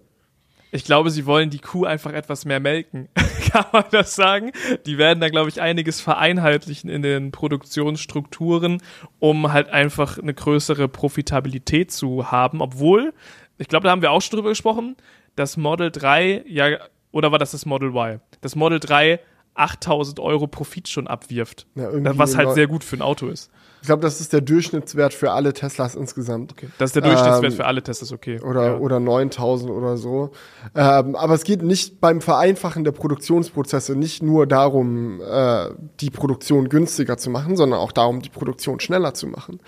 Ich 0.74 0.84
glaube, 0.84 1.10
sie 1.10 1.26
wollen 1.26 1.50
die 1.50 1.58
Kuh 1.58 1.84
einfach 1.84 2.14
etwas 2.14 2.46
mehr 2.46 2.58
melken. 2.58 3.08
Kann 3.50 3.66
man 3.72 3.84
das 3.90 4.14
sagen? 4.14 4.52
Die 4.86 4.96
werden 4.96 5.20
da, 5.20 5.28
glaube 5.28 5.50
ich, 5.50 5.60
einiges 5.60 6.00
vereinheitlichen 6.00 6.88
in 6.88 7.02
den 7.02 7.30
Produktionsstrukturen, 7.30 8.80
um 9.18 9.52
halt 9.52 9.68
einfach 9.68 10.18
eine 10.18 10.32
größere 10.32 10.88
Profitabilität 10.88 11.92
zu 11.92 12.30
haben. 12.30 12.62
Obwohl, 12.62 13.12
ich 13.58 13.68
glaube, 13.68 13.84
da 13.84 13.90
haben 13.90 14.00
wir 14.00 14.12
auch 14.12 14.22
schon 14.22 14.38
drüber 14.38 14.48
gesprochen, 14.48 14.96
das 15.36 15.58
Model 15.58 15.90
3, 15.90 16.44
ja, 16.46 16.78
oder 17.10 17.32
war 17.32 17.38
das 17.38 17.50
das 17.50 17.66
Model 17.66 17.90
Y? 17.90 18.20
Das 18.40 18.56
Model 18.56 18.80
3 18.80 19.20
8000 19.54 20.20
Euro 20.20 20.46
Profit 20.46 20.88
schon 20.88 21.06
abwirft. 21.06 21.66
Ja, 21.74 21.90
was 21.92 22.36
halt 22.36 22.54
sehr 22.54 22.66
gut 22.66 22.84
für 22.84 22.96
ein 22.96 23.02
Auto 23.02 23.28
ist. 23.28 23.50
Ich 23.82 23.86
glaube, 23.86 24.00
das 24.00 24.20
ist 24.20 24.32
der 24.32 24.42
Durchschnittswert 24.42 25.12
für 25.12 25.32
alle 25.32 25.52
Teslas 25.52 25.96
insgesamt. 25.96 26.52
Okay. 26.52 26.68
Das 26.78 26.90
ist 26.90 26.94
der 26.94 27.02
Durchschnittswert 27.02 27.52
ähm, 27.52 27.56
für 27.56 27.64
alle 27.64 27.82
Teslas, 27.82 28.12
okay. 28.12 28.40
Oder, 28.40 28.64
ja. 28.64 28.76
oder 28.78 29.00
9000 29.00 29.72
oder 29.72 29.96
so. 29.96 30.30
Ähm, 30.76 31.16
aber 31.16 31.34
es 31.34 31.42
geht 31.42 31.62
nicht 31.62 32.00
beim 32.00 32.20
Vereinfachen 32.20 32.84
der 32.84 32.92
Produktionsprozesse 32.92 33.96
nicht 33.96 34.22
nur 34.22 34.46
darum, 34.46 35.20
äh, 35.20 35.70
die 35.98 36.10
Produktion 36.10 36.68
günstiger 36.68 37.18
zu 37.18 37.28
machen, 37.28 37.56
sondern 37.56 37.80
auch 37.80 37.90
darum, 37.90 38.22
die 38.22 38.28
Produktion 38.28 38.78
schneller 38.78 39.14
zu 39.14 39.26
machen. 39.26 39.58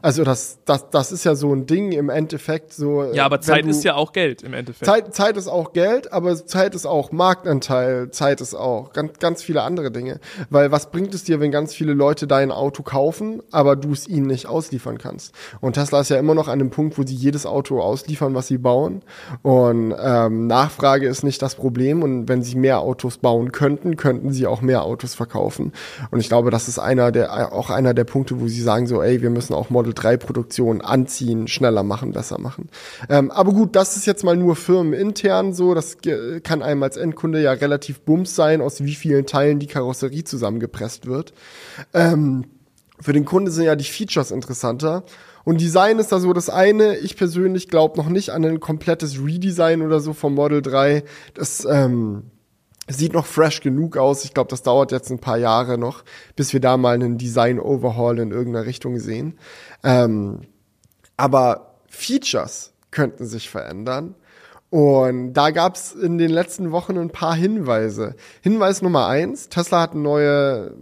Also 0.00 0.24
das, 0.24 0.58
das, 0.64 0.90
das 0.90 1.12
ist 1.12 1.24
ja 1.24 1.34
so 1.34 1.54
ein 1.54 1.66
Ding 1.66 1.92
im 1.92 2.08
Endeffekt 2.08 2.72
so. 2.72 3.04
Ja, 3.12 3.24
aber 3.24 3.40
Zeit 3.40 3.64
du, 3.64 3.68
ist 3.68 3.84
ja 3.84 3.94
auch 3.94 4.12
Geld 4.12 4.42
im 4.42 4.54
Endeffekt. 4.54 4.86
Zeit, 4.86 5.14
Zeit 5.14 5.36
ist 5.36 5.48
auch 5.48 5.72
Geld, 5.72 6.12
aber 6.12 6.34
Zeit 6.46 6.74
ist 6.74 6.86
auch 6.86 7.12
Marktanteil, 7.12 8.10
Zeit 8.10 8.40
ist 8.40 8.54
auch 8.54 8.92
ganz, 8.92 9.18
ganz 9.18 9.42
viele 9.42 9.62
andere 9.62 9.90
Dinge. 9.90 10.20
Weil 10.50 10.72
was 10.72 10.90
bringt 10.90 11.14
es 11.14 11.24
dir, 11.24 11.40
wenn 11.40 11.50
ganz 11.50 11.74
viele 11.74 11.92
Leute 11.92 12.26
dein 12.26 12.50
Auto 12.50 12.82
kaufen, 12.82 13.42
aber 13.50 13.76
du 13.76 13.92
es 13.92 14.08
ihnen 14.08 14.26
nicht 14.26 14.46
ausliefern 14.46 14.98
kannst. 14.98 15.34
Und 15.60 15.74
Tesla 15.74 16.00
ist 16.00 16.08
ja 16.08 16.18
immer 16.18 16.34
noch 16.34 16.48
an 16.48 16.58
dem 16.58 16.70
Punkt, 16.70 16.98
wo 16.98 17.02
sie 17.04 17.14
jedes 17.14 17.46
Auto 17.46 17.80
ausliefern, 17.80 18.34
was 18.34 18.46
sie 18.46 18.58
bauen. 18.58 19.02
Und 19.42 19.94
ähm, 20.00 20.46
Nachfrage 20.46 21.06
ist 21.06 21.22
nicht 21.22 21.42
das 21.42 21.54
Problem. 21.54 22.02
Und 22.02 22.28
wenn 22.28 22.42
sie 22.42 22.56
mehr 22.56 22.80
Autos 22.80 23.18
bauen 23.18 23.52
könnten, 23.52 23.96
könnten 23.96 24.32
sie 24.32 24.46
auch 24.46 24.62
mehr 24.62 24.84
Autos 24.84 25.14
verkaufen. 25.14 25.72
Und 26.10 26.20
ich 26.20 26.28
glaube, 26.28 26.50
das 26.50 26.68
ist 26.68 26.78
einer 26.78 27.12
der 27.12 27.52
auch 27.52 27.70
einer 27.70 27.94
der 27.94 28.04
Punkte, 28.04 28.40
wo 28.40 28.48
sie 28.48 28.60
sagen 28.60 28.86
so, 28.86 29.02
ey, 29.02 29.22
wir 29.22 29.30
müssen 29.30 29.54
auch 29.54 29.70
Model 29.70 29.81
3 29.90 30.16
Produktion 30.16 30.80
anziehen, 30.80 31.48
schneller 31.48 31.82
machen, 31.82 32.12
besser 32.12 32.40
machen. 32.40 32.68
Ähm, 33.08 33.30
aber 33.30 33.52
gut, 33.52 33.74
das 33.76 33.96
ist 33.96 34.06
jetzt 34.06 34.24
mal 34.24 34.36
nur 34.36 34.56
firmenintern 34.56 35.52
so. 35.52 35.74
Das 35.74 35.98
kann 36.42 36.62
einem 36.62 36.82
als 36.82 36.96
Endkunde 36.96 37.42
ja 37.42 37.52
relativ 37.52 38.00
bums 38.00 38.36
sein, 38.36 38.60
aus 38.60 38.84
wie 38.84 38.94
vielen 38.94 39.26
Teilen 39.26 39.58
die 39.58 39.66
Karosserie 39.66 40.24
zusammengepresst 40.24 41.06
wird. 41.06 41.32
Ähm, 41.92 42.44
für 43.00 43.12
den 43.12 43.24
Kunde 43.24 43.50
sind 43.50 43.64
ja 43.64 43.76
die 43.76 43.84
Features 43.84 44.30
interessanter. 44.30 45.04
Und 45.44 45.60
Design 45.60 45.98
ist 45.98 46.12
da 46.12 46.20
so 46.20 46.32
das 46.32 46.48
eine. 46.48 46.96
Ich 46.98 47.16
persönlich 47.16 47.68
glaube 47.68 47.96
noch 47.96 48.08
nicht 48.08 48.30
an 48.30 48.44
ein 48.44 48.60
komplettes 48.60 49.18
Redesign 49.24 49.82
oder 49.82 50.00
so 50.00 50.12
vom 50.12 50.34
Model 50.34 50.62
3. 50.62 51.02
Das 51.34 51.66
ähm, 51.68 52.30
sieht 52.88 53.12
noch 53.12 53.26
fresh 53.26 53.60
genug 53.60 53.96
aus. 53.96 54.24
Ich 54.24 54.34
glaube, 54.34 54.50
das 54.50 54.62
dauert 54.62 54.92
jetzt 54.92 55.10
ein 55.10 55.20
paar 55.20 55.38
Jahre 55.38 55.78
noch, 55.78 56.04
bis 56.36 56.52
wir 56.52 56.60
da 56.60 56.76
mal 56.76 56.94
einen 56.94 57.18
Design-Overhaul 57.18 58.18
in 58.18 58.32
irgendeiner 58.32 58.66
Richtung 58.66 58.98
sehen. 58.98 59.38
Ähm, 59.84 60.40
aber 61.16 61.76
Features 61.88 62.72
könnten 62.90 63.26
sich 63.26 63.48
verändern. 63.48 64.14
Und 64.72 65.34
da 65.34 65.50
gab 65.50 65.74
es 65.76 65.92
in 65.92 66.16
den 66.16 66.30
letzten 66.30 66.72
Wochen 66.72 66.96
ein 66.96 67.10
paar 67.10 67.34
Hinweise. 67.34 68.14
Hinweis 68.40 68.80
Nummer 68.80 69.06
eins, 69.06 69.50
Tesla 69.50 69.82
hat 69.82 69.92
eine 69.92 70.00
neue, 70.00 70.74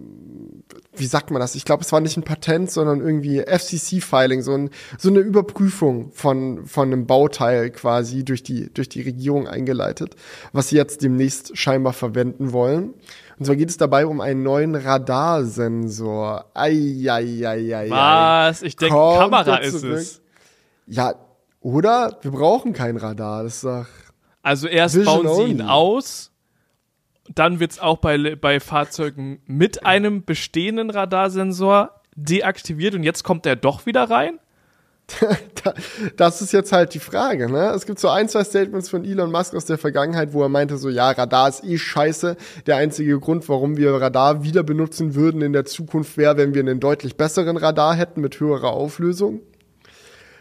wie 1.01 1.07
sagt 1.07 1.31
man 1.31 1.41
das? 1.41 1.55
Ich 1.55 1.65
glaube, 1.65 1.83
es 1.83 1.91
war 1.93 2.01
nicht 2.01 2.17
ein 2.17 2.23
Patent, 2.23 2.71
sondern 2.71 3.01
irgendwie 3.01 3.41
FCC-Filing, 3.41 4.43
so, 4.43 4.53
ein, 4.53 4.71
so 4.99 5.09
eine 5.09 5.19
Überprüfung 5.21 6.13
von, 6.13 6.67
von 6.67 6.93
einem 6.93 7.07
Bauteil 7.07 7.71
quasi 7.71 8.25
durch 8.25 8.43
die, 8.43 8.73
durch 8.73 8.89
die 8.89 9.03
Regierung 9.03 9.49
eingeleitet, 9.49 10.15
was 10.53 10.69
sie 10.69 10.77
jetzt 10.77 11.03
demnächst 11.03 11.57
scheinbar 11.57 11.93
verwenden 11.93 12.53
wollen. 12.53 12.95
Und 13.39 13.47
zwar 13.47 13.57
geht 13.57 13.71
es 13.71 13.79
dabei 13.79 14.07
um 14.07 14.21
einen 14.21 14.43
neuen 14.43 14.75
Radarsensor. 14.75 16.51
Eieieiei. 16.55 17.89
Was? 17.89 18.63
Ich 18.63 18.77
denke, 18.77 18.95
Kamera 18.95 19.57
ist 19.57 19.83
es. 19.83 20.21
Ja, 20.87 21.15
oder? 21.61 22.19
Wir 22.21 22.31
brauchen 22.31 22.73
kein 22.73 22.97
Radar. 22.97 23.45
Das 23.45 23.57
ist 23.57 23.65
doch. 23.65 23.87
Also 24.43 24.69
erst 24.69 24.97
Vision 24.97 25.25
bauen 25.25 25.37
sie 25.37 25.53
ihn 25.53 25.61
only. 25.61 25.71
aus, 25.71 26.30
dann 27.35 27.61
wird's 27.61 27.79
auch 27.79 27.99
bei, 27.99 28.35
bei 28.37 28.61
Fahrzeugen 28.61 29.41
mit 29.47 29.87
einem 29.87 30.25
bestehenden 30.25 30.91
Radarsensor 30.91 32.01
deaktiviert 32.17 32.95
und 32.95 33.03
jetzt 33.03 33.23
kommt 33.23 33.47
er 33.47 33.57
doch 33.57 33.87
wieder 33.87 34.11
rein? 34.11 34.39
das 36.17 36.41
ist 36.41 36.53
jetzt 36.53 36.73
halt 36.73 36.95
die 36.95 37.01
Frage, 37.01 37.51
ne? 37.51 37.71
Es 37.71 37.85
gibt 37.85 37.99
so 37.99 38.09
ein, 38.09 38.29
zwei 38.29 38.45
Statements 38.45 38.89
von 38.89 39.05
Elon 39.05 39.33
Musk 39.33 39.55
aus 39.55 39.65
der 39.65 39.79
Vergangenheit, 39.79 40.33
wo 40.33 40.43
er 40.43 40.49
meinte 40.49 40.77
so, 40.77 40.89
ja, 40.89 41.11
Radar 41.11 41.49
ist 41.49 41.65
eh 41.65 41.79
scheiße. 41.79 42.37
Der 42.67 42.77
einzige 42.77 43.19
Grund, 43.19 43.49
warum 43.49 43.77
wir 43.77 43.93
Radar 43.95 44.45
wieder 44.45 44.63
benutzen 44.63 45.15
würden 45.15 45.43
in 45.43 45.53
der 45.53 45.65
Zukunft 45.65 46.17
wäre, 46.17 46.37
wenn 46.37 46.55
wir 46.55 46.61
einen 46.61 46.79
deutlich 46.79 47.17
besseren 47.17 47.57
Radar 47.57 47.95
hätten 47.95 48.21
mit 48.21 48.39
höherer 48.39 48.71
Auflösung. 48.71 49.41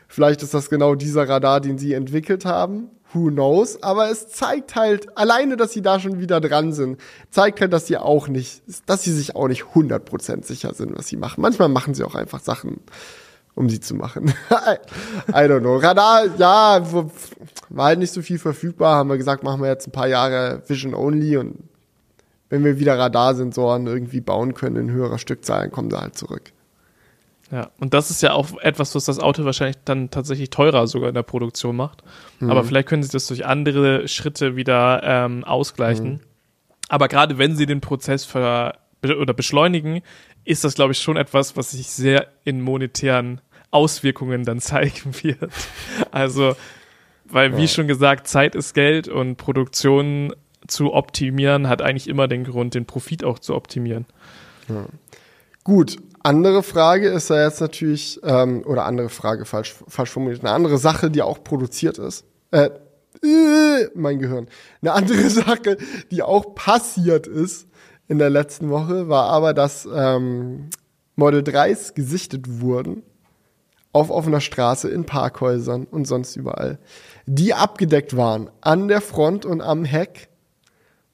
Vielleicht 0.08 0.44
ist 0.44 0.54
das 0.54 0.70
genau 0.70 0.96
dieser 0.96 1.28
Radar, 1.28 1.62
den 1.62 1.78
sie 1.78 1.94
entwickelt 1.94 2.46
haben. 2.46 2.90
Who 3.14 3.30
knows? 3.30 3.82
Aber 3.82 4.12
es 4.12 4.30
zeigt 4.30 4.76
halt, 4.76 5.18
alleine, 5.18 5.58
dass 5.58 5.74
sie 5.74 5.82
da 5.82 6.00
schon 6.00 6.20
wieder 6.20 6.40
dran 6.40 6.74
sind, 6.74 7.00
zeigt 7.32 7.60
halt, 7.60 7.74
dass 7.74 7.88
sie 7.88 7.98
auch 7.98 8.28
nicht, 8.28 8.62
dass 8.86 9.04
sie 9.04 9.12
sich 9.12 9.36
auch 9.36 9.48
nicht 9.48 9.64
100% 9.74 10.46
sicher 10.46 10.74
sind, 10.74 10.98
was 10.98 11.08
sie 11.08 11.18
machen. 11.18 11.42
Manchmal 11.42 11.70
machen 11.70 11.96
sie 11.96 12.04
auch 12.04 12.16
einfach 12.16 12.40
Sachen, 12.40 12.82
um 13.56 13.68
sie 13.68 13.80
zu 13.80 13.96
machen. 13.96 14.34
I, 15.30 15.34
don't 15.34 15.62
know. 15.62 15.78
Radar, 15.78 16.28
ja, 16.38 16.86
war 17.70 17.86
halt 17.86 18.00
nicht 18.00 18.14
so 18.14 18.22
viel 18.22 18.38
verfügbar. 18.38 18.96
Haben 18.96 19.10
wir 19.10 19.18
gesagt, 19.18 19.44
machen 19.44 19.62
wir 19.62 19.70
jetzt 19.70 19.88
ein 19.88 19.92
paar 19.92 20.08
Jahre 20.08 20.62
Vision 20.68 20.94
Only 20.94 21.38
und 21.38 21.58
wenn 22.50 22.64
wir 22.64 22.80
wieder 22.80 22.98
Radarsensoren 22.98 23.88
irgendwie 23.88 24.22
bauen 24.22 24.54
können 24.54 24.76
in 24.76 24.92
höherer 24.92 25.20
Stückzahl, 25.20 25.62
dann 25.62 25.72
kommen 25.72 25.90
sie 25.90 26.00
halt 26.00 26.18
zurück. 26.18 26.52
Ja, 27.52 27.72
und 27.80 27.94
das 27.96 28.12
ist 28.12 28.22
ja 28.22 28.34
auch 28.34 28.58
etwas, 28.60 28.94
was 28.94 29.06
das 29.06 29.20
Auto 29.20 29.44
wahrscheinlich 29.44 29.78
dann 29.84 30.12
tatsächlich 30.12 30.52
teurer 30.52 30.86
sogar 30.86 31.10
in 31.10 31.16
der 31.16 31.24
Produktion 31.24 31.76
macht. 31.76 32.04
Mhm. 32.40 32.52
Aber 32.52 32.64
vielleicht 32.64 32.88
können 32.88 33.02
sie 33.02 33.10
das 33.10 33.26
durch 33.28 33.46
andere 33.46 34.08
Schritte 34.08 34.56
wieder 34.56 35.02
ähm, 35.04 35.44
ausgleichen. 35.44 36.12
Mhm. 36.12 36.20
Aber 36.90 37.08
gerade 37.08 37.38
wenn 37.38 37.56
sie 37.56 37.66
den 37.66 37.82
Prozess 37.82 38.24
ver 38.26 38.78
oder 39.04 39.34
beschleunigen, 39.34 40.02
ist 40.44 40.64
das, 40.64 40.76
glaube 40.76 40.92
ich, 40.92 41.00
schon 41.00 41.18
etwas, 41.18 41.56
was 41.58 41.72
sich 41.72 41.88
sehr 41.88 42.28
in 42.44 42.62
monetären 42.62 43.42
Auswirkungen 43.72 44.44
dann 44.44 44.60
zeigen 44.60 45.14
wird. 45.22 45.52
Also, 46.12 46.56
weil, 47.26 47.56
wie 47.58 47.62
Ja. 47.62 47.68
schon 47.68 47.88
gesagt, 47.88 48.28
Zeit 48.28 48.56
ist 48.56 48.74
Geld 48.74 49.08
und 49.08 49.38
Produktion 49.38 50.36
zu 50.68 50.94
optimieren 50.94 51.68
hat 51.68 51.82
eigentlich 51.82 52.08
immer 52.08 52.28
den 52.28 52.44
Grund, 52.44 52.76
den 52.76 52.86
Profit 52.86 53.24
auch 53.24 53.40
zu 53.40 53.56
optimieren. 53.56 54.06
Gut, 55.64 55.98
andere 56.30 56.62
Frage 56.62 57.10
ist 57.10 57.30
ja 57.30 57.44
jetzt 57.44 57.60
natürlich, 57.60 58.20
ähm, 58.24 58.64
oder 58.66 58.86
andere 58.86 59.10
Frage, 59.10 59.46
falsch, 59.46 59.76
falsch 59.88 60.12
formuliert, 60.12 60.42
eine 60.42 60.52
andere 60.52 60.78
Sache, 60.78 61.10
die 61.10 61.24
auch 61.24 61.44
produziert 61.44 61.98
ist. 61.98 62.24
Äh, 62.52 62.70
äh, 63.24 63.90
mein 63.96 64.20
Gehirn. 64.20 64.48
Eine 64.82 64.94
andere 64.94 65.30
Sache, 65.30 65.78
die 66.12 66.22
auch 66.22 66.54
passiert 66.54 67.26
ist 67.26 67.68
in 68.08 68.20
der 68.20 68.30
letzten 68.30 68.70
Woche, 68.70 69.10
war 69.10 69.26
aber, 69.30 69.56
dass 69.56 69.88
ähm, 69.92 70.70
Model 71.16 71.42
3s 71.42 71.96
gesichtet 71.96 72.62
wurden 72.62 73.02
auf 73.92 74.12
offener 74.12 74.40
Straße, 74.40 74.88
in 74.88 75.06
Parkhäusern 75.06 75.86
und 75.86 76.06
sonst 76.06 76.36
überall, 76.36 76.78
die 77.26 77.56
abgedeckt 77.56 78.16
waren 78.16 78.52
an 78.62 78.88
der 78.88 79.02
Front 79.02 79.46
und 79.48 79.62
am 79.62 79.84
Heck. 79.84 80.29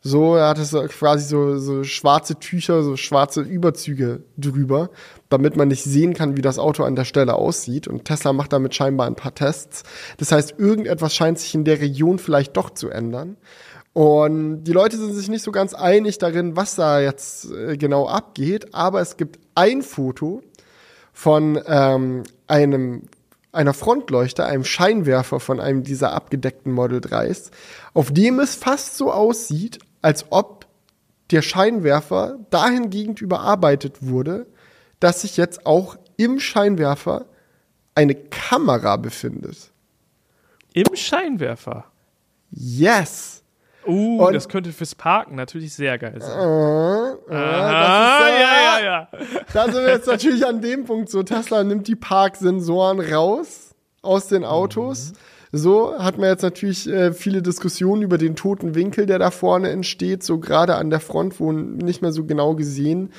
So, 0.08 0.36
er 0.36 0.50
hatte 0.50 0.64
so 0.66 0.84
quasi 0.84 1.26
so, 1.26 1.58
so 1.58 1.84
schwarze 1.84 2.38
Tücher, 2.38 2.84
so 2.84 2.96
schwarze 2.96 3.42
Überzüge 3.42 4.22
drüber, 4.38 4.92
damit 5.30 5.58
man 5.58 5.68
nicht 5.68 5.84
sehen 5.84 6.14
kann, 6.14 6.38
wie 6.38 6.44
das 6.44 6.60
Auto 6.60 6.84
an 6.84 6.96
der 6.96 7.06
Stelle 7.06 7.34
aussieht. 7.34 7.88
Und 7.88 8.06
Tesla 8.06 8.32
macht 8.32 8.54
damit 8.54 8.76
scheinbar 8.76 9.08
ein 9.08 9.16
paar 9.16 9.34
Tests. 9.34 9.82
Das 10.18 10.32
heißt, 10.32 10.60
irgendetwas 10.60 11.16
scheint 11.16 11.40
sich 11.40 11.56
in 11.56 11.66
der 11.66 11.82
Region 11.82 12.20
vielleicht 12.20 12.56
doch 12.56 12.70
zu 12.70 12.92
ändern. 12.92 13.36
Und 13.94 14.66
die 14.66 14.74
Leute 14.74 14.96
sind 14.96 15.16
sich 15.16 15.28
nicht 15.28 15.42
so 15.42 15.52
ganz 15.52 15.74
einig 15.74 16.20
darin, 16.20 16.56
was 16.56 16.76
da 16.76 17.00
jetzt 17.00 17.52
äh, 17.52 17.76
genau 17.76 18.08
abgeht. 18.08 18.76
Aber 18.76 19.02
es 19.02 19.18
gibt 19.18 19.40
ein 19.56 19.82
Foto 19.82 20.44
von 21.14 21.60
ähm, 21.66 22.22
einem 22.46 23.02
einer 23.54 23.74
Frontleuchte, 23.74 24.46
einem 24.46 24.66
Scheinwerfer 24.66 25.40
von 25.40 25.60
einem 25.60 25.84
dieser 25.84 26.14
abgedeckten 26.14 26.72
Model 26.72 27.00
3s, 27.00 27.52
auf 27.94 28.12
dem 28.12 28.40
es 28.40 28.54
fast 28.56 28.98
so 28.98 29.12
aussieht, 29.12 29.80
als 30.06 30.28
ob 30.30 30.68
der 31.32 31.42
Scheinwerfer 31.42 32.38
dahingehend 32.52 33.22
überarbeitet 33.22 34.06
wurde, 34.06 34.46
dass 35.00 35.22
sich 35.22 35.36
jetzt 35.36 35.66
auch 35.66 35.98
im 36.16 36.40
Scheinwerfer 36.40 37.26
eine 37.96 38.14
Kamera 38.14 38.98
befindet. 38.98 39.72
Im 40.74 40.96
Scheinwerfer. 40.96 41.86
Yes! 42.52 43.42
Uh, 43.88 44.24
Und- 44.28 44.34
das 44.34 44.48
könnte 44.48 44.72
fürs 44.74 44.94
Parken 44.94 45.34
natürlich 45.34 45.74
sehr 45.74 45.98
geil 45.98 46.22
sein. 46.22 46.38
Äh, 46.40 47.34
äh, 47.34 47.36
Ah, 47.36 48.20
das 48.20 48.28
ist, 48.30 48.38
äh, 48.38 48.42
ja, 48.42 48.80
ja, 48.80 48.86
ja. 48.86 49.44
Da 49.54 49.64
sind 49.66 49.86
wir 49.86 49.90
jetzt 49.90 50.08
natürlich 50.08 50.46
an 50.46 50.62
dem 50.62 50.86
Punkt 50.86 51.10
so. 51.10 51.24
Tesla 51.24 51.64
nimmt 51.64 51.88
die 51.88 51.96
Parksensoren 51.96 53.00
raus 53.00 53.74
aus 54.04 54.28
den 54.28 54.46
Autos. 54.46 55.14
So 55.58 55.98
hat 55.98 56.18
man 56.18 56.28
jetzt 56.28 56.42
natürlich 56.42 56.86
äh, 56.90 57.14
viele 57.14 57.42
Diskussionen 57.42 58.02
über 58.02 58.18
den 58.18 58.36
toten 58.36 58.76
Winkel, 58.76 59.06
der 59.06 59.20
da 59.20 59.32
vorne 59.32 59.70
entsteht, 59.70 60.22
so 60.22 60.38
gerade 60.38 60.76
an 60.76 60.90
der 60.90 61.00
Front, 61.00 61.40
wo 61.40 61.54
nicht 61.54 62.02
mehr 62.02 62.12
so 62.12 62.26
genau 62.26 62.56
gesehen 62.56 63.14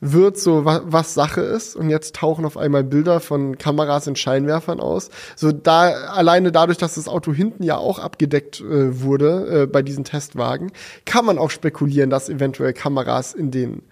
wird, 0.00 0.36
so 0.36 0.64
wa 0.64 0.82
was 0.84 1.14
Sache 1.14 1.42
ist. 1.42 1.76
Und 1.76 1.88
jetzt 1.88 2.16
tauchen 2.16 2.44
auf 2.44 2.56
einmal 2.56 2.82
Bilder 2.82 3.20
von 3.20 3.56
Kameras 3.56 4.08
in 4.08 4.16
Scheinwerfern 4.16 4.80
aus. 4.80 5.10
So 5.36 5.52
da 5.52 5.90
alleine 6.08 6.50
dadurch, 6.50 6.76
dass 6.76 6.96
das 6.96 7.06
Auto 7.06 7.32
hinten 7.32 7.62
ja 7.62 7.76
auch 7.76 8.00
abgedeckt 8.00 8.60
äh, 8.60 9.00
wurde 9.00 9.62
äh, 9.62 9.66
bei 9.68 9.82
diesen 9.82 10.02
Testwagen, 10.02 10.72
kann 11.04 11.24
man 11.24 11.38
auch 11.38 11.50
spekulieren, 11.50 12.10
dass 12.10 12.28
eventuell 12.28 12.72
Kameras 12.72 13.32
in 13.32 13.52
den 13.52 13.82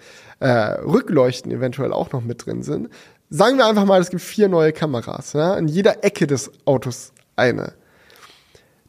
äh, 0.41 0.49
Rückleuchten 0.49 1.53
eventuell 1.53 1.93
auch 1.93 2.11
noch 2.11 2.25
mit 2.25 2.45
drin 2.45 2.65
sind. 2.65 2.89
Sagen 3.31 3.57
wir 3.57 3.67
einfach 3.67 3.85
mal, 3.85 4.01
es 4.01 4.11
gibt 4.11 4.23
vier 4.23 4.49
neue 4.49 4.73
Kameras, 4.73 5.33
ja, 5.35 5.55
in 5.55 5.69
jeder 5.69 6.03
Ecke 6.03 6.27
des 6.27 6.51
Autos 6.65 7.13
eine. 7.37 7.75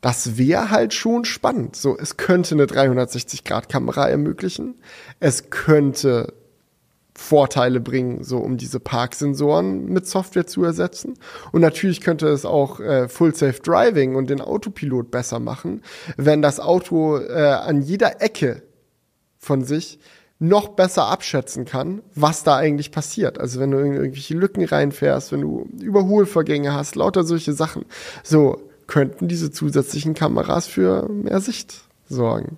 Das 0.06 0.38
wäre 0.38 0.70
halt 0.70 0.94
schon 0.94 1.26
spannend. 1.26 1.76
So, 1.76 1.98
es 1.98 2.16
könnte 2.16 2.54
eine 2.54 2.66
360-Grad-Kamera 2.66 4.08
ermöglichen. 4.08 4.76
Es 5.20 5.50
könnte 5.50 6.32
Vorteile 7.16 7.80
bringen, 7.80 8.24
so 8.24 8.38
um 8.38 8.58
diese 8.58 8.80
Parksensoren 8.80 9.86
mit 9.86 10.06
Software 10.06 10.46
zu 10.46 10.64
ersetzen. 10.64 11.16
Und 11.52 11.62
natürlich 11.62 12.02
könnte 12.02 12.28
es 12.28 12.46
auch 12.46 12.80
äh, 12.80 13.10
Full 13.10 13.34
Safe 13.34 13.60
Driving 13.60 14.14
und 14.14 14.30
den 14.30 14.42
Autopilot 14.42 15.10
besser 15.10 15.40
machen, 15.40 15.82
wenn 16.18 16.44
das 16.44 16.60
Auto 16.60 17.18
äh, 17.18 17.42
an 17.42 17.82
jeder 17.82 18.22
Ecke 18.22 18.62
von 19.40 19.64
sich 19.64 19.98
noch 20.38 20.68
besser 20.68 21.08
abschätzen 21.08 21.66
kann, 21.66 22.04
was 22.14 22.44
da 22.44 22.58
eigentlich 22.58 22.92
passiert. 22.92 23.40
Also 23.40 23.60
wenn 23.60 23.72
du 23.72 23.80
in 23.80 23.94
irgendwelche 23.94 24.36
Lücken 24.36 24.66
reinfährst, 24.66 25.32
wenn 25.32 25.42
du 25.42 25.68
Überholvorgänge 25.82 26.76
hast, 26.76 26.96
lauter 26.96 27.24
solche 27.24 27.54
Sachen. 27.54 27.86
So 28.22 28.70
könnten 28.88 29.28
diese 29.28 29.52
zusätzlichen 29.52 30.14
Kameras 30.14 30.68
für 30.68 31.10
mehr 31.10 31.40
Sicht 31.40 31.82
sorgen. 32.08 32.58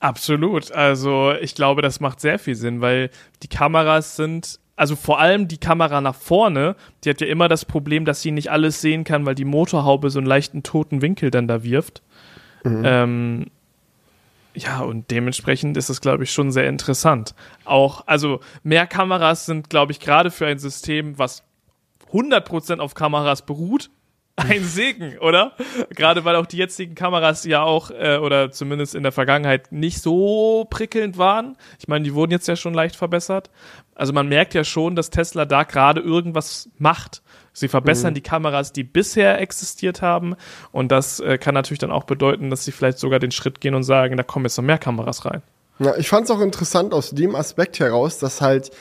Absolut. 0.00 0.70
Also 0.72 1.32
ich 1.40 1.54
glaube, 1.54 1.82
das 1.82 2.00
macht 2.00 2.20
sehr 2.20 2.38
viel 2.38 2.54
Sinn, 2.54 2.80
weil 2.80 3.10
die 3.42 3.48
Kameras 3.48 4.16
sind, 4.16 4.60
also 4.76 4.96
vor 4.96 5.18
allem 5.18 5.48
die 5.48 5.58
Kamera 5.58 6.00
nach 6.00 6.14
vorne, 6.14 6.76
die 7.02 7.10
hat 7.10 7.20
ja 7.20 7.26
immer 7.26 7.48
das 7.48 7.64
Problem, 7.64 8.04
dass 8.04 8.20
sie 8.20 8.30
nicht 8.30 8.50
alles 8.50 8.80
sehen 8.80 9.04
kann, 9.04 9.24
weil 9.24 9.34
die 9.34 9.46
Motorhaube 9.46 10.10
so 10.10 10.18
einen 10.18 10.26
leichten 10.26 10.62
toten 10.62 11.00
Winkel 11.00 11.30
dann 11.30 11.48
da 11.48 11.62
wirft. 11.62 12.02
Ähm, 12.64 13.46
ja, 14.54 14.80
und 14.80 15.10
dementsprechend 15.10 15.76
ist 15.76 15.90
es, 15.90 16.00
glaube 16.00 16.24
ich, 16.24 16.32
schon 16.32 16.52
sehr 16.52 16.68
interessant. 16.68 17.34
Auch, 17.64 18.06
also 18.06 18.40
mehr 18.62 18.86
Kameras 18.86 19.46
sind, 19.46 19.68
glaube 19.68 19.92
ich, 19.92 20.00
gerade 20.00 20.30
für 20.30 20.46
ein 20.46 20.58
System, 20.58 21.18
was 21.18 21.44
100% 22.12 22.78
auf 22.78 22.94
Kameras 22.94 23.42
beruht, 23.42 23.90
ein 24.48 24.64
Segen, 24.64 25.18
oder? 25.18 25.52
Gerade 25.90 26.24
weil 26.24 26.36
auch 26.36 26.46
die 26.46 26.56
jetzigen 26.56 26.94
Kameras 26.94 27.44
ja 27.44 27.62
auch, 27.62 27.90
äh, 27.90 28.18
oder 28.18 28.50
zumindest 28.50 28.94
in 28.94 29.02
der 29.02 29.12
Vergangenheit, 29.12 29.70
nicht 29.70 30.02
so 30.02 30.66
prickelnd 30.70 31.18
waren. 31.18 31.56
Ich 31.78 31.86
meine, 31.88 32.04
die 32.04 32.14
wurden 32.14 32.32
jetzt 32.32 32.48
ja 32.48 32.56
schon 32.56 32.74
leicht 32.74 32.96
verbessert. 32.96 33.50
Also 33.94 34.12
man 34.12 34.28
merkt 34.28 34.54
ja 34.54 34.64
schon, 34.64 34.96
dass 34.96 35.10
Tesla 35.10 35.44
da 35.44 35.62
gerade 35.62 36.00
irgendwas 36.00 36.68
macht, 36.78 37.22
Sie 37.56 37.68
verbessern 37.68 38.10
Mhm. 38.10 38.14
die 38.16 38.20
Kameras, 38.20 38.72
die 38.72 38.82
bisher 38.82 39.40
existiert 39.40 40.02
haben. 40.02 40.34
Und 40.72 40.90
das 40.90 41.20
äh, 41.20 41.38
kann 41.38 41.54
natürlich 41.54 41.78
dann 41.78 41.92
auch 41.92 42.02
bedeuten, 42.02 42.50
dass 42.50 42.64
sie 42.64 42.72
vielleicht 42.72 42.98
sogar 42.98 43.20
den 43.20 43.30
Schritt 43.30 43.60
gehen 43.60 43.76
und 43.76 43.84
sagen, 43.84 44.16
da 44.16 44.24
kommen 44.24 44.44
jetzt 44.44 44.56
noch 44.56 44.64
mehr 44.64 44.78
Kameras 44.78 45.24
rein. 45.24 45.40
Ja, 45.78 45.96
ich 45.96 46.08
fand 46.08 46.24
es 46.24 46.32
auch 46.32 46.40
interessant 46.40 46.92
aus 46.92 47.10
dem 47.10 47.36
Aspekt 47.36 47.78
heraus, 47.78 48.18
dass 48.18 48.40
halt 48.40 48.72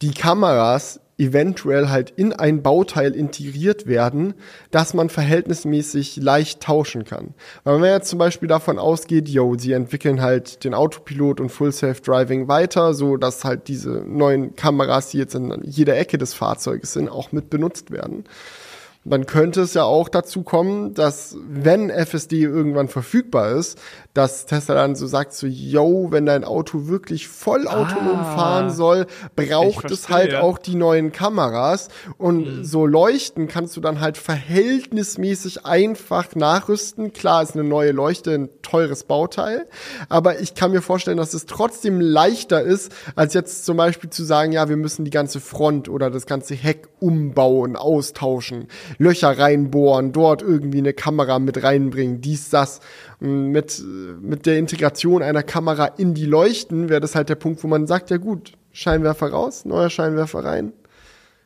die 0.00 0.12
Kameras 0.12 1.00
eventuell 1.18 1.88
halt 1.88 2.10
in 2.10 2.32
ein 2.32 2.62
Bauteil 2.62 3.14
integriert 3.14 3.86
werden, 3.86 4.34
dass 4.70 4.94
man 4.94 5.08
verhältnismäßig 5.08 6.16
leicht 6.16 6.60
tauschen 6.60 7.04
kann. 7.04 7.34
Weil 7.64 7.74
wenn 7.74 7.80
man 7.82 7.90
jetzt 7.90 8.08
zum 8.08 8.18
Beispiel 8.18 8.48
davon 8.48 8.78
ausgeht, 8.78 9.28
yo, 9.28 9.56
sie 9.56 9.72
entwickeln 9.72 10.20
halt 10.22 10.64
den 10.64 10.74
Autopilot 10.74 11.40
und 11.40 11.50
Full 11.50 11.72
Self 11.72 12.00
Driving 12.00 12.48
weiter, 12.48 12.94
so 12.94 13.16
dass 13.16 13.44
halt 13.44 13.68
diese 13.68 14.04
neuen 14.06 14.56
Kameras, 14.56 15.10
die 15.10 15.18
jetzt 15.18 15.34
in 15.34 15.60
jeder 15.64 15.96
Ecke 15.96 16.18
des 16.18 16.34
Fahrzeuges 16.34 16.92
sind, 16.92 17.08
auch 17.08 17.32
mit 17.32 17.50
benutzt 17.50 17.90
werden 17.90 18.24
dann 19.04 19.26
könnte 19.26 19.62
es 19.62 19.74
ja 19.74 19.82
auch 19.82 20.08
dazu 20.08 20.42
kommen, 20.42 20.94
dass 20.94 21.36
wenn 21.48 21.90
FSD 21.90 22.42
irgendwann 22.42 22.88
verfügbar 22.88 23.50
ist, 23.52 23.78
dass 24.14 24.46
Tesla 24.46 24.74
dann 24.74 24.94
so 24.94 25.06
sagt 25.06 25.32
so, 25.32 25.46
yo, 25.46 26.08
wenn 26.10 26.26
dein 26.26 26.44
Auto 26.44 26.86
wirklich 26.86 27.28
voll 27.28 27.66
autonom 27.66 28.20
Ah. 28.20 28.36
fahren 28.36 28.70
soll, 28.70 29.06
braucht 29.34 29.86
Ich 29.86 29.92
es 29.92 30.06
verstehe, 30.06 30.16
halt 30.16 30.32
ja. 30.32 30.40
auch 30.42 30.58
die 30.58 30.74
neuen 30.76 31.12
Kameras 31.12 31.88
und 32.18 32.64
so 32.64 32.86
leuchten 32.86 33.48
kannst 33.48 33.76
du 33.76 33.80
dann 33.80 34.00
halt 34.00 34.18
verhältnismäßig 34.18 35.64
einfach 35.66 36.34
nachrüsten. 36.34 37.12
Klar 37.12 37.42
ist 37.42 37.54
eine 37.54 37.64
neue 37.64 37.92
Leuchte 37.92 38.32
ein 38.32 38.48
teures 38.62 39.04
Bauteil, 39.04 39.66
aber 40.08 40.40
ich 40.40 40.54
kann 40.54 40.70
mir 40.70 40.82
vorstellen, 40.82 41.16
dass 41.16 41.34
es 41.34 41.46
trotzdem 41.46 42.00
leichter 42.00 42.62
ist, 42.62 42.92
als 43.16 43.34
jetzt 43.34 43.64
zum 43.64 43.76
Beispiel 43.76 44.10
zu 44.10 44.24
sagen, 44.24 44.52
ja, 44.52 44.68
wir 44.68 44.76
müssen 44.76 45.04
die 45.04 45.10
ganze 45.10 45.40
Front 45.40 45.88
oder 45.88 46.10
das 46.10 46.26
ganze 46.26 46.54
Heck 46.54 46.88
umbauen, 47.00 47.76
austauschen, 47.76 48.68
Löcher 48.98 49.38
reinbohren, 49.38 50.12
dort 50.12 50.42
irgendwie 50.42 50.78
eine 50.78 50.92
Kamera 50.92 51.38
mit 51.38 51.62
reinbringen, 51.62 52.20
dies, 52.20 52.50
das. 52.50 52.80
Und 53.20 53.48
Mit, 53.50 53.82
mit 54.20 54.46
der 54.46 54.58
Integration 54.58 55.22
einer 55.22 55.42
Kamera 55.42 55.86
in 55.86 56.14
die 56.14 56.26
Leuchten 56.26 56.88
wäre 56.88 57.00
das 57.00 57.14
halt 57.14 57.28
der 57.28 57.36
Punkt, 57.36 57.62
wo 57.62 57.68
man 57.68 57.86
sagt, 57.86 58.10
ja 58.10 58.16
gut, 58.16 58.52
Scheinwerfer 58.72 59.30
raus, 59.30 59.64
neuer 59.64 59.90
Scheinwerfer 59.90 60.44
rein. 60.44 60.72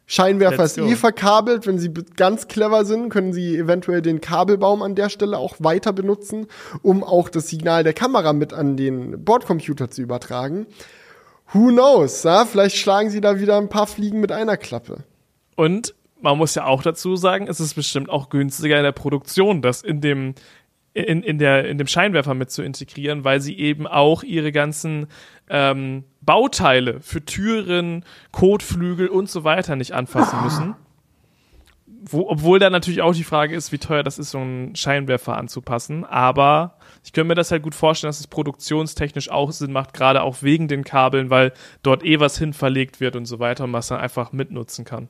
Scheinwerfer 0.09 0.63
Let's 0.63 0.77
ist 0.77 0.85
go. 0.85 0.89
eh 0.89 0.95
verkabelt. 0.95 1.67
Wenn 1.67 1.81
sie 1.81 1.93
ganz 2.17 2.47
clever 2.47 2.85
sind, 2.85 3.09
können 3.09 3.33
sie 3.33 3.57
eventuell 3.57 4.03
den 4.03 4.21
Kabelbaum 4.21 4.83
an 4.83 4.95
der 4.95 5.09
Stelle 5.09 5.37
auch 5.37 5.57
weiter 5.59 5.93
benutzen, 5.93 6.47
um 6.83 7.03
auch 7.03 7.29
das 7.29 7.49
Signal 7.49 7.83
der 7.83 7.93
Kamera 7.93 8.33
mit 8.33 8.53
an 8.53 8.77
den 8.77 9.25
Bordcomputer 9.25 9.91
zu 9.91 10.03
übertragen. 10.03 10.67
Who 11.53 11.71
knows? 11.71 12.23
Ja? 12.23 12.45
Vielleicht 12.45 12.77
schlagen 12.77 13.11
sie 13.11 13.21
da 13.21 13.41
wieder 13.41 13.57
ein 13.59 13.69
paar 13.69 13.89
Fliegen 13.89 14.21
mit 14.21 14.31
einer 14.31 14.57
Klappe. 14.57 14.99
Und 15.57 15.95
man 16.27 16.39
muss 16.39 16.57
ja 16.57 16.65
auch 16.65 16.83
dazu 16.83 17.15
sagen, 17.15 17.47
es 17.47 17.61
ist 17.61 17.75
bestimmt 17.75 18.11
auch 18.11 18.31
günstiger 18.31 18.77
in 18.77 18.83
der 18.83 18.93
Produktion, 18.93 19.63
das 19.63 19.83
in 19.83 20.01
dem 20.01 20.35
in, 20.93 21.23
in, 21.23 21.39
der, 21.39 21.69
in 21.69 21.77
dem 21.77 21.87
Scheinwerfer 21.87 22.33
mit 22.33 22.51
zu 22.51 22.63
integrieren, 22.63 23.23
weil 23.23 23.43
sie 23.43 23.59
eben 23.59 23.87
auch 23.87 24.23
ihre 24.23 24.51
ganzen 24.51 25.09
ähm, 25.51 26.05
Bauteile 26.23 27.01
für 27.01 27.23
Türen, 27.23 28.03
Kotflügel 28.33 29.09
und 29.09 29.29
so 29.29 29.45
weiter 29.45 29.77
nicht 29.77 29.93
anfassen 29.93 30.43
müssen. 30.43 30.75
Wo, 32.09 32.29
obwohl 32.31 32.59
da 32.59 32.71
natürlich 32.71 33.03
auch 33.03 33.15
die 33.15 33.25
Frage 33.25 33.55
ist, 33.55 33.73
wie 33.73 33.79
teuer 33.79 34.03
das 34.03 34.19
ist, 34.19 34.31
so 34.31 34.39
einen 34.39 34.75
Scheinwerfer 34.75 35.37
anzupassen. 35.37 36.05
Aber 36.07 36.79
ich 37.05 37.13
könnte 37.13 37.29
mir 37.29 37.35
das 37.35 37.51
halt 37.51 37.63
gut 37.63 37.75
vorstellen, 37.75 38.09
dass 38.09 38.21
es 38.21 38.27
produktionstechnisch 38.27 39.31
auch 39.31 39.53
Sinn 39.53 39.73
macht, 39.73 39.93
gerade 39.93 40.23
auch 40.23 40.39
wegen 40.41 40.67
den 40.67 40.83
Kabeln, 40.83 41.29
weil 41.29 41.53
dort 41.83 42.05
eh 42.05 42.21
was 42.21 42.39
hin 42.39 42.55
verlegt 42.55 43.01
wird 43.01 43.17
und 43.17 43.27
so 43.27 43.39
weiter 43.39 43.65
und 43.65 43.71
man 43.71 43.81
es 43.81 43.89
dann 43.89 44.01
einfach 44.01 44.33
mitnutzen 44.33 44.87
kann. 44.87 45.09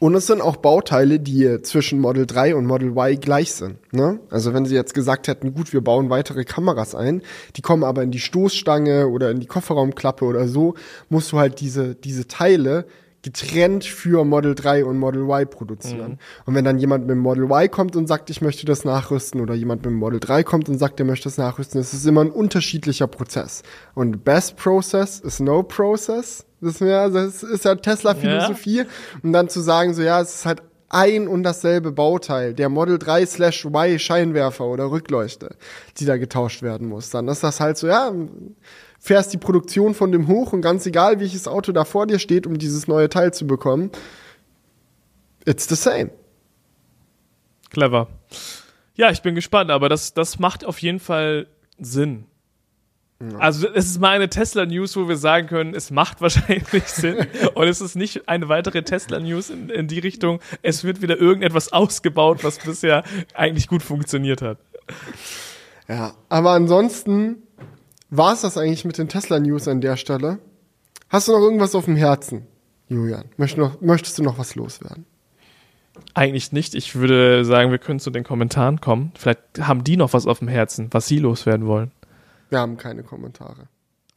Und 0.00 0.14
es 0.14 0.26
sind 0.26 0.40
auch 0.40 0.56
Bauteile, 0.56 1.20
die 1.20 1.60
zwischen 1.60 2.00
Model 2.00 2.26
3 2.26 2.54
und 2.56 2.64
Model 2.64 2.96
Y 2.96 3.20
gleich 3.20 3.52
sind. 3.52 3.76
Ne? 3.92 4.18
Also 4.30 4.54
wenn 4.54 4.64
sie 4.64 4.74
jetzt 4.74 4.94
gesagt 4.94 5.28
hätten, 5.28 5.52
gut, 5.52 5.74
wir 5.74 5.84
bauen 5.84 6.08
weitere 6.08 6.44
Kameras 6.44 6.94
ein, 6.94 7.20
die 7.56 7.60
kommen 7.60 7.84
aber 7.84 8.02
in 8.02 8.10
die 8.10 8.18
Stoßstange 8.18 9.08
oder 9.08 9.30
in 9.30 9.40
die 9.40 9.46
Kofferraumklappe 9.46 10.24
oder 10.24 10.48
so, 10.48 10.74
musst 11.10 11.32
du 11.32 11.38
halt 11.38 11.60
diese, 11.60 11.94
diese 11.94 12.26
Teile 12.26 12.86
getrennt 13.22 13.84
für 13.84 14.24
Model 14.24 14.54
3 14.54 14.84
und 14.84 14.98
Model 14.98 15.22
Y 15.22 15.48
produzieren. 15.48 16.18
Und 16.46 16.54
wenn 16.54 16.64
dann 16.64 16.78
jemand 16.78 17.06
mit 17.06 17.10
dem 17.10 17.18
Model 17.18 17.44
Y 17.44 17.70
kommt 17.70 17.96
und 17.96 18.06
sagt, 18.06 18.30
ich 18.30 18.40
möchte 18.40 18.64
das 18.64 18.84
nachrüsten, 18.84 19.40
oder 19.40 19.54
jemand 19.54 19.82
mit 19.82 19.92
dem 19.92 19.98
Model 19.98 20.20
3 20.20 20.42
kommt 20.42 20.68
und 20.68 20.78
sagt, 20.78 20.98
er 21.00 21.06
möchte 21.06 21.24
das 21.24 21.36
nachrüsten, 21.36 21.80
es 21.80 21.92
ist 21.92 22.06
immer 22.06 22.22
ein 22.22 22.30
unterschiedlicher 22.30 23.06
Prozess. 23.06 23.62
Und 23.94 24.24
Best 24.24 24.56
Process 24.56 25.20
is 25.20 25.40
no 25.40 25.62
process. 25.62 26.46
Das 26.60 26.74
ist 26.74 26.80
ja, 26.80 27.08
das 27.08 27.42
ist 27.42 27.64
ja 27.64 27.74
Tesla-Philosophie. 27.74 28.84
Und 29.22 29.32
dann 29.32 29.48
zu 29.48 29.60
sagen, 29.60 29.94
so 29.94 30.02
ja, 30.02 30.20
es 30.20 30.36
ist 30.36 30.46
halt 30.46 30.62
ein 30.90 31.28
und 31.28 31.44
dasselbe 31.44 31.92
Bauteil, 31.92 32.52
der 32.52 32.68
Model 32.68 32.98
3 32.98 33.24
slash 33.24 33.64
Y 33.64 33.98
Scheinwerfer 33.98 34.66
oder 34.66 34.90
Rückleuchte, 34.90 35.56
die 35.98 36.04
da 36.04 36.16
getauscht 36.16 36.62
werden 36.62 36.88
muss. 36.88 37.10
Dann 37.10 37.28
ist 37.28 37.44
das 37.44 37.60
halt 37.60 37.78
so, 37.78 37.86
ja, 37.86 38.12
fährst 39.00 39.32
die 39.32 39.38
Produktion 39.38 39.94
von 39.94 40.12
dem 40.12 40.28
hoch 40.28 40.52
und 40.52 40.60
ganz 40.60 40.86
egal, 40.86 41.18
welches 41.18 41.48
Auto 41.48 41.72
da 41.72 41.84
vor 41.84 42.06
dir 42.06 42.18
steht, 42.18 42.46
um 42.46 42.58
dieses 42.58 42.86
neue 42.86 43.08
Teil 43.08 43.32
zu 43.32 43.46
bekommen, 43.46 43.90
it's 45.46 45.68
the 45.68 45.74
same. 45.74 46.10
Clever. 47.70 48.08
Ja, 48.94 49.10
ich 49.10 49.22
bin 49.22 49.34
gespannt, 49.34 49.70
aber 49.70 49.88
das, 49.88 50.12
das 50.12 50.38
macht 50.38 50.64
auf 50.64 50.78
jeden 50.80 51.00
Fall 51.00 51.46
Sinn. 51.78 52.26
Also 53.38 53.68
es 53.68 53.84
ist 53.84 54.00
mal 54.00 54.16
eine 54.16 54.30
Tesla-News, 54.30 54.96
wo 54.96 55.06
wir 55.06 55.16
sagen 55.16 55.46
können, 55.46 55.74
es 55.74 55.90
macht 55.90 56.20
wahrscheinlich 56.22 56.84
Sinn. 56.84 57.26
Und 57.54 57.68
es 57.68 57.80
ist 57.80 57.94
nicht 57.94 58.28
eine 58.28 58.48
weitere 58.48 58.82
Tesla-News 58.82 59.50
in, 59.50 59.68
in 59.68 59.88
die 59.88 59.98
Richtung, 59.98 60.40
es 60.62 60.84
wird 60.84 61.02
wieder 61.02 61.18
irgendetwas 61.18 61.72
ausgebaut, 61.72 62.44
was 62.44 62.58
bisher 62.58 63.04
eigentlich 63.34 63.68
gut 63.68 63.82
funktioniert 63.82 64.40
hat. 64.40 64.58
Ja, 65.86 66.14
aber 66.28 66.52
ansonsten 66.52 67.42
war 68.10 68.32
es 68.32 68.42
das 68.42 68.56
eigentlich 68.56 68.84
mit 68.84 68.98
den 68.98 69.08
Tesla-News 69.08 69.68
an 69.68 69.80
der 69.80 69.96
Stelle. 69.96 70.38
Hast 71.08 71.28
du 71.28 71.32
noch 71.32 71.40
irgendwas 71.40 71.74
auf 71.74 71.86
dem 71.86 71.96
Herzen, 71.96 72.46
Julian? 72.88 73.24
Möchtest 73.36 73.58
du 73.58 73.62
noch, 73.62 73.80
möchtest 73.80 74.18
du 74.18 74.22
noch 74.22 74.38
was 74.38 74.54
loswerden? 74.54 75.06
Eigentlich 76.14 76.52
nicht. 76.52 76.74
Ich 76.74 76.94
würde 76.94 77.44
sagen, 77.44 77.70
wir 77.70 77.78
können 77.78 78.00
zu 78.00 78.10
den 78.10 78.24
Kommentaren 78.24 78.80
kommen. 78.80 79.12
Vielleicht 79.16 79.40
haben 79.60 79.84
die 79.84 79.96
noch 79.96 80.12
was 80.12 80.26
auf 80.26 80.38
dem 80.38 80.48
Herzen, 80.48 80.88
was 80.92 81.06
sie 81.06 81.18
loswerden 81.18 81.66
wollen. 81.66 81.90
Wir 82.48 82.58
haben 82.58 82.76
keine 82.76 83.02
Kommentare. 83.02 83.68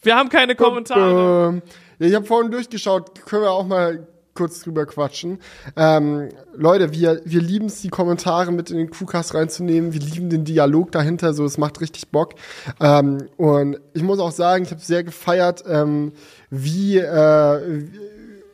Wir 0.01 0.15
haben 0.15 0.29
keine 0.29 0.55
Kommentare. 0.55 1.49
Ähm, 1.49 1.61
ja, 1.99 2.07
ich 2.07 2.15
habe 2.15 2.25
vorhin 2.25 2.51
durchgeschaut, 2.51 3.25
können 3.25 3.43
wir 3.43 3.51
auch 3.51 3.65
mal 3.65 4.07
kurz 4.33 4.61
drüber 4.61 4.85
quatschen. 4.85 5.39
Ähm, 5.75 6.29
Leute, 6.55 6.91
wir, 6.91 7.21
wir 7.25 7.41
lieben 7.41 7.67
es, 7.67 7.81
die 7.81 7.89
Kommentare 7.89 8.51
mit 8.51 8.71
in 8.71 8.77
den 8.77 8.89
Crewcast 8.89 9.33
reinzunehmen. 9.33 9.93
Wir 9.93 10.01
lieben 10.01 10.29
den 10.29 10.43
Dialog 10.45 10.91
dahinter, 10.91 11.33
so 11.33 11.45
es 11.45 11.57
macht 11.57 11.81
richtig 11.81 12.09
Bock. 12.09 12.33
Ähm, 12.79 13.29
und 13.37 13.79
ich 13.93 14.03
muss 14.03 14.19
auch 14.19 14.31
sagen, 14.31 14.63
ich 14.63 14.71
habe 14.71 14.81
sehr 14.81 15.03
gefeiert, 15.03 15.63
ähm, 15.67 16.13
wie, 16.49 16.97
äh, 16.97 17.61
wie 17.91 17.99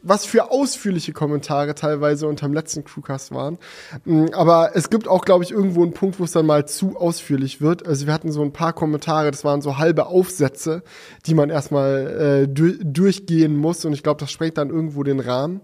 was 0.02 0.26
für 0.26 0.52
ausführliche 0.52 1.14
Kommentare 1.14 1.76
teilweise 1.76 2.28
unterm 2.28 2.54
letzten 2.54 2.84
Crewcast 2.84 3.34
waren. 3.34 3.58
Mm, 4.06 4.28
Aber 4.34 4.72
es 4.76 4.90
gibt 4.90 5.08
auch, 5.08 5.26
glaube 5.26 5.44
ich, 5.44 5.52
irgendwo 5.52 5.84
einen 5.84 5.94
Punkt, 5.94 6.20
wo 6.20 6.24
es 6.24 6.32
dann 6.32 6.46
mal 6.46 6.68
zu 6.68 6.98
ausführlich 6.98 7.62
wird. 7.62 7.88
Also 7.88 8.06
wir 8.06 8.14
hatten 8.14 8.32
so 8.32 8.42
ein 8.42 8.54
paar 8.54 8.74
Kommentare, 8.74 9.32
das 9.32 9.44
waren 9.44 9.62
so 9.62 9.78
halbe 9.78 10.08
Aufsätze, 10.08 10.84
die 11.26 11.34
man 11.34 11.50
erstmal 11.50 12.44
äh, 12.44 12.48
du 12.48 12.74
durchgehen 12.84 13.58
muss. 13.58 13.86
Und 13.86 13.94
ich 13.94 14.04
glaube, 14.04 14.20
das 14.20 14.32
sprengt 14.32 14.58
dann 14.58 14.70
irgendwo 14.70 15.04
den 15.04 15.20
Rahmen. 15.20 15.62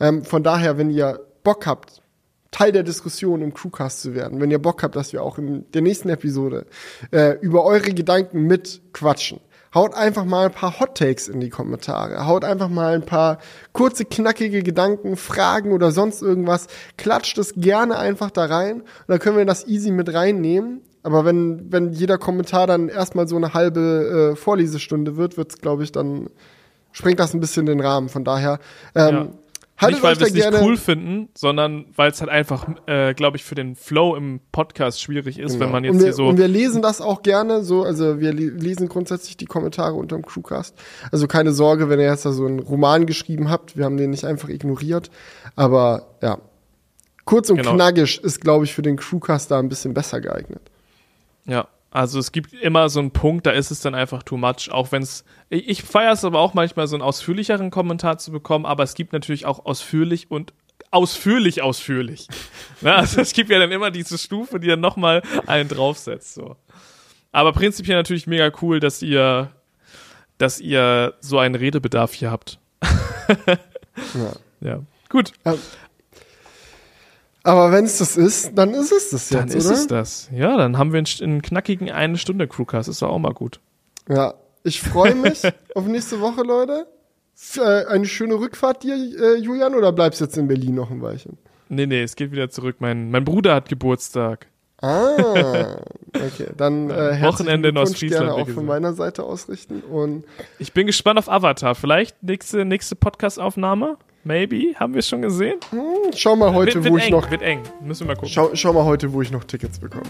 Ähm, 0.00 0.24
von 0.24 0.42
daher, 0.42 0.78
wenn 0.78 0.90
ihr 0.90 1.20
Bock 1.42 1.66
habt, 1.66 2.02
Teil 2.50 2.72
der 2.72 2.82
Diskussion 2.82 3.42
im 3.42 3.52
Crewcast 3.52 4.00
zu 4.00 4.14
werden, 4.14 4.40
wenn 4.40 4.50
ihr 4.50 4.58
Bock 4.58 4.82
habt, 4.82 4.96
dass 4.96 5.12
wir 5.12 5.22
auch 5.22 5.38
in 5.38 5.70
der 5.72 5.82
nächsten 5.82 6.08
Episode 6.08 6.66
äh, 7.10 7.36
über 7.40 7.64
eure 7.64 7.92
Gedanken 7.92 8.42
mit 8.46 8.80
quatschen, 8.92 9.40
Haut 9.74 9.94
einfach 9.94 10.24
mal 10.24 10.46
ein 10.46 10.52
paar 10.52 10.80
Hot 10.80 10.96
Takes 10.96 11.28
in 11.28 11.40
die 11.40 11.50
Kommentare. 11.50 12.26
Haut 12.26 12.44
einfach 12.44 12.68
mal 12.68 12.94
ein 12.94 13.04
paar 13.04 13.38
kurze, 13.72 14.04
knackige 14.04 14.62
Gedanken, 14.62 15.16
Fragen 15.16 15.72
oder 15.72 15.90
sonst 15.90 16.22
irgendwas. 16.22 16.68
Klatscht 16.96 17.38
es 17.38 17.54
gerne 17.54 17.98
einfach 17.98 18.30
da 18.30 18.46
rein. 18.46 18.80
Und 18.80 19.08
dann 19.08 19.18
können 19.18 19.36
wir 19.36 19.44
das 19.44 19.66
easy 19.66 19.90
mit 19.90 20.12
reinnehmen. 20.12 20.80
Aber 21.02 21.24
wenn, 21.24 21.70
wenn 21.70 21.92
jeder 21.92 22.18
Kommentar 22.18 22.66
dann 22.66 22.88
erstmal 22.88 23.28
so 23.28 23.36
eine 23.36 23.54
halbe 23.54 24.32
äh, 24.32 24.36
Vorlesestunde 24.36 25.16
wird, 25.16 25.36
wird's, 25.36 25.58
glaube 25.58 25.84
ich, 25.84 25.92
dann 25.92 26.28
sprengt 26.92 27.20
das 27.20 27.34
ein 27.34 27.40
bisschen 27.40 27.66
den 27.66 27.80
Rahmen. 27.80 28.08
Von 28.08 28.24
daher, 28.24 28.58
ähm. 28.94 29.37
Haltet 29.78 29.94
nicht, 29.96 30.02
weil 30.02 30.18
wir 30.20 30.26
es 30.26 30.32
nicht 30.52 30.62
cool 30.62 30.76
finden, 30.76 31.28
sondern 31.36 31.86
weil 31.96 32.10
es 32.10 32.20
halt 32.20 32.30
einfach, 32.30 32.66
äh, 32.86 33.14
glaube 33.14 33.36
ich, 33.36 33.44
für 33.44 33.54
den 33.54 33.76
Flow 33.76 34.16
im 34.16 34.40
Podcast 34.52 35.00
schwierig 35.00 35.38
ist, 35.38 35.58
wenn 35.60 35.70
man 35.70 35.82
Genau. 35.82 35.94
jetzt 35.94 36.00
wir, 36.02 36.06
hier 36.08 36.12
so. 36.14 36.26
Und 36.28 36.38
wir 36.38 36.48
lesen 36.48 36.82
das 36.82 37.00
auch 37.00 37.22
gerne 37.22 37.62
so, 37.62 37.84
also 37.84 38.20
wir 38.20 38.32
le- 38.32 38.50
lesen 38.50 38.88
grundsätzlich 38.88 39.36
die 39.36 39.46
Kommentare 39.46 39.94
unter 39.94 40.16
dem 40.16 40.24
Crewcast. 40.26 40.74
Also 41.12 41.26
keine 41.28 41.52
Sorge, 41.52 41.88
wenn 41.88 42.00
ihr 42.00 42.06
jetzt 42.06 42.26
da 42.26 42.32
so 42.32 42.44
einen 42.46 42.58
Roman 42.60 43.06
geschrieben 43.06 43.50
habt, 43.50 43.76
wir 43.76 43.84
haben 43.84 43.96
den 43.96 44.10
nicht 44.10 44.24
einfach 44.24 44.48
ignoriert. 44.48 45.10
Aber 45.56 46.06
ja, 46.22 46.38
kurz 47.24 47.50
und 47.50 47.56
Genau. 47.58 47.74
knackig 47.74 48.22
ist, 48.22 48.40
glaube 48.40 48.64
ich, 48.64 48.74
für 48.74 48.82
den 48.82 48.96
Crewcast 48.96 49.50
da 49.50 49.58
ein 49.58 49.68
bisschen 49.68 49.94
besser 49.94 50.20
geeignet. 50.20 50.62
Ja, 51.44 51.68
also 51.90 52.18
es 52.18 52.32
gibt 52.32 52.52
immer 52.52 52.88
so 52.88 53.00
einen 53.00 53.12
Punkt, 53.12 53.46
da 53.46 53.50
ist 53.50 53.70
es 53.70 53.80
dann 53.80 53.94
einfach 53.94 54.22
too 54.22 54.36
much, 54.36 54.70
auch 54.70 54.92
wenn 54.92 55.02
es, 55.02 55.24
ich, 55.48 55.68
ich 55.68 55.82
feiere 55.82 56.12
es 56.12 56.24
aber 56.24 56.38
auch 56.40 56.54
manchmal 56.54 56.86
so 56.86 56.96
einen 56.96 57.02
ausführlicheren 57.02 57.70
Kommentar 57.70 58.18
zu 58.18 58.30
bekommen, 58.30 58.66
aber 58.66 58.82
es 58.82 58.94
gibt 58.94 59.12
natürlich 59.12 59.46
auch 59.46 59.64
ausführlich 59.64 60.30
und 60.30 60.52
ausführlich, 60.90 61.62
ausführlich. 61.62 62.28
Na, 62.80 62.96
also 62.96 63.20
es 63.20 63.32
gibt 63.32 63.50
ja 63.50 63.58
dann 63.58 63.72
immer 63.72 63.90
diese 63.90 64.18
Stufe, 64.18 64.60
die 64.60 64.68
dann 64.68 64.80
nochmal 64.80 65.22
einen 65.46 65.68
draufsetzt. 65.68 66.34
So. 66.34 66.56
Aber 67.32 67.52
prinzipiell 67.52 67.96
natürlich 67.96 68.26
mega 68.26 68.50
cool, 68.62 68.80
dass 68.80 69.02
ihr, 69.02 69.50
dass 70.36 70.60
ihr 70.60 71.14
so 71.20 71.38
einen 71.38 71.54
Redebedarf 71.54 72.12
hier 72.12 72.30
habt. 72.30 72.58
Ja. 74.14 74.32
Ja. 74.60 74.82
Gut, 75.08 75.32
Aber 77.48 77.72
wenn 77.72 77.86
es 77.86 77.96
das 77.96 78.18
ist, 78.18 78.52
dann 78.58 78.74
ist 78.74 78.92
es 78.92 79.08
das 79.08 79.30
dann 79.30 79.46
jetzt, 79.46 79.54
ist 79.54 79.66
oder? 79.66 79.74
es 79.74 79.86
das. 79.86 80.28
Ja, 80.32 80.58
dann 80.58 80.76
haben 80.76 80.92
wir 80.92 80.98
einen, 80.98 81.06
einen 81.22 81.40
knackigen 81.40 81.90
eine 81.90 82.18
Stunde 82.18 82.46
Crewcast. 82.46 82.90
Ist 82.90 83.00
doch 83.00 83.08
auch 83.08 83.18
mal 83.18 83.32
gut. 83.32 83.58
Ja, 84.06 84.34
ich 84.64 84.82
freue 84.82 85.14
mich 85.14 85.42
auf 85.74 85.86
nächste 85.86 86.20
Woche, 86.20 86.42
Leute. 86.42 86.86
Äh, 87.56 87.86
Eine 87.86 88.04
schöne 88.04 88.34
Rückfahrt 88.34 88.82
dir, 88.82 88.94
äh, 88.94 89.36
Julian, 89.36 89.74
oder 89.74 89.92
bleibst 89.92 90.20
jetzt 90.20 90.36
in 90.36 90.46
Berlin 90.46 90.74
noch 90.74 90.90
ein 90.90 91.00
Weilchen? 91.00 91.38
Nee, 91.70 91.86
nee, 91.86 92.02
es 92.02 92.16
geht 92.16 92.32
wieder 92.32 92.50
zurück. 92.50 92.76
Mein, 92.80 93.10
mein 93.10 93.24
Bruder 93.24 93.54
hat 93.54 93.70
Geburtstag. 93.70 94.48
Ah, 94.82 95.76
okay. 96.14 96.48
Dann 96.56 96.90
äh, 96.90 97.22
Wochenende 97.22 97.70
in 97.70 97.78
Ostfriesland, 97.78 98.30
auch 98.30 98.48
von 98.48 98.66
meiner 98.66 98.92
Seite 98.92 99.24
ausrichten. 99.24 99.80
Und 99.80 100.24
Ich 100.58 100.74
bin 100.74 100.86
gespannt 100.86 101.18
auf 101.18 101.30
Avatar. 101.30 101.74
Vielleicht 101.74 102.22
nächste, 102.22 102.66
nächste 102.66 102.94
Podcast-Aufnahme? 102.94 103.96
Maybe? 104.24 104.74
Haben 104.78 104.94
wir 104.94 104.98
es 105.00 105.08
schon 105.08 105.22
gesehen? 105.22 105.58
hm, 105.70 106.12
schau 106.14 106.36
mal 106.36 106.52
heute, 106.52 106.74
wird, 106.74 106.84
wird 106.84 106.92
wo 106.94 106.98
ich 106.98 107.04
eng, 107.04 107.10
noch. 107.12 107.30
wird 107.30 107.42
eng. 107.42 107.62
Müssen 107.82 108.00
wir 108.00 108.08
mal 108.08 108.14
gucken. 108.14 108.28
Schau, 108.28 108.50
schau 108.54 108.72
mal 108.72 108.84
heute, 108.84 109.12
wo 109.12 109.22
ich 109.22 109.30
noch 109.30 109.44
Tickets 109.44 109.78
bekomme. 109.78 110.04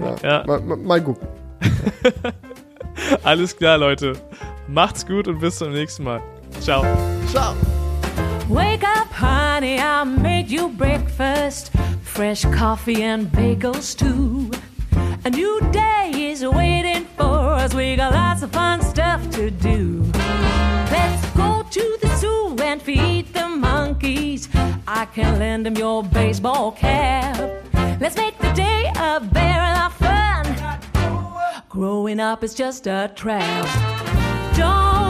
Ja. 0.00 0.16
Ja. 0.40 0.46
Mal, 0.46 0.60
mal, 0.60 0.76
mal 0.76 1.02
gucken. 1.02 1.26
Alles 3.24 3.56
klar, 3.56 3.78
Leute. 3.78 4.12
Macht's 4.68 5.06
gut 5.06 5.28
und 5.28 5.40
bis 5.40 5.58
zum 5.58 5.72
nächsten 5.72 6.04
Mal. 6.04 6.22
Ciao. 6.60 6.84
Ciao. 7.30 7.54
Wake 8.48 8.82
up, 8.82 9.08
honey, 9.20 9.78
I 9.78 10.04
made 10.04 10.48
you 10.48 10.68
breakfast. 10.70 11.70
Fresh 12.02 12.44
coffee 12.56 13.02
and 13.04 13.30
bagels, 13.32 13.94
too. 13.96 14.50
A 15.24 15.30
new 15.30 15.60
day 15.70 16.30
is 16.32 16.42
waiting 16.44 17.06
for 17.16 17.54
us. 17.54 17.74
We 17.74 17.94
got 17.96 18.12
lots 18.12 18.42
of 18.42 18.50
fun 18.52 18.80
stuff 18.82 19.20
to 19.32 19.50
do. 19.50 20.02
Let's 20.90 21.26
go 21.36 21.62
to 21.70 21.98
the 22.00 22.08
zoo 22.16 22.56
and 22.62 22.80
feed 22.82 23.32
the 23.32 23.39
I 24.86 25.06
can 25.14 25.38
lend 25.38 25.66
them 25.66 25.76
your 25.76 26.02
baseball 26.02 26.72
cap. 26.72 27.38
Let's 28.00 28.16
make 28.16 28.36
the 28.38 28.52
day 28.52 28.90
a 28.96 29.20
lot 29.20 29.86
of 29.86 29.94
fun. 29.94 31.62
Growing 31.68 32.18
up 32.18 32.42
is 32.42 32.54
just 32.54 32.86
a 32.86 33.12
trap. 33.14 33.66
Don't 34.56 35.09